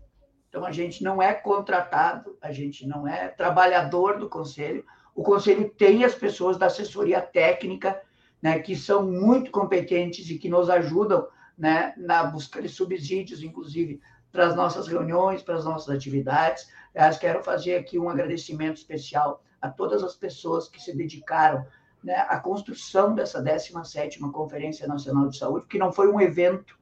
Então, 0.48 0.64
a 0.66 0.72
gente 0.72 1.02
não 1.02 1.22
é 1.22 1.32
contratado, 1.32 2.36
a 2.42 2.52
gente 2.52 2.86
não 2.86 3.06
é 3.08 3.28
trabalhador 3.28 4.18
do 4.18 4.28
Conselho. 4.28 4.84
O 5.14 5.22
Conselho 5.22 5.70
tem 5.70 6.04
as 6.04 6.14
pessoas 6.14 6.58
da 6.58 6.66
assessoria 6.66 7.20
técnica, 7.20 8.00
né, 8.42 8.58
que 8.58 8.74
são 8.74 9.08
muito 9.08 9.50
competentes 9.50 10.28
e 10.28 10.36
que 10.36 10.48
nos 10.48 10.68
ajudam 10.68 11.26
né, 11.56 11.94
na 11.96 12.24
busca 12.24 12.60
de 12.60 12.68
subsídios, 12.68 13.42
inclusive 13.42 14.00
para 14.32 14.46
as 14.46 14.56
nossas 14.56 14.88
reuniões, 14.88 15.42
para 15.42 15.54
as 15.54 15.64
nossas 15.64 15.94
atividades. 15.94 16.68
Aliás, 16.94 17.18
quero 17.18 17.42
fazer 17.42 17.76
aqui 17.76 17.98
um 17.98 18.08
agradecimento 18.08 18.76
especial 18.76 19.42
a 19.60 19.68
todas 19.68 20.02
as 20.02 20.14
pessoas 20.14 20.68
que 20.68 20.80
se 20.80 20.94
dedicaram 20.94 21.64
né, 22.02 22.14
à 22.28 22.38
construção 22.38 23.14
dessa 23.14 23.42
17ª 23.42 24.30
Conferência 24.30 24.86
Nacional 24.86 25.28
de 25.28 25.38
Saúde, 25.38 25.66
que 25.66 25.78
não 25.78 25.92
foi 25.92 26.10
um 26.10 26.20
evento. 26.20 26.76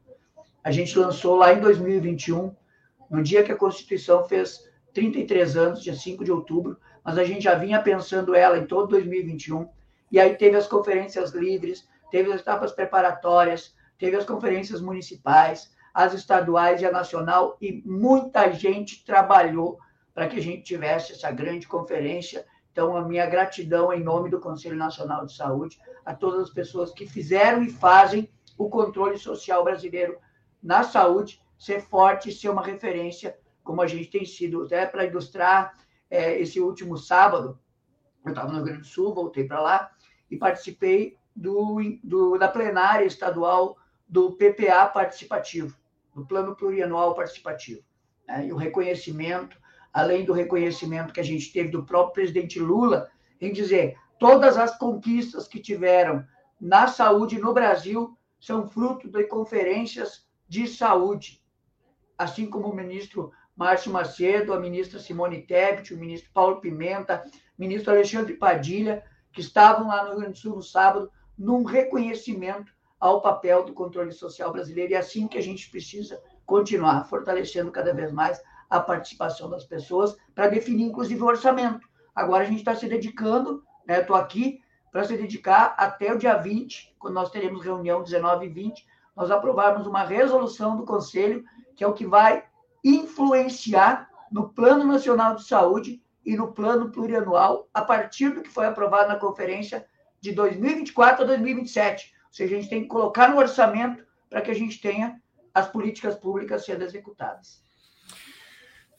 A 0.65 0.70
gente 0.70 0.99
lançou 0.99 1.37
lá 1.37 1.53
em 1.53 1.61
2021, 1.61 2.55
no 3.11 3.23
dia 3.23 3.45
que 3.45 3.53
a 3.53 3.57
Constituição 3.57 4.24
fez 4.24 4.69
33 4.93 5.57
anos, 5.57 5.82
dia 5.82 5.95
5 5.95 6.24
de 6.24 6.32
outubro, 6.32 6.77
mas 7.05 7.19
a 7.19 7.24
gente 7.24 7.43
já 7.43 7.55
vinha 7.55 7.81
pensando 7.82 8.35
ela 8.35 8.59
em 8.59 8.66
todo 8.66 8.89
2021. 8.89 9.69
E 10.11 10.19
aí 10.19 10.35
teve 10.37 10.57
as 10.57 10.66
conferências 10.66 11.31
livres, 11.32 11.89
teve 12.11 12.32
as 12.32 12.41
etapas 12.41 12.73
preparatórias, 12.73 13.74
teve 13.99 14.16
as 14.16 14.24
conferências 14.24 14.81
municipais, 14.81 15.70
as 15.95 16.15
estaduais 16.15 16.81
e 16.81 16.87
a 16.87 16.93
nacional, 16.93 17.57
e 17.61 17.82
muita 17.85 18.51
gente 18.53 19.05
trabalhou 19.05 19.78
para 20.21 20.29
que 20.29 20.37
a 20.37 20.43
gente 20.43 20.65
tivesse 20.65 21.13
essa 21.13 21.31
grande 21.31 21.67
conferência. 21.67 22.45
Então, 22.71 22.95
a 22.95 23.03
minha 23.03 23.25
gratidão 23.25 23.91
em 23.91 24.05
nome 24.05 24.29
do 24.29 24.39
Conselho 24.39 24.77
Nacional 24.77 25.25
de 25.25 25.35
Saúde 25.35 25.81
a 26.05 26.15
todas 26.15 26.43
as 26.43 26.51
pessoas 26.51 26.93
que 26.93 27.07
fizeram 27.07 27.63
e 27.63 27.71
fazem 27.71 28.29
o 28.59 28.69
controle 28.69 29.17
social 29.17 29.65
brasileiro 29.65 30.19
na 30.63 30.83
saúde 30.83 31.43
ser 31.59 31.81
forte 31.81 32.29
e 32.29 32.33
ser 32.35 32.51
uma 32.51 32.63
referência, 32.63 33.39
como 33.65 33.81
a 33.81 33.87
gente 33.87 34.11
tem 34.11 34.27
sido. 34.27 34.65
Até 34.65 34.85
para 34.85 35.07
ilustrar, 35.07 35.75
é, 36.11 36.39
esse 36.39 36.61
último 36.61 36.99
sábado, 36.99 37.59
eu 38.23 38.29
estava 38.29 38.49
no 38.49 38.57
Rio 38.57 38.65
Grande 38.65 38.81
do 38.81 38.87
Sul, 38.87 39.15
voltei 39.15 39.45
para 39.45 39.63
lá 39.63 39.91
e 40.31 40.37
participei 40.37 41.17
do, 41.35 41.79
do, 42.05 42.37
da 42.37 42.47
plenária 42.47 43.07
estadual 43.07 43.75
do 44.07 44.33
PPA 44.33 44.85
participativo 44.85 45.75
do 46.15 46.27
Plano 46.27 46.55
Plurianual 46.55 47.15
Participativo. 47.15 47.83
Né? 48.29 48.49
E 48.49 48.53
o 48.53 48.57
reconhecimento, 48.57 49.59
além 49.93 50.25
do 50.25 50.33
reconhecimento 50.33 51.12
que 51.12 51.21
a 51.21 51.25
gente 51.25 51.53
teve 51.53 51.71
do 51.71 51.85
próprio 51.85 52.15
presidente 52.15 52.59
Lula, 52.59 53.11
em 53.41 53.53
dizer 53.53 53.97
todas 54.19 54.57
as 54.57 54.77
conquistas 54.77 55.49
que 55.49 55.61
tiveram 55.61 56.25
na 56.61 56.87
saúde 56.87 57.39
no 57.39 57.55
Brasil 57.55 58.17
são 58.39 58.69
fruto 58.69 59.09
de 59.09 59.25
conferências 59.25 60.27
de 60.49 60.67
saúde, 60.67 61.43
assim 62.19 62.47
como 62.47 62.69
o 62.69 62.75
ministro 62.75 63.33
Márcio 63.57 63.93
Macedo, 63.93 64.53
a 64.53 64.61
ministra 64.61 64.99
Simone 64.99 65.43
Tebet, 65.43 65.93
o 65.93 65.99
ministro 65.99 66.31
Paulo 66.33 66.61
Pimenta, 66.61 67.25
o 67.59 67.61
ministro 67.61 67.93
Alexandre 67.93 68.35
Padilha, 68.35 69.05
que 69.33 69.41
estavam 69.41 69.89
lá 69.89 70.05
no 70.05 70.11
Rio 70.11 70.21
Grande 70.21 70.33
do 70.33 70.39
Sul 70.39 70.57
no 70.57 70.62
sábado, 70.62 71.11
num 71.39 71.65
reconhecimento 71.65 72.73
ao 72.99 73.21
papel 73.21 73.65
do 73.65 73.73
controle 73.73 74.12
social 74.12 74.53
brasileiro. 74.53 74.93
E 74.93 74.95
é 74.95 74.99
assim 74.99 75.29
que 75.29 75.39
a 75.39 75.43
gente 75.43 75.71
precisa 75.71 76.21
continuar 76.45 77.05
fortalecendo 77.05 77.71
cada 77.71 77.95
vez 77.95 78.12
mais 78.12 78.43
a 78.71 78.79
participação 78.79 79.51
das 79.51 79.65
pessoas 79.65 80.17
para 80.35 80.47
definir, 80.47 80.85
inclusive, 80.85 81.21
o 81.21 81.27
orçamento. 81.27 81.87
Agora 82.15 82.45
a 82.45 82.47
gente 82.47 82.61
está 82.61 82.75
se 82.75 82.89
dedicando, 82.89 83.65
né? 83.87 84.01
Estou 84.01 84.15
aqui 84.15 84.63
para 84.93 85.05
se 85.05 85.17
dedicar 85.17 85.75
até 85.77 86.13
o 86.13 86.19
dia 86.19 86.37
20, 86.37 86.95
quando 86.99 87.15
nós 87.15 87.31
teremos 87.31 87.65
reunião 87.65 88.03
19 88.03 88.47
e 88.47 88.49
20, 88.49 88.87
nós 89.17 89.31
aprovarmos 89.31 89.87
uma 89.87 90.05
resolução 90.05 90.77
do 90.77 90.85
Conselho, 90.85 91.45
que 91.77 91.85
é 91.85 91.87
o 91.87 91.93
que 91.93 92.07
vai 92.07 92.45
influenciar 92.85 94.09
no 94.31 94.49
Plano 94.49 94.85
Nacional 94.85 95.35
de 95.35 95.45
Saúde 95.45 96.03
e 96.25 96.37
no 96.37 96.53
Plano 96.53 96.91
Plurianual, 96.91 97.69
a 97.75 97.83
partir 97.83 98.31
do 98.31 98.43
que 98.43 98.49
foi 98.49 98.67
aprovado 98.67 99.09
na 99.09 99.17
conferência 99.17 99.87
de 100.21 100.33
2024 100.33 101.25
a 101.25 101.27
2027. 101.27 102.15
Ou 102.27 102.33
seja, 102.33 102.57
a 102.57 102.61
gente 102.61 102.71
tem 102.71 102.83
que 102.83 102.89
colocar 102.89 103.29
no 103.29 103.39
orçamento 103.39 104.05
para 104.29 104.41
que 104.41 104.51
a 104.51 104.55
gente 104.55 104.81
tenha 104.81 105.21
as 105.53 105.69
políticas 105.69 106.15
públicas 106.15 106.65
sendo 106.65 106.85
executadas. 106.85 107.65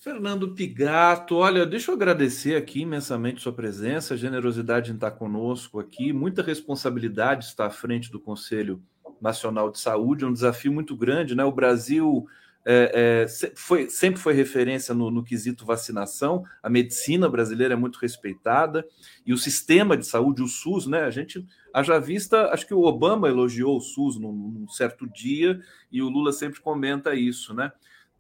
Fernando 0.01 0.55
Pigato, 0.55 1.35
olha, 1.35 1.63
deixa 1.63 1.91
eu 1.91 1.95
agradecer 1.95 2.55
aqui 2.55 2.81
imensamente 2.81 3.39
sua 3.39 3.53
presença, 3.53 4.17
generosidade 4.17 4.89
em 4.89 4.95
estar 4.95 5.11
conosco 5.11 5.79
aqui, 5.79 6.11
muita 6.11 6.41
responsabilidade 6.41 7.45
estar 7.45 7.67
à 7.67 7.69
frente 7.69 8.11
do 8.11 8.19
Conselho 8.19 8.81
Nacional 9.21 9.69
de 9.69 9.79
Saúde, 9.79 10.23
é 10.23 10.27
um 10.27 10.33
desafio 10.33 10.73
muito 10.73 10.95
grande, 10.95 11.35
né? 11.35 11.45
O 11.45 11.51
Brasil 11.51 12.25
é, 12.65 13.27
é, 13.27 13.51
foi, 13.53 13.91
sempre 13.91 14.19
foi 14.19 14.33
referência 14.33 14.95
no, 14.95 15.11
no, 15.11 15.23
quesito 15.23 15.67
vacinação, 15.67 16.43
a 16.63 16.69
medicina 16.69 17.29
brasileira 17.29 17.75
é 17.75 17.77
muito 17.77 17.99
respeitada, 17.99 18.83
e 19.23 19.31
o 19.31 19.37
sistema 19.37 19.95
de 19.95 20.07
saúde, 20.07 20.41
o 20.41 20.47
SUS, 20.47 20.87
né? 20.87 21.01
A 21.03 21.11
gente 21.11 21.45
haja 21.71 21.99
vista, 21.99 22.47
acho 22.51 22.65
que 22.65 22.73
o 22.73 22.81
Obama 22.81 23.27
elogiou 23.27 23.77
o 23.77 23.81
SUS 23.81 24.19
num, 24.19 24.33
num 24.33 24.67
certo 24.67 25.07
dia, 25.07 25.61
e 25.91 26.01
o 26.01 26.09
Lula 26.09 26.31
sempre 26.31 26.59
comenta 26.59 27.13
isso, 27.13 27.53
né? 27.53 27.71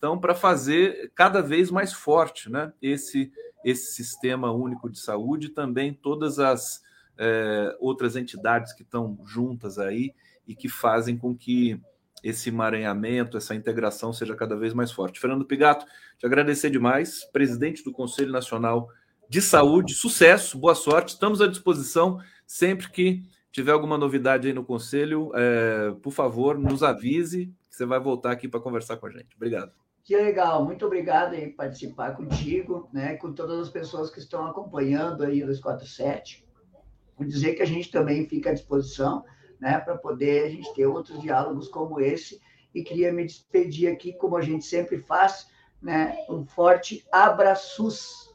Então, 0.01 0.17
para 0.17 0.33
fazer 0.33 1.11
cada 1.13 1.43
vez 1.43 1.69
mais 1.69 1.93
forte 1.93 2.51
né, 2.51 2.73
esse, 2.81 3.31
esse 3.63 3.93
sistema 3.93 4.51
único 4.51 4.89
de 4.89 4.97
saúde, 4.97 5.49
também 5.49 5.93
todas 5.93 6.39
as 6.39 6.81
é, 7.19 7.77
outras 7.79 8.15
entidades 8.15 8.73
que 8.73 8.81
estão 8.81 9.19
juntas 9.23 9.77
aí 9.77 10.11
e 10.47 10.55
que 10.55 10.67
fazem 10.67 11.15
com 11.15 11.37
que 11.37 11.79
esse 12.23 12.49
emaranhamento, 12.49 13.37
essa 13.37 13.53
integração 13.53 14.11
seja 14.11 14.35
cada 14.35 14.55
vez 14.55 14.73
mais 14.73 14.91
forte. 14.91 15.19
Fernando 15.19 15.45
Pigato, 15.45 15.85
te 16.17 16.25
agradecer 16.25 16.71
demais, 16.71 17.23
presidente 17.25 17.83
do 17.83 17.91
Conselho 17.91 18.31
Nacional 18.31 18.89
de 19.29 19.39
Saúde, 19.39 19.93
sucesso, 19.93 20.57
boa 20.57 20.73
sorte, 20.73 21.09
estamos 21.09 21.41
à 21.41 21.47
disposição 21.47 22.19
sempre 22.47 22.89
que 22.89 23.21
tiver 23.51 23.71
alguma 23.71 23.99
novidade 23.99 24.47
aí 24.47 24.53
no 24.53 24.65
Conselho, 24.65 25.31
é, 25.35 25.91
por 26.01 26.11
favor, 26.11 26.57
nos 26.57 26.81
avise, 26.81 27.53
que 27.69 27.75
você 27.75 27.85
vai 27.85 27.99
voltar 27.99 28.31
aqui 28.31 28.47
para 28.47 28.59
conversar 28.59 28.97
com 28.97 29.05
a 29.05 29.11
gente. 29.11 29.35
Obrigado. 29.35 29.80
Que 30.03 30.15
legal, 30.17 30.65
muito 30.65 30.85
obrigado 30.85 31.35
em 31.35 31.51
participar 31.51 32.15
contigo, 32.15 32.89
né, 32.91 33.15
com 33.17 33.33
todas 33.33 33.59
as 33.59 33.69
pessoas 33.69 34.09
que 34.09 34.19
estão 34.19 34.47
acompanhando 34.47 35.23
aí 35.23 35.43
o 35.43 35.45
247. 35.45 36.45
Vou 37.17 37.27
dizer 37.27 37.53
que 37.53 37.61
a 37.61 37.67
gente 37.67 37.91
também 37.91 38.27
fica 38.27 38.49
à 38.49 38.53
disposição 38.53 39.23
né, 39.59 39.79
para 39.79 39.95
poder 39.95 40.45
a 40.45 40.49
gente 40.49 40.73
ter 40.73 40.87
outros 40.87 41.21
diálogos 41.21 41.67
como 41.67 42.01
esse. 42.01 42.41
E 42.73 42.83
queria 42.83 43.13
me 43.13 43.23
despedir 43.25 43.91
aqui, 43.91 44.13
como 44.13 44.35
a 44.35 44.41
gente 44.41 44.65
sempre 44.65 44.97
faz, 44.97 45.47
né, 45.79 46.17
um 46.27 46.45
forte 46.45 47.05
abraços. 47.11 48.33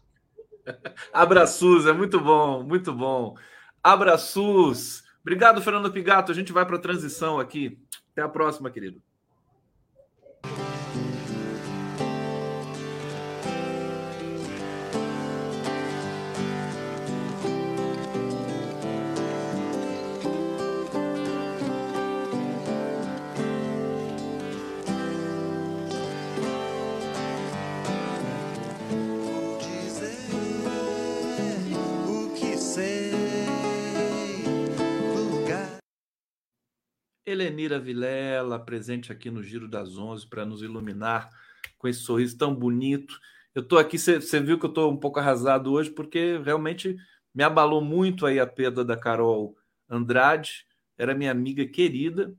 abraços, 1.13 1.87
é 1.87 1.93
muito 1.93 2.21
bom, 2.21 2.63
muito 2.63 2.93
bom. 2.93 3.35
Abraços. 3.83 5.03
Obrigado, 5.21 5.61
Fernando 5.61 5.93
Pigato. 5.93 6.31
A 6.31 6.35
gente 6.35 6.53
vai 6.53 6.65
para 6.65 6.77
a 6.77 6.81
transição 6.81 7.41
aqui. 7.41 7.81
Até 8.13 8.23
a 8.23 8.29
próxima, 8.29 8.71
querido. 8.71 9.06
Helenira 37.27 37.81
Vilela, 37.81 38.57
presente 38.57 39.11
aqui 39.11 39.33
no 39.33 39.43
Giro 39.43 39.67
das 39.67 39.99
Onze 39.99 40.25
para 40.25 40.47
nos 40.47 40.63
iluminar 40.63 41.29
com 41.77 41.89
esse 41.89 41.99
sorriso 41.99 42.39
tão 42.39 42.55
bonito. 42.55 43.19
Eu 43.53 43.63
estou 43.63 43.81
aqui, 43.81 43.99
você 43.99 44.39
viu 44.39 44.61
que 44.61 44.65
eu 44.65 44.71
estou 44.71 44.93
um 44.93 44.97
pouco 44.97 45.19
arrasado 45.19 45.73
hoje, 45.73 45.91
porque 45.91 46.39
realmente 46.39 46.97
me 47.35 47.43
abalou 47.43 47.83
muito 47.83 48.25
aí 48.25 48.39
a 48.39 48.47
perda 48.47 48.85
da 48.85 48.97
Carol 48.97 49.57
Andrade, 49.91 50.65
era 50.97 51.17
minha 51.17 51.33
amiga 51.33 51.67
querida, 51.67 52.33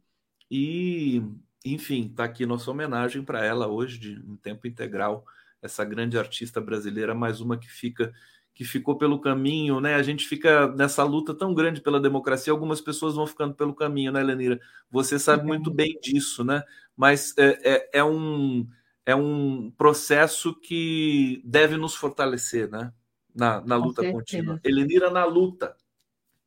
e, 0.50 1.22
enfim, 1.66 2.08
está 2.08 2.24
aqui 2.24 2.46
nossa 2.46 2.72
homenagem 2.72 3.24
para 3.24 3.44
ela 3.44 3.68
hoje, 3.68 4.00
de, 4.00 4.14
em 4.14 4.38
tempo 4.38 4.68
integral, 4.68 5.26
essa 5.62 5.84
grande 5.84 6.18
artista 6.18 6.62
brasileira, 6.62 7.14
mais 7.14 7.42
uma 7.42 7.58
que 7.58 7.68
fica 7.68 8.14
que 8.58 8.66
ficou 8.66 8.98
pelo 8.98 9.22
caminho, 9.22 9.80
né? 9.80 9.94
A 9.94 10.02
gente 10.02 10.28
fica 10.28 10.68
nessa 10.70 11.04
luta 11.04 11.32
tão 11.32 11.54
grande 11.54 11.80
pela 11.80 12.00
democracia, 12.00 12.52
algumas 12.52 12.82
pessoas 12.82 13.14
vão 13.14 13.28
ficando 13.28 13.54
pelo 13.54 13.72
caminho, 13.72 14.12
né, 14.12 14.24
Lenira? 14.24 14.60
Você 14.90 15.20
sabe 15.20 15.46
muito 15.46 15.70
bem 15.70 15.96
disso, 16.02 16.44
né? 16.44 16.64
Mas 16.96 17.38
é, 17.38 17.60
é, 17.64 17.90
é 18.00 18.04
um 18.04 18.68
é 19.06 19.16
um 19.16 19.72
processo 19.78 20.60
que 20.60 21.40
deve 21.46 21.78
nos 21.78 21.94
fortalecer, 21.94 22.68
né? 22.68 22.92
Na, 23.34 23.62
na 23.62 23.76
luta 23.76 24.12
contínua. 24.12 24.60
Elenira 24.64 25.12
na 25.12 25.24
luta. 25.24 25.78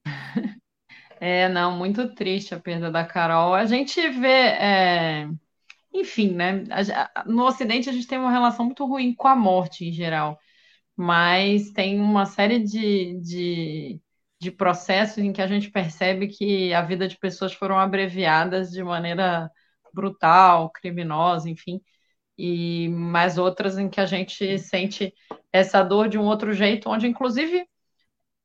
É, 1.22 1.50
não, 1.50 1.76
muito 1.76 2.14
triste 2.14 2.54
a 2.54 2.58
perda 2.58 2.90
da 2.90 3.04
Carol. 3.04 3.52
A 3.52 3.66
gente 3.66 4.08
vê, 4.08 4.26
é... 4.26 5.28
enfim, 5.92 6.30
né? 6.30 6.64
No 7.26 7.44
Ocidente 7.44 7.90
a 7.90 7.92
gente 7.92 8.06
tem 8.06 8.16
uma 8.16 8.30
relação 8.30 8.64
muito 8.64 8.86
ruim 8.86 9.14
com 9.14 9.28
a 9.28 9.36
morte 9.36 9.84
em 9.84 9.92
geral, 9.92 10.39
mas 11.00 11.70
tem 11.72 12.00
uma 12.00 12.26
série 12.26 12.60
de, 12.60 13.20
de, 13.20 14.00
de 14.40 14.50
processos 14.50 15.18
em 15.18 15.32
que 15.32 15.42
a 15.42 15.46
gente 15.46 15.70
percebe 15.70 16.28
que 16.28 16.72
a 16.74 16.82
vida 16.82 17.08
de 17.08 17.18
pessoas 17.18 17.52
foram 17.54 17.78
abreviadas 17.78 18.70
de 18.70 18.82
maneira 18.84 19.50
brutal, 19.94 20.70
criminosa, 20.70 21.48
enfim 21.50 21.80
e 22.38 22.88
mais 22.88 23.36
outras 23.36 23.76
em 23.78 23.88
que 23.90 24.00
a 24.00 24.06
gente 24.06 24.58
sente 24.58 25.12
essa 25.52 25.82
dor 25.82 26.08
de 26.08 26.18
um 26.18 26.24
outro 26.24 26.54
jeito, 26.54 26.88
onde 26.88 27.06
inclusive 27.06 27.66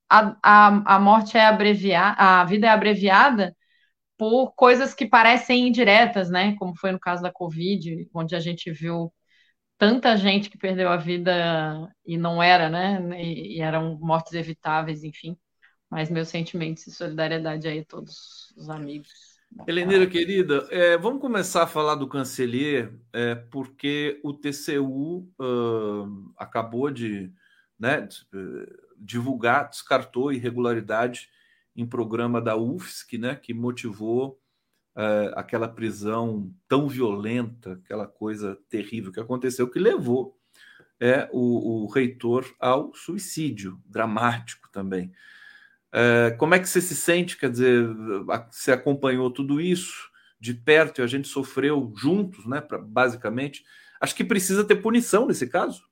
a, 0.09 0.35
a, 0.43 0.95
a 0.95 0.99
morte 0.99 1.37
é 1.37 1.45
abreviada, 1.45 2.15
a 2.19 2.43
vida 2.45 2.67
é 2.67 2.69
abreviada 2.69 3.55
por 4.17 4.53
coisas 4.55 4.93
que 4.93 5.07
parecem 5.07 5.67
indiretas, 5.67 6.29
né? 6.29 6.55
Como 6.57 6.75
foi 6.77 6.91
no 6.91 6.99
caso 6.99 7.23
da 7.23 7.31
Covid, 7.31 8.09
onde 8.13 8.35
a 8.35 8.39
gente 8.39 8.71
viu 8.71 9.13
tanta 9.77 10.15
gente 10.17 10.49
que 10.49 10.57
perdeu 10.57 10.89
a 10.89 10.97
vida 10.97 11.91
e 12.05 12.17
não 12.17 12.41
era, 12.41 12.69
né? 12.69 13.21
E, 13.21 13.57
e 13.57 13.61
eram 13.61 13.97
mortes 13.99 14.33
evitáveis, 14.33 15.03
enfim. 15.03 15.37
Mas 15.89 16.09
meus 16.09 16.29
sentimentos 16.29 16.87
e 16.87 16.91
solidariedade 16.91 17.67
aí 17.67 17.79
a 17.79 17.85
todos 17.85 18.53
os 18.57 18.69
amigos. 18.69 19.09
Heleneira, 19.67 20.05
querida, 20.07 20.67
é, 20.69 20.97
vamos 20.97 21.21
começar 21.21 21.63
a 21.63 21.67
falar 21.67 21.95
do 21.95 22.09
Cancelier, 22.09 22.93
é, 23.13 23.35
porque 23.35 24.19
o 24.23 24.33
TCU 24.33 25.29
uh, 25.39 26.33
acabou 26.37 26.91
de 26.91 27.31
né, 27.79 28.07
divulgar, 28.97 29.69
descartou 29.69 30.33
irregularidade 30.33 31.29
em 31.75 31.85
programa 31.85 32.41
da 32.41 32.55
UFSC, 32.55 33.17
né, 33.17 33.35
que 33.35 33.53
motivou 33.53 34.39
uh, 34.95 35.33
aquela 35.35 35.67
prisão 35.67 36.51
tão 36.67 36.87
violenta, 36.87 37.73
aquela 37.73 38.07
coisa 38.07 38.57
terrível 38.69 39.11
que 39.11 39.19
aconteceu, 39.19 39.69
que 39.69 39.79
levou 39.79 40.37
é, 40.99 41.29
o, 41.31 41.83
o 41.83 41.87
reitor 41.87 42.45
ao 42.59 42.93
suicídio, 42.93 43.79
dramático 43.85 44.69
também. 44.71 45.11
É, 45.91 46.31
como 46.31 46.53
é 46.53 46.59
que 46.59 46.67
você 46.67 46.81
se 46.81 46.95
sente? 46.95 47.37
Quer 47.37 47.49
dizer, 47.49 47.87
você 48.51 48.71
acompanhou 48.71 49.31
tudo 49.31 49.61
isso 49.61 50.09
de 50.39 50.53
perto 50.53 50.99
e 50.99 51.03
a 51.03 51.07
gente 51.07 51.27
sofreu 51.27 51.93
juntos, 51.95 52.45
né? 52.45 52.61
Basicamente. 52.87 53.63
Acho 53.99 54.13
que 54.13 54.23
precisa 54.23 54.63
ter 54.65 54.75
punição 54.75 55.25
nesse 55.25 55.47
caso. 55.47 55.87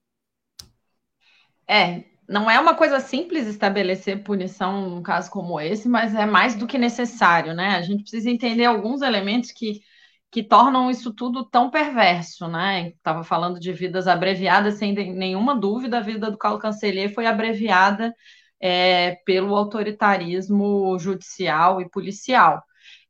É, 1.65 2.03
não 2.27 2.49
é 2.49 2.59
uma 2.59 2.75
coisa 2.75 2.99
simples 2.99 3.47
estabelecer 3.47 4.23
punição 4.23 4.89
num 4.89 5.03
caso 5.03 5.29
como 5.29 5.59
esse, 5.59 5.87
mas 5.89 6.15
é 6.15 6.25
mais 6.25 6.55
do 6.55 6.67
que 6.67 6.77
necessário, 6.77 7.53
né? 7.53 7.75
A 7.75 7.81
gente 7.81 8.03
precisa 8.03 8.29
entender 8.29 8.65
alguns 8.65 9.01
elementos 9.01 9.51
que, 9.51 9.81
que 10.31 10.43
tornam 10.43 10.89
isso 10.89 11.13
tudo 11.13 11.45
tão 11.45 11.69
perverso, 11.69 12.47
né? 12.47 12.89
Estava 12.89 13.23
falando 13.23 13.59
de 13.59 13.73
vidas 13.73 14.07
abreviadas, 14.07 14.75
sem 14.75 14.93
nenhuma 14.93 15.55
dúvida, 15.55 15.97
a 15.97 16.01
vida 16.01 16.31
do 16.31 16.37
Carlos 16.37 16.61
Cancelier 16.61 17.13
foi 17.13 17.25
abreviada 17.25 18.13
é, 18.61 19.15
pelo 19.25 19.55
autoritarismo 19.55 20.97
judicial 20.99 21.81
e 21.81 21.89
policial. 21.89 22.63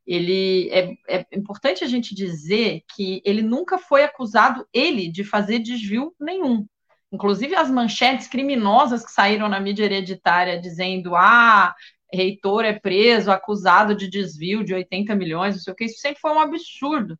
Ele 0.06 0.70
é, 0.72 0.92
é 1.08 1.26
importante 1.34 1.84
a 1.84 1.88
gente 1.88 2.16
dizer 2.16 2.82
que 2.96 3.22
ele 3.24 3.42
nunca 3.42 3.78
foi 3.78 4.04
acusado 4.04 4.68
ele 4.74 5.10
de 5.12 5.24
fazer 5.24 5.60
desvio 5.60 6.14
nenhum. 6.20 6.66
Inclusive 7.14 7.56
as 7.56 7.70
manchetes 7.70 8.28
criminosas 8.28 9.06
que 9.06 9.12
saíram 9.12 9.48
na 9.48 9.60
mídia 9.60 9.86
hereditária 9.86 10.60
dizendo 10.60 11.16
ah, 11.16 11.76
reitor 12.12 12.66
é 12.66 12.74
preso, 12.74 13.32
acusado 13.32 13.96
de 13.96 14.10
desvio 14.10 14.64
de 14.64 14.74
80 14.74 15.16
milhões, 15.16 15.56
não 15.56 15.62
sei 15.62 15.74
o 15.74 15.76
que, 15.76 15.86
isso 15.86 16.00
sempre 16.00 16.20
foi 16.20 16.32
um 16.32 16.40
absurdo. 16.40 17.18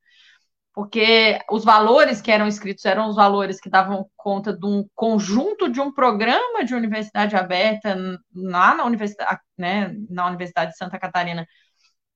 Porque 0.74 1.40
os 1.52 1.64
valores 1.64 2.22
que 2.22 2.32
eram 2.32 2.48
escritos 2.48 2.84
eram 2.86 3.08
os 3.08 3.16
valores 3.16 3.60
que 3.60 3.70
davam 3.70 4.10
conta 4.18 4.52
de 4.52 4.66
um 4.66 4.84
conjunto 4.96 5.70
de 5.70 5.80
um 5.80 5.92
programa 5.92 6.66
de 6.66 6.74
universidade 6.74 7.36
aberta 7.36 7.96
lá 8.34 8.74
na 8.74 8.84
universidade, 8.86 9.40
né, 9.56 9.96
na 10.10 10.26
Universidade 10.28 10.72
de 10.72 10.78
Santa 10.78 10.98
Catarina 10.98 11.48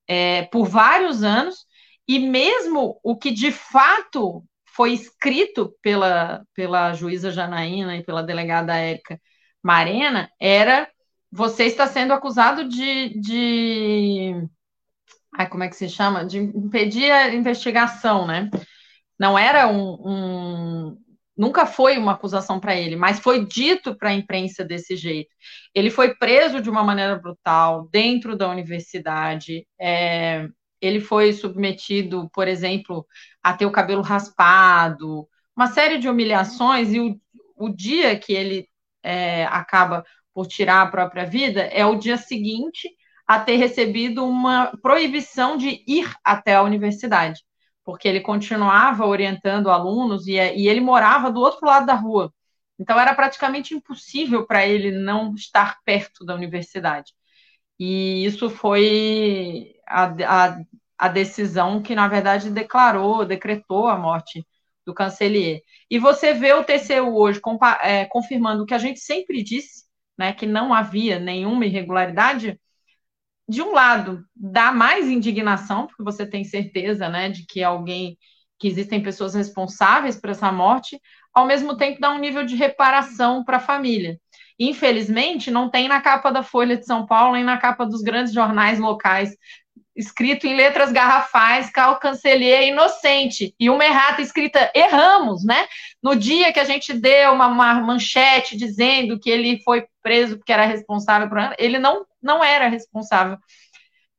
é, 0.07 0.43
por 0.45 0.65
vários 0.67 1.23
anos, 1.23 1.67
e 2.07 2.17
mesmo 2.19 2.99
o 3.03 3.15
que 3.15 3.29
de 3.31 3.51
fato 3.51 4.43
foi 4.77 4.93
escrito 4.93 5.75
pela, 5.81 6.45
pela 6.53 6.93
juíza 6.93 7.31
Janaína 7.31 7.97
e 7.97 8.03
pela 8.03 8.21
delegada 8.21 8.75
Érica 8.75 9.19
Marena 9.63 10.29
era 10.39 10.87
você 11.31 11.65
está 11.65 11.87
sendo 11.87 12.13
acusado 12.13 12.69
de, 12.69 13.19
de 13.19 14.47
ai, 15.35 15.49
como 15.49 15.63
é 15.63 15.67
que 15.67 15.75
se 15.75 15.89
chama? 15.89 16.23
De 16.23 16.37
impedir 16.37 17.11
a 17.11 17.33
investigação, 17.33 18.27
né? 18.27 18.49
Não 19.19 19.37
era 19.37 19.67
um, 19.67 19.97
um 20.05 20.97
nunca 21.35 21.65
foi 21.65 21.97
uma 21.97 22.13
acusação 22.13 22.59
para 22.59 22.75
ele, 22.75 22.95
mas 22.95 23.19
foi 23.19 23.45
dito 23.45 23.95
para 23.97 24.09
a 24.09 24.13
imprensa 24.13 24.63
desse 24.63 24.95
jeito. 24.95 25.29
Ele 25.73 25.89
foi 25.89 26.15
preso 26.15 26.61
de 26.61 26.69
uma 26.69 26.83
maneira 26.83 27.15
brutal 27.17 27.89
dentro 27.91 28.37
da 28.37 28.49
universidade. 28.49 29.67
É, 29.79 30.47
ele 30.81 30.99
foi 30.99 31.33
submetido, 31.33 32.29
por 32.33 32.47
exemplo, 32.47 33.05
a 33.41 33.53
ter 33.53 33.65
o 33.65 33.71
cabelo 33.71 34.01
raspado, 34.01 35.27
uma 35.55 35.67
série 35.67 35.97
de 35.97 36.07
humilhações, 36.07 36.93
e 36.93 36.99
o, 36.99 37.19
o 37.55 37.69
dia 37.69 38.17
que 38.17 38.33
ele 38.33 38.67
é, 39.03 39.45
acaba 39.45 40.05
por 40.33 40.47
tirar 40.47 40.83
a 40.83 40.87
própria 40.91 41.25
vida 41.25 41.61
é 41.61 41.85
o 41.85 41.95
dia 41.95 42.17
seguinte 42.17 42.89
a 43.25 43.39
ter 43.39 43.57
recebido 43.57 44.23
uma 44.23 44.71
proibição 44.81 45.57
de 45.57 45.83
ir 45.87 46.13
até 46.23 46.55
a 46.55 46.63
universidade, 46.63 47.43
porque 47.83 48.07
ele 48.07 48.21
continuava 48.21 49.05
orientando 49.05 49.69
alunos 49.69 50.27
e, 50.27 50.33
e 50.33 50.67
ele 50.67 50.79
morava 50.79 51.31
do 51.31 51.39
outro 51.39 51.65
lado 51.65 51.85
da 51.85 51.95
rua. 51.95 52.33
Então 52.79 52.99
era 52.99 53.15
praticamente 53.15 53.73
impossível 53.73 54.45
para 54.45 54.65
ele 54.65 54.91
não 54.91 55.33
estar 55.33 55.77
perto 55.83 56.23
da 56.23 56.35
universidade. 56.35 57.13
E 57.79 58.25
isso 58.25 58.49
foi 58.49 59.76
a, 59.87 60.05
a, 60.05 60.57
a, 60.97 61.07
decisão 61.07 61.81
que, 61.81 61.95
na 61.95 62.07
verdade, 62.07 62.49
declarou, 62.49 63.25
decretou 63.25 63.87
a 63.87 63.97
morte 63.97 64.45
do 64.85 64.93
Cancelier. 64.93 65.61
E 65.89 65.99
você 65.99 66.33
vê 66.33 66.53
o 66.53 66.63
TCU 66.63 67.17
hoje 67.17 67.41
é, 67.81 68.05
confirmando 68.05 68.63
o 68.63 68.65
que 68.65 68.73
a 68.73 68.79
gente 68.79 68.99
sempre 68.99 69.43
disse, 69.43 69.85
né, 70.17 70.33
que 70.33 70.45
não 70.45 70.73
havia 70.73 71.19
nenhuma 71.19 71.65
irregularidade, 71.65 72.59
de 73.49 73.61
um 73.61 73.71
lado, 73.71 74.25
dá 74.35 74.71
mais 74.71 75.07
indignação, 75.07 75.87
porque 75.87 76.03
você 76.03 76.25
tem 76.25 76.43
certeza, 76.43 77.07
né, 77.07 77.29
de 77.29 77.45
que 77.45 77.63
alguém, 77.63 78.17
que 78.59 78.67
existem 78.67 79.01
pessoas 79.01 79.35
responsáveis 79.35 80.19
por 80.19 80.29
essa 80.29 80.51
morte, 80.51 80.99
ao 81.33 81.45
mesmo 81.45 81.77
tempo 81.77 82.01
dá 82.01 82.11
um 82.11 82.19
nível 82.19 82.43
de 82.43 82.55
reparação 82.55 83.43
para 83.43 83.57
a 83.57 83.61
família. 83.61 84.19
Infelizmente, 84.59 85.51
não 85.51 85.69
tem 85.69 85.87
na 85.87 86.01
capa 86.01 86.31
da 86.31 86.41
Folha 86.41 86.75
de 86.75 86.85
São 86.85 87.05
Paulo, 87.05 87.35
nem 87.35 87.43
na 87.43 87.57
capa 87.57 87.85
dos 87.85 88.01
grandes 88.01 88.33
jornais 88.33 88.79
locais, 88.79 89.37
escrito 89.97 90.45
em 90.45 90.55
letras 90.55 90.91
garrafais, 90.91 91.71
Cal 91.71 91.99
Cancelier 91.99 92.61
é 92.61 92.67
inocente, 92.67 93.55
e 93.59 93.69
uma 93.69 93.83
errata 93.83 94.21
escrita 94.21 94.71
erramos, 94.75 95.43
né? 95.43 95.67
No 96.01 96.15
dia 96.15 96.53
que 96.53 96.59
a 96.59 96.63
gente 96.63 96.93
deu 96.93 97.33
uma, 97.33 97.47
uma 97.47 97.73
manchete 97.81 98.55
dizendo 98.55 99.19
que 99.19 99.29
ele 99.29 99.59
foi 99.63 99.87
preso 100.03 100.37
porque 100.37 100.53
era 100.53 100.65
responsável 100.65 101.27
por 101.27 101.37
ele 101.57 101.79
não 101.79 102.05
não 102.21 102.43
era 102.43 102.67
responsável. 102.67 103.37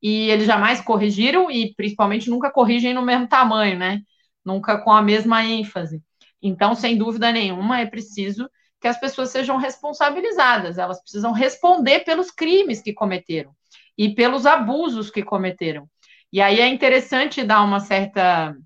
E 0.02 0.30
eles 0.30 0.46
jamais 0.46 0.80
corrigiram 0.80 1.50
e 1.50 1.74
principalmente 1.74 2.30
nunca 2.30 2.50
corrigem 2.50 2.94
no 2.94 3.02
mesmo 3.02 3.28
tamanho, 3.28 3.78
né? 3.78 4.00
Nunca 4.44 4.78
com 4.78 4.92
a 4.92 5.02
mesma 5.02 5.44
ênfase. 5.44 6.02
Então, 6.42 6.74
sem 6.74 6.96
dúvida 6.96 7.32
nenhuma, 7.32 7.80
é 7.80 7.86
preciso 7.86 8.48
que 8.80 8.88
as 8.88 8.98
pessoas 8.98 9.30
sejam 9.30 9.56
responsabilizadas, 9.56 10.78
elas 10.78 11.00
precisam 11.00 11.32
responder 11.32 12.00
pelos 12.00 12.30
crimes 12.30 12.80
que 12.80 12.92
cometeram 12.92 13.52
e 13.98 14.14
pelos 14.14 14.46
abusos 14.46 15.10
que 15.10 15.24
cometeram. 15.24 15.88
E 16.32 16.40
aí 16.40 16.60
é 16.60 16.68
interessante 16.68 17.42
dar 17.44 17.62
uma 17.64 17.80
certa 17.80 18.56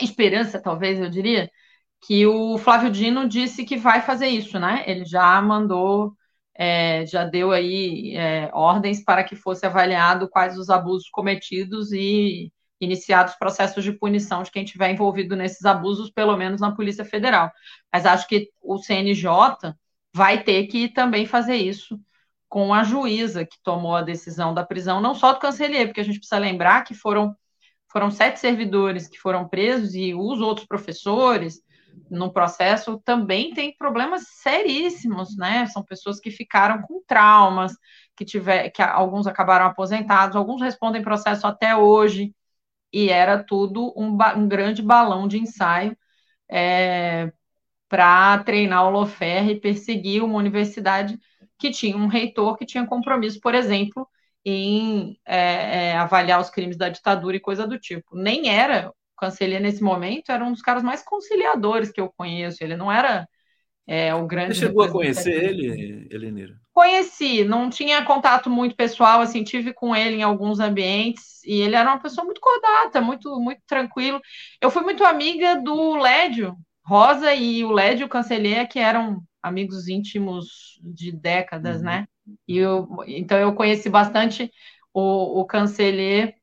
esperança, 0.00 0.60
talvez, 0.60 1.00
eu 1.00 1.08
diria, 1.10 1.50
que 2.02 2.26
o 2.26 2.58
Flávio 2.58 2.90
Dino 2.90 3.28
disse 3.28 3.64
que 3.64 3.76
vai 3.76 4.02
fazer 4.02 4.28
isso, 4.28 4.58
né? 4.60 4.84
Ele 4.86 5.04
já 5.04 5.40
mandou, 5.42 6.14
é, 6.54 7.06
já 7.06 7.24
deu 7.24 7.52
aí 7.52 8.16
é, 8.16 8.50
ordens 8.52 9.02
para 9.04 9.24
que 9.24 9.36
fosse 9.36 9.66
avaliado 9.66 10.28
quais 10.28 10.58
os 10.58 10.70
abusos 10.70 11.08
cometidos 11.10 11.92
e 11.92 12.52
iniciados 12.80 13.34
processos 13.36 13.82
de 13.84 13.92
punição 13.92 14.42
de 14.42 14.50
quem 14.50 14.64
tiver 14.64 14.90
envolvido 14.90 15.34
nesses 15.34 15.64
abusos, 15.64 16.10
pelo 16.10 16.36
menos 16.36 16.60
na 16.60 16.74
Polícia 16.74 17.04
Federal. 17.04 17.50
Mas 17.92 18.04
acho 18.06 18.28
que 18.28 18.50
o 18.62 18.78
CNJ 18.78 19.74
vai 20.14 20.42
ter 20.42 20.66
que 20.66 20.88
também 20.88 21.26
fazer 21.26 21.56
isso 21.56 21.98
com 22.48 22.72
a 22.72 22.82
juíza 22.82 23.44
que 23.44 23.58
tomou 23.62 23.96
a 23.96 24.02
decisão 24.02 24.54
da 24.54 24.64
prisão, 24.64 25.00
não 25.00 25.14
só 25.14 25.32
do 25.32 25.40
Cancelier, 25.40 25.86
porque 25.86 26.00
a 26.00 26.04
gente 26.04 26.18
precisa 26.18 26.38
lembrar 26.38 26.84
que 26.84 26.94
foram, 26.94 27.34
foram 27.90 28.10
sete 28.10 28.38
servidores 28.38 29.08
que 29.08 29.18
foram 29.18 29.48
presos 29.48 29.94
e 29.94 30.14
os 30.14 30.40
outros 30.40 30.66
professores 30.66 31.60
no 32.10 32.32
processo 32.32 33.00
também 33.04 33.52
têm 33.52 33.74
problemas 33.76 34.24
seríssimos, 34.42 35.36
né? 35.36 35.66
São 35.66 35.82
pessoas 35.82 36.20
que 36.20 36.30
ficaram 36.30 36.82
com 36.82 37.02
traumas, 37.06 37.72
que 38.16 38.24
tiver, 38.24 38.70
que 38.70 38.82
alguns 38.82 39.26
acabaram 39.26 39.66
aposentados, 39.66 40.36
alguns 40.36 40.62
respondem 40.62 41.02
processo 41.02 41.46
até 41.46 41.76
hoje, 41.76 42.34
e 42.92 43.10
era 43.10 43.42
tudo 43.42 43.92
um, 43.96 44.16
um 44.36 44.48
grande 44.48 44.82
balão 44.82 45.26
de 45.26 45.38
ensaio 45.38 45.96
é, 46.50 47.32
para 47.88 48.38
treinar 48.44 48.86
o 48.86 48.90
Lofer 48.90 49.48
e 49.48 49.60
perseguir 49.60 50.22
uma 50.22 50.38
universidade 50.38 51.18
que 51.58 51.70
tinha 51.70 51.96
um 51.96 52.06
reitor 52.06 52.56
que 52.56 52.66
tinha 52.66 52.86
compromisso, 52.86 53.40
por 53.40 53.54
exemplo, 53.54 54.08
em 54.44 55.18
é, 55.26 55.38
é, 55.88 55.96
avaliar 55.96 56.40
os 56.40 56.50
crimes 56.50 56.76
da 56.76 56.88
ditadura 56.88 57.36
e 57.36 57.40
coisa 57.40 57.66
do 57.66 57.78
tipo. 57.78 58.16
Nem 58.16 58.48
era, 58.48 58.90
o 58.90 58.94
Cancelia 59.18 59.58
nesse 59.58 59.82
momento 59.82 60.30
era 60.30 60.44
um 60.44 60.52
dos 60.52 60.62
caras 60.62 60.82
mais 60.82 61.02
conciliadores 61.02 61.90
que 61.90 62.00
eu 62.00 62.12
conheço, 62.16 62.62
ele 62.62 62.76
não 62.76 62.90
era 62.90 63.28
é, 63.86 64.14
o 64.14 64.26
grande... 64.26 64.54
Você 64.54 64.66
chegou 64.66 64.84
a 64.84 64.90
conhecer 64.90 65.32
ele, 65.32 66.06
Elenira? 66.10 66.54
Conheci, 66.72 67.42
não 67.42 67.70
tinha 67.70 68.04
contato 68.04 68.50
muito 68.50 68.76
pessoal, 68.76 69.20
assim, 69.20 69.42
tive 69.42 69.72
com 69.72 69.96
ele 69.96 70.16
em 70.16 70.22
alguns 70.22 70.60
ambientes, 70.60 71.42
e 71.44 71.60
ele 71.60 71.74
era 71.74 71.90
uma 71.90 72.00
pessoa 72.00 72.24
muito 72.24 72.40
cordata, 72.40 73.00
muito, 73.00 73.40
muito 73.40 73.62
tranquilo. 73.66 74.20
Eu 74.60 74.70
fui 74.70 74.82
muito 74.82 75.02
amiga 75.04 75.56
do 75.56 75.96
Lédio, 75.96 76.54
Rosa 76.84 77.34
e 77.34 77.64
o 77.64 77.72
Lédio 77.72 78.08
Cancelier, 78.08 78.68
que 78.68 78.78
eram 78.78 79.22
amigos 79.46 79.88
íntimos 79.88 80.80
de 80.82 81.12
décadas, 81.12 81.78
uhum. 81.78 81.84
né? 81.84 82.08
E 82.46 82.58
eu, 82.58 82.88
então 83.06 83.38
eu 83.38 83.54
conheci 83.54 83.88
bastante 83.88 84.50
o, 84.92 85.40
o 85.40 85.44
Cancelier 85.44 86.34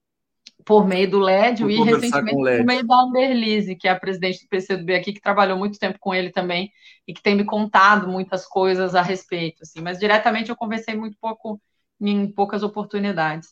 por 0.66 0.88
meio 0.88 1.10
do 1.10 1.20
Lédio 1.20 1.70
e 1.70 1.82
recentemente 1.84 2.36
por 2.36 2.66
meio 2.66 2.88
da 2.88 3.02
Anderlise, 3.02 3.76
que 3.76 3.88
é 3.88 3.92
a 3.92 4.00
presidente 4.00 4.44
do 4.44 4.48
PCdoB 4.48 4.96
aqui, 4.96 5.12
que 5.12 5.20
trabalhou 5.20 5.58
muito 5.58 5.78
tempo 5.78 5.98
com 6.00 6.16
ele 6.16 6.32
também 6.32 6.72
e 7.06 7.14
que 7.14 7.22
tem 7.22 7.36
me 7.36 7.44
contado 7.44 8.08
muitas 8.08 8.46
coisas 8.46 8.96
a 8.96 9.02
respeito, 9.02 9.64
assim, 9.64 9.82
mas 9.82 10.00
diretamente 10.00 10.50
eu 10.50 10.56
conversei 10.56 10.96
muito 10.96 11.18
pouco 11.20 11.62
em 12.00 12.32
poucas 12.32 12.64
oportunidades. 12.64 13.50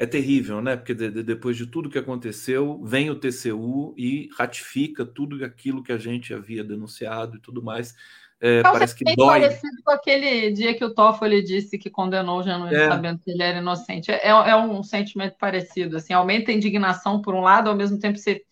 É 0.00 0.06
terrível, 0.06 0.62
né? 0.62 0.76
Porque 0.76 0.94
de, 0.94 1.10
de, 1.10 1.22
depois 1.22 1.58
de 1.58 1.66
tudo 1.66 1.90
que 1.90 1.98
aconteceu, 1.98 2.82
vem 2.82 3.10
o 3.10 3.14
TCU 3.14 3.94
e 3.98 4.30
ratifica 4.36 5.04
tudo 5.04 5.44
aquilo 5.44 5.82
que 5.82 5.92
a 5.92 5.98
gente 5.98 6.32
havia 6.32 6.64
denunciado 6.64 7.36
e 7.36 7.40
tudo 7.40 7.62
mais. 7.62 7.94
É, 8.40 8.60
então, 8.60 8.72
parece 8.72 8.94
que 8.94 9.04
dói. 9.16 9.40
parecido 9.40 9.82
com 9.84 9.90
aquele 9.90 10.50
dia 10.50 10.74
que 10.74 10.84
o 10.84 10.94
Toffoli 10.94 11.42
disse 11.42 11.76
que 11.76 11.90
condenou 11.90 12.38
o 12.38 12.42
Januíno 12.42 12.74
é. 12.74 12.88
sabendo 12.88 13.18
que 13.18 13.30
ele 13.30 13.42
era 13.42 13.58
inocente. 13.58 14.10
É, 14.10 14.28
é 14.28 14.56
um 14.56 14.82
sentimento 14.82 15.36
parecido, 15.38 15.98
assim, 15.98 16.14
aumenta 16.14 16.50
a 16.50 16.54
indignação 16.54 17.20
por 17.20 17.34
um 17.34 17.40
lado, 17.40 17.68
ao 17.68 17.76
mesmo 17.76 17.98
tempo 17.98 18.18
você 18.18 18.42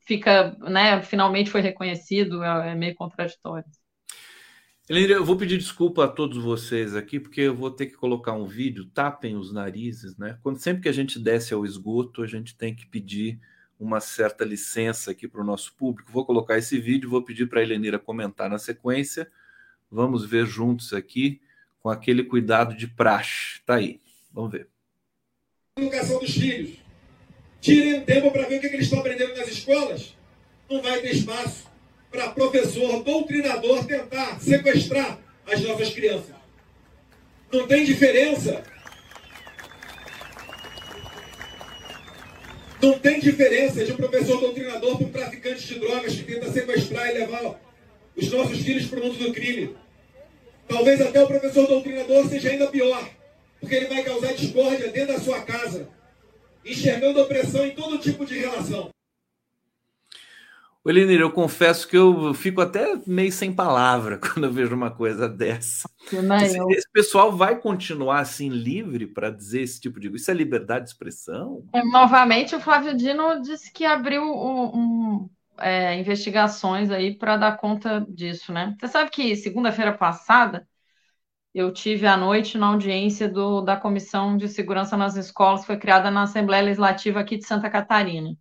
fica, 0.00 0.56
né, 0.60 1.00
finalmente 1.02 1.50
foi 1.50 1.60
reconhecido, 1.60 2.42
é, 2.42 2.72
é 2.72 2.74
meio 2.74 2.94
contraditório. 2.94 3.64
Eu 4.86 5.24
vou 5.24 5.36
pedir 5.36 5.56
desculpa 5.56 6.04
a 6.04 6.08
todos 6.08 6.36
vocês 6.36 6.94
aqui, 6.94 7.18
porque 7.18 7.40
eu 7.40 7.54
vou 7.54 7.70
ter 7.70 7.86
que 7.86 7.96
colocar 7.96 8.34
um 8.34 8.46
vídeo, 8.46 8.84
tapem 8.92 9.34
os 9.34 9.50
narizes, 9.50 10.18
né? 10.18 10.38
Quando 10.42 10.58
sempre 10.58 10.82
que 10.82 10.88
a 10.90 10.92
gente 10.92 11.18
desce 11.18 11.54
ao 11.54 11.64
esgoto, 11.64 12.22
a 12.22 12.26
gente 12.26 12.54
tem 12.54 12.74
que 12.74 12.84
pedir 12.86 13.40
uma 13.84 14.00
certa 14.00 14.44
licença 14.44 15.10
aqui 15.10 15.28
para 15.28 15.42
o 15.42 15.44
nosso 15.44 15.74
público. 15.74 16.10
Vou 16.10 16.24
colocar 16.24 16.56
esse 16.56 16.78
vídeo, 16.78 17.10
vou 17.10 17.22
pedir 17.22 17.46
para 17.46 17.60
a 17.60 17.62
Helenira 17.62 17.98
comentar 17.98 18.48
na 18.48 18.58
sequência. 18.58 19.30
Vamos 19.90 20.24
ver 20.24 20.46
juntos 20.46 20.94
aqui, 20.94 21.40
com 21.80 21.90
aquele 21.90 22.24
cuidado 22.24 22.74
de 22.74 22.86
praxe. 22.88 23.60
Tá 23.66 23.74
aí, 23.74 24.00
vamos 24.32 24.52
ver. 24.52 24.68
Educação 25.76 26.18
dos 26.18 26.32
filhos. 26.32 26.78
Tirem 27.60 28.00
um 28.00 28.04
tempo 28.04 28.30
para 28.30 28.48
ver 28.48 28.56
o 28.56 28.60
que 28.60 28.66
eles 28.68 28.86
estão 28.86 29.00
aprendendo 29.00 29.36
nas 29.36 29.48
escolas. 29.48 30.16
Não 30.70 30.80
vai 30.80 31.00
ter 31.00 31.10
espaço 31.10 31.70
para 32.10 32.30
professor, 32.30 33.02
doutrinador 33.02 33.84
tentar 33.84 34.40
sequestrar 34.40 35.18
as 35.46 35.60
nossas 35.60 35.90
crianças. 35.90 36.34
Não 37.52 37.66
tem 37.66 37.84
diferença 37.84 38.62
Não 42.84 42.98
tem 42.98 43.18
diferença 43.18 43.82
de 43.82 43.92
um 43.92 43.96
professor 43.96 44.38
doutrinador 44.38 44.98
para 44.98 45.06
um 45.06 45.10
traficante 45.10 45.66
de 45.66 45.80
drogas 45.80 46.16
que 46.16 46.22
tenta 46.22 46.52
sequestrar 46.52 47.08
e 47.08 47.14
levar 47.14 47.58
os 48.14 48.30
nossos 48.30 48.58
filhos 48.58 48.84
para 48.84 49.00
o 49.00 49.04
mundo 49.04 49.16
do 49.16 49.32
crime. 49.32 49.74
Talvez 50.68 51.00
até 51.00 51.24
o 51.24 51.26
professor 51.26 51.66
doutrinador 51.66 52.28
seja 52.28 52.50
ainda 52.50 52.66
pior, 52.66 53.08
porque 53.58 53.74
ele 53.74 53.86
vai 53.86 54.02
causar 54.02 54.34
discórdia 54.34 54.90
dentro 54.90 55.14
da 55.14 55.18
sua 55.18 55.40
casa, 55.40 55.88
enxergando 56.62 57.22
opressão 57.22 57.64
em 57.64 57.70
todo 57.70 57.96
tipo 57.96 58.26
de 58.26 58.38
relação. 58.38 58.93
Elenir, 60.90 61.20
eu 61.20 61.32
confesso 61.32 61.88
que 61.88 61.96
eu 61.96 62.34
fico 62.34 62.60
até 62.60 63.00
meio 63.06 63.32
sem 63.32 63.52
palavra 63.52 64.18
quando 64.20 64.44
eu 64.44 64.52
vejo 64.52 64.74
uma 64.74 64.90
coisa 64.90 65.26
dessa. 65.26 65.88
Esse, 66.42 66.58
esse, 66.70 66.90
pessoal 66.92 67.32
vai 67.32 67.58
continuar 67.58 68.20
assim 68.20 68.50
livre 68.50 69.06
para 69.06 69.30
dizer 69.30 69.62
esse 69.62 69.80
tipo 69.80 69.98
de 69.98 70.08
coisa? 70.08 70.22
Isso 70.22 70.30
é 70.30 70.34
liberdade 70.34 70.84
de 70.84 70.90
expressão? 70.90 71.64
É, 71.72 71.82
novamente, 71.82 72.54
o 72.54 72.60
Flávio 72.60 72.94
Dino 72.94 73.40
disse 73.40 73.72
que 73.72 73.86
abriu 73.86 74.22
um, 74.22 74.76
um, 74.76 75.30
é, 75.58 75.98
investigações 75.98 76.90
aí 76.90 77.16
para 77.16 77.38
dar 77.38 77.56
conta 77.56 78.04
disso, 78.06 78.52
né? 78.52 78.76
Você 78.78 78.88
sabe 78.88 79.10
que 79.10 79.34
segunda-feira 79.36 79.96
passada 79.96 80.68
eu 81.54 81.72
tive 81.72 82.06
à 82.06 82.16
noite 82.16 82.58
na 82.58 82.66
audiência 82.66 83.28
do, 83.28 83.62
da 83.62 83.76
Comissão 83.76 84.36
de 84.36 84.48
Segurança 84.48 84.96
nas 84.96 85.16
Escolas, 85.16 85.60
que 85.60 85.68
foi 85.68 85.78
criada 85.78 86.10
na 86.10 86.24
Assembleia 86.24 86.64
Legislativa 86.64 87.20
aqui 87.20 87.38
de 87.38 87.46
Santa 87.46 87.70
Catarina. 87.70 88.36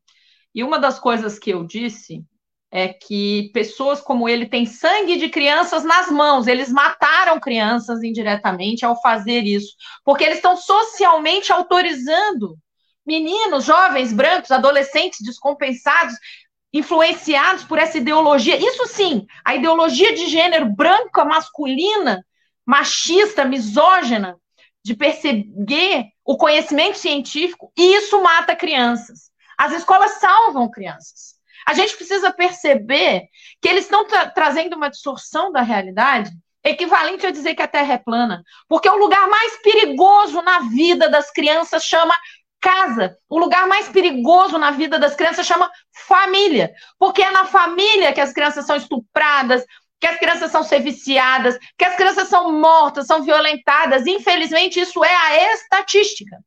E 0.54 0.64
uma 0.64 0.80
das 0.80 1.00
coisas 1.00 1.40
que 1.40 1.52
eu 1.52 1.64
disse 1.64 2.26
é 2.76 2.88
que 2.88 3.52
pessoas 3.54 4.02
como 4.02 4.28
ele 4.28 4.48
têm 4.48 4.66
sangue 4.66 5.16
de 5.18 5.30
crianças 5.30 5.84
nas 5.84 6.10
mãos, 6.10 6.48
eles 6.48 6.72
mataram 6.72 7.40
crianças 7.40 8.02
indiretamente 8.02 8.84
ao 8.84 9.00
fazer 9.00 9.44
isso, 9.44 9.76
porque 10.04 10.24
eles 10.24 10.38
estão 10.38 10.58
socialmente 10.58 11.54
autorizando 11.54 12.58
meninos, 13.06 13.64
jovens, 13.64 14.12
brancos, 14.12 14.50
adolescentes 14.50 15.20
descompensados, 15.24 16.16
influenciados 16.74 17.64
por 17.64 17.78
essa 17.78 18.00
ideologia. 18.00 18.58
Isso 18.58 18.88
sim, 18.88 19.28
a 19.46 19.54
ideologia 19.54 20.16
de 20.16 20.26
gênero 20.26 20.66
branca, 20.66 21.24
masculina, 21.24 22.26
machista, 22.66 23.46
misógina, 23.46 24.36
de 24.84 24.96
perseguir 24.96 26.08
o 26.26 26.38
conhecimento 26.38 26.98
científico, 26.98 27.72
e 27.78 27.98
isso 27.98 28.20
mata 28.24 28.56
crianças. 28.56 29.30
As 29.56 29.74
escolas 29.74 30.14
salvam 30.14 30.72
crianças. 30.72 31.33
A 31.68 31.74
gente 31.74 31.96
precisa 31.96 32.32
perceber 32.32 33.24
que 33.62 33.68
eles 33.68 33.86
estão 33.86 34.06
tra 34.06 34.30
trazendo 34.30 34.76
uma 34.76 34.90
distorção 34.90 35.52
da 35.52 35.62
realidade 35.62 36.32
equivalente 36.64 37.26
a 37.26 37.32
dizer 37.32 37.56
que 37.56 37.62
a 37.62 37.68
Terra 37.68 37.94
é 37.94 37.98
plana, 37.98 38.42
porque 38.70 38.88
o 38.90 38.96
lugar 38.96 39.28
mais 39.28 39.62
perigoso 39.62 40.42
na 40.42 40.60
vida 40.60 41.10
das 41.10 41.30
crianças 41.30 41.84
chama 41.84 42.16
casa. 42.62 43.18
O 43.30 43.38
lugar 43.38 43.68
mais 43.68 43.90
perigoso 43.90 44.58
na 44.58 44.72
vida 44.72 44.98
das 44.98 45.16
crianças 45.16 45.46
chama 45.46 45.70
família, 46.08 46.74
porque 46.98 47.22
é 47.22 47.30
na 47.30 47.46
família 47.46 48.14
que 48.14 48.22
as 48.22 48.32
crianças 48.32 48.66
são 48.66 48.78
estupradas, 48.78 49.66
que 50.00 50.08
as 50.08 50.18
crianças 50.18 50.52
são 50.52 50.64
ser 50.64 50.80
viciadas, 50.80 51.58
que 51.78 51.86
as 51.86 51.96
crianças 51.96 52.30
são 52.30 52.52
mortas, 52.54 53.06
são 53.06 53.22
violentadas. 53.24 54.08
Infelizmente, 54.08 54.80
isso 54.80 55.04
é 55.04 55.14
a 55.14 55.54
estatística. 55.54 56.38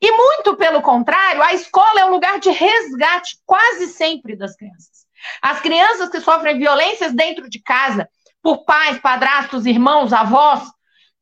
E 0.00 0.10
muito 0.12 0.56
pelo 0.56 0.82
contrário, 0.82 1.42
a 1.42 1.54
escola 1.54 2.00
é 2.00 2.04
um 2.04 2.10
lugar 2.10 2.38
de 2.38 2.50
resgate 2.50 3.38
quase 3.46 3.88
sempre 3.88 4.36
das 4.36 4.54
crianças. 4.54 5.06
As 5.40 5.60
crianças 5.60 6.10
que 6.10 6.20
sofrem 6.20 6.58
violências 6.58 7.12
dentro 7.12 7.48
de 7.48 7.60
casa, 7.60 8.08
por 8.42 8.64
pais, 8.64 8.98
padrastos, 8.98 9.66
irmãos, 9.66 10.12
avós, 10.12 10.62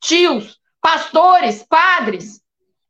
tios, 0.01 0.59
pastores, 0.81 1.63
padres, 1.63 2.41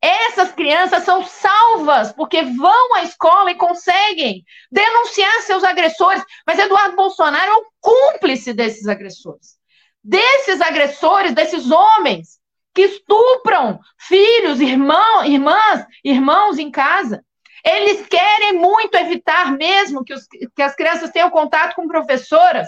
essas 0.02 0.52
crianças 0.52 1.04
são 1.04 1.26
salvas 1.26 2.12
porque 2.12 2.44
vão 2.44 2.96
à 2.96 3.04
escola 3.04 3.50
e 3.50 3.56
conseguem 3.56 4.44
denunciar 4.72 5.42
seus 5.42 5.64
agressores. 5.64 6.24
Mas 6.46 6.60
Eduardo 6.60 6.96
Bolsonaro 6.96 7.52
é 7.52 7.56
um 7.56 7.66
cúmplice 7.82 8.54
desses 8.54 8.88
agressores. 8.88 9.58
Desses 10.04 10.62
agressores, 10.62 11.34
desses 11.34 11.72
homens 11.72 12.40
que 12.76 12.82
estupram 12.82 13.80
filhos, 13.98 14.60
irmão, 14.60 15.24
irmãs, 15.24 15.86
irmãos 16.04 16.60
em 16.60 16.70
casa. 16.70 17.24
Eles 17.64 18.06
querem 18.06 18.54
muito 18.54 18.96
evitar 18.96 19.54
mesmo 19.54 20.04
que, 20.04 20.14
os, 20.14 20.28
que 20.28 20.62
as 20.62 20.76
crianças 20.76 21.10
tenham 21.10 21.32
contato 21.32 21.74
com 21.74 21.88
professoras. 21.88 22.68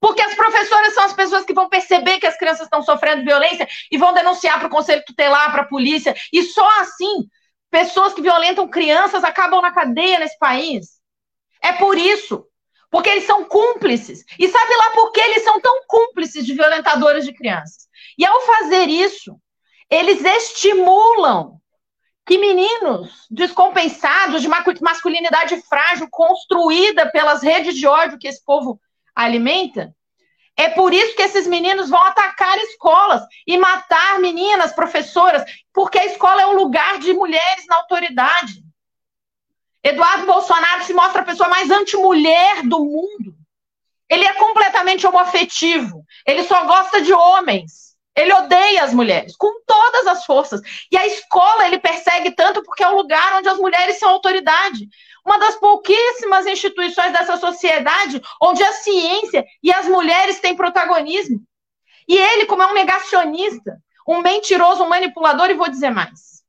Porque 0.00 0.22
as 0.22 0.34
professoras 0.34 0.94
são 0.94 1.04
as 1.04 1.12
pessoas 1.12 1.44
que 1.44 1.52
vão 1.52 1.68
perceber 1.68 2.18
que 2.18 2.26
as 2.26 2.38
crianças 2.38 2.62
estão 2.62 2.82
sofrendo 2.82 3.22
violência 3.22 3.68
e 3.92 3.98
vão 3.98 4.14
denunciar 4.14 4.58
para 4.58 4.66
o 4.66 4.70
conselho 4.70 5.04
tutelar, 5.06 5.52
para 5.52 5.60
a 5.60 5.68
polícia. 5.68 6.14
E 6.32 6.42
só 6.42 6.80
assim, 6.80 7.28
pessoas 7.70 8.14
que 8.14 8.22
violentam 8.22 8.66
crianças 8.66 9.22
acabam 9.22 9.60
na 9.60 9.72
cadeia 9.72 10.18
nesse 10.18 10.38
país. 10.38 11.00
É 11.62 11.72
por 11.74 11.98
isso. 11.98 12.46
Porque 12.90 13.10
eles 13.10 13.24
são 13.24 13.44
cúmplices. 13.44 14.24
E 14.38 14.48
sabe 14.48 14.74
lá 14.74 14.90
por 14.92 15.12
que 15.12 15.20
eles 15.20 15.44
são 15.44 15.60
tão 15.60 15.82
cúmplices 15.86 16.46
de 16.46 16.54
violentadores 16.54 17.26
de 17.26 17.34
crianças? 17.34 17.89
E 18.20 18.26
ao 18.26 18.38
fazer 18.42 18.90
isso, 18.90 19.40
eles 19.88 20.22
estimulam 20.22 21.58
que 22.26 22.36
meninos 22.36 23.26
descompensados, 23.30 24.42
de 24.42 24.48
masculinidade 24.82 25.58
frágil, 25.62 26.06
construída 26.10 27.10
pelas 27.10 27.42
redes 27.42 27.74
de 27.74 27.86
ódio 27.86 28.18
que 28.18 28.28
esse 28.28 28.44
povo 28.44 28.78
alimenta, 29.14 29.94
é 30.54 30.68
por 30.68 30.92
isso 30.92 31.16
que 31.16 31.22
esses 31.22 31.46
meninos 31.46 31.88
vão 31.88 32.04
atacar 32.04 32.58
escolas 32.58 33.22
e 33.46 33.56
matar 33.56 34.20
meninas, 34.20 34.74
professoras, 34.74 35.42
porque 35.72 35.98
a 35.98 36.04
escola 36.04 36.42
é 36.42 36.46
um 36.46 36.56
lugar 36.56 36.98
de 36.98 37.14
mulheres 37.14 37.64
na 37.66 37.76
autoridade. 37.76 38.62
Eduardo 39.82 40.26
Bolsonaro 40.26 40.84
se 40.84 40.92
mostra 40.92 41.22
a 41.22 41.24
pessoa 41.24 41.48
mais 41.48 41.70
antimulher 41.70 42.68
do 42.68 42.80
mundo. 42.80 43.34
Ele 44.10 44.26
é 44.26 44.34
completamente 44.34 45.06
homoafetivo. 45.06 46.04
Ele 46.26 46.44
só 46.44 46.66
gosta 46.66 47.00
de 47.00 47.14
homens. 47.14 47.89
Ele 48.16 48.32
odeia 48.32 48.82
as 48.82 48.92
mulheres 48.92 49.36
com 49.36 49.62
todas 49.64 50.06
as 50.06 50.24
forças. 50.24 50.60
E 50.90 50.96
a 50.96 51.06
escola 51.06 51.66
ele 51.66 51.78
persegue 51.78 52.32
tanto 52.32 52.62
porque 52.62 52.82
é 52.82 52.88
o 52.88 52.96
lugar 52.96 53.38
onde 53.38 53.48
as 53.48 53.58
mulheres 53.58 53.98
são 53.98 54.10
autoridade. 54.10 54.88
Uma 55.24 55.38
das 55.38 55.56
pouquíssimas 55.56 56.46
instituições 56.46 57.12
dessa 57.12 57.36
sociedade 57.36 58.20
onde 58.42 58.62
a 58.62 58.72
ciência 58.72 59.44
e 59.62 59.72
as 59.72 59.86
mulheres 59.86 60.40
têm 60.40 60.56
protagonismo. 60.56 61.40
E 62.08 62.16
ele, 62.16 62.46
como 62.46 62.62
é 62.62 62.66
um 62.66 62.74
negacionista, 62.74 63.78
um 64.06 64.20
mentiroso, 64.20 64.82
um 64.82 64.88
manipulador, 64.88 65.50
e 65.50 65.54
vou 65.54 65.68
dizer 65.68 65.90
mais. 65.90 66.42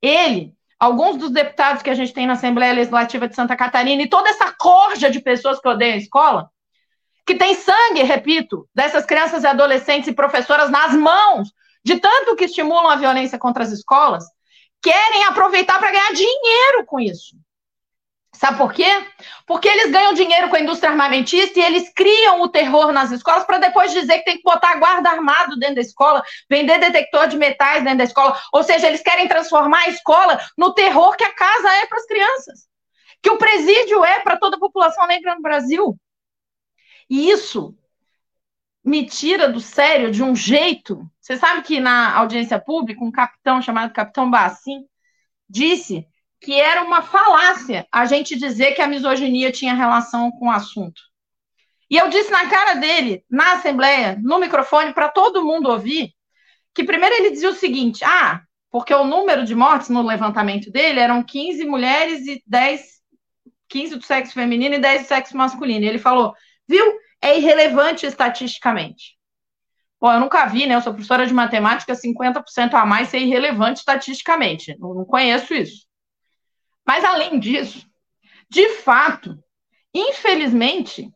Ele 0.00 0.54
alguns 0.78 1.18
dos 1.18 1.30
deputados 1.30 1.82
que 1.82 1.90
a 1.90 1.94
gente 1.94 2.14
tem 2.14 2.26
na 2.26 2.32
Assembleia 2.32 2.72
Legislativa 2.72 3.28
de 3.28 3.34
Santa 3.34 3.54
Catarina 3.54 4.02
e 4.02 4.08
toda 4.08 4.30
essa 4.30 4.50
corja 4.52 5.10
de 5.10 5.20
pessoas 5.20 5.60
que 5.60 5.68
odeiam 5.68 5.94
a 5.94 5.98
escola, 5.98 6.50
que 7.30 7.36
tem 7.36 7.54
sangue, 7.54 8.02
repito, 8.02 8.68
dessas 8.74 9.06
crianças 9.06 9.44
e 9.44 9.46
adolescentes 9.46 10.08
e 10.08 10.12
professoras 10.12 10.68
nas 10.68 10.92
mãos, 10.94 11.52
de 11.84 12.00
tanto 12.00 12.34
que 12.34 12.46
estimulam 12.46 12.88
a 12.88 12.96
violência 12.96 13.38
contra 13.38 13.62
as 13.62 13.70
escolas, 13.70 14.24
querem 14.82 15.24
aproveitar 15.26 15.78
para 15.78 15.92
ganhar 15.92 16.12
dinheiro 16.12 16.84
com 16.84 16.98
isso. 16.98 17.36
Sabe 18.34 18.58
por 18.58 18.72
quê? 18.72 18.88
Porque 19.46 19.68
eles 19.68 19.92
ganham 19.92 20.12
dinheiro 20.12 20.48
com 20.48 20.56
a 20.56 20.60
indústria 20.60 20.90
armamentista 20.90 21.60
e 21.60 21.62
eles 21.62 21.92
criam 21.94 22.40
o 22.40 22.48
terror 22.48 22.90
nas 22.90 23.12
escolas 23.12 23.44
para 23.44 23.58
depois 23.58 23.92
dizer 23.92 24.18
que 24.18 24.24
tem 24.24 24.36
que 24.38 24.42
botar 24.42 24.74
guarda 24.80 25.10
armado 25.10 25.56
dentro 25.56 25.76
da 25.76 25.82
escola, 25.82 26.24
vender 26.50 26.80
detector 26.80 27.28
de 27.28 27.36
metais 27.36 27.84
dentro 27.84 27.98
da 27.98 28.04
escola. 28.04 28.36
Ou 28.52 28.64
seja, 28.64 28.88
eles 28.88 29.02
querem 29.02 29.28
transformar 29.28 29.82
a 29.82 29.90
escola 29.90 30.40
no 30.58 30.74
terror 30.74 31.16
que 31.16 31.24
a 31.24 31.32
casa 31.32 31.68
é 31.74 31.86
para 31.86 31.98
as 31.98 32.06
crianças, 32.06 32.60
que 33.22 33.30
o 33.30 33.38
presídio 33.38 34.04
é 34.04 34.18
para 34.18 34.36
toda 34.36 34.56
a 34.56 34.60
população 34.60 35.06
negra 35.06 35.36
no 35.36 35.42
Brasil. 35.42 35.96
E 37.10 37.28
isso 37.28 37.76
me 38.84 39.04
tira 39.04 39.48
do 39.48 39.60
sério 39.60 40.12
de 40.12 40.22
um 40.22 40.34
jeito. 40.34 41.10
Você 41.20 41.36
sabe 41.36 41.62
que 41.62 41.80
na 41.80 42.16
audiência 42.16 42.58
pública, 42.58 43.04
um 43.04 43.10
capitão 43.10 43.60
chamado 43.60 43.92
Capitão 43.92 44.30
Bassim 44.30 44.84
disse 45.48 46.06
que 46.40 46.54
era 46.54 46.82
uma 46.82 47.02
falácia 47.02 47.86
a 47.92 48.06
gente 48.06 48.36
dizer 48.36 48.72
que 48.72 48.80
a 48.80 48.86
misoginia 48.86 49.52
tinha 49.52 49.74
relação 49.74 50.30
com 50.30 50.46
o 50.46 50.50
assunto. 50.50 51.02
E 51.90 51.96
eu 51.96 52.08
disse 52.08 52.30
na 52.30 52.48
cara 52.48 52.74
dele, 52.74 53.24
na 53.28 53.54
Assembleia, 53.54 54.16
no 54.22 54.38
microfone, 54.38 54.94
para 54.94 55.08
todo 55.08 55.44
mundo 55.44 55.68
ouvir, 55.68 56.14
que 56.72 56.84
primeiro 56.84 57.16
ele 57.16 57.32
dizia 57.32 57.50
o 57.50 57.54
seguinte: 57.54 58.04
ah, 58.04 58.40
porque 58.70 58.94
o 58.94 59.04
número 59.04 59.44
de 59.44 59.54
mortes 59.54 59.88
no 59.88 60.00
levantamento 60.02 60.70
dele 60.70 61.00
eram 61.00 61.22
15 61.22 61.64
mulheres 61.64 62.26
e 62.26 62.40
10, 62.46 62.80
15 63.68 63.96
do 63.96 64.04
sexo 64.04 64.32
feminino 64.32 64.76
e 64.76 64.78
10 64.78 65.02
do 65.02 65.08
sexo 65.08 65.36
masculino. 65.36 65.84
E 65.84 65.88
ele 65.88 65.98
falou, 65.98 66.32
viu? 66.70 67.00
É 67.20 67.36
irrelevante 67.36 68.06
estatisticamente. 68.06 69.18
Bom, 70.00 70.12
eu 70.12 70.20
nunca 70.20 70.46
vi, 70.46 70.66
né? 70.66 70.76
Eu 70.76 70.80
sou 70.80 70.94
professora 70.94 71.26
de 71.26 71.34
matemática, 71.34 71.92
50% 71.92 72.74
a 72.74 72.86
mais 72.86 73.08
ser 73.08 73.18
irrelevante 73.18 73.80
estatisticamente. 73.80 74.74
Não, 74.78 74.94
não 74.94 75.04
conheço 75.04 75.52
isso. 75.52 75.84
Mas, 76.86 77.04
além 77.04 77.38
disso, 77.38 77.86
de 78.48 78.68
fato, 78.76 79.36
infelizmente, 79.92 81.10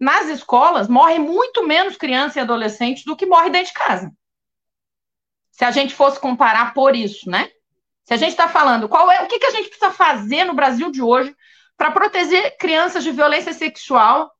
nas 0.00 0.28
escolas 0.28 0.88
morre 0.88 1.18
muito 1.18 1.66
menos 1.66 1.96
criança 1.96 2.38
e 2.38 2.42
adolescente 2.42 3.04
do 3.04 3.16
que 3.16 3.26
morre 3.26 3.50
dentro 3.50 3.72
de 3.72 3.78
casa. 3.78 4.10
Se 5.50 5.64
a 5.64 5.70
gente 5.70 5.94
fosse 5.94 6.18
comparar 6.18 6.72
por 6.72 6.96
isso, 6.96 7.28
né? 7.28 7.50
Se 8.04 8.14
a 8.14 8.16
gente 8.16 8.30
está 8.30 8.48
falando 8.48 8.88
qual 8.88 9.10
é 9.10 9.22
o 9.22 9.26
que, 9.26 9.38
que 9.38 9.46
a 9.46 9.50
gente 9.50 9.68
precisa 9.68 9.92
fazer 9.92 10.44
no 10.44 10.54
Brasil 10.54 10.90
de 10.90 11.02
hoje 11.02 11.34
para 11.76 11.90
proteger 11.90 12.56
crianças 12.56 13.04
de 13.04 13.10
violência 13.10 13.52
sexual 13.52 14.31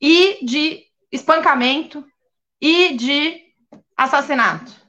e 0.00 0.44
de 0.44 0.84
espancamento 1.10 2.04
e 2.60 2.94
de 2.94 3.42
assassinato 3.96 4.84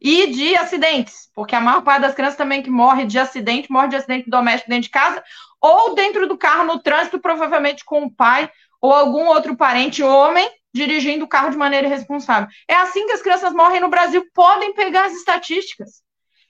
e 0.00 0.28
de 0.28 0.56
acidentes, 0.56 1.28
porque 1.34 1.54
a 1.54 1.60
maior 1.60 1.82
parte 1.82 2.02
das 2.02 2.14
crianças 2.14 2.36
também 2.36 2.62
que 2.62 2.70
morre 2.70 3.04
de 3.04 3.18
acidente, 3.18 3.70
morre 3.70 3.88
de 3.88 3.96
acidente 3.96 4.30
doméstico 4.30 4.70
dentro 4.70 4.84
de 4.84 4.90
casa, 4.90 5.22
ou 5.60 5.94
dentro 5.94 6.28
do 6.28 6.38
carro 6.38 6.64
no 6.64 6.78
trânsito, 6.78 7.20
provavelmente 7.20 7.84
com 7.84 8.04
o 8.04 8.10
pai 8.14 8.50
ou 8.80 8.92
algum 8.92 9.26
outro 9.26 9.56
parente 9.56 10.02
homem 10.02 10.48
dirigindo 10.72 11.24
o 11.24 11.28
carro 11.28 11.50
de 11.50 11.56
maneira 11.56 11.88
irresponsável. 11.88 12.48
É 12.68 12.74
assim 12.76 13.06
que 13.06 13.12
as 13.12 13.22
crianças 13.22 13.52
morrem 13.52 13.80
no 13.80 13.88
Brasil, 13.88 14.24
podem 14.32 14.72
pegar 14.74 15.06
as 15.06 15.14
estatísticas. 15.14 16.02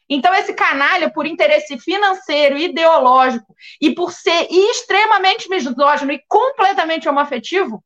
Então, 0.09 0.35
esse 0.35 0.55
canalha, 0.55 1.10
por 1.10 1.26
interesse 1.26 1.78
financeiro, 1.78 2.56
ideológico 2.56 3.55
e 3.80 3.94
por 3.94 4.12
ser 4.12 4.48
extremamente 4.51 5.48
misógino 5.48 6.12
e 6.12 6.22
completamente 6.26 7.09
homoafetivo, 7.09 7.85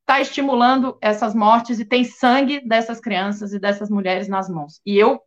está 0.00 0.20
estimulando 0.20 0.96
essas 1.00 1.34
mortes 1.34 1.80
e 1.80 1.84
tem 1.84 2.04
sangue 2.04 2.60
dessas 2.66 3.00
crianças 3.00 3.52
e 3.52 3.58
dessas 3.58 3.90
mulheres 3.90 4.28
nas 4.28 4.48
mãos. 4.48 4.80
E 4.84 4.96
eu 4.96 5.20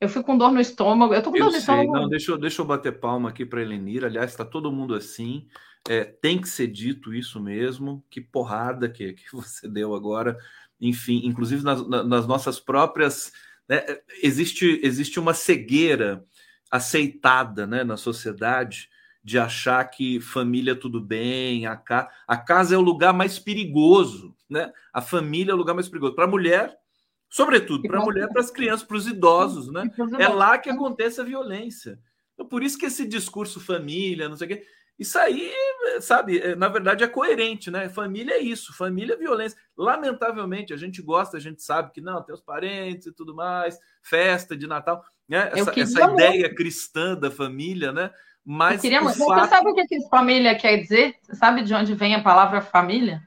eu 0.00 0.08
fico 0.08 0.24
com 0.24 0.38
dor 0.38 0.50
no 0.50 0.60
estômago. 0.60 1.12
Eu 1.12 1.22
tô 1.22 1.30
com 1.30 1.36
eu 1.36 1.44
dor 1.44 1.52
no 1.52 1.58
estômago. 1.58 1.92
Não, 1.92 2.08
deixa 2.08 2.32
eu, 2.32 2.38
deixa 2.38 2.62
eu 2.62 2.66
bater 2.66 2.98
palma 2.98 3.28
aqui 3.28 3.44
para 3.44 3.60
Elenir. 3.60 4.02
Aliás, 4.02 4.30
está 4.30 4.46
todo 4.46 4.72
mundo 4.72 4.94
assim. 4.94 5.46
É, 5.86 6.04
tem 6.04 6.40
que 6.40 6.48
ser 6.48 6.68
dito 6.68 7.12
isso 7.12 7.38
mesmo. 7.38 8.02
Que 8.08 8.18
porrada 8.18 8.88
que, 8.88 9.12
que 9.12 9.24
você 9.30 9.68
deu 9.68 9.94
agora. 9.94 10.38
Enfim, 10.80 11.20
inclusive 11.24 11.62
nas, 11.62 11.86
nas 11.86 12.26
nossas 12.26 12.58
próprias. 12.58 13.30
Né, 13.70 13.84
existe, 14.20 14.80
existe 14.82 15.20
uma 15.20 15.32
cegueira 15.32 16.24
aceitada 16.68 17.68
né, 17.68 17.84
na 17.84 17.96
sociedade 17.96 18.88
de 19.22 19.38
achar 19.38 19.84
que 19.84 20.20
família 20.20 20.74
tudo 20.74 21.00
bem, 21.00 21.66
a, 21.66 21.76
ca... 21.76 22.10
a 22.26 22.36
casa 22.36 22.74
é 22.74 22.78
o 22.78 22.82
lugar 22.82 23.14
mais 23.14 23.38
perigoso, 23.38 24.34
né? 24.48 24.72
A 24.92 25.00
família 25.00 25.52
é 25.52 25.54
o 25.54 25.58
lugar 25.58 25.74
mais 25.74 25.88
perigoso. 25.88 26.16
Para 26.16 26.24
a 26.24 26.28
mulher, 26.28 26.76
sobretudo, 27.28 27.86
para 27.86 28.00
a 28.00 28.04
mulher, 28.04 28.28
para 28.28 28.40
as 28.40 28.50
crianças, 28.50 28.84
para 28.84 28.96
os 28.96 29.06
idosos, 29.06 29.70
né? 29.70 29.88
É 30.18 30.26
lá 30.26 30.58
que 30.58 30.68
acontece 30.68 31.20
a 31.20 31.24
violência. 31.24 32.00
Então, 32.34 32.48
por 32.48 32.64
isso 32.64 32.76
que 32.76 32.86
esse 32.86 33.06
discurso 33.06 33.60
família, 33.60 34.28
não 34.28 34.36
sei 34.36 34.46
o 34.46 34.48
quê, 34.48 34.66
isso 35.00 35.18
aí, 35.18 35.50
sabe, 36.02 36.38
é, 36.40 36.54
na 36.54 36.68
verdade 36.68 37.02
é 37.02 37.08
coerente, 37.08 37.70
né? 37.70 37.88
Família 37.88 38.34
é 38.34 38.38
isso, 38.38 38.76
família 38.76 39.14
é 39.14 39.16
violência. 39.16 39.58
Lamentavelmente, 39.74 40.74
a 40.74 40.76
gente 40.76 41.00
gosta, 41.00 41.38
a 41.38 41.40
gente 41.40 41.62
sabe 41.62 41.90
que 41.90 42.02
não, 42.02 42.22
tem 42.22 42.34
os 42.34 42.42
parentes 42.42 43.06
e 43.06 43.12
tudo 43.12 43.34
mais, 43.34 43.78
festa 44.02 44.54
de 44.54 44.66
Natal, 44.66 45.02
né? 45.26 45.50
Essa, 45.54 45.80
essa 45.80 46.12
ideia 46.12 46.54
cristã 46.54 47.14
da 47.14 47.30
família, 47.30 47.92
né? 47.92 48.10
Mas 48.44 48.82
queria... 48.82 49.00
Fato... 49.00 49.16
Você 49.16 49.48
sabe 49.48 49.70
o 49.70 49.74
que, 49.74 49.86
que 49.86 50.08
família 50.10 50.54
quer 50.54 50.76
dizer? 50.76 51.16
Você 51.22 51.34
sabe 51.34 51.62
de 51.62 51.72
onde 51.72 51.94
vem 51.94 52.14
a 52.14 52.22
palavra 52.22 52.60
família? 52.60 53.22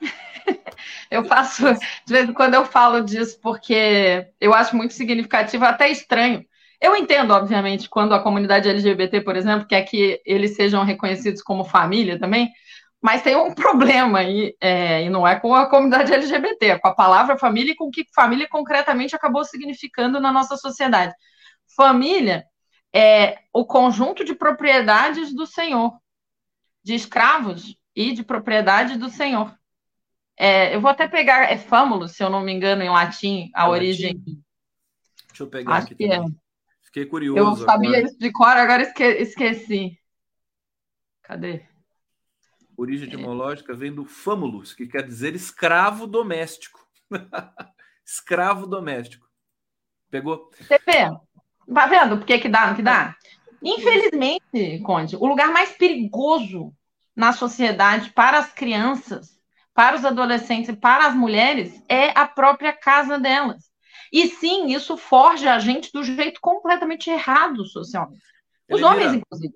eu 1.10 1.24
faço, 1.24 1.64
de 2.06 2.12
vez 2.12 2.28
em 2.28 2.34
quando 2.34 2.52
eu 2.52 2.66
falo 2.66 3.00
disso, 3.00 3.40
porque 3.40 4.28
eu 4.38 4.52
acho 4.52 4.76
muito 4.76 4.92
significativo, 4.92 5.64
até 5.64 5.88
estranho. 5.88 6.44
Eu 6.84 6.94
entendo, 6.94 7.30
obviamente, 7.32 7.88
quando 7.88 8.12
a 8.12 8.22
comunidade 8.22 8.68
LGBT, 8.68 9.22
por 9.22 9.36
exemplo, 9.36 9.66
quer 9.66 9.84
que 9.84 10.20
eles 10.22 10.54
sejam 10.54 10.84
reconhecidos 10.84 11.40
como 11.40 11.64
família 11.64 12.18
também, 12.18 12.52
mas 13.00 13.22
tem 13.22 13.34
um 13.34 13.54
problema, 13.56 14.22
e, 14.22 14.54
é, 14.60 15.02
e 15.02 15.08
não 15.08 15.26
é 15.26 15.40
com 15.40 15.54
a 15.54 15.64
comunidade 15.66 16.12
LGBT, 16.12 16.66
é 16.66 16.78
com 16.78 16.88
a 16.88 16.94
palavra 16.94 17.38
família 17.38 17.72
e 17.72 17.74
com 17.74 17.86
o 17.86 17.90
que 17.90 18.04
família 18.14 18.46
concretamente 18.46 19.16
acabou 19.16 19.46
significando 19.46 20.20
na 20.20 20.30
nossa 20.30 20.58
sociedade. 20.58 21.14
Família 21.74 22.44
é 22.94 23.38
o 23.50 23.64
conjunto 23.64 24.22
de 24.22 24.34
propriedades 24.34 25.34
do 25.34 25.46
Senhor, 25.46 25.98
de 26.82 26.94
escravos 26.94 27.74
e 27.96 28.12
de 28.12 28.22
propriedade 28.22 28.98
do 28.98 29.08
Senhor. 29.08 29.56
É, 30.36 30.76
eu 30.76 30.82
vou 30.82 30.90
até 30.90 31.08
pegar, 31.08 31.50
é 31.50 31.56
fâmulo, 31.56 32.08
se 32.08 32.22
eu 32.22 32.28
não 32.28 32.42
me 32.42 32.52
engano, 32.52 32.82
em 32.82 32.90
latim, 32.90 33.50
a 33.54 33.64
é 33.64 33.68
origem. 33.68 34.18
Latim? 34.18 34.42
Deixa 35.28 35.42
eu 35.44 35.46
pegar 35.46 35.76
Acho 35.76 35.86
aqui 35.86 35.94
que 35.94 36.08
também. 36.08 36.28
É. 36.28 36.43
Fiquei 36.94 37.06
curioso. 37.06 37.40
Eu 37.40 37.66
sabia 37.66 37.88
agora. 37.88 38.04
isso 38.04 38.16
de 38.20 38.30
cor, 38.30 38.56
agora 38.56 38.82
esque 38.82 39.02
esqueci. 39.02 39.98
Cadê? 41.22 41.64
Origem 42.76 43.08
etimológica 43.08 43.74
vem 43.74 43.92
do 43.92 44.04
famulus, 44.04 44.72
que 44.72 44.86
quer 44.86 45.02
dizer 45.04 45.34
escravo 45.34 46.06
doméstico. 46.06 46.78
escravo 48.06 48.68
doméstico. 48.68 49.26
Pegou? 50.08 50.48
Você 50.56 50.78
vê? 50.86 51.10
Tá 51.74 51.86
vendo 51.88 52.18
por 52.18 52.26
que, 52.26 52.38
que 52.38 52.48
dá, 52.48 52.72
que 52.72 52.82
dá? 52.82 53.16
Infelizmente, 53.60 54.78
Conde, 54.84 55.16
o 55.16 55.26
lugar 55.26 55.50
mais 55.50 55.72
perigoso 55.72 56.72
na 57.16 57.32
sociedade 57.32 58.10
para 58.10 58.38
as 58.38 58.52
crianças, 58.52 59.40
para 59.74 59.96
os 59.96 60.04
adolescentes 60.04 60.68
e 60.68 60.76
para 60.76 61.08
as 61.08 61.14
mulheres 61.16 61.82
é 61.88 62.16
a 62.16 62.28
própria 62.28 62.72
casa 62.72 63.18
delas. 63.18 63.73
E 64.14 64.28
sim, 64.28 64.72
isso 64.72 64.96
forja 64.96 65.56
a 65.56 65.58
gente 65.58 65.90
do 65.92 66.04
jeito 66.04 66.40
completamente 66.40 67.10
errado 67.10 67.64
socialmente. 67.64 68.22
Os 68.70 68.80
Elenira, 68.80 68.88
homens, 68.88 69.12
inclusive. 69.14 69.54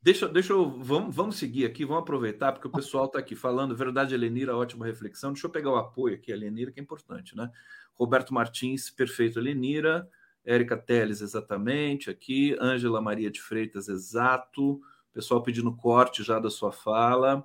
Deixa, 0.00 0.28
deixa 0.28 0.52
eu. 0.52 0.70
Vamos, 0.80 1.12
vamos 1.12 1.36
seguir 1.36 1.66
aqui, 1.66 1.84
vamos 1.84 2.04
aproveitar, 2.04 2.52
porque 2.52 2.68
o 2.68 2.70
pessoal 2.70 3.06
está 3.06 3.18
aqui 3.18 3.34
falando. 3.34 3.74
Verdade, 3.74 4.14
Elenira, 4.14 4.56
ótima 4.56 4.86
reflexão. 4.86 5.32
Deixa 5.32 5.48
eu 5.48 5.50
pegar 5.50 5.72
o 5.72 5.76
apoio 5.76 6.14
aqui, 6.14 6.30
Elenira, 6.30 6.70
que 6.70 6.78
é 6.78 6.82
importante, 6.84 7.36
né? 7.36 7.50
Roberto 7.94 8.32
Martins, 8.32 8.88
perfeito, 8.90 9.40
Elenira. 9.40 10.08
Érica 10.44 10.76
Teles, 10.76 11.20
exatamente, 11.20 12.08
aqui. 12.08 12.56
Ângela 12.60 13.00
Maria 13.00 13.28
de 13.28 13.42
Freitas, 13.42 13.88
exato. 13.88 14.80
Pessoal 15.12 15.42
pedindo 15.42 15.74
corte 15.74 16.22
já 16.22 16.38
da 16.38 16.48
sua 16.48 16.70
fala. 16.70 17.44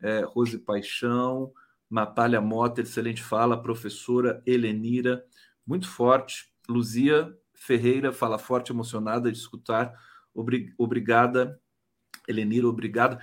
É, 0.00 0.20
Rose 0.20 0.56
Paixão. 0.56 1.52
Natália 1.90 2.40
Mota, 2.40 2.80
excelente 2.80 3.22
fala. 3.22 3.60
Professora 3.60 4.42
Elenira 4.46 5.22
muito 5.68 5.86
forte. 5.86 6.50
Luzia 6.66 7.30
Ferreira 7.54 8.10
fala 8.12 8.38
forte, 8.38 8.72
emocionada 8.72 9.30
de 9.30 9.36
escutar. 9.36 9.92
Obrigada, 10.78 11.60
Elenira, 12.26 12.66
obrigada. 12.66 13.20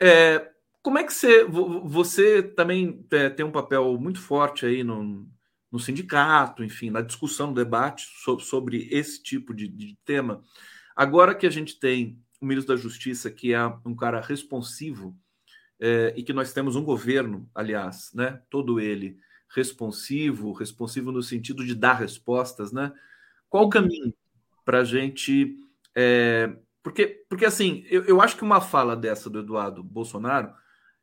É, 0.00 0.50
como 0.82 0.98
é 0.98 1.04
que 1.04 1.12
você, 1.12 1.44
você 1.44 2.42
também 2.42 3.06
é, 3.12 3.30
tem 3.30 3.46
um 3.46 3.52
papel 3.52 3.96
muito 3.98 4.20
forte 4.20 4.66
aí 4.66 4.82
no, 4.82 5.28
no 5.70 5.78
sindicato, 5.78 6.64
enfim, 6.64 6.90
na 6.90 7.00
discussão, 7.00 7.48
no 7.48 7.54
debate 7.54 8.06
sobre 8.40 8.88
esse 8.90 9.22
tipo 9.22 9.54
de, 9.54 9.68
de 9.68 9.96
tema. 10.04 10.42
Agora 10.96 11.34
que 11.34 11.46
a 11.46 11.50
gente 11.50 11.78
tem 11.78 12.20
o 12.40 12.46
ministro 12.46 12.74
da 12.74 12.80
Justiça, 12.80 13.30
que 13.30 13.52
é 13.54 13.66
um 13.84 13.94
cara 13.94 14.20
responsivo, 14.20 15.16
é, 15.80 16.14
e 16.16 16.22
que 16.22 16.32
nós 16.32 16.52
temos 16.52 16.76
um 16.76 16.84
governo, 16.84 17.48
aliás, 17.54 18.10
né, 18.14 18.40
todo 18.48 18.80
ele 18.80 19.18
responsivo, 19.54 20.52
responsivo 20.52 21.12
no 21.12 21.22
sentido 21.22 21.64
de 21.64 21.74
dar 21.74 21.94
respostas, 21.94 22.72
né? 22.72 22.92
Qual 23.48 23.64
o 23.64 23.70
caminho 23.70 24.12
para 24.64 24.80
a 24.80 24.84
gente. 24.84 25.56
É, 25.94 26.56
porque, 26.82 27.24
porque, 27.28 27.44
assim, 27.44 27.84
eu, 27.88 28.04
eu 28.04 28.20
acho 28.20 28.36
que 28.36 28.42
uma 28.42 28.60
fala 28.60 28.96
dessa 28.96 29.30
do 29.30 29.38
Eduardo 29.40 29.82
Bolsonaro 29.82 30.52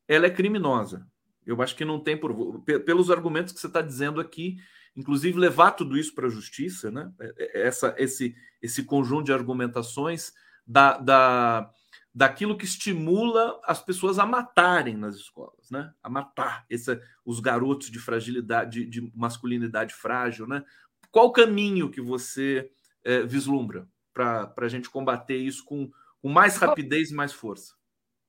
ela 0.07 0.25
é 0.25 0.29
criminosa. 0.29 1.07
Eu 1.45 1.61
acho 1.61 1.75
que 1.75 1.85
não 1.85 1.99
tem 1.99 2.17
por. 2.17 2.61
Pelos 2.61 3.09
argumentos 3.09 3.53
que 3.53 3.59
você 3.59 3.67
está 3.67 3.81
dizendo 3.81 4.19
aqui, 4.19 4.57
inclusive 4.95 5.39
levar 5.39 5.71
tudo 5.71 5.97
isso 5.97 6.13
para 6.13 6.27
a 6.27 6.31
justiça, 6.31 6.91
né? 6.91 7.11
É, 7.19 7.33
é, 7.37 7.67
essa, 7.67 7.95
esse, 7.97 8.35
esse 8.61 8.83
conjunto 8.83 9.25
de 9.25 9.33
argumentações 9.33 10.33
da, 10.67 10.97
da, 10.97 11.71
daquilo 12.13 12.57
que 12.57 12.65
estimula 12.65 13.59
as 13.65 13.81
pessoas 13.81 14.19
a 14.19 14.25
matarem 14.25 14.97
nas 14.97 15.15
escolas, 15.15 15.69
né? 15.71 15.93
A 16.03 16.09
matar 16.09 16.65
esse, 16.69 16.99
os 17.25 17.39
garotos 17.39 17.89
de 17.89 17.99
fragilidade, 17.99 18.85
de, 18.85 19.01
de 19.01 19.11
masculinidade 19.15 19.93
frágil, 19.93 20.45
né? 20.45 20.63
Qual 21.09 21.27
o 21.27 21.31
caminho 21.31 21.89
que 21.89 22.01
você 22.01 22.69
é, 23.03 23.23
vislumbra 23.23 23.87
para 24.13 24.53
a 24.57 24.67
gente 24.67 24.89
combater 24.89 25.37
isso 25.37 25.63
com, 25.63 25.89
com 26.21 26.29
mais 26.29 26.57
rapidez 26.57 27.11
e 27.11 27.13
mais 27.13 27.31
força? 27.31 27.75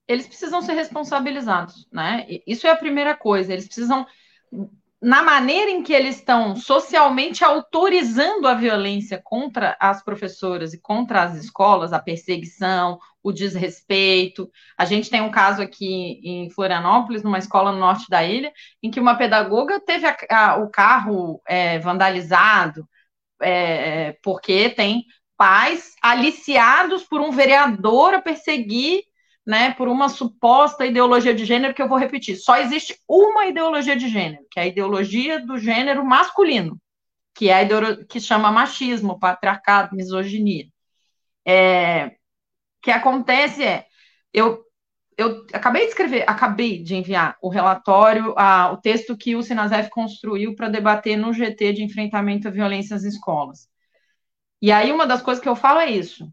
Eles 0.07 0.27
precisam 0.27 0.63
ser 0.63 0.75
responsabilizados, 0.75 1.89
né? 1.93 2.27
Isso 2.47 2.67
é 2.67 2.71
a 2.71 2.77
primeira 2.77 3.17
coisa. 3.17 3.53
Eles 3.53 3.67
precisam 3.67 4.07
na 5.03 5.21
maneira 5.21 5.69
em 5.69 5.83
que 5.83 5.93
eles 5.93 6.17
estão 6.17 6.55
socialmente 6.55 7.43
autorizando 7.43 8.47
a 8.47 8.55
violência 8.55 9.21
contra 9.21 9.77
as 9.81 10.01
professoras 10.01 10.73
e 10.73 10.81
contra 10.81 11.25
as 11.25 11.35
escolas, 11.35 11.93
a 11.93 11.99
perseguição, 11.99 13.01
o 13.21 13.33
desrespeito. 13.33 14.49
A 14.79 14.85
gente 14.85 15.11
tem 15.11 15.21
um 15.21 15.31
caso 15.31 15.61
aqui 15.61 16.21
em 16.23 16.49
Florianópolis, 16.51 17.25
numa 17.25 17.39
escola 17.39 17.73
no 17.73 17.81
norte 17.81 18.09
da 18.09 18.23
ilha, 18.23 18.53
em 18.81 18.93
que 18.93 19.01
uma 19.01 19.17
pedagoga 19.17 19.81
teve 19.81 20.07
a, 20.07 20.17
a, 20.31 20.57
o 20.59 20.71
carro 20.71 21.43
é, 21.49 21.81
vandalizado, 21.81 22.89
é, 23.43 24.17
porque 24.23 24.71
tem 24.71 25.05
pais 25.37 25.97
aliciados 26.01 27.03
por 27.03 27.21
um 27.21 27.33
vereador 27.33 28.15
a 28.15 28.23
perseguir 28.23 29.03
né, 29.47 29.73
por 29.75 29.89
uma 29.89 30.09
suposta 30.09 30.87
ideologia 30.87 31.35
de 31.35 31.45
gênero 31.45 31.75
que 31.75 31.83
eu 31.83 31.89
vou 31.89 31.99
repetir. 31.99 32.37
Só 32.37 32.57
existe 32.57 32.97
uma 33.09 33.47
ideologia 33.47 33.97
de 33.97 34.09
gênero, 34.09 34.45
que 34.51 34.61
é 34.61 34.65
a 34.65 34.67
ideologia 34.67 35.45
do 35.45 35.59
gênero 35.59 36.05
masculino, 36.05 36.81
que 37.35 37.49
é 37.49 37.63
a 37.63 38.05
que 38.09 38.21
chama 38.21 38.53
machismo, 38.53 39.19
patriarcado, 39.19 39.97
misoginia. 39.97 40.67
É, 41.45 42.13
que 42.83 42.91
acontece 42.91 43.65
é, 43.65 43.87
eu, 44.33 44.63
eu 45.19 45.45
acabei 45.53 45.83
de 45.83 45.89
escrever, 45.89 46.25
acabei 46.29 46.83
de 46.83 46.95
enviar 46.95 47.37
o 47.43 47.49
relatório, 47.49 48.35
a, 48.37 48.73
o 48.73 48.77
texto 48.77 49.17
que 49.17 49.35
o 49.37 49.43
Sinasef 49.43 49.91
construiu 49.91 50.55
para 50.55 50.69
debater 50.69 51.17
no 51.17 51.33
GT 51.33 51.73
de 51.75 51.83
enfrentamento 51.83 52.49
à 52.49 52.51
violência 52.51 52.95
nas 52.95 53.05
escolas. 53.05 53.69
E 54.61 54.71
aí 54.71 54.93
uma 54.93 55.07
das 55.07 55.23
coisas 55.23 55.43
que 55.43 55.49
eu 55.49 55.57
falo 55.57 55.81
é 55.81 55.91
isso 55.91 56.33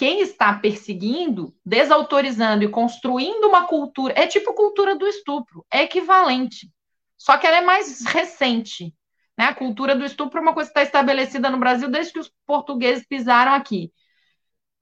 quem 0.00 0.22
está 0.22 0.54
perseguindo, 0.54 1.54
desautorizando 1.62 2.64
e 2.64 2.70
construindo 2.70 3.44
uma 3.44 3.66
cultura, 3.66 4.14
é 4.16 4.26
tipo 4.26 4.54
cultura 4.54 4.96
do 4.96 5.06
estupro, 5.06 5.62
é 5.70 5.82
equivalente. 5.82 6.72
Só 7.18 7.36
que 7.36 7.46
ela 7.46 7.58
é 7.58 7.60
mais 7.60 8.06
recente. 8.06 8.94
Né? 9.36 9.44
A 9.44 9.54
cultura 9.54 9.94
do 9.94 10.02
estupro 10.02 10.38
é 10.38 10.40
uma 10.40 10.54
coisa 10.54 10.70
que 10.70 10.78
está 10.78 10.82
estabelecida 10.82 11.50
no 11.50 11.58
Brasil 11.58 11.90
desde 11.90 12.14
que 12.14 12.18
os 12.18 12.32
portugueses 12.46 13.06
pisaram 13.06 13.52
aqui. 13.52 13.92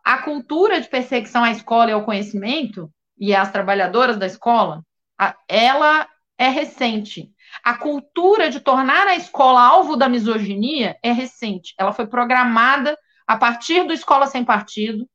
A 0.05 0.19
cultura 0.19 0.81
de 0.81 0.89
perseguição 0.89 1.43
à 1.43 1.51
escola 1.51 1.91
e 1.91 1.95
ao 1.95 2.05
conhecimento, 2.05 2.89
e 3.19 3.35
às 3.35 3.51
trabalhadoras 3.51 4.19
da 4.19 4.27
escola, 4.27 4.85
ela 5.49 6.09
é 6.39 6.47
recente. 6.47 7.29
A 7.65 7.77
cultura 7.77 8.51
de 8.51 8.61
tornar 8.61 9.09
a 9.09 9.17
escola 9.17 9.63
alvo 9.63 9.97
da 9.97 10.09
misoginia 10.09 10.97
é 11.03 11.11
recente. 11.11 11.75
Ela 11.77 11.93
foi 11.93 12.07
programada 12.07 12.97
a 13.29 13.37
partir 13.37 13.87
do 13.87 13.93
Escola 13.93 14.27
Sem 14.27 14.43
Partido, 14.43 15.07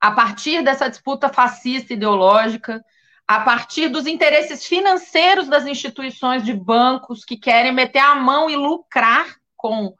a 0.00 0.12
partir 0.12 0.62
dessa 0.62 0.88
disputa 0.88 1.28
fascista 1.28 1.92
ideológica, 1.92 2.80
a 3.26 3.40
partir 3.40 3.88
dos 3.88 4.06
interesses 4.06 4.64
financeiros 4.64 5.48
das 5.48 5.66
instituições 5.66 6.44
de 6.44 6.54
bancos 6.54 7.24
que 7.24 7.36
querem 7.36 7.72
meter 7.72 7.98
a 7.98 8.14
mão 8.14 8.48
e 8.48 8.54
lucrar 8.54 9.26
com 9.56 9.92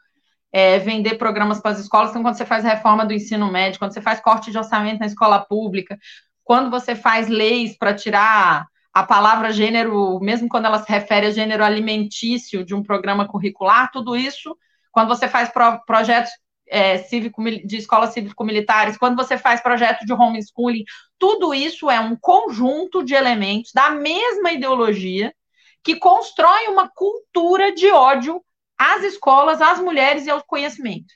é, 0.52 0.78
vender 0.78 1.16
programas 1.16 1.60
para 1.60 1.72
as 1.72 1.80
escolas. 1.80 2.10
Então, 2.10 2.22
quando 2.22 2.36
você 2.36 2.46
faz 2.46 2.62
reforma 2.62 3.04
do 3.04 3.12
ensino 3.12 3.50
médio, 3.50 3.80
quando 3.80 3.92
você 3.92 4.00
faz 4.00 4.20
corte 4.20 4.52
de 4.52 4.58
orçamento 4.58 5.00
na 5.00 5.06
escola 5.06 5.40
pública, 5.40 5.98
quando 6.44 6.70
você 6.70 6.94
faz 6.94 7.26
leis 7.26 7.76
para 7.76 7.94
tirar 7.94 8.68
a 8.94 9.02
palavra 9.02 9.50
gênero, 9.50 10.20
mesmo 10.20 10.48
quando 10.48 10.66
ela 10.66 10.78
se 10.78 10.90
refere 10.90 11.26
a 11.26 11.30
gênero 11.32 11.64
alimentício 11.64 12.64
de 12.64 12.76
um 12.76 12.82
programa 12.82 13.26
curricular, 13.26 13.90
tudo 13.90 14.16
isso, 14.16 14.56
quando 14.92 15.08
você 15.08 15.26
faz 15.26 15.48
pro, 15.48 15.84
projetos 15.84 16.30
é, 16.68 16.98
cívico, 16.98 17.42
de 17.44 17.76
escolas 17.76 18.12
cívico-militares, 18.12 18.96
quando 18.96 19.16
você 19.16 19.38
faz 19.38 19.60
projeto 19.60 20.04
de 20.04 20.12
homeschooling, 20.12 20.84
tudo 21.18 21.54
isso 21.54 21.90
é 21.90 22.00
um 22.00 22.16
conjunto 22.16 23.02
de 23.02 23.14
elementos 23.14 23.72
da 23.72 23.90
mesma 23.90 24.52
ideologia 24.52 25.34
que 25.82 25.96
constrói 25.96 26.68
uma 26.68 26.88
cultura 26.88 27.72
de 27.72 27.90
ódio 27.90 28.44
às 28.76 29.02
escolas, 29.04 29.62
às 29.62 29.78
mulheres 29.78 30.26
e 30.26 30.30
ao 30.30 30.42
conhecimento, 30.44 31.14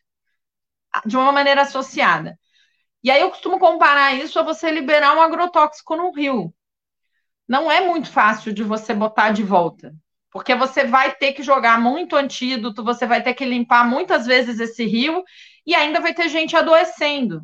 de 1.05 1.17
uma 1.17 1.33
maneira 1.33 1.63
associada. 1.63 2.39
E 3.03 3.11
aí 3.11 3.21
eu 3.21 3.31
costumo 3.31 3.59
comparar 3.59 4.15
isso 4.15 4.39
a 4.39 4.43
você 4.43 4.71
liberar 4.71 5.17
um 5.17 5.23
agrotóxico 5.23 5.97
no 5.97 6.13
rio. 6.13 6.55
Não 7.49 7.71
é 7.71 7.81
muito 7.81 8.11
fácil 8.11 8.53
de 8.53 8.63
você 8.63 8.95
botar 8.95 9.31
de 9.31 9.43
volta. 9.43 9.93
Porque 10.31 10.55
você 10.55 10.85
vai 10.85 11.13
ter 11.15 11.33
que 11.33 11.43
jogar 11.43 11.81
muito 11.81 12.17
antídoto, 12.17 12.85
você 12.85 13.07
vai 13.07 13.23
ter 13.23 13.35
que 13.35 13.45
limpar 13.45 13.89
muitas 13.89 14.27
vezes 14.27 14.61
esse 14.61 14.85
rio 14.87 15.25
e 15.67 15.75
ainda 15.75 16.01
vai 16.01 16.15
ter 16.15 16.29
gente 16.29 16.57
adoecendo. 16.57 17.43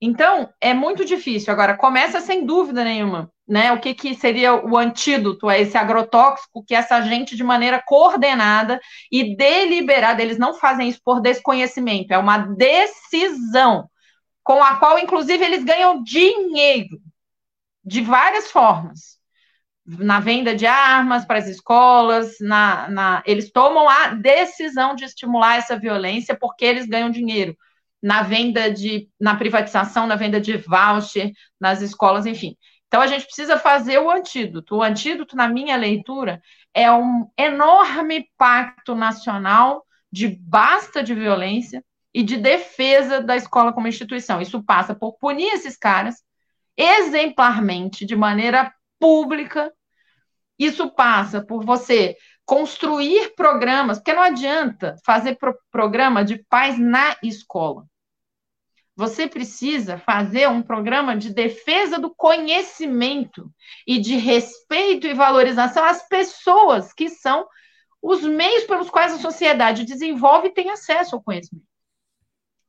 Então, 0.00 0.48
é 0.60 0.72
muito 0.72 1.04
difícil. 1.04 1.52
Agora, 1.52 1.76
começa 1.76 2.20
sem 2.20 2.46
dúvida 2.46 2.82
nenhuma, 2.82 3.30
né? 3.46 3.70
O 3.72 3.78
que, 3.78 3.92
que 3.92 4.14
seria 4.14 4.54
o 4.54 4.76
antídoto 4.78 5.48
a 5.48 5.58
esse 5.58 5.76
agrotóxico 5.76 6.64
que 6.64 6.74
essa 6.74 7.02
gente, 7.02 7.36
de 7.36 7.44
maneira 7.44 7.82
coordenada 7.86 8.80
e 9.12 9.36
deliberada, 9.36 10.22
eles 10.22 10.38
não 10.38 10.54
fazem 10.54 10.88
isso 10.88 11.00
por 11.04 11.20
desconhecimento, 11.20 12.12
é 12.12 12.18
uma 12.18 12.38
decisão 12.38 13.90
com 14.42 14.62
a 14.62 14.76
qual, 14.76 14.98
inclusive, 14.98 15.44
eles 15.44 15.64
ganham 15.64 16.02
dinheiro 16.02 16.98
de 17.84 18.00
várias 18.00 18.50
formas 18.50 19.19
na 19.86 20.20
venda 20.20 20.54
de 20.54 20.66
armas 20.66 21.24
para 21.24 21.38
as 21.38 21.48
escolas, 21.48 22.36
na, 22.40 22.88
na, 22.88 23.22
eles 23.26 23.50
tomam 23.50 23.88
a 23.88 24.08
decisão 24.08 24.94
de 24.94 25.04
estimular 25.04 25.56
essa 25.56 25.78
violência 25.78 26.36
porque 26.38 26.64
eles 26.64 26.86
ganham 26.86 27.10
dinheiro 27.10 27.56
na 28.02 28.22
venda 28.22 28.70
de, 28.70 29.08
na 29.20 29.36
privatização, 29.36 30.06
na 30.06 30.16
venda 30.16 30.40
de 30.40 30.56
voucher, 30.56 31.32
nas 31.60 31.82
escolas, 31.82 32.24
enfim. 32.24 32.56
Então 32.86 33.00
a 33.00 33.06
gente 33.06 33.24
precisa 33.24 33.58
fazer 33.58 33.98
o 33.98 34.10
antídoto. 34.10 34.76
O 34.76 34.82
antídoto, 34.82 35.36
na 35.36 35.48
minha 35.48 35.76
leitura, 35.76 36.40
é 36.74 36.90
um 36.90 37.28
enorme 37.38 38.28
pacto 38.36 38.94
nacional 38.94 39.84
de 40.10 40.28
basta 40.28 41.02
de 41.02 41.14
violência 41.14 41.84
e 42.12 42.22
de 42.22 42.36
defesa 42.36 43.20
da 43.20 43.36
escola 43.36 43.72
como 43.72 43.86
instituição. 43.86 44.40
Isso 44.40 44.62
passa 44.64 44.94
por 44.94 45.16
punir 45.18 45.52
esses 45.52 45.76
caras 45.76 46.16
exemplarmente, 46.76 48.06
de 48.06 48.16
maneira 48.16 48.72
pública. 49.00 49.72
Isso 50.58 50.90
passa 50.90 51.42
por 51.42 51.64
você 51.64 52.16
construir 52.44 53.34
programas, 53.34 53.98
porque 53.98 54.12
não 54.12 54.22
adianta 54.22 54.96
fazer 55.04 55.36
pro 55.36 55.58
programa 55.70 56.24
de 56.24 56.44
paz 56.44 56.78
na 56.78 57.16
escola. 57.22 57.86
Você 58.94 59.26
precisa 59.26 59.96
fazer 59.96 60.48
um 60.48 60.60
programa 60.60 61.16
de 61.16 61.32
defesa 61.32 61.98
do 61.98 62.14
conhecimento 62.14 63.50
e 63.86 63.98
de 63.98 64.16
respeito 64.16 65.06
e 65.06 65.14
valorização 65.14 65.84
às 65.84 66.06
pessoas 66.06 66.92
que 66.92 67.08
são 67.08 67.48
os 68.02 68.22
meios 68.22 68.64
pelos 68.64 68.90
quais 68.90 69.14
a 69.14 69.18
sociedade 69.18 69.84
desenvolve 69.84 70.48
e 70.48 70.52
tem 70.52 70.70
acesso 70.70 71.14
ao 71.14 71.22
conhecimento. 71.22 71.66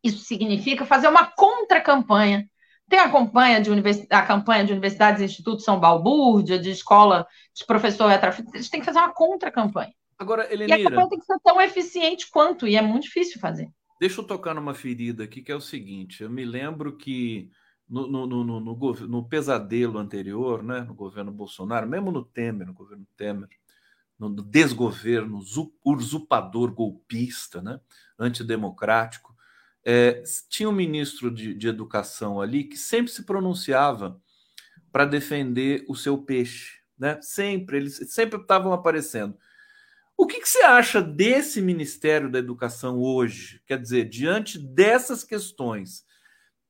Isso 0.04 0.24
significa 0.24 0.86
fazer 0.86 1.08
uma 1.08 1.26
contra-campanha 1.26 2.50
tem 2.92 3.00
a 3.00 3.10
campanha 3.10 3.62
de, 3.62 3.72
univers... 3.72 4.06
a 4.10 4.22
campanha 4.22 4.66
de 4.66 4.74
universidades 4.74 5.22
e 5.22 5.26
institutos 5.26 5.64
São 5.64 5.80
Balbúrdia, 5.80 6.60
de 6.60 6.70
escola 6.70 7.26
de 7.54 7.66
professor. 7.66 8.12
A 8.12 8.32
gente 8.32 8.70
tem 8.70 8.82
que 8.82 8.86
fazer 8.86 9.00
uma 9.00 9.14
contra-campanha. 9.14 9.94
Agora, 10.20 10.54
Elenira... 10.54 10.78
E 10.78 10.86
a 10.86 10.90
campanha 10.90 11.10
tem 11.10 11.20
que 11.20 11.26
ser 11.26 11.40
tão 11.42 11.60
eficiente 11.62 12.30
quanto, 12.30 12.68
e 12.68 12.76
é 12.76 12.82
muito 12.82 13.04
difícil 13.04 13.40
fazer. 13.40 13.72
Deixa 14.00 14.20
eu 14.20 14.28
tocar 14.28 14.54
numa 14.54 14.74
ferida 14.74 15.24
aqui, 15.24 15.42
que 15.42 15.52
é 15.52 15.56
o 15.56 15.62
seguinte. 15.62 16.22
Eu 16.22 16.30
me 16.30 16.44
lembro 16.44 16.98
que 16.98 17.50
no, 17.90 18.08
no, 18.08 18.28
no, 18.28 18.44
no, 18.44 18.94
no 19.08 19.24
pesadelo 19.24 19.98
anterior, 19.98 20.62
né, 20.62 20.82
no 20.82 20.94
governo 20.94 21.32
Bolsonaro, 21.32 21.88
mesmo 21.88 22.12
no 22.12 22.26
Temer, 22.26 22.68
no 22.68 22.74
governo 22.74 23.08
Temer, 23.16 23.48
no 24.20 24.30
desgoverno 24.30 25.42
usurpador 25.84 26.72
golpista, 26.74 27.62
né, 27.62 27.80
antidemocrático, 28.20 29.31
é, 29.84 30.24
tinha 30.50 30.70
um 30.70 30.74
ministro 30.74 31.32
de, 31.32 31.54
de 31.54 31.68
educação 31.68 32.40
ali 32.40 32.64
que 32.64 32.78
sempre 32.78 33.12
se 33.12 33.24
pronunciava 33.24 34.22
para 34.92 35.06
defender 35.06 35.86
o 35.88 35.96
seu 35.96 36.18
peixe, 36.18 36.80
né? 36.98 37.20
Sempre, 37.22 37.78
eles 37.78 37.96
sempre 38.12 38.40
estavam 38.40 38.74
aparecendo. 38.74 39.38
O 40.18 40.28
que, 40.28 40.40
que, 40.40 40.48
você 40.48 40.62
acha 40.62 41.02
desse 41.02 41.62
Ministério 41.62 42.30
da 42.30 42.38
Educação 42.38 43.00
hoje? 43.00 43.62
Quer 43.66 43.80
dizer, 43.80 44.08
diante 44.08 44.60
dessas 44.60 45.24
questões 45.24 46.06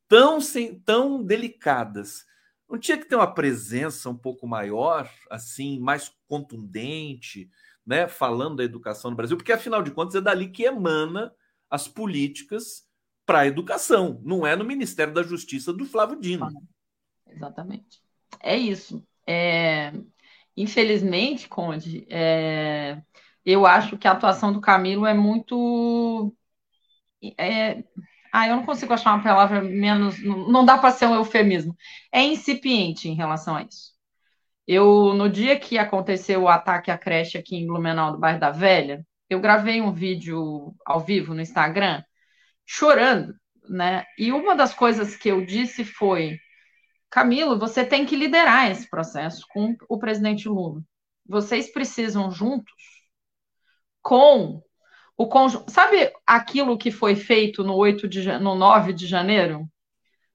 tão, 0.07 0.39
sem, 0.39 0.79
tão 0.79 1.21
delicadas, 1.21 2.25
não 2.69 2.79
tinha 2.79 2.97
que 2.97 3.05
ter 3.05 3.15
uma 3.15 3.33
presença 3.33 4.09
um 4.09 4.15
pouco 4.15 4.47
maior, 4.47 5.09
assim, 5.29 5.79
mais 5.79 6.13
contundente, 6.27 7.49
né? 7.85 8.07
Falando 8.07 8.57
da 8.57 8.63
educação 8.63 9.11
no 9.11 9.17
Brasil, 9.17 9.35
porque 9.35 9.51
afinal 9.51 9.81
de 9.81 9.91
contas 9.91 10.15
é 10.15 10.21
dali 10.21 10.49
que 10.49 10.63
emana 10.63 11.33
as 11.69 11.87
políticas 11.87 12.85
para 13.25 13.39
a 13.39 13.47
educação, 13.47 14.19
não 14.23 14.45
é 14.45 14.55
no 14.55 14.65
Ministério 14.65 15.13
da 15.13 15.23
Justiça 15.23 15.71
do 15.71 15.85
Flávio 15.85 16.19
Dino. 16.19 16.47
Exatamente. 17.27 18.01
É 18.41 18.57
isso. 18.57 19.05
É... 19.27 19.93
Infelizmente, 20.55 21.47
Conde, 21.47 22.05
é... 22.09 23.01
eu 23.45 23.65
acho 23.65 23.97
que 23.97 24.07
a 24.07 24.11
atuação 24.11 24.51
do 24.51 24.61
Camilo 24.61 25.05
é 25.05 25.13
muito. 25.13 26.35
É... 27.37 27.83
Ah, 28.33 28.47
eu 28.47 28.55
não 28.55 28.65
consigo 28.65 28.93
achar 28.93 29.13
uma 29.13 29.23
palavra 29.23 29.61
menos. 29.61 30.21
Não 30.23 30.65
dá 30.65 30.77
para 30.77 30.91
ser 30.91 31.05
um 31.07 31.15
eufemismo. 31.15 31.75
É 32.11 32.21
incipiente 32.23 33.09
em 33.09 33.15
relação 33.15 33.55
a 33.55 33.63
isso. 33.63 33.91
Eu, 34.67 35.13
no 35.13 35.29
dia 35.29 35.59
que 35.59 35.77
aconteceu 35.77 36.43
o 36.43 36.47
ataque 36.47 36.91
à 36.91 36.97
creche 36.97 37.37
aqui 37.37 37.57
em 37.57 37.67
Blumenau, 37.67 38.13
do 38.13 38.19
bairro 38.19 38.39
da 38.39 38.51
Velha, 38.51 39.05
eu 39.29 39.39
gravei 39.39 39.81
um 39.81 39.91
vídeo 39.91 40.73
ao 40.85 40.99
vivo 40.99 41.33
no 41.33 41.41
Instagram 41.41 42.03
chorando, 42.65 43.35
né? 43.69 44.05
E 44.17 44.31
uma 44.31 44.55
das 44.55 44.73
coisas 44.73 45.15
que 45.15 45.29
eu 45.29 45.45
disse 45.45 45.83
foi: 45.83 46.37
Camilo, 47.09 47.59
você 47.59 47.85
tem 47.85 48.05
que 48.05 48.15
liderar 48.15 48.71
esse 48.71 48.89
processo 48.89 49.45
com 49.53 49.75
o 49.89 49.99
presidente 49.99 50.47
Lula. 50.47 50.81
Vocês 51.27 51.71
precisam 51.71 52.31
juntos 52.31 52.73
com 54.01 54.61
o 55.17 55.27
conjunto. 55.27 55.69
Sabe 55.71 56.11
aquilo 56.25 56.77
que 56.77 56.91
foi 56.91 57.15
feito 57.15 57.63
no 57.63 57.75
8 57.75 58.07
de 58.07 58.39
no 58.39 58.55
9 58.55 58.93
de 58.93 59.05
janeiro? 59.05 59.67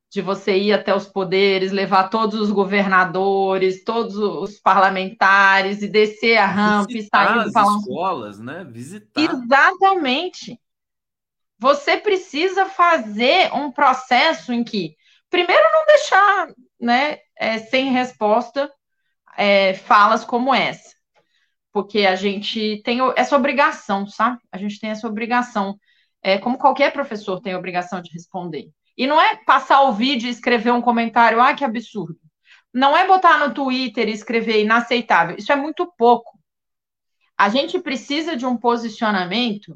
De 0.08 0.22
você 0.22 0.56
ir 0.56 0.72
até 0.72 0.94
os 0.94 1.06
poderes, 1.06 1.72
levar 1.72 2.08
todos 2.08 2.40
os 2.40 2.50
governadores, 2.50 3.82
todos 3.82 4.16
os 4.16 4.60
parlamentares 4.60 5.82
e 5.82 5.88
descer 5.88 6.36
a 6.36 6.46
rampa 6.46 6.92
Visitar 6.92 7.24
e 7.24 7.34
sair 7.34 7.44
do 7.44 7.52
palácio. 7.52 7.78
escolas, 7.80 8.38
né? 8.38 8.64
Visitar. 8.64 9.20
Exatamente 9.20 10.58
você 11.58 11.96
precisa 11.96 12.66
fazer 12.66 13.52
um 13.54 13.70
processo 13.70 14.52
em 14.52 14.62
que, 14.62 14.94
primeiro, 15.30 15.62
não 15.72 15.86
deixar 15.86 16.48
né, 16.80 17.18
é, 17.36 17.58
sem 17.58 17.90
resposta 17.90 18.70
é, 19.36 19.74
falas 19.74 20.24
como 20.24 20.54
essa, 20.54 20.94
porque 21.72 22.06
a 22.06 22.14
gente 22.14 22.80
tem 22.82 22.98
essa 23.16 23.36
obrigação, 23.36 24.06
sabe? 24.06 24.38
A 24.50 24.58
gente 24.58 24.80
tem 24.80 24.90
essa 24.90 25.06
obrigação, 25.06 25.78
é, 26.22 26.38
como 26.38 26.58
qualquer 26.58 26.92
professor 26.92 27.40
tem 27.40 27.52
a 27.52 27.58
obrigação 27.58 28.00
de 28.00 28.10
responder. 28.12 28.68
E 28.96 29.06
não 29.06 29.20
é 29.20 29.36
passar 29.44 29.82
o 29.82 29.92
vídeo 29.92 30.26
e 30.26 30.30
escrever 30.30 30.72
um 30.72 30.80
comentário, 30.80 31.40
ah, 31.40 31.54
que 31.54 31.64
absurdo. 31.64 32.18
Não 32.72 32.96
é 32.96 33.06
botar 33.06 33.38
no 33.38 33.52
Twitter 33.52 34.08
e 34.08 34.12
escrever 34.12 34.62
inaceitável. 34.62 35.36
Isso 35.36 35.52
é 35.52 35.56
muito 35.56 35.90
pouco. 35.96 36.38
A 37.36 37.50
gente 37.50 37.78
precisa 37.78 38.36
de 38.36 38.46
um 38.46 38.56
posicionamento 38.56 39.74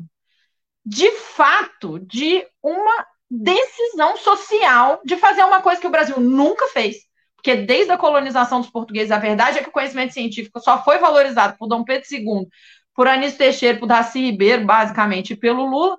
de 0.91 1.09
fato, 1.12 2.01
de 2.01 2.45
uma 2.61 3.07
decisão 3.31 4.17
social 4.17 5.01
de 5.05 5.17
fazer 5.17 5.45
uma 5.45 5.62
coisa 5.62 5.81
que 5.81 5.87
o 5.87 5.91
Brasil 5.91 6.19
nunca 6.19 6.67
fez. 6.67 6.97
Porque 7.37 7.55
desde 7.55 7.93
a 7.93 7.97
colonização 7.97 8.61
dos 8.61 8.71
portugueses, 8.71 9.12
a 9.12 9.19
verdade 9.19 9.59
é 9.59 9.62
que 9.62 9.69
o 9.69 9.73
conhecimento 9.73 10.12
científico 10.12 10.59
só 10.59 10.83
foi 10.83 10.99
valorizado 10.99 11.57
por 11.57 11.69
Dom 11.69 11.85
Pedro 11.85 12.09
II, 12.11 12.49
por 12.93 13.07
Anísio 13.07 13.39
Teixeira, 13.39 13.79
por 13.79 13.87
Darcy 13.87 14.21
Ribeiro, 14.21 14.67
basicamente, 14.67 15.35
e 15.35 15.37
pelo 15.37 15.65
Lula 15.65 15.97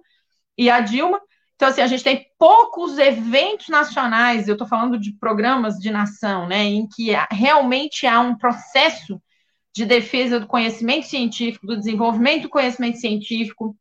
e 0.57 0.69
a 0.69 0.81
Dilma. 0.81 1.21
Então, 1.55 1.69
assim, 1.69 1.81
a 1.81 1.87
gente 1.87 2.03
tem 2.03 2.25
poucos 2.37 2.97
eventos 2.97 3.69
nacionais, 3.69 4.49
eu 4.49 4.55
estou 4.55 4.67
falando 4.67 4.99
de 4.99 5.13
programas 5.13 5.77
de 5.77 5.89
nação, 5.89 6.47
né, 6.47 6.65
em 6.65 6.85
que 6.85 7.11
realmente 7.31 8.05
há 8.05 8.19
um 8.19 8.37
processo 8.37 9.21
de 9.73 9.85
defesa 9.85 10.37
do 10.37 10.47
conhecimento 10.47 11.05
científico, 11.05 11.65
do 11.65 11.77
desenvolvimento 11.77 12.43
do 12.43 12.49
conhecimento 12.49 12.97
científico, 12.97 13.73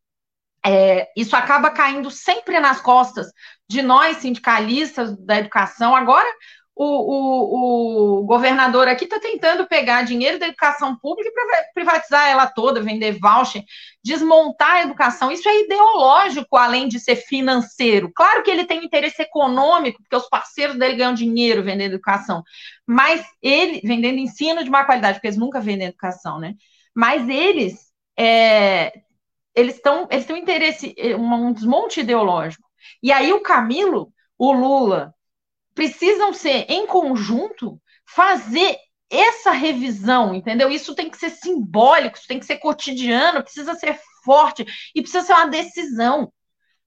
é, 0.64 1.08
isso 1.16 1.34
acaba 1.34 1.70
caindo 1.70 2.10
sempre 2.10 2.58
nas 2.60 2.80
costas 2.80 3.28
de 3.68 3.82
nós, 3.82 4.18
sindicalistas 4.18 5.16
da 5.16 5.38
educação. 5.38 5.94
Agora, 5.94 6.28
o, 6.74 6.84
o, 6.84 8.20
o 8.20 8.24
governador 8.24 8.88
aqui 8.88 9.04
está 9.04 9.20
tentando 9.20 9.66
pegar 9.66 10.02
dinheiro 10.02 10.38
da 10.38 10.46
educação 10.48 10.96
pública 10.96 11.30
para 11.30 11.64
privatizar 11.74 12.28
ela 12.28 12.46
toda, 12.46 12.80
vender 12.80 13.18
voucher, 13.18 13.62
desmontar 14.02 14.76
a 14.76 14.82
educação. 14.82 15.30
Isso 15.30 15.46
é 15.46 15.60
ideológico, 15.60 16.56
além 16.56 16.88
de 16.88 16.98
ser 16.98 17.16
financeiro. 17.16 18.10
Claro 18.14 18.42
que 18.42 18.50
ele 18.50 18.64
tem 18.64 18.82
interesse 18.82 19.20
econômico, 19.20 20.02
porque 20.02 20.16
os 20.16 20.28
parceiros 20.28 20.76
dele 20.78 20.96
ganham 20.96 21.12
dinheiro 21.12 21.62
vendendo 21.62 21.92
educação, 21.92 22.42
mas 22.86 23.24
ele, 23.42 23.80
vendendo 23.84 24.18
ensino 24.18 24.64
de 24.64 24.70
má 24.70 24.84
qualidade, 24.84 25.14
porque 25.18 25.26
eles 25.26 25.38
nunca 25.38 25.60
vendem 25.60 25.88
educação, 25.88 26.38
né? 26.38 26.54
Mas 26.94 27.28
eles 27.28 27.90
é, 28.18 28.92
eles 29.54 29.76
estão 29.76 30.08
eles 30.10 30.26
têm 30.26 30.36
um 30.36 30.38
interesse, 30.38 30.94
eh, 30.96 31.16
um 31.16 31.52
desmonte 31.52 32.00
ideológico. 32.00 32.68
E 33.02 33.12
aí 33.12 33.32
o 33.32 33.42
Camilo, 33.42 34.12
o 34.38 34.52
Lula, 34.52 35.14
precisam 35.74 36.32
ser, 36.32 36.66
em 36.68 36.86
conjunto, 36.86 37.80
fazer 38.06 38.76
essa 39.10 39.50
revisão, 39.50 40.34
entendeu? 40.34 40.70
Isso 40.70 40.94
tem 40.94 41.10
que 41.10 41.16
ser 41.16 41.30
simbólico, 41.30 42.16
isso 42.16 42.28
tem 42.28 42.38
que 42.38 42.46
ser 42.46 42.58
cotidiano, 42.58 43.42
precisa 43.42 43.74
ser 43.74 43.98
forte 44.24 44.64
e 44.94 45.02
precisa 45.02 45.24
ser 45.24 45.32
uma 45.32 45.48
decisão. 45.48 46.32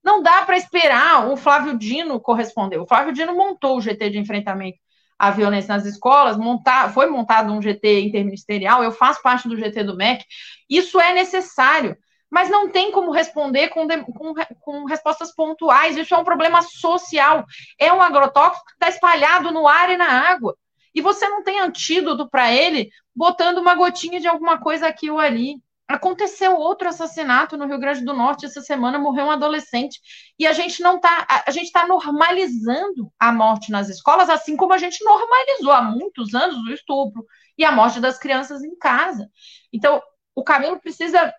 Não 0.03 0.22
dá 0.22 0.44
para 0.44 0.57
esperar 0.57 1.30
o 1.30 1.38
Flávio 1.38 1.77
Dino 1.77 2.19
corresponder. 2.19 2.77
O 2.80 2.88
Flávio 2.88 3.14
Dino 3.14 3.35
montou 3.35 3.77
o 3.77 3.81
GT 3.81 4.10
de 4.10 4.19
enfrentamento 4.19 4.77
à 5.18 5.31
violência 5.31 5.73
nas 5.73 5.85
escolas, 5.85 6.38
montar, 6.38 6.94
foi 6.94 7.07
montado 7.07 7.52
um 7.52 7.61
GT 7.61 8.02
interministerial, 8.02 8.84
eu 8.84 8.91
faço 8.91 9.22
parte 9.22 9.48
do 9.48 9.57
GT 9.57 9.84
do 9.84 9.95
MEC. 9.95 10.26
Isso 10.69 10.99
é 10.99 11.14
necessário 11.14 11.98
mas 12.34 12.49
não 12.49 12.68
tem 12.68 12.91
como 12.91 13.11
responder 13.11 13.69
com, 13.69 13.85
de, 13.85 14.03
com, 14.05 14.34
com, 14.60 14.85
respostas 14.85 15.31
pontuais. 15.35 15.95
Isso 15.95 16.15
é 16.15 16.18
um 16.18 16.23
problema 16.23 16.64
social. 16.64 17.45
É 17.77 17.93
um 17.93 18.01
agrotóxico 18.01 18.65
que 18.65 18.73
está 18.73 18.89
espalhado 18.89 19.51
no 19.51 19.68
ar 19.68 19.91
e 19.91 19.97
na 19.97 20.31
água. 20.31 20.57
E 20.95 20.99
você 20.99 21.30
não 21.30 21.43
tem 21.43 21.60
antídoto 21.60 22.27
para 22.27 22.51
ele 22.51 22.89
botando 23.15 23.60
uma 23.60 23.76
gotinha 23.76 24.19
de 24.19 24.27
alguma 24.27 24.60
coisa 24.60 24.88
aqui 24.88 25.11
ou 25.11 25.19
ali. 25.19 25.61
Aconteceu 25.88 26.55
outro 26.55 26.89
assassinato 26.89 27.55
no 27.55 27.68
Rio 27.68 27.77
Grande 27.77 28.03
do 28.03 28.15
Norte 28.15 28.47
essa 28.47 28.61
semana, 28.61 28.97
morreu 28.97 29.26
um 29.26 29.31
adolescente. 29.31 29.99
E 30.39 30.47
a 30.47 30.53
gente 30.53 30.81
não 30.81 30.95
está, 30.95 31.27
a, 31.30 31.43
a 31.45 31.51
gente 31.51 31.65
está 31.65 31.85
normalizando 31.85 33.14
a 33.19 33.31
morte 33.31 33.69
nas 33.69 33.89
escolas, 33.89 34.27
assim 34.27 34.57
como 34.57 34.73
a 34.73 34.80
gente 34.80 35.05
normalizou 35.05 35.72
há 35.72 35.84
muitos 35.84 36.34
anos 36.34 36.57
o 36.57 36.72
estupro 36.72 37.23
e 37.55 37.64
a 37.64 37.72
morte 37.72 37.99
das 37.99 38.18
crianças 38.18 38.64
em 38.64 38.76
casa. 38.76 39.30
Então, 39.72 40.01
o 40.35 40.43
Camilo 40.43 40.80
precisa. 40.80 41.31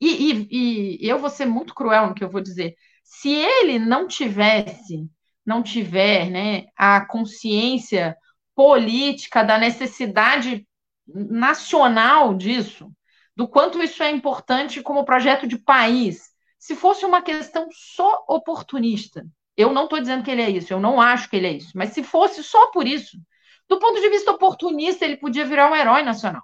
E, 0.00 0.32
e, 0.32 1.04
e 1.04 1.08
eu 1.08 1.18
vou 1.18 1.30
ser 1.30 1.46
muito 1.46 1.74
cruel 1.74 2.08
no 2.08 2.14
que 2.14 2.24
eu 2.24 2.30
vou 2.30 2.40
dizer. 2.40 2.74
Se 3.02 3.30
ele 3.30 3.78
não 3.78 4.06
tivesse, 4.06 5.08
não 5.44 5.62
tiver 5.62 6.30
né, 6.30 6.64
a 6.76 7.04
consciência 7.06 8.16
política 8.54 9.42
da 9.42 9.58
necessidade 9.58 10.66
nacional 11.06 12.34
disso, 12.34 12.90
do 13.36 13.48
quanto 13.48 13.82
isso 13.82 14.02
é 14.02 14.10
importante 14.10 14.82
como 14.82 15.04
projeto 15.04 15.46
de 15.46 15.58
país. 15.58 16.30
Se 16.58 16.74
fosse 16.74 17.04
uma 17.04 17.20
questão 17.20 17.68
só 17.70 18.24
oportunista, 18.28 19.26
eu 19.56 19.72
não 19.72 19.84
estou 19.84 20.00
dizendo 20.00 20.24
que 20.24 20.30
ele 20.30 20.42
é 20.42 20.50
isso, 20.50 20.72
eu 20.72 20.80
não 20.80 21.00
acho 21.00 21.28
que 21.28 21.36
ele 21.36 21.46
é 21.46 21.52
isso, 21.52 21.72
mas 21.74 21.90
se 21.90 22.02
fosse 22.02 22.42
só 22.42 22.68
por 22.68 22.86
isso, 22.86 23.18
do 23.68 23.78
ponto 23.78 24.00
de 24.00 24.08
vista 24.08 24.32
oportunista, 24.32 25.04
ele 25.04 25.16
podia 25.16 25.44
virar 25.44 25.70
um 25.70 25.76
herói 25.76 26.02
nacional. 26.02 26.42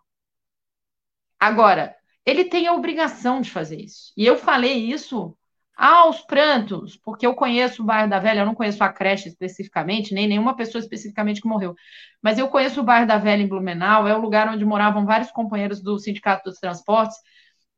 Agora, 1.38 1.96
ele 2.30 2.44
tem 2.44 2.66
a 2.66 2.72
obrigação 2.74 3.40
de 3.40 3.50
fazer 3.50 3.80
isso. 3.80 4.12
E 4.16 4.24
eu 4.26 4.36
falei 4.36 4.74
isso 4.74 5.36
aos 5.76 6.20
prantos, 6.20 6.96
porque 6.96 7.26
eu 7.26 7.34
conheço 7.34 7.82
o 7.82 7.86
bairro 7.86 8.10
da 8.10 8.18
Velha, 8.18 8.40
eu 8.40 8.46
não 8.46 8.54
conheço 8.54 8.84
a 8.84 8.92
creche 8.92 9.28
especificamente, 9.28 10.12
nem 10.12 10.28
nenhuma 10.28 10.54
pessoa 10.54 10.80
especificamente 10.80 11.40
que 11.40 11.48
morreu, 11.48 11.74
mas 12.22 12.38
eu 12.38 12.48
conheço 12.48 12.80
o 12.80 12.84
bairro 12.84 13.06
da 13.06 13.16
Velha 13.16 13.42
em 13.42 13.48
Blumenau, 13.48 14.06
é 14.06 14.14
o 14.14 14.20
lugar 14.20 14.46
onde 14.48 14.64
moravam 14.64 15.06
vários 15.06 15.30
companheiros 15.30 15.80
do 15.80 15.98
Sindicato 15.98 16.50
dos 16.50 16.58
Transportes. 16.58 17.16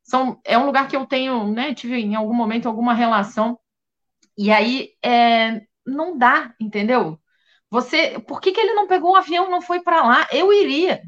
São, 0.03 0.41
é 0.45 0.59
um 0.59 0.67
lugar 0.67 0.89
que 0.89 0.97
eu 0.97 1.07
tenho, 1.07 1.53
né, 1.53 1.75
tive 1.75 1.97
em 1.97 2.17
algum 2.17 2.35
momento 2.35 2.67
alguma 2.67 2.93
relação, 2.93 3.59
e 4.37 4.51
aí 4.51 4.91
é, 5.05 5.63
não 5.87 6.19
dá, 6.19 6.55
entendeu? 6.59 7.21
Você, 7.71 8.19
por 8.21 8.41
que, 8.41 8.53
que 8.53 8.61
ele 8.61 8.75
não 8.75 8.89
pegou 8.89 9.13
um 9.13 9.17
avião, 9.17 9.51
não 9.51 9.63
foi 9.63 9.81
para 9.81 10.03
lá? 10.03 10.29
Eu 10.33 10.53
iria. 10.53 11.03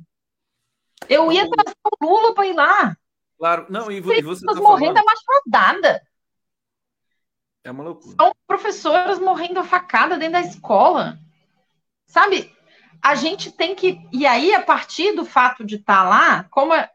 Eu 1.08 1.30
ia 1.32 1.48
trazer 1.48 1.76
o 2.00 2.06
Lula 2.06 2.34
para 2.34 2.46
ir 2.46 2.54
lá. 2.54 2.96
Claro, 3.38 3.66
não, 3.68 3.90
e, 3.90 3.96
e 3.96 4.00
você 4.00 4.44
tá 4.44 4.54
morrendo 4.54 4.94
falando... 4.94 5.04
machadada. 5.04 6.02
É 7.64 7.70
uma 7.70 7.82
loucura. 7.82 8.14
São 8.20 8.32
professoras 8.46 9.18
morrendo 9.18 9.58
a 9.58 9.64
facada 9.64 10.18
dentro 10.18 10.34
da 10.34 10.40
escola. 10.42 11.18
Sabe? 12.06 12.54
A 13.02 13.14
gente 13.14 13.50
tem 13.50 13.74
que. 13.74 13.98
E 14.12 14.26
aí, 14.26 14.54
a 14.54 14.62
partir 14.62 15.12
do 15.12 15.24
fato 15.24 15.64
de 15.64 15.76
estar 15.76 16.04
tá 16.04 16.08
lá, 16.08 16.44
como 16.44 16.74
é, 16.74 16.90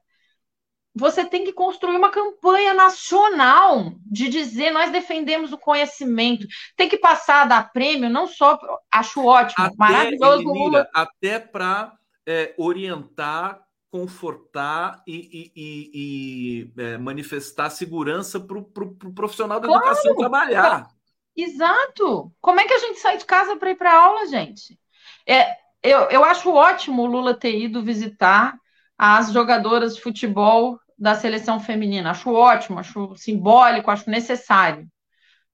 você 0.96 1.26
tem 1.26 1.44
que 1.44 1.54
construir 1.54 1.96
uma 1.96 2.12
campanha 2.12 2.74
nacional 2.74 3.94
de 4.06 4.30
dizer 4.30 4.72
nós 4.72 4.92
defendemos 4.92 5.52
o 5.52 5.58
conhecimento. 5.58 6.48
Tem 6.76 6.90
que 6.90 6.98
passar 6.98 7.44
a 7.44 7.46
dar 7.46 7.72
prêmio, 7.72 8.10
não 8.10 8.28
só 8.28 8.60
acho 8.92 9.26
ótimo, 9.26 9.66
até, 9.66 9.76
maravilhoso. 9.78 10.44
Lula. 10.44 10.90
Até 10.94 11.40
para 11.40 11.94
é, 12.28 12.54
orientar, 12.58 13.60
confortar 13.92 15.02
e, 15.08 15.16
e, 15.16 15.52
e, 15.56 16.72
e 16.76 16.82
é, 16.82 16.98
manifestar 16.98 17.70
segurança 17.70 18.40
para 18.40 18.58
o 18.58 18.64
pro, 18.64 18.96
pro 18.96 19.14
profissional 19.14 19.60
da 19.60 19.68
claro, 19.68 19.86
educação 19.86 20.16
trabalhar. 20.16 20.88
Exato. 21.36 22.32
Como 22.40 22.60
é 22.60 22.66
que 22.66 22.74
a 22.74 22.80
gente 22.80 23.00
sai 23.00 23.18
de 23.18 23.26
casa 23.26 23.56
para 23.56 23.72
ir 23.72 23.76
para 23.76 23.94
aula, 23.94 24.28
gente? 24.28 24.80
É, 25.28 25.56
eu, 25.82 26.02
eu 26.10 26.24
acho 26.24 26.52
ótimo 26.52 27.04
o 27.04 27.06
Lula 27.06 27.34
ter 27.34 27.58
ido 27.58 27.84
visitar 27.84 28.58
as 28.98 29.32
jogadoras 29.32 29.96
de 29.96 30.02
futebol 30.02 30.80
da 30.98 31.16
seleção 31.16 31.60
feminina. 31.60 32.12
Acho 32.12 32.32
ótimo, 32.32 32.80
acho 32.80 33.16
simbólico, 33.16 33.90
acho 33.90 34.10
necessário. 34.10 34.88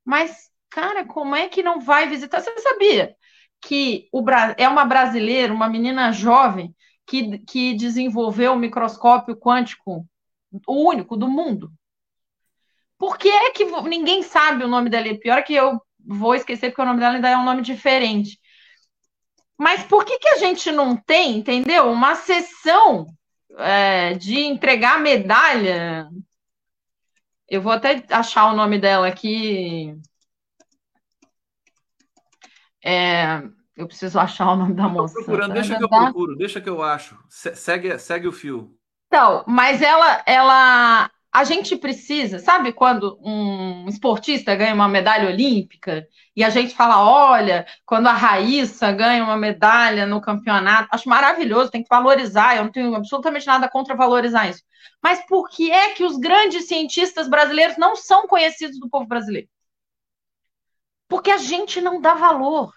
Mas, 0.04 0.50
cara, 0.70 1.06
como 1.06 1.36
é 1.36 1.48
que 1.48 1.64
não 1.64 1.80
vai 1.80 2.10
visitar? 2.10 2.42
Você 2.42 2.58
sabia 2.60 3.16
que 3.62 4.10
o, 4.12 4.24
é 4.58 4.68
uma 4.68 4.86
brasileira, 4.86 5.54
uma 5.54 5.70
menina 5.70 6.12
jovem, 6.12 6.75
que, 7.06 7.40
que 7.40 7.74
desenvolveu 7.74 8.54
o 8.54 8.60
microscópio 8.60 9.36
quântico, 9.36 10.08
o 10.68 10.88
único 10.88 11.16
do 11.16 11.28
mundo? 11.28 11.72
Por 12.98 13.18
que 13.18 13.30
é 13.30 13.52
que 13.52 13.66
ninguém 13.84 14.24
sabe 14.24 14.64
o 14.64 14.68
nome 14.68 14.90
dela? 14.90 15.14
Pior 15.18 15.44
que 15.44 15.54
eu 15.54 15.82
vou 16.00 16.36
esquecer, 16.36 16.70
porque 16.70 16.82
o 16.82 16.86
nome 16.86 17.00
dela 17.00 17.16
ainda 17.16 17.30
é 17.30 17.38
um 17.38 17.44
nome 17.44 17.62
diferente. 17.62 18.40
Mas 19.58 19.84
por 19.84 20.06
que, 20.06 20.18
que 20.20 20.30
a 20.30 20.38
gente 20.38 20.72
não 20.72 20.96
tem, 20.96 21.38
entendeu? 21.38 21.90
Uma 21.90 22.16
sessão 22.16 23.08
é, 23.58 24.14
de 24.14 24.40
entregar 24.40 25.00
medalha. 25.00 26.10
Eu 27.48 27.62
vou 27.62 27.72
até 27.72 28.04
achar 28.10 28.52
o 28.52 28.56
nome 28.56 28.80
dela 28.80 29.08
aqui. 29.08 29.96
É, 32.84 33.42
eu 33.76 33.88
preciso 33.88 34.18
achar 34.18 34.52
o 34.52 34.56
nome 34.56 34.74
da 34.74 34.88
moça. 34.88 35.14
procurando, 35.16 35.54
deixa 35.54 35.76
que 35.76 35.84
eu 35.84 35.90
procuro, 35.90 36.36
deixa 36.36 36.62
que 36.62 36.70
eu 36.70 36.82
acho. 36.82 37.18
Segue, 37.30 37.98
segue 38.00 38.28
o 38.28 38.32
fio. 38.32 38.72
Então, 39.08 39.44
mas 39.48 39.82
ela, 39.82 40.24
ela, 40.26 41.12
a 41.32 41.44
gente 41.44 41.76
precisa, 41.76 42.40
sabe 42.40 42.72
quando 42.72 43.20
um 43.22 43.88
esportista 43.88 44.56
ganha 44.56 44.74
uma 44.74 44.88
medalha 44.88 45.30
olímpica 45.30 46.08
e 46.36 46.44
a 46.44 46.50
gente 46.50 46.74
fala, 46.74 47.04
olha, 47.04 47.66
quando 47.86 48.08
a 48.08 48.14
Raíssa 48.14 48.92
ganha 48.92 49.24
uma 49.24 49.38
medalha 49.38 50.06
no 50.06 50.22
campeonato, 50.22 50.90
acho 50.92 51.10
maravilhoso, 51.10 51.72
tem 51.72 51.84
que 51.84 51.90
valorizar, 51.90 52.56
eu 52.56 52.64
não 52.64 52.72
tenho 52.72 52.96
absolutamente 52.96 53.46
nada 53.46 53.70
contra 53.70 53.96
valorizar 53.96 54.50
isso. 54.50 54.64
Mas 55.04 55.26
por 55.28 55.50
que 55.50 55.72
é 55.72 55.94
que 55.94 56.04
os 56.04 56.18
grandes 56.18 56.68
cientistas 56.68 57.30
brasileiros 57.30 57.78
não 57.78 57.96
são 57.96 58.28
conhecidos 58.28 58.80
do 58.80 58.90
povo 58.90 59.06
brasileiro? 59.06 59.48
Porque 61.08 61.32
a 61.32 61.38
gente 61.38 61.82
não 61.82 62.02
dá 62.02 62.16
valor. 62.16 62.74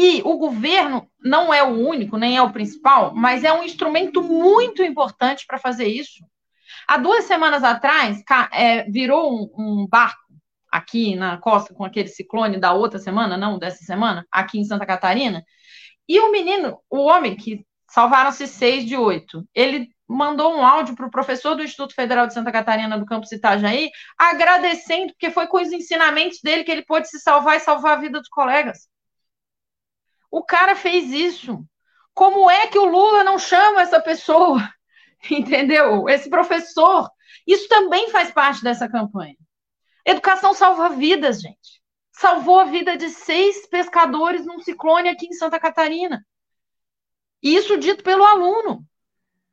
E 0.00 0.22
o 0.22 0.38
governo 0.38 1.10
não 1.20 1.52
é 1.52 1.60
o 1.60 1.76
único, 1.76 2.16
nem 2.16 2.36
é 2.36 2.40
o 2.40 2.52
principal, 2.52 3.12
mas 3.16 3.42
é 3.42 3.52
um 3.52 3.64
instrumento 3.64 4.22
muito 4.22 4.80
importante 4.80 5.44
para 5.44 5.58
fazer 5.58 5.88
isso. 5.88 6.24
Há 6.86 6.98
duas 6.98 7.24
semanas 7.24 7.64
atrás, 7.64 8.22
é, 8.52 8.84
virou 8.84 9.50
um, 9.58 9.88
barco 9.90 10.22
aqui 10.70 11.16
na 11.16 11.36
costa 11.38 11.74
com 11.74 11.84
aquele 11.84 12.06
ciclone 12.06 12.60
da 12.60 12.72
outra 12.72 13.00
semana, 13.00 13.36
não 13.36 13.58
dessa 13.58 13.82
semana, 13.82 14.24
aqui 14.30 14.60
em 14.60 14.64
Santa 14.64 14.86
Catarina. 14.86 15.42
E 16.08 16.20
o 16.20 16.30
menino, 16.30 16.78
o 16.88 16.98
homem 16.98 17.34
que 17.34 17.66
salvaram-se 17.88 18.46
seis 18.46 18.84
de 18.84 18.96
oito, 18.96 19.44
ele 19.52 19.88
mandou 20.06 20.54
um 20.54 20.64
áudio 20.64 20.94
para 20.94 21.08
o 21.08 21.10
professor 21.10 21.56
do 21.56 21.64
Instituto 21.64 21.92
Federal 21.92 22.28
de 22.28 22.34
Santa 22.34 22.52
Catarina 22.52 22.96
do 22.96 23.04
campus 23.04 23.32
Itajaí, 23.32 23.90
agradecendo, 24.16 25.12
porque 25.12 25.32
foi 25.32 25.48
com 25.48 25.60
os 25.60 25.72
ensinamentos 25.72 26.38
dele 26.40 26.62
que 26.62 26.70
ele 26.70 26.84
pôde 26.84 27.08
se 27.08 27.18
salvar 27.18 27.56
e 27.56 27.60
salvar 27.60 27.96
a 27.96 28.00
vida 28.00 28.20
dos 28.20 28.28
colegas. 28.28 28.86
O 30.30 30.44
cara 30.44 30.76
fez 30.76 31.10
isso. 31.10 31.64
Como 32.14 32.50
é 32.50 32.66
que 32.66 32.78
o 32.78 32.84
Lula 32.84 33.22
não 33.24 33.38
chama 33.38 33.82
essa 33.82 34.00
pessoa? 34.00 34.60
Entendeu? 35.30 36.08
Esse 36.08 36.28
professor. 36.28 37.08
Isso 37.46 37.68
também 37.68 38.10
faz 38.10 38.30
parte 38.30 38.62
dessa 38.62 38.88
campanha. 38.88 39.36
Educação 40.04 40.54
salva 40.54 40.90
vidas, 40.90 41.40
gente. 41.40 41.82
Salvou 42.12 42.58
a 42.60 42.64
vida 42.64 42.96
de 42.96 43.08
seis 43.10 43.66
pescadores 43.68 44.44
num 44.44 44.58
ciclone 44.58 45.08
aqui 45.08 45.26
em 45.26 45.32
Santa 45.32 45.60
Catarina. 45.60 46.24
Isso 47.42 47.78
dito 47.78 48.02
pelo 48.02 48.24
aluno. 48.24 48.84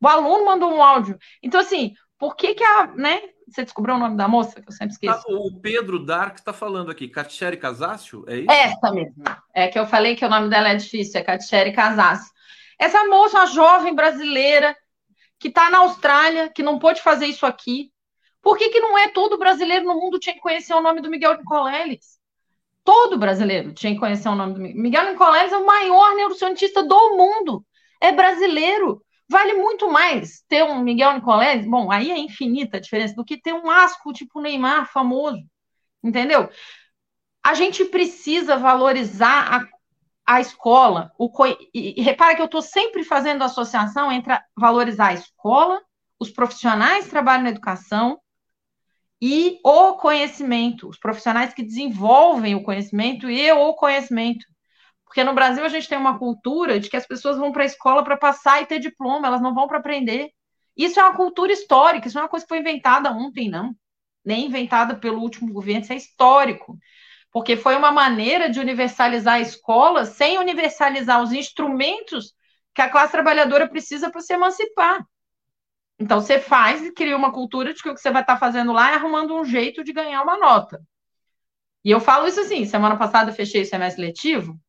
O 0.02 0.07
aluno 0.07 0.45
mandou 0.45 0.73
um 0.73 0.81
áudio. 0.81 1.18
Então, 1.41 1.61
assim, 1.61 1.93
por 2.18 2.35
que 2.35 2.56
que 2.56 2.64
a, 2.64 2.88
né? 2.88 3.22
Você 3.48 3.64
descobriu 3.64 3.96
o 3.96 4.00
nome 4.00 4.18
da 4.18 4.28
moça, 4.28 4.62
que 4.62 4.68
eu 4.68 4.72
sempre 4.72 4.94
esqueço. 4.94 5.24
Ah, 5.28 5.34
o 5.34 5.60
Pedro 5.60 6.04
Dark 6.04 6.38
está 6.38 6.52
falando 6.52 6.92
aqui. 6.92 7.08
Katseri 7.08 7.58
Casácio, 7.58 8.26
é 8.28 8.38
isso? 8.38 8.52
Essa 8.52 8.92
mesmo. 8.92 9.24
É 9.54 9.68
que 9.68 9.78
eu 9.78 9.86
falei 9.86 10.16
que 10.16 10.26
o 10.26 10.30
nome 10.30 10.50
dela 10.50 10.70
é 10.70 10.76
difícil, 10.76 11.20
é 11.20 11.24
Katseri 11.24 11.72
Casácio. 11.72 12.34
Essa 12.80 13.06
moça, 13.06 13.38
uma 13.38 13.46
jovem 13.48 13.94
brasileira, 13.94 14.76
que 15.40 15.48
está 15.48 15.70
na 15.70 15.80
Austrália, 15.80 16.50
que 16.50 16.64
não 16.64 16.80
pôde 16.80 17.02
fazer 17.02 17.28
isso 17.28 17.46
aqui. 17.46 17.92
Por 18.42 18.58
que, 18.58 18.70
que 18.70 18.80
não 18.80 18.98
é 18.98 19.08
todo 19.10 19.38
brasileiro 19.38 19.86
no 19.86 19.96
mundo 19.96 20.20
tinha 20.20 20.36
que 20.36 20.42
conhecer 20.42 20.74
o 20.74 20.82
nome 20.82 21.02
do 21.02 21.10
Miguel 21.10 21.38
Nicoleles? 21.38 22.20
Todo 22.84 23.18
brasileiro 23.18 23.74
tinha 23.74 23.94
que 23.94 24.00
conhecer 24.00 24.30
o 24.30 24.36
nome 24.36 24.54
do 24.54 24.60
Miguel. 24.60 24.82
Miguel 24.82 25.10
Nicoleles 25.12 25.52
é 25.52 25.58
o 25.58 25.66
maior 25.66 26.16
neurocientista 26.16 26.84
do 26.84 27.18
mundo. 27.18 27.66
É 28.00 28.12
brasileiro. 28.12 29.05
Vale 29.27 29.53
muito 29.53 29.89
mais 29.89 30.43
ter 30.47 30.64
um 30.64 30.81
Miguel 30.81 31.14
Nicoleles, 31.14 31.65
bom, 31.68 31.91
aí 31.91 32.11
é 32.11 32.18
infinita 32.18 32.77
a 32.77 32.80
diferença, 32.80 33.15
do 33.15 33.26
que 33.26 33.41
ter 33.41 33.53
um 33.53 33.69
asco 33.69 34.14
tipo 34.14 34.39
Neymar 34.39 34.91
famoso. 34.91 35.43
Entendeu? 36.03 36.49
A 37.43 37.53
gente 37.53 37.85
precisa 37.85 38.57
valorizar 38.57 39.53
a 39.53 39.76
a 40.26 40.41
escola, 40.41 41.11
o 41.19 41.30
co... 41.30 41.45
e, 41.45 42.02
repara 42.02 42.35
que 42.35 42.41
eu 42.41 42.47
estou 42.47 42.61
sempre 42.61 43.03
fazendo 43.03 43.43
associação 43.43 44.11
entre 44.11 44.35
valorizar 44.57 45.10
a 45.10 45.14
escola, 45.14 45.80
os 46.19 46.31
profissionais 46.31 47.06
que 47.06 47.11
trabalham 47.11 47.43
na 47.43 47.49
educação 47.49 48.19
e 49.22 49.60
o 49.64 49.93
conhecimento, 49.93 50.89
os 50.89 50.97
profissionais 50.97 51.53
que 51.53 51.61
desenvolvem 51.61 52.56
o 52.56 52.64
conhecimento 52.64 53.30
e 53.30 53.52
o 53.52 53.73
conhecimento. 53.76 54.45
Porque 55.16 55.24
no 55.24 55.34
Brasil 55.34 55.64
a 55.64 55.70
gente 55.70 55.88
tem 55.88 55.98
uma 55.98 56.20
cultura 56.20 56.78
de 56.78 56.90
que 56.90 56.98
as 56.98 57.08
pessoas 57.08 57.38
vão 57.38 57.50
para 57.54 57.64
a 57.64 57.66
escola 57.66 58.04
para 58.04 58.18
passar 58.18 58.62
e 58.62 58.66
ter 58.66 58.80
diploma, 58.80 59.26
elas 59.26 59.42
não 59.42 59.56
vão 59.56 59.66
para 59.66 59.78
aprender. 59.78 60.30
Isso 60.76 61.00
é 61.00 61.04
uma 61.04 61.16
cultura 61.16 61.54
histórica, 61.54 62.06
isso 62.06 62.16
não 62.16 62.24
é 62.24 62.26
uma 62.26 62.30
coisa 62.30 62.46
que 62.46 62.50
foi 62.50 62.60
inventada 62.60 63.10
ontem, 63.14 63.50
não. 63.50 63.74
Nem 64.26 64.48
inventada 64.48 64.94
pelo 64.94 65.22
último 65.22 65.54
governo, 65.54 65.84
isso 65.84 65.94
é 65.94 65.96
histórico. 65.96 66.78
Porque 67.32 67.56
foi 67.56 67.78
uma 67.78 67.94
maneira 67.94 68.50
de 68.50 68.60
universalizar 68.60 69.36
a 69.36 69.40
escola 69.40 70.04
sem 70.04 70.38
universalizar 70.38 71.24
os 71.24 71.32
instrumentos 71.32 72.34
que 72.74 72.82
a 72.82 72.90
classe 72.90 73.14
trabalhadora 73.14 73.70
precisa 73.70 74.12
para 74.12 74.20
se 74.20 74.34
emancipar. 74.34 75.02
Então, 75.98 76.20
você 76.20 76.40
faz 76.40 76.84
e 76.84 76.92
cria 76.92 77.16
uma 77.16 77.32
cultura 77.32 77.74
de 77.74 77.82
que 77.82 77.88
o 77.88 77.96
que 77.96 78.02
você 78.02 78.12
vai 78.12 78.22
estar 78.22 78.36
fazendo 78.36 78.74
lá 78.74 78.92
é 78.92 78.96
arrumando 78.96 79.34
um 79.34 79.46
jeito 79.46 79.82
de 79.82 79.94
ganhar 79.94 80.22
uma 80.24 80.38
nota. 80.38 80.82
E 81.86 81.92
eu 81.92 82.02
falo 82.02 82.28
isso 82.28 82.42
assim: 82.42 82.66
semana 82.66 82.98
passada 82.98 83.32
eu 83.32 83.36
fechei 83.36 83.62
o 83.62 83.66
semestre 83.66 84.06
letivo. 84.06 84.60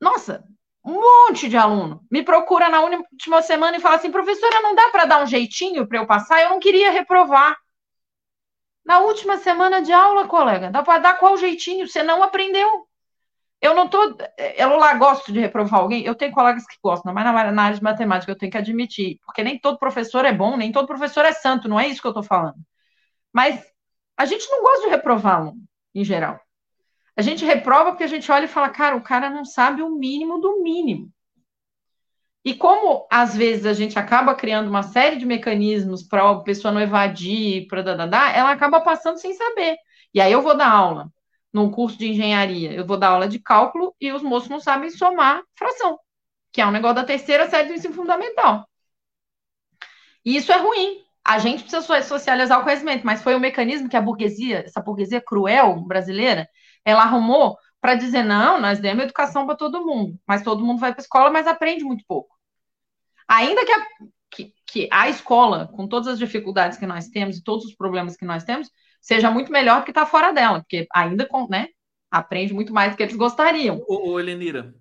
Nossa, 0.00 0.44
um 0.84 0.94
monte 0.94 1.48
de 1.48 1.56
aluno 1.56 2.04
me 2.10 2.22
procura 2.22 2.68
na 2.68 2.80
última 2.80 3.42
semana 3.42 3.76
e 3.76 3.80
fala 3.80 3.96
assim: 3.96 4.10
professora, 4.10 4.60
não 4.62 4.74
dá 4.74 4.90
para 4.90 5.04
dar 5.04 5.22
um 5.22 5.26
jeitinho 5.26 5.86
para 5.86 5.98
eu 5.98 6.06
passar? 6.06 6.42
Eu 6.42 6.50
não 6.50 6.60
queria 6.60 6.90
reprovar. 6.90 7.56
Na 8.84 9.00
última 9.00 9.36
semana 9.36 9.82
de 9.82 9.92
aula, 9.92 10.26
colega, 10.26 10.70
dá 10.70 10.82
para 10.82 10.98
dar 10.98 11.18
qual 11.18 11.36
jeitinho? 11.36 11.86
Você 11.86 12.02
não 12.02 12.22
aprendeu. 12.22 12.88
Eu 13.60 13.74
não 13.74 13.88
tô. 13.88 14.16
Eu 14.56 14.76
lá 14.76 14.94
gosto 14.94 15.32
de 15.32 15.40
reprovar 15.40 15.80
alguém. 15.80 16.04
Eu 16.04 16.14
tenho 16.14 16.32
colegas 16.32 16.66
que 16.66 16.76
gostam, 16.82 17.12
mas 17.12 17.24
na, 17.24 17.62
área 17.62 17.76
de 17.76 17.82
matemática 17.82 18.32
eu 18.32 18.38
tenho 18.38 18.52
que 18.52 18.58
admitir, 18.58 19.18
porque 19.26 19.42
nem 19.42 19.58
todo 19.58 19.78
professor 19.78 20.24
é 20.24 20.32
bom, 20.32 20.56
nem 20.56 20.72
todo 20.72 20.86
professor 20.86 21.24
é 21.24 21.32
santo, 21.32 21.68
não 21.68 21.78
é 21.78 21.88
isso 21.88 22.00
que 22.00 22.06
eu 22.06 22.12
estou 22.12 22.22
falando. 22.22 22.58
Mas 23.32 23.64
a 24.16 24.24
gente 24.26 24.48
não 24.50 24.62
gosta 24.62 24.84
de 24.84 24.90
reprovar 24.90 25.36
aluno, 25.36 25.62
em 25.94 26.04
geral. 26.04 26.40
A 27.18 27.20
gente 27.20 27.44
reprova 27.44 27.90
porque 27.90 28.04
a 28.04 28.08
gente 28.08 28.30
olha 28.30 28.44
e 28.44 28.48
fala, 28.48 28.68
cara, 28.70 28.94
o 28.94 29.02
cara 29.02 29.28
não 29.28 29.44
sabe 29.44 29.82
o 29.82 29.90
mínimo 29.90 30.38
do 30.40 30.62
mínimo. 30.62 31.12
E 32.44 32.54
como 32.54 33.08
às 33.10 33.36
vezes 33.36 33.66
a 33.66 33.72
gente 33.72 33.98
acaba 33.98 34.36
criando 34.36 34.68
uma 34.68 34.84
série 34.84 35.16
de 35.16 35.26
mecanismos 35.26 36.04
para 36.04 36.30
a 36.30 36.40
pessoa 36.44 36.70
não 36.70 36.80
evadir, 36.80 37.66
para 37.66 37.82
dar, 37.82 38.36
ela 38.36 38.52
acaba 38.52 38.80
passando 38.80 39.18
sem 39.18 39.34
saber. 39.34 39.76
E 40.14 40.20
aí 40.20 40.30
eu 40.30 40.42
vou 40.42 40.56
dar 40.56 40.70
aula 40.70 41.12
num 41.52 41.72
curso 41.72 41.98
de 41.98 42.08
engenharia, 42.08 42.72
eu 42.72 42.86
vou 42.86 42.96
dar 42.96 43.08
aula 43.08 43.26
de 43.26 43.40
cálculo 43.40 43.92
e 44.00 44.12
os 44.12 44.22
moços 44.22 44.48
não 44.48 44.60
sabem 44.60 44.88
somar 44.88 45.42
fração, 45.56 45.98
que 46.52 46.60
é 46.60 46.66
um 46.68 46.70
negócio 46.70 46.96
da 46.96 47.04
terceira 47.04 47.50
série 47.50 47.66
do 47.66 47.74
ensino 47.74 47.94
fundamental. 47.94 48.64
E 50.24 50.36
isso 50.36 50.52
é 50.52 50.56
ruim. 50.56 51.02
A 51.24 51.40
gente 51.40 51.64
precisa 51.64 52.00
socializar 52.00 52.60
o 52.60 52.62
conhecimento, 52.62 53.04
mas 53.04 53.22
foi 53.22 53.34
um 53.34 53.40
mecanismo 53.40 53.88
que 53.88 53.96
a 53.96 54.00
burguesia, 54.00 54.60
essa 54.60 54.80
burguesia 54.80 55.20
cruel 55.20 55.80
brasileira, 55.80 56.48
ela 56.88 57.02
arrumou 57.02 57.58
para 57.80 57.94
dizer: 57.94 58.24
não, 58.24 58.60
nós 58.60 58.78
demos 58.78 59.04
educação 59.04 59.46
para 59.46 59.56
todo 59.56 59.84
mundo, 59.84 60.18
mas 60.26 60.42
todo 60.42 60.64
mundo 60.64 60.80
vai 60.80 60.92
para 60.92 61.00
a 61.00 61.04
escola, 61.04 61.30
mas 61.30 61.46
aprende 61.46 61.84
muito 61.84 62.04
pouco. 62.06 62.34
Ainda 63.28 63.64
que 63.64 63.72
a, 63.72 63.86
que, 64.30 64.54
que 64.66 64.88
a 64.90 65.08
escola, 65.08 65.68
com 65.68 65.86
todas 65.86 66.08
as 66.08 66.18
dificuldades 66.18 66.78
que 66.78 66.86
nós 66.86 67.08
temos 67.08 67.36
e 67.36 67.44
todos 67.44 67.66
os 67.66 67.74
problemas 67.74 68.16
que 68.16 68.24
nós 68.24 68.42
temos, 68.42 68.70
seja 69.02 69.30
muito 69.30 69.52
melhor 69.52 69.80
do 69.80 69.84
que 69.84 69.90
está 69.90 70.06
fora 70.06 70.32
dela, 70.32 70.60
porque 70.60 70.86
ainda 70.92 71.28
né, 71.50 71.68
aprende 72.10 72.54
muito 72.54 72.72
mais 72.72 72.92
do 72.92 72.96
que 72.96 73.02
eles 73.02 73.16
gostariam. 73.16 73.82
Ô, 73.86 74.12
ô 74.12 74.20
Elenira, 74.20 74.74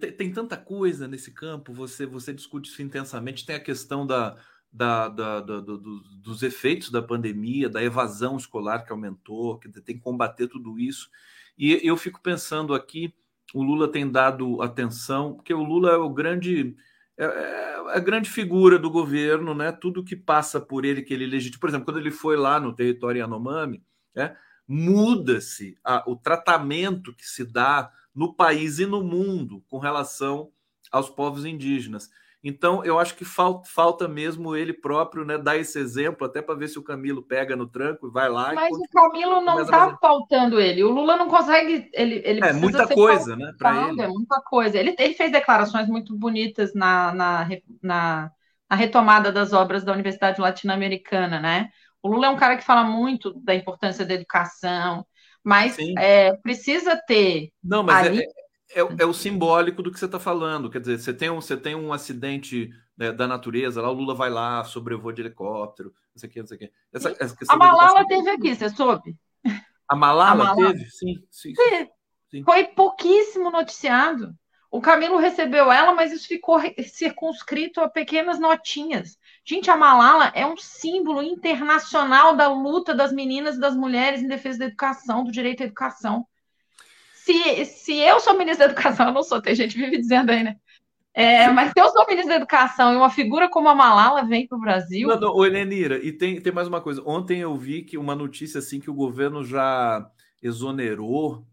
tem, 0.00 0.12
tem, 0.12 0.32
tanta 0.32 0.56
coisa 0.56 1.06
nesse 1.06 1.32
campo, 1.32 1.72
você, 1.72 2.04
você 2.04 2.34
discute 2.34 2.68
isso 2.68 2.82
intensamente, 2.82 3.46
tem 3.46 3.54
a 3.54 3.60
questão 3.60 4.04
da, 4.04 4.36
da, 4.72 5.08
da, 5.08 5.40
da 5.40 5.60
do, 5.60 5.78
dos 6.20 6.42
efeitos 6.42 6.90
da 6.90 7.00
pandemia, 7.00 7.68
da 7.68 7.82
evasão 7.82 8.36
escolar 8.36 8.84
que 8.84 8.90
aumentou, 8.90 9.56
que 9.58 9.68
tem 9.68 9.94
que 9.94 10.02
combater 10.02 10.48
tudo 10.48 10.80
isso. 10.80 11.08
E 11.56 11.80
eu 11.82 11.96
fico 11.96 12.20
pensando 12.20 12.74
aqui, 12.74 13.14
o 13.54 13.62
Lula 13.62 13.90
tem 13.90 14.10
dado 14.10 14.60
atenção, 14.62 15.34
porque 15.34 15.54
o 15.54 15.62
Lula 15.62 15.92
é 15.92 15.96
o 15.96 16.10
grande 16.10 16.76
é, 17.16 17.24
é, 17.24 17.74
a 17.90 17.98
grande 18.00 18.28
figura 18.28 18.78
do 18.78 18.90
governo, 18.90 19.54
né? 19.54 19.70
Tudo 19.70 20.04
que 20.04 20.16
passa 20.16 20.60
por 20.60 20.84
ele, 20.84 21.02
que 21.02 21.14
ele 21.14 21.26
legitima. 21.26 21.60
Por 21.60 21.68
exemplo, 21.68 21.84
quando 21.84 22.00
ele 22.00 22.10
foi 22.10 22.36
lá 22.36 22.58
no 22.58 22.74
território 22.74 23.20
Yanomami, 23.20 23.82
né? 24.14 24.36
muda-se 24.66 25.76
o 26.06 26.16
tratamento 26.16 27.14
que 27.14 27.24
se 27.26 27.44
dá 27.44 27.90
no 28.14 28.34
país 28.34 28.78
e 28.78 28.86
no 28.86 29.02
mundo 29.02 29.62
com 29.68 29.78
relação 29.78 30.50
aos 30.90 31.08
povos 31.08 31.44
indígenas. 31.44 32.10
Então, 32.46 32.84
eu 32.84 32.98
acho 32.98 33.16
que 33.16 33.24
falta, 33.24 33.66
falta 33.70 34.06
mesmo 34.06 34.54
ele 34.54 34.74
próprio 34.74 35.24
né, 35.24 35.38
dar 35.38 35.56
esse 35.56 35.78
exemplo, 35.78 36.26
até 36.26 36.42
para 36.42 36.54
ver 36.54 36.68
se 36.68 36.78
o 36.78 36.82
Camilo 36.82 37.22
pega 37.22 37.56
no 37.56 37.66
tranco 37.66 38.06
e 38.06 38.10
vai 38.10 38.28
lá. 38.28 38.52
Mas 38.52 38.70
o 38.70 38.82
Camilo 38.92 39.40
não 39.40 39.62
está 39.62 39.96
faltando 39.98 40.60
ele. 40.60 40.84
O 40.84 40.90
Lula 40.90 41.16
não 41.16 41.26
consegue. 41.26 41.88
Ele, 41.94 42.20
ele 42.22 42.44
é 42.44 42.52
muita 42.52 42.86
coisa, 42.86 43.34
né? 43.34 43.50
Para 43.58 43.88
ele. 43.88 44.02
É 44.02 44.08
muita 44.08 44.42
coisa. 44.42 44.78
Ele, 44.78 44.94
ele 44.98 45.14
fez 45.14 45.32
declarações 45.32 45.88
muito 45.88 46.14
bonitas 46.14 46.74
na, 46.74 47.14
na, 47.14 47.48
na, 47.82 48.30
na 48.68 48.76
retomada 48.76 49.32
das 49.32 49.54
obras 49.54 49.82
da 49.82 49.94
Universidade 49.94 50.38
Latino-Americana, 50.38 51.40
né? 51.40 51.70
O 52.02 52.08
Lula 52.08 52.26
é 52.26 52.30
um 52.30 52.36
cara 52.36 52.58
que 52.58 52.64
fala 52.64 52.84
muito 52.84 53.32
da 53.42 53.54
importância 53.54 54.04
da 54.04 54.12
educação, 54.12 55.06
mas 55.42 55.78
é, 55.96 56.36
precisa 56.36 56.94
ter. 57.06 57.48
Não, 57.62 57.82
mas 57.82 58.06
ali... 58.06 58.20
é, 58.20 58.26
é, 58.74 59.02
é, 59.02 59.06
o 59.06 59.14
simbólico 59.14 59.82
do 59.82 59.90
que 59.90 59.98
você 59.98 60.06
está 60.06 60.18
falando. 60.18 60.70
Quer 60.70 60.80
dizer, 60.80 60.98
você 60.98 61.14
tem 61.14 61.30
um, 61.30 61.40
você 61.40 61.56
tem 61.56 61.74
um 61.74 61.92
acidente 61.92 62.70
né, 62.96 63.12
da 63.12 63.26
natureza, 63.26 63.80
lá 63.80 63.90
o 63.90 63.94
Lula 63.94 64.14
vai 64.14 64.30
lá, 64.30 64.64
sobrevoa 64.64 65.12
de 65.12 65.22
helicóptero, 65.22 65.94
não 66.14 66.20
sei 66.20 66.28
o 66.28 66.32
que, 66.32 66.40
não 66.40 66.46
sei 66.46 66.56
o 66.56 66.60
que. 66.60 66.72
Essa, 66.92 67.16
essa 67.18 67.36
a 67.48 67.56
Malala 67.56 68.06
teve 68.06 68.30
aqui, 68.30 68.54
você 68.54 68.68
soube? 68.70 69.16
A 69.88 69.96
Malala, 69.96 70.44
a 70.44 70.46
Malala. 70.46 70.72
teve? 70.72 70.90
Sim, 70.90 71.14
sim, 71.30 71.54
sim, 71.54 71.88
sim. 72.30 72.44
Foi 72.44 72.64
pouquíssimo 72.64 73.50
noticiado. 73.50 74.34
O 74.70 74.80
Camilo 74.80 75.18
recebeu 75.18 75.70
ela, 75.70 75.94
mas 75.94 76.12
isso 76.12 76.26
ficou 76.26 76.58
circunscrito 76.82 77.80
a 77.80 77.88
pequenas 77.88 78.40
notinhas. 78.40 79.16
Gente, 79.44 79.70
a 79.70 79.76
Malala 79.76 80.32
é 80.34 80.44
um 80.44 80.56
símbolo 80.56 81.22
internacional 81.22 82.34
da 82.34 82.48
luta 82.48 82.92
das 82.92 83.12
meninas 83.12 83.56
e 83.56 83.60
das 83.60 83.76
mulheres 83.76 84.20
em 84.20 84.26
defesa 84.26 84.58
da 84.58 84.64
educação, 84.64 85.22
do 85.22 85.30
direito 85.30 85.62
à 85.62 85.66
educação 85.66 86.26
se, 87.24 87.64
se 87.64 87.98
eu 87.98 88.20
sou 88.20 88.36
ministra 88.36 88.66
da 88.66 88.72
Educação, 88.72 89.06
eu 89.06 89.12
não 89.14 89.22
sou, 89.22 89.40
tem 89.40 89.54
gente 89.54 89.74
que 89.74 89.80
vive 89.80 89.96
dizendo 89.96 90.30
aí, 90.30 90.42
né? 90.42 90.56
É, 91.14 91.48
mas 91.48 91.70
se 91.70 91.80
eu 91.80 91.88
sou 91.88 92.06
ministra 92.06 92.34
da 92.34 92.36
Educação 92.36 92.92
e 92.92 92.96
uma 92.96 93.08
figura 93.08 93.48
como 93.48 93.68
a 93.68 93.74
Malala 93.74 94.24
vem 94.24 94.46
para 94.46 94.58
o 94.58 94.60
Brasil. 94.60 95.08
Não, 95.08 95.18
não, 95.18 95.34
e 95.46 96.12
tem, 96.12 96.38
tem 96.40 96.52
mais 96.52 96.68
uma 96.68 96.82
coisa. 96.82 97.02
Ontem 97.06 97.40
eu 97.40 97.56
vi 97.56 97.82
que 97.82 97.96
uma 97.96 98.14
notícia 98.14 98.58
assim 98.58 98.78
que 98.78 98.90
o 98.90 98.94
governo 98.94 99.42
já 99.42 100.06
exonerou, 100.42 101.46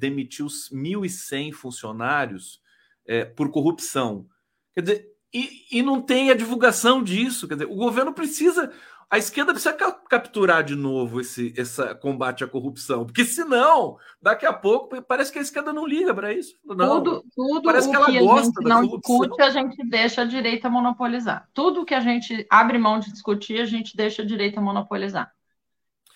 demitiu 0.00 0.46
1.100 0.46 1.52
funcionários 1.52 2.60
é, 3.06 3.24
por 3.24 3.50
corrupção. 3.52 4.26
Quer 4.74 4.80
dizer, 4.80 5.16
e, 5.32 5.66
e 5.70 5.82
não 5.82 6.00
tem 6.02 6.30
a 6.30 6.34
divulgação 6.34 7.04
disso. 7.04 7.46
Quer 7.46 7.54
dizer, 7.54 7.66
o 7.66 7.76
governo 7.76 8.12
precisa 8.12 8.72
a 9.08 9.18
esquerda 9.18 9.52
precisa 9.52 9.72
capturar 9.72 10.64
de 10.64 10.74
novo 10.74 11.20
esse 11.20 11.54
essa 11.56 11.94
combate 11.94 12.42
à 12.42 12.48
corrupção, 12.48 13.06
porque 13.06 13.24
senão, 13.24 13.96
daqui 14.20 14.44
a 14.44 14.52
pouco, 14.52 15.00
parece 15.02 15.32
que 15.32 15.38
a 15.38 15.42
esquerda 15.42 15.72
não 15.72 15.86
liga 15.86 16.12
para 16.12 16.32
isso. 16.32 16.56
Não, 16.64 17.02
tudo 17.02 17.24
tudo 17.34 17.62
parece 17.62 17.88
que 17.88 17.94
ela 17.94 18.06
que 18.06 18.18
gosta 18.18 18.60
da 18.62 18.68
não 18.68 18.88
corrupção. 18.88 19.20
discute, 19.20 19.42
a 19.42 19.50
gente 19.50 19.88
deixa 19.88 20.22
a 20.22 20.24
direita 20.24 20.68
monopolizar. 20.68 21.48
Tudo 21.54 21.84
que 21.84 21.94
a 21.94 22.00
gente 22.00 22.44
abre 22.50 22.78
mão 22.78 22.98
de 22.98 23.12
discutir, 23.12 23.60
a 23.60 23.64
gente 23.64 23.96
deixa 23.96 24.22
a 24.22 24.26
direita 24.26 24.60
monopolizar. 24.60 25.32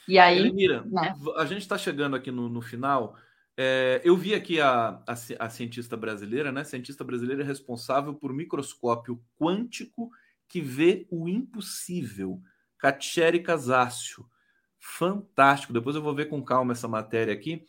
E 0.08 0.18
aí. 0.18 0.52
Né? 0.52 1.14
a 1.36 1.44
gente 1.44 1.62
está 1.62 1.78
chegando 1.78 2.16
aqui 2.16 2.32
no, 2.32 2.48
no 2.48 2.60
final. 2.60 3.14
É, 3.56 4.00
eu 4.02 4.16
vi 4.16 4.34
aqui 4.34 4.60
a, 4.60 5.00
a, 5.06 5.14
a 5.38 5.50
cientista 5.50 5.96
brasileira, 5.96 6.50
né? 6.50 6.62
A 6.62 6.64
cientista 6.64 7.04
brasileira 7.04 7.44
responsável 7.44 8.14
por 8.14 8.32
microscópio 8.32 9.22
quântico 9.38 10.10
que 10.48 10.60
vê 10.60 11.06
o 11.08 11.28
impossível 11.28 12.40
Catieri 12.80 13.40
Casácio. 13.40 14.26
Fantástico. 14.78 15.72
Depois 15.72 15.94
eu 15.94 16.02
vou 16.02 16.14
ver 16.14 16.26
com 16.26 16.42
calma 16.42 16.72
essa 16.72 16.88
matéria 16.88 17.32
aqui. 17.32 17.64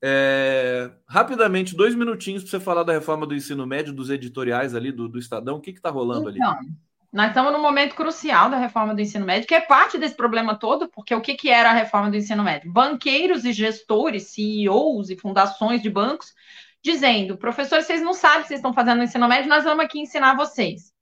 É... 0.00 0.90
Rapidamente, 1.06 1.76
dois 1.76 1.94
minutinhos 1.94 2.42
para 2.42 2.50
você 2.50 2.60
falar 2.60 2.84
da 2.84 2.92
reforma 2.92 3.26
do 3.26 3.34
ensino 3.34 3.66
médio, 3.66 3.92
dos 3.92 4.10
editoriais 4.10 4.74
ali 4.74 4.92
do, 4.92 5.08
do 5.08 5.18
Estadão. 5.18 5.56
O 5.56 5.60
que 5.60 5.70
está 5.70 5.90
rolando 5.90 6.30
então, 6.30 6.50
ali? 6.52 6.68
Nós 7.12 7.28
estamos 7.28 7.52
num 7.52 7.62
momento 7.62 7.94
crucial 7.94 8.50
da 8.50 8.56
reforma 8.56 8.94
do 8.94 9.00
ensino 9.00 9.26
médio, 9.26 9.46
que 9.48 9.54
é 9.54 9.60
parte 9.60 9.98
desse 9.98 10.16
problema 10.16 10.56
todo, 10.56 10.88
porque 10.88 11.14
o 11.14 11.20
que, 11.20 11.34
que 11.34 11.48
era 11.48 11.70
a 11.70 11.74
reforma 11.74 12.10
do 12.10 12.16
ensino 12.16 12.42
médio? 12.44 12.72
Banqueiros 12.72 13.44
e 13.44 13.52
gestores, 13.52 14.28
CEOs 14.28 15.10
e 15.10 15.16
fundações 15.16 15.82
de 15.82 15.90
bancos, 15.90 16.34
dizendo: 16.82 17.36
professores, 17.36 17.86
vocês 17.86 18.02
não 18.02 18.14
sabem 18.14 18.40
o 18.40 18.42
que 18.42 18.48
vocês 18.48 18.58
estão 18.58 18.72
fazendo 18.72 18.98
no 18.98 19.04
ensino 19.04 19.26
médio, 19.26 19.48
nós 19.48 19.64
vamos 19.64 19.84
aqui 19.84 19.98
ensinar 20.00 20.36
vocês. 20.36 20.93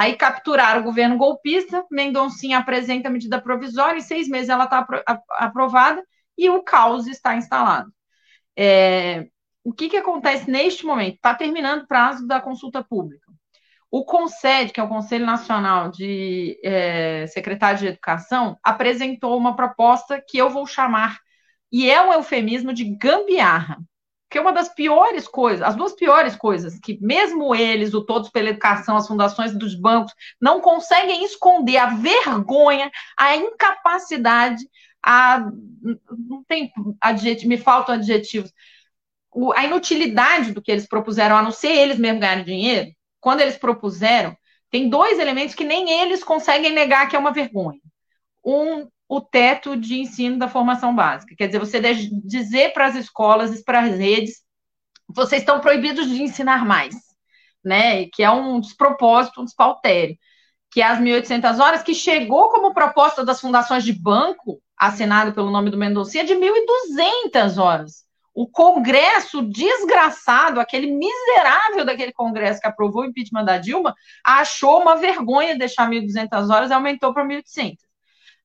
Aí 0.00 0.16
capturaram 0.16 0.80
o 0.80 0.84
governo 0.84 1.18
golpista, 1.18 1.84
Mendoncinha 1.90 2.56
apresenta 2.56 3.08
a 3.08 3.10
medida 3.10 3.38
provisória, 3.38 3.98
em 3.98 4.00
seis 4.00 4.28
meses 4.28 4.48
ela 4.48 4.64
está 4.64 4.86
aprovada 5.32 6.02
e 6.38 6.48
o 6.48 6.62
caos 6.62 7.06
está 7.06 7.36
instalado. 7.36 7.92
É, 8.56 9.28
o 9.62 9.74
que, 9.74 9.90
que 9.90 9.98
acontece 9.98 10.50
neste 10.50 10.86
momento? 10.86 11.16
Está 11.16 11.34
terminando 11.34 11.82
o 11.82 11.86
prazo 11.86 12.26
da 12.26 12.40
consulta 12.40 12.82
pública. 12.82 13.30
O 13.90 14.02
CONSED, 14.02 14.72
que 14.72 14.80
é 14.80 14.82
o 14.82 14.88
Conselho 14.88 15.26
Nacional 15.26 15.90
de 15.90 16.58
é, 16.64 17.26
Secretários 17.26 17.82
de 17.82 17.88
Educação, 17.88 18.58
apresentou 18.64 19.36
uma 19.36 19.54
proposta 19.54 20.18
que 20.26 20.38
eu 20.38 20.48
vou 20.48 20.66
chamar, 20.66 21.18
e 21.70 21.90
é 21.90 22.00
um 22.00 22.10
eufemismo 22.10 22.72
de 22.72 22.86
gambiarra. 22.96 23.76
Porque 24.30 24.38
uma 24.38 24.52
das 24.52 24.72
piores 24.72 25.26
coisas, 25.26 25.60
as 25.60 25.74
duas 25.74 25.92
piores 25.92 26.36
coisas, 26.36 26.78
que 26.78 26.96
mesmo 27.02 27.52
eles, 27.52 27.92
o 27.94 28.04
Todos 28.04 28.30
pela 28.30 28.50
Educação, 28.50 28.96
as 28.96 29.08
fundações 29.08 29.52
dos 29.58 29.74
bancos, 29.74 30.14
não 30.40 30.60
conseguem 30.60 31.24
esconder 31.24 31.78
a 31.78 31.86
vergonha, 31.86 32.92
a 33.18 33.34
incapacidade, 33.34 34.62
a. 35.04 35.50
Não 36.28 36.44
tem 36.46 36.72
adjetivo, 37.00 37.48
me 37.48 37.56
faltam 37.56 37.96
adjetivos. 37.96 38.52
A 39.56 39.64
inutilidade 39.64 40.52
do 40.52 40.62
que 40.62 40.70
eles 40.70 40.86
propuseram, 40.86 41.36
a 41.36 41.42
não 41.42 41.50
ser 41.50 41.72
eles 41.72 41.98
mesmos 41.98 42.20
ganharem 42.20 42.44
dinheiro, 42.44 42.88
quando 43.18 43.40
eles 43.40 43.58
propuseram, 43.58 44.36
tem 44.70 44.88
dois 44.88 45.18
elementos 45.18 45.56
que 45.56 45.64
nem 45.64 45.90
eles 46.02 46.22
conseguem 46.22 46.70
negar 46.70 47.08
que 47.08 47.16
é 47.16 47.18
uma 47.18 47.32
vergonha. 47.32 47.80
Um, 48.44 48.88
o 49.10 49.20
teto 49.20 49.76
de 49.76 49.98
ensino 49.98 50.38
da 50.38 50.48
formação 50.48 50.94
básica. 50.94 51.34
Quer 51.36 51.48
dizer, 51.48 51.58
você 51.58 51.80
dizer 52.24 52.72
para 52.72 52.86
as 52.86 52.94
escolas 52.94 53.58
e 53.58 53.64
para 53.64 53.80
as 53.80 53.98
redes, 53.98 54.42
vocês 55.08 55.42
estão 55.42 55.58
proibidos 55.58 56.08
de 56.08 56.22
ensinar 56.22 56.64
mais, 56.64 56.94
né? 57.62 58.06
Que 58.06 58.22
é 58.22 58.30
um 58.30 58.60
despropósito, 58.60 59.40
um 59.40 59.44
despautério. 59.44 60.16
Que 60.70 60.80
é 60.80 60.84
as 60.84 61.00
1.800 61.00 61.58
horas, 61.58 61.82
que 61.82 61.92
chegou 61.92 62.50
como 62.50 62.72
proposta 62.72 63.24
das 63.24 63.40
fundações 63.40 63.82
de 63.82 63.92
banco, 63.92 64.62
assinado 64.76 65.32
pelo 65.32 65.50
nome 65.50 65.70
do 65.70 65.76
Mendonça, 65.76 66.22
de 66.22 66.36
1.200 66.36 67.60
horas. 67.60 68.04
O 68.32 68.46
Congresso 68.46 69.42
desgraçado, 69.42 70.60
aquele 70.60 70.86
miserável 70.86 71.84
daquele 71.84 72.12
Congresso 72.12 72.60
que 72.60 72.68
aprovou 72.68 73.02
o 73.02 73.06
impeachment 73.06 73.44
da 73.44 73.58
Dilma, 73.58 73.92
achou 74.24 74.80
uma 74.80 74.94
vergonha 74.94 75.58
deixar 75.58 75.90
1.200 75.90 76.48
horas 76.48 76.70
e 76.70 76.74
aumentou 76.74 77.12
para 77.12 77.26
1.800 77.26 77.89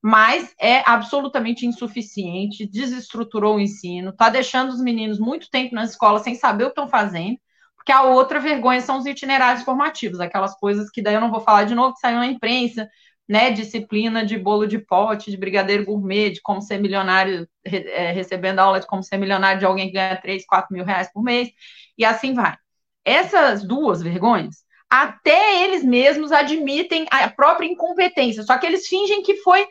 mas 0.07 0.53
é 0.60 0.88
absolutamente 0.88 1.65
insuficiente, 1.65 2.69
desestruturou 2.69 3.56
o 3.56 3.60
ensino, 3.60 4.11
está 4.11 4.30
deixando 4.30 4.69
os 4.69 4.80
meninos 4.80 5.18
muito 5.18 5.49
tempo 5.49 5.73
na 5.73 5.84
escola 5.84 6.19
sem 6.19 6.36
saber 6.36 6.65
o 6.65 6.68
que 6.68 6.73
estão 6.73 6.88
fazendo, 6.88 7.40
porque 7.76 7.91
a 7.91 8.03
outra 8.03 8.40
vergonha 8.40 8.82
são 8.82 8.99
os 8.99 9.07
itinerários 9.07 9.64
formativos, 9.64 10.19
aquelas 10.19 10.56
coisas 10.60 10.91
que 10.91 11.02
daí 11.02 11.15
eu 11.15 11.22
não 11.22 11.32
vou 11.32 11.40
falar 11.40 11.64
de 11.64 11.73
novo, 11.73 11.95
que 11.95 12.02
saiu 12.02 12.19
na 12.19 12.27
imprensa, 12.27 12.88
né, 13.27 13.49
disciplina 13.49 14.23
de 14.23 14.38
bolo 14.38 14.68
de 14.68 14.77
pote, 14.77 15.32
de 15.32 15.38
brigadeiro 15.38 15.86
gourmet, 15.86 16.30
de 16.30 16.41
como 16.44 16.61
ser 16.61 16.77
milionário, 16.77 17.49
é, 17.64 18.11
recebendo 18.11 18.60
aula 18.60 18.80
de 18.80 18.86
como 18.86 19.02
ser 19.02 19.18
milionário 19.18 19.57
de 19.57 19.65
alguém 19.65 19.88
que 19.88 19.94
ganha 19.94 20.22
3, 20.22 20.45
4 20.45 20.72
mil 20.72 20.86
reais 20.86 21.11
por 21.11 21.23
mês, 21.23 21.49
e 21.98 22.06
assim 22.06 22.36
vai. 22.36 22.56
Essas 23.03 23.68
duas 23.68 24.03
vergonhas, 24.03 24.57
até 24.88 25.64
eles 25.64 25.84
mesmos 25.84 26.32
admitem 26.32 27.07
a 27.10 27.27
própria 27.27 27.65
incompetência, 27.65 28.44
só 28.44 28.56
que 28.60 28.68
eles 28.68 28.88
fingem 28.88 29.23
que 29.23 29.38
foi 29.38 29.65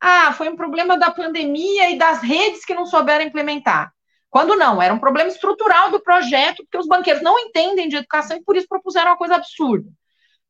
ah, 0.00 0.32
foi 0.32 0.48
um 0.48 0.56
problema 0.56 0.98
da 0.98 1.10
pandemia 1.10 1.90
e 1.90 1.98
das 1.98 2.20
redes 2.22 2.64
que 2.64 2.74
não 2.74 2.86
souberam 2.86 3.24
implementar. 3.24 3.92
Quando 4.30 4.56
não, 4.56 4.80
era 4.80 4.92
um 4.92 4.98
problema 4.98 5.28
estrutural 5.28 5.90
do 5.90 6.00
projeto, 6.00 6.62
porque 6.64 6.78
os 6.78 6.86
banqueiros 6.86 7.22
não 7.22 7.38
entendem 7.38 7.88
de 7.88 7.96
educação 7.96 8.36
e 8.36 8.44
por 8.44 8.56
isso 8.56 8.68
propuseram 8.68 9.10
uma 9.10 9.16
coisa 9.16 9.36
absurda. 9.36 9.88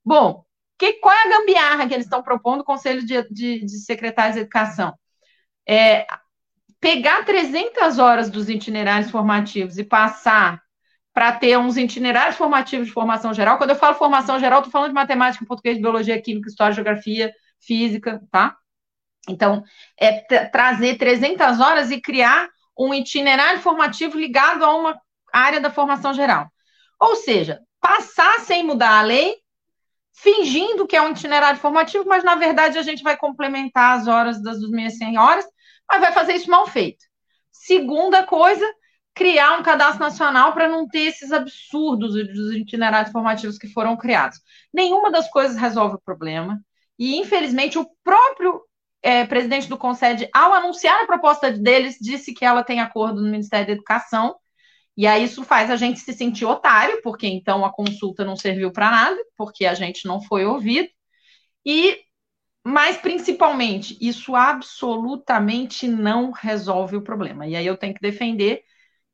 Bom, 0.05 0.45
que, 0.79 0.95
qual 0.95 1.15
é 1.15 1.23
a 1.23 1.39
gambiarra 1.39 1.87
que 1.87 1.95
eles 1.95 2.07
estão 2.07 2.23
propondo, 2.23 2.65
Conselho 2.65 3.05
de, 3.05 3.23
de, 3.31 3.65
de 3.65 3.79
Secretários 3.79 4.35
de 4.35 4.43
Educação? 4.43 4.95
É, 5.67 6.07
pegar 6.81 7.25
300 7.25 7.99
horas 7.99 8.31
dos 8.31 8.49
itinerários 8.49 9.11
formativos 9.11 9.79
e 9.79 9.85
passar 9.85 10.61
para 11.13 11.33
ter 11.33 11.59
uns 11.59 11.77
itinerários 11.77 12.37
formativos 12.37 12.87
de 12.87 12.93
formação 12.93 13.35
geral. 13.35 13.59
Quando 13.59 13.71
eu 13.71 13.77
falo 13.77 13.97
formação 13.97 14.39
geral, 14.39 14.61
estou 14.61 14.71
falando 14.71 14.91
de 14.91 14.95
matemática, 14.95 15.45
português, 15.45 15.79
biologia, 15.79 16.21
química, 16.21 16.49
história, 16.49 16.75
geografia, 16.75 17.33
física, 17.61 18.21
tá? 18.31 18.57
Então, 19.29 19.63
é 19.99 20.21
trazer 20.47 20.97
300 20.97 21.61
horas 21.61 21.91
e 21.91 22.01
criar 22.01 22.49
um 22.79 22.95
itinerário 22.95 23.61
formativo 23.61 24.19
ligado 24.19 24.65
a 24.65 24.75
uma 24.75 25.01
área 25.33 25.61
da 25.61 25.71
formação 25.71 26.15
geral. 26.15 26.49
Ou 27.01 27.17
seja, 27.17 27.61
passar 27.81 28.41
sem 28.41 28.65
mudar 28.65 28.99
a 28.99 29.03
lei, 29.03 29.37
fingindo 30.13 30.87
que 30.87 30.97
é 30.97 31.03
um 31.03 31.11
itinerário 31.11 31.61
formativo, 31.61 32.05
mas 32.07 32.25
na 32.25 32.35
verdade 32.35 32.79
a 32.79 32.83
gente 32.83 33.03
vai 33.03 33.17
complementar 33.17 33.99
as 33.99 34.09
horas 34.09 34.43
das 34.43 34.59
2.100 34.59 35.19
horas, 35.19 35.47
mas 35.89 36.01
vai 36.01 36.13
fazer 36.13 36.35
isso 36.35 36.51
mal 36.51 36.67
feito. 36.67 37.05
Segunda 37.51 38.25
coisa, 38.25 38.65
criar 39.15 39.59
um 39.59 39.63
cadastro 39.63 40.01
nacional 40.01 40.53
para 40.53 40.69
não 40.69 40.87
ter 40.87 41.01
esses 41.01 41.33
absurdos 41.33 42.15
dos 42.15 42.55
itinerários 42.55 43.13
formativos 43.13 43.59
que 43.59 43.69
foram 43.69 43.97
criados. 43.97 44.39
Nenhuma 44.73 45.11
das 45.11 45.29
coisas 45.29 45.57
resolve 45.57 45.97
o 45.97 46.01
problema. 46.01 46.61
E, 46.99 47.17
infelizmente, 47.17 47.79
o 47.79 47.89
próprio 48.03 48.63
é, 49.03 49.25
presidente 49.27 49.69
do 49.69 49.79
Concede, 49.79 50.29
ao 50.35 50.53
anunciar 50.53 51.03
a 51.03 51.07
proposta 51.07 51.51
deles, 51.51 51.97
disse 52.01 52.35
que 52.35 52.45
ela 52.45 52.65
tem 52.65 52.81
acordo 52.81 53.23
no 53.23 53.31
Ministério 53.31 53.67
da 53.67 53.73
Educação. 53.73 54.37
E 54.97 55.07
aí 55.07 55.25
isso 55.25 55.45
faz 55.45 55.71
a 55.71 55.77
gente 55.77 56.01
se 56.01 56.13
sentir 56.13 56.45
otário, 56.45 57.01
porque 57.03 57.27
então 57.27 57.65
a 57.65 57.73
consulta 57.73 58.25
não 58.25 58.37
serviu 58.37 58.73
para 58.73 58.91
nada, 58.91 59.17
porque 59.37 59.65
a 59.65 59.75
gente 59.75 60.07
não 60.07 60.21
foi 60.21 60.45
ouvido. 60.45 60.89
E 61.65 61.99
mas 62.65 62.99
principalmente, 62.99 63.97
isso 64.01 64.37
absolutamente 64.37 65.89
não 65.89 66.33
resolve 66.33 66.97
o 66.97 67.03
problema. 67.03 67.47
E 67.47 67.57
aí 67.57 67.67
eu 67.67 67.79
tenho 67.79 67.95
que 67.95 68.01
defender 68.01 68.63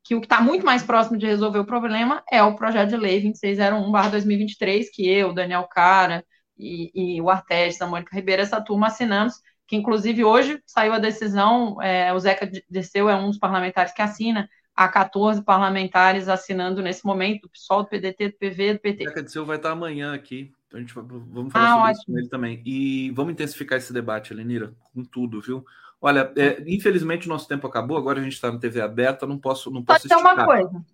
que 0.03 0.13
o 0.15 0.19
que 0.21 0.25
está 0.25 0.41
muito 0.41 0.65
mais 0.65 0.83
próximo 0.83 1.17
de 1.17 1.25
resolver 1.25 1.59
o 1.59 1.65
problema 1.65 2.23
é 2.31 2.43
o 2.43 2.55
projeto 2.55 2.89
de 2.89 2.97
lei 2.97 3.21
2601/2023, 3.21 4.89
que 4.93 5.07
eu, 5.07 5.33
Daniel 5.33 5.67
Cara 5.67 6.25
e, 6.57 7.15
e 7.15 7.21
o 7.21 7.29
Artes, 7.29 7.81
a 7.81 7.87
Mônica 7.87 8.15
Ribeiro, 8.15 8.41
essa 8.41 8.61
turma 8.61 8.87
assinamos, 8.87 9.35
que 9.67 9.75
inclusive 9.75 10.23
hoje 10.23 10.61
saiu 10.65 10.93
a 10.93 10.99
decisão, 10.99 11.81
é, 11.81 12.13
o 12.13 12.19
Zeca 12.19 12.49
desceu, 12.69 13.09
é 13.09 13.15
um 13.15 13.27
dos 13.27 13.39
parlamentares 13.39 13.93
que 13.93 14.01
assina, 14.01 14.49
há 14.75 14.87
14 14.87 15.43
parlamentares 15.43 16.27
assinando 16.27 16.81
nesse 16.81 17.05
momento, 17.05 17.45
o 17.45 17.49
PSOL, 17.49 17.83
do 17.83 17.89
PDT, 17.89 18.29
do 18.29 18.37
PV, 18.37 18.73
do 18.73 18.79
PT. 18.79 19.03
O 19.03 19.09
Zeca 19.09 19.23
desceu 19.23 19.45
vai 19.45 19.57
estar 19.57 19.71
amanhã 19.71 20.13
aqui, 20.13 20.51
a 20.73 20.79
gente 20.79 20.93
vai, 20.93 21.03
vamos 21.07 21.51
falar 21.51 21.67
ah, 21.67 21.75
sobre 21.77 21.91
isso 21.91 22.05
com 22.05 22.17
ele 22.17 22.29
também. 22.29 22.61
E 22.65 23.11
vamos 23.11 23.33
intensificar 23.33 23.77
esse 23.77 23.93
debate, 23.93 24.33
Lenira, 24.33 24.73
com 24.93 25.03
tudo, 25.03 25.41
viu? 25.41 25.65
Olha, 26.01 26.31
é, 26.35 26.61
infelizmente 26.67 27.25
o 27.25 27.29
nosso 27.29 27.47
tempo 27.47 27.65
acabou, 27.65 27.97
agora 27.97 28.19
a 28.19 28.23
gente 28.23 28.33
está 28.33 28.51
na 28.51 28.59
TV 28.59 28.81
aberta, 28.81 29.25
não 29.25 29.39
posso 29.39 29.71
não 29.71 29.83
posso 29.83 30.07
Só 30.07 30.19
uma 30.19 30.45
coisa. 30.45 30.85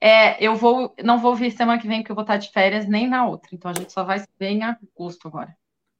É, 0.00 0.42
eu 0.44 0.54
vou, 0.54 0.94
não 1.04 1.18
vou 1.18 1.34
vir 1.34 1.50
semana 1.50 1.80
que 1.80 1.88
vem, 1.88 2.00
porque 2.00 2.12
eu 2.12 2.16
vou 2.16 2.22
estar 2.22 2.36
de 2.36 2.50
férias, 2.50 2.88
nem 2.88 3.08
na 3.08 3.26
outra. 3.26 3.50
Então 3.52 3.70
a 3.70 3.74
gente 3.74 3.92
só 3.92 4.04
vai 4.04 4.20
se 4.20 4.28
ver 4.38 4.50
em 4.50 4.62
agosto 4.62 5.28
agora. 5.28 5.56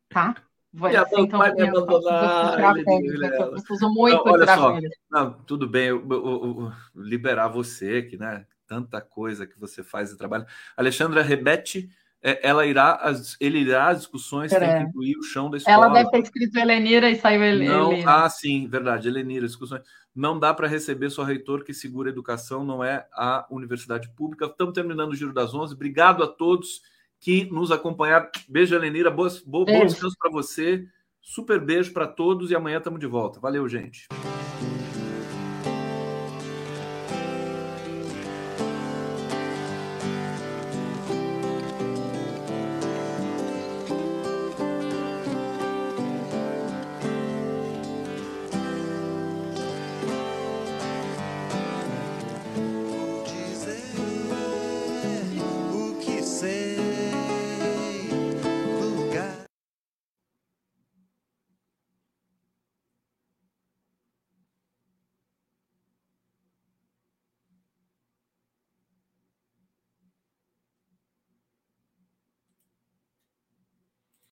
Tá? 0.09 0.35
Vai, 0.73 0.95
assim, 0.97 1.23
então, 1.23 1.39
vai 1.39 1.53
me 1.55 1.63
abandonar. 1.63 2.77
Eu 2.77 3.91
muito 3.91 4.25
não, 4.25 4.33
olha 4.33 4.47
só, 4.47 4.79
não, 5.11 5.33
tudo 5.45 5.67
bem, 5.67 5.87
eu, 5.87 6.07
eu, 6.09 6.27
eu, 6.27 6.73
liberar 6.95 7.49
você, 7.49 8.03
que 8.03 8.19
né, 8.19 8.47
tanta 8.67 9.01
coisa 9.01 9.47
que 9.47 9.59
você 9.59 9.83
faz 9.83 10.13
e 10.13 10.19
trabalha. 10.19 10.47
Alexandra 10.77 11.23
Rebete, 11.23 11.89
é, 12.23 12.47
ela 12.47 12.67
irá, 12.67 13.01
ele 13.41 13.61
irá 13.61 13.89
às 13.89 13.99
discussões 13.99 14.53
é. 14.53 14.59
tem 14.59 14.69
que 14.69 14.91
incluir 14.91 15.17
o 15.17 15.23
chão 15.23 15.51
da 15.51 15.57
escola. 15.57 15.87
Ela 15.87 15.89
deve 15.89 16.11
ter 16.11 16.19
escrito 16.21 16.57
Helenira 16.59 17.09
e 17.09 17.17
saiu 17.17 17.43
Helenira. 17.43 18.11
ah, 18.11 18.29
sim, 18.29 18.69
verdade, 18.69 19.09
Helenira, 19.09 19.47
discussões. 19.47 19.83
Não 20.15 20.39
dá 20.39 20.53
para 20.53 20.69
receber 20.69 21.11
só 21.11 21.23
reitor 21.23 21.65
que 21.65 21.73
segura 21.73 22.11
a 22.11 22.13
educação, 22.13 22.65
não 22.65 22.85
é 22.85 23.07
a 23.13 23.47
universidade 23.51 24.09
pública. 24.11 24.47
Estamos 24.47 24.75
terminando 24.75 25.13
o 25.13 25.15
Giro 25.15 25.33
das 25.33 25.55
Onze. 25.55 25.75
Obrigado 25.75 26.23
a 26.23 26.27
todos 26.27 26.83
que 27.21 27.45
nos 27.51 27.71
acompanharam. 27.71 28.29
Beijo, 28.49 28.75
Elenira. 28.75 29.11
Boas, 29.11 29.41
bo, 29.41 29.65
bom 29.65 29.87
descanso 29.87 30.17
para 30.19 30.31
você. 30.31 30.87
Super 31.21 31.61
beijo 31.61 31.93
para 31.93 32.07
todos 32.07 32.51
e 32.51 32.57
amanhã 32.57 32.79
estamos 32.79 33.01
de 33.01 33.07
volta. 33.07 33.41
Valeu, 33.41 33.69
gente. 33.69 34.09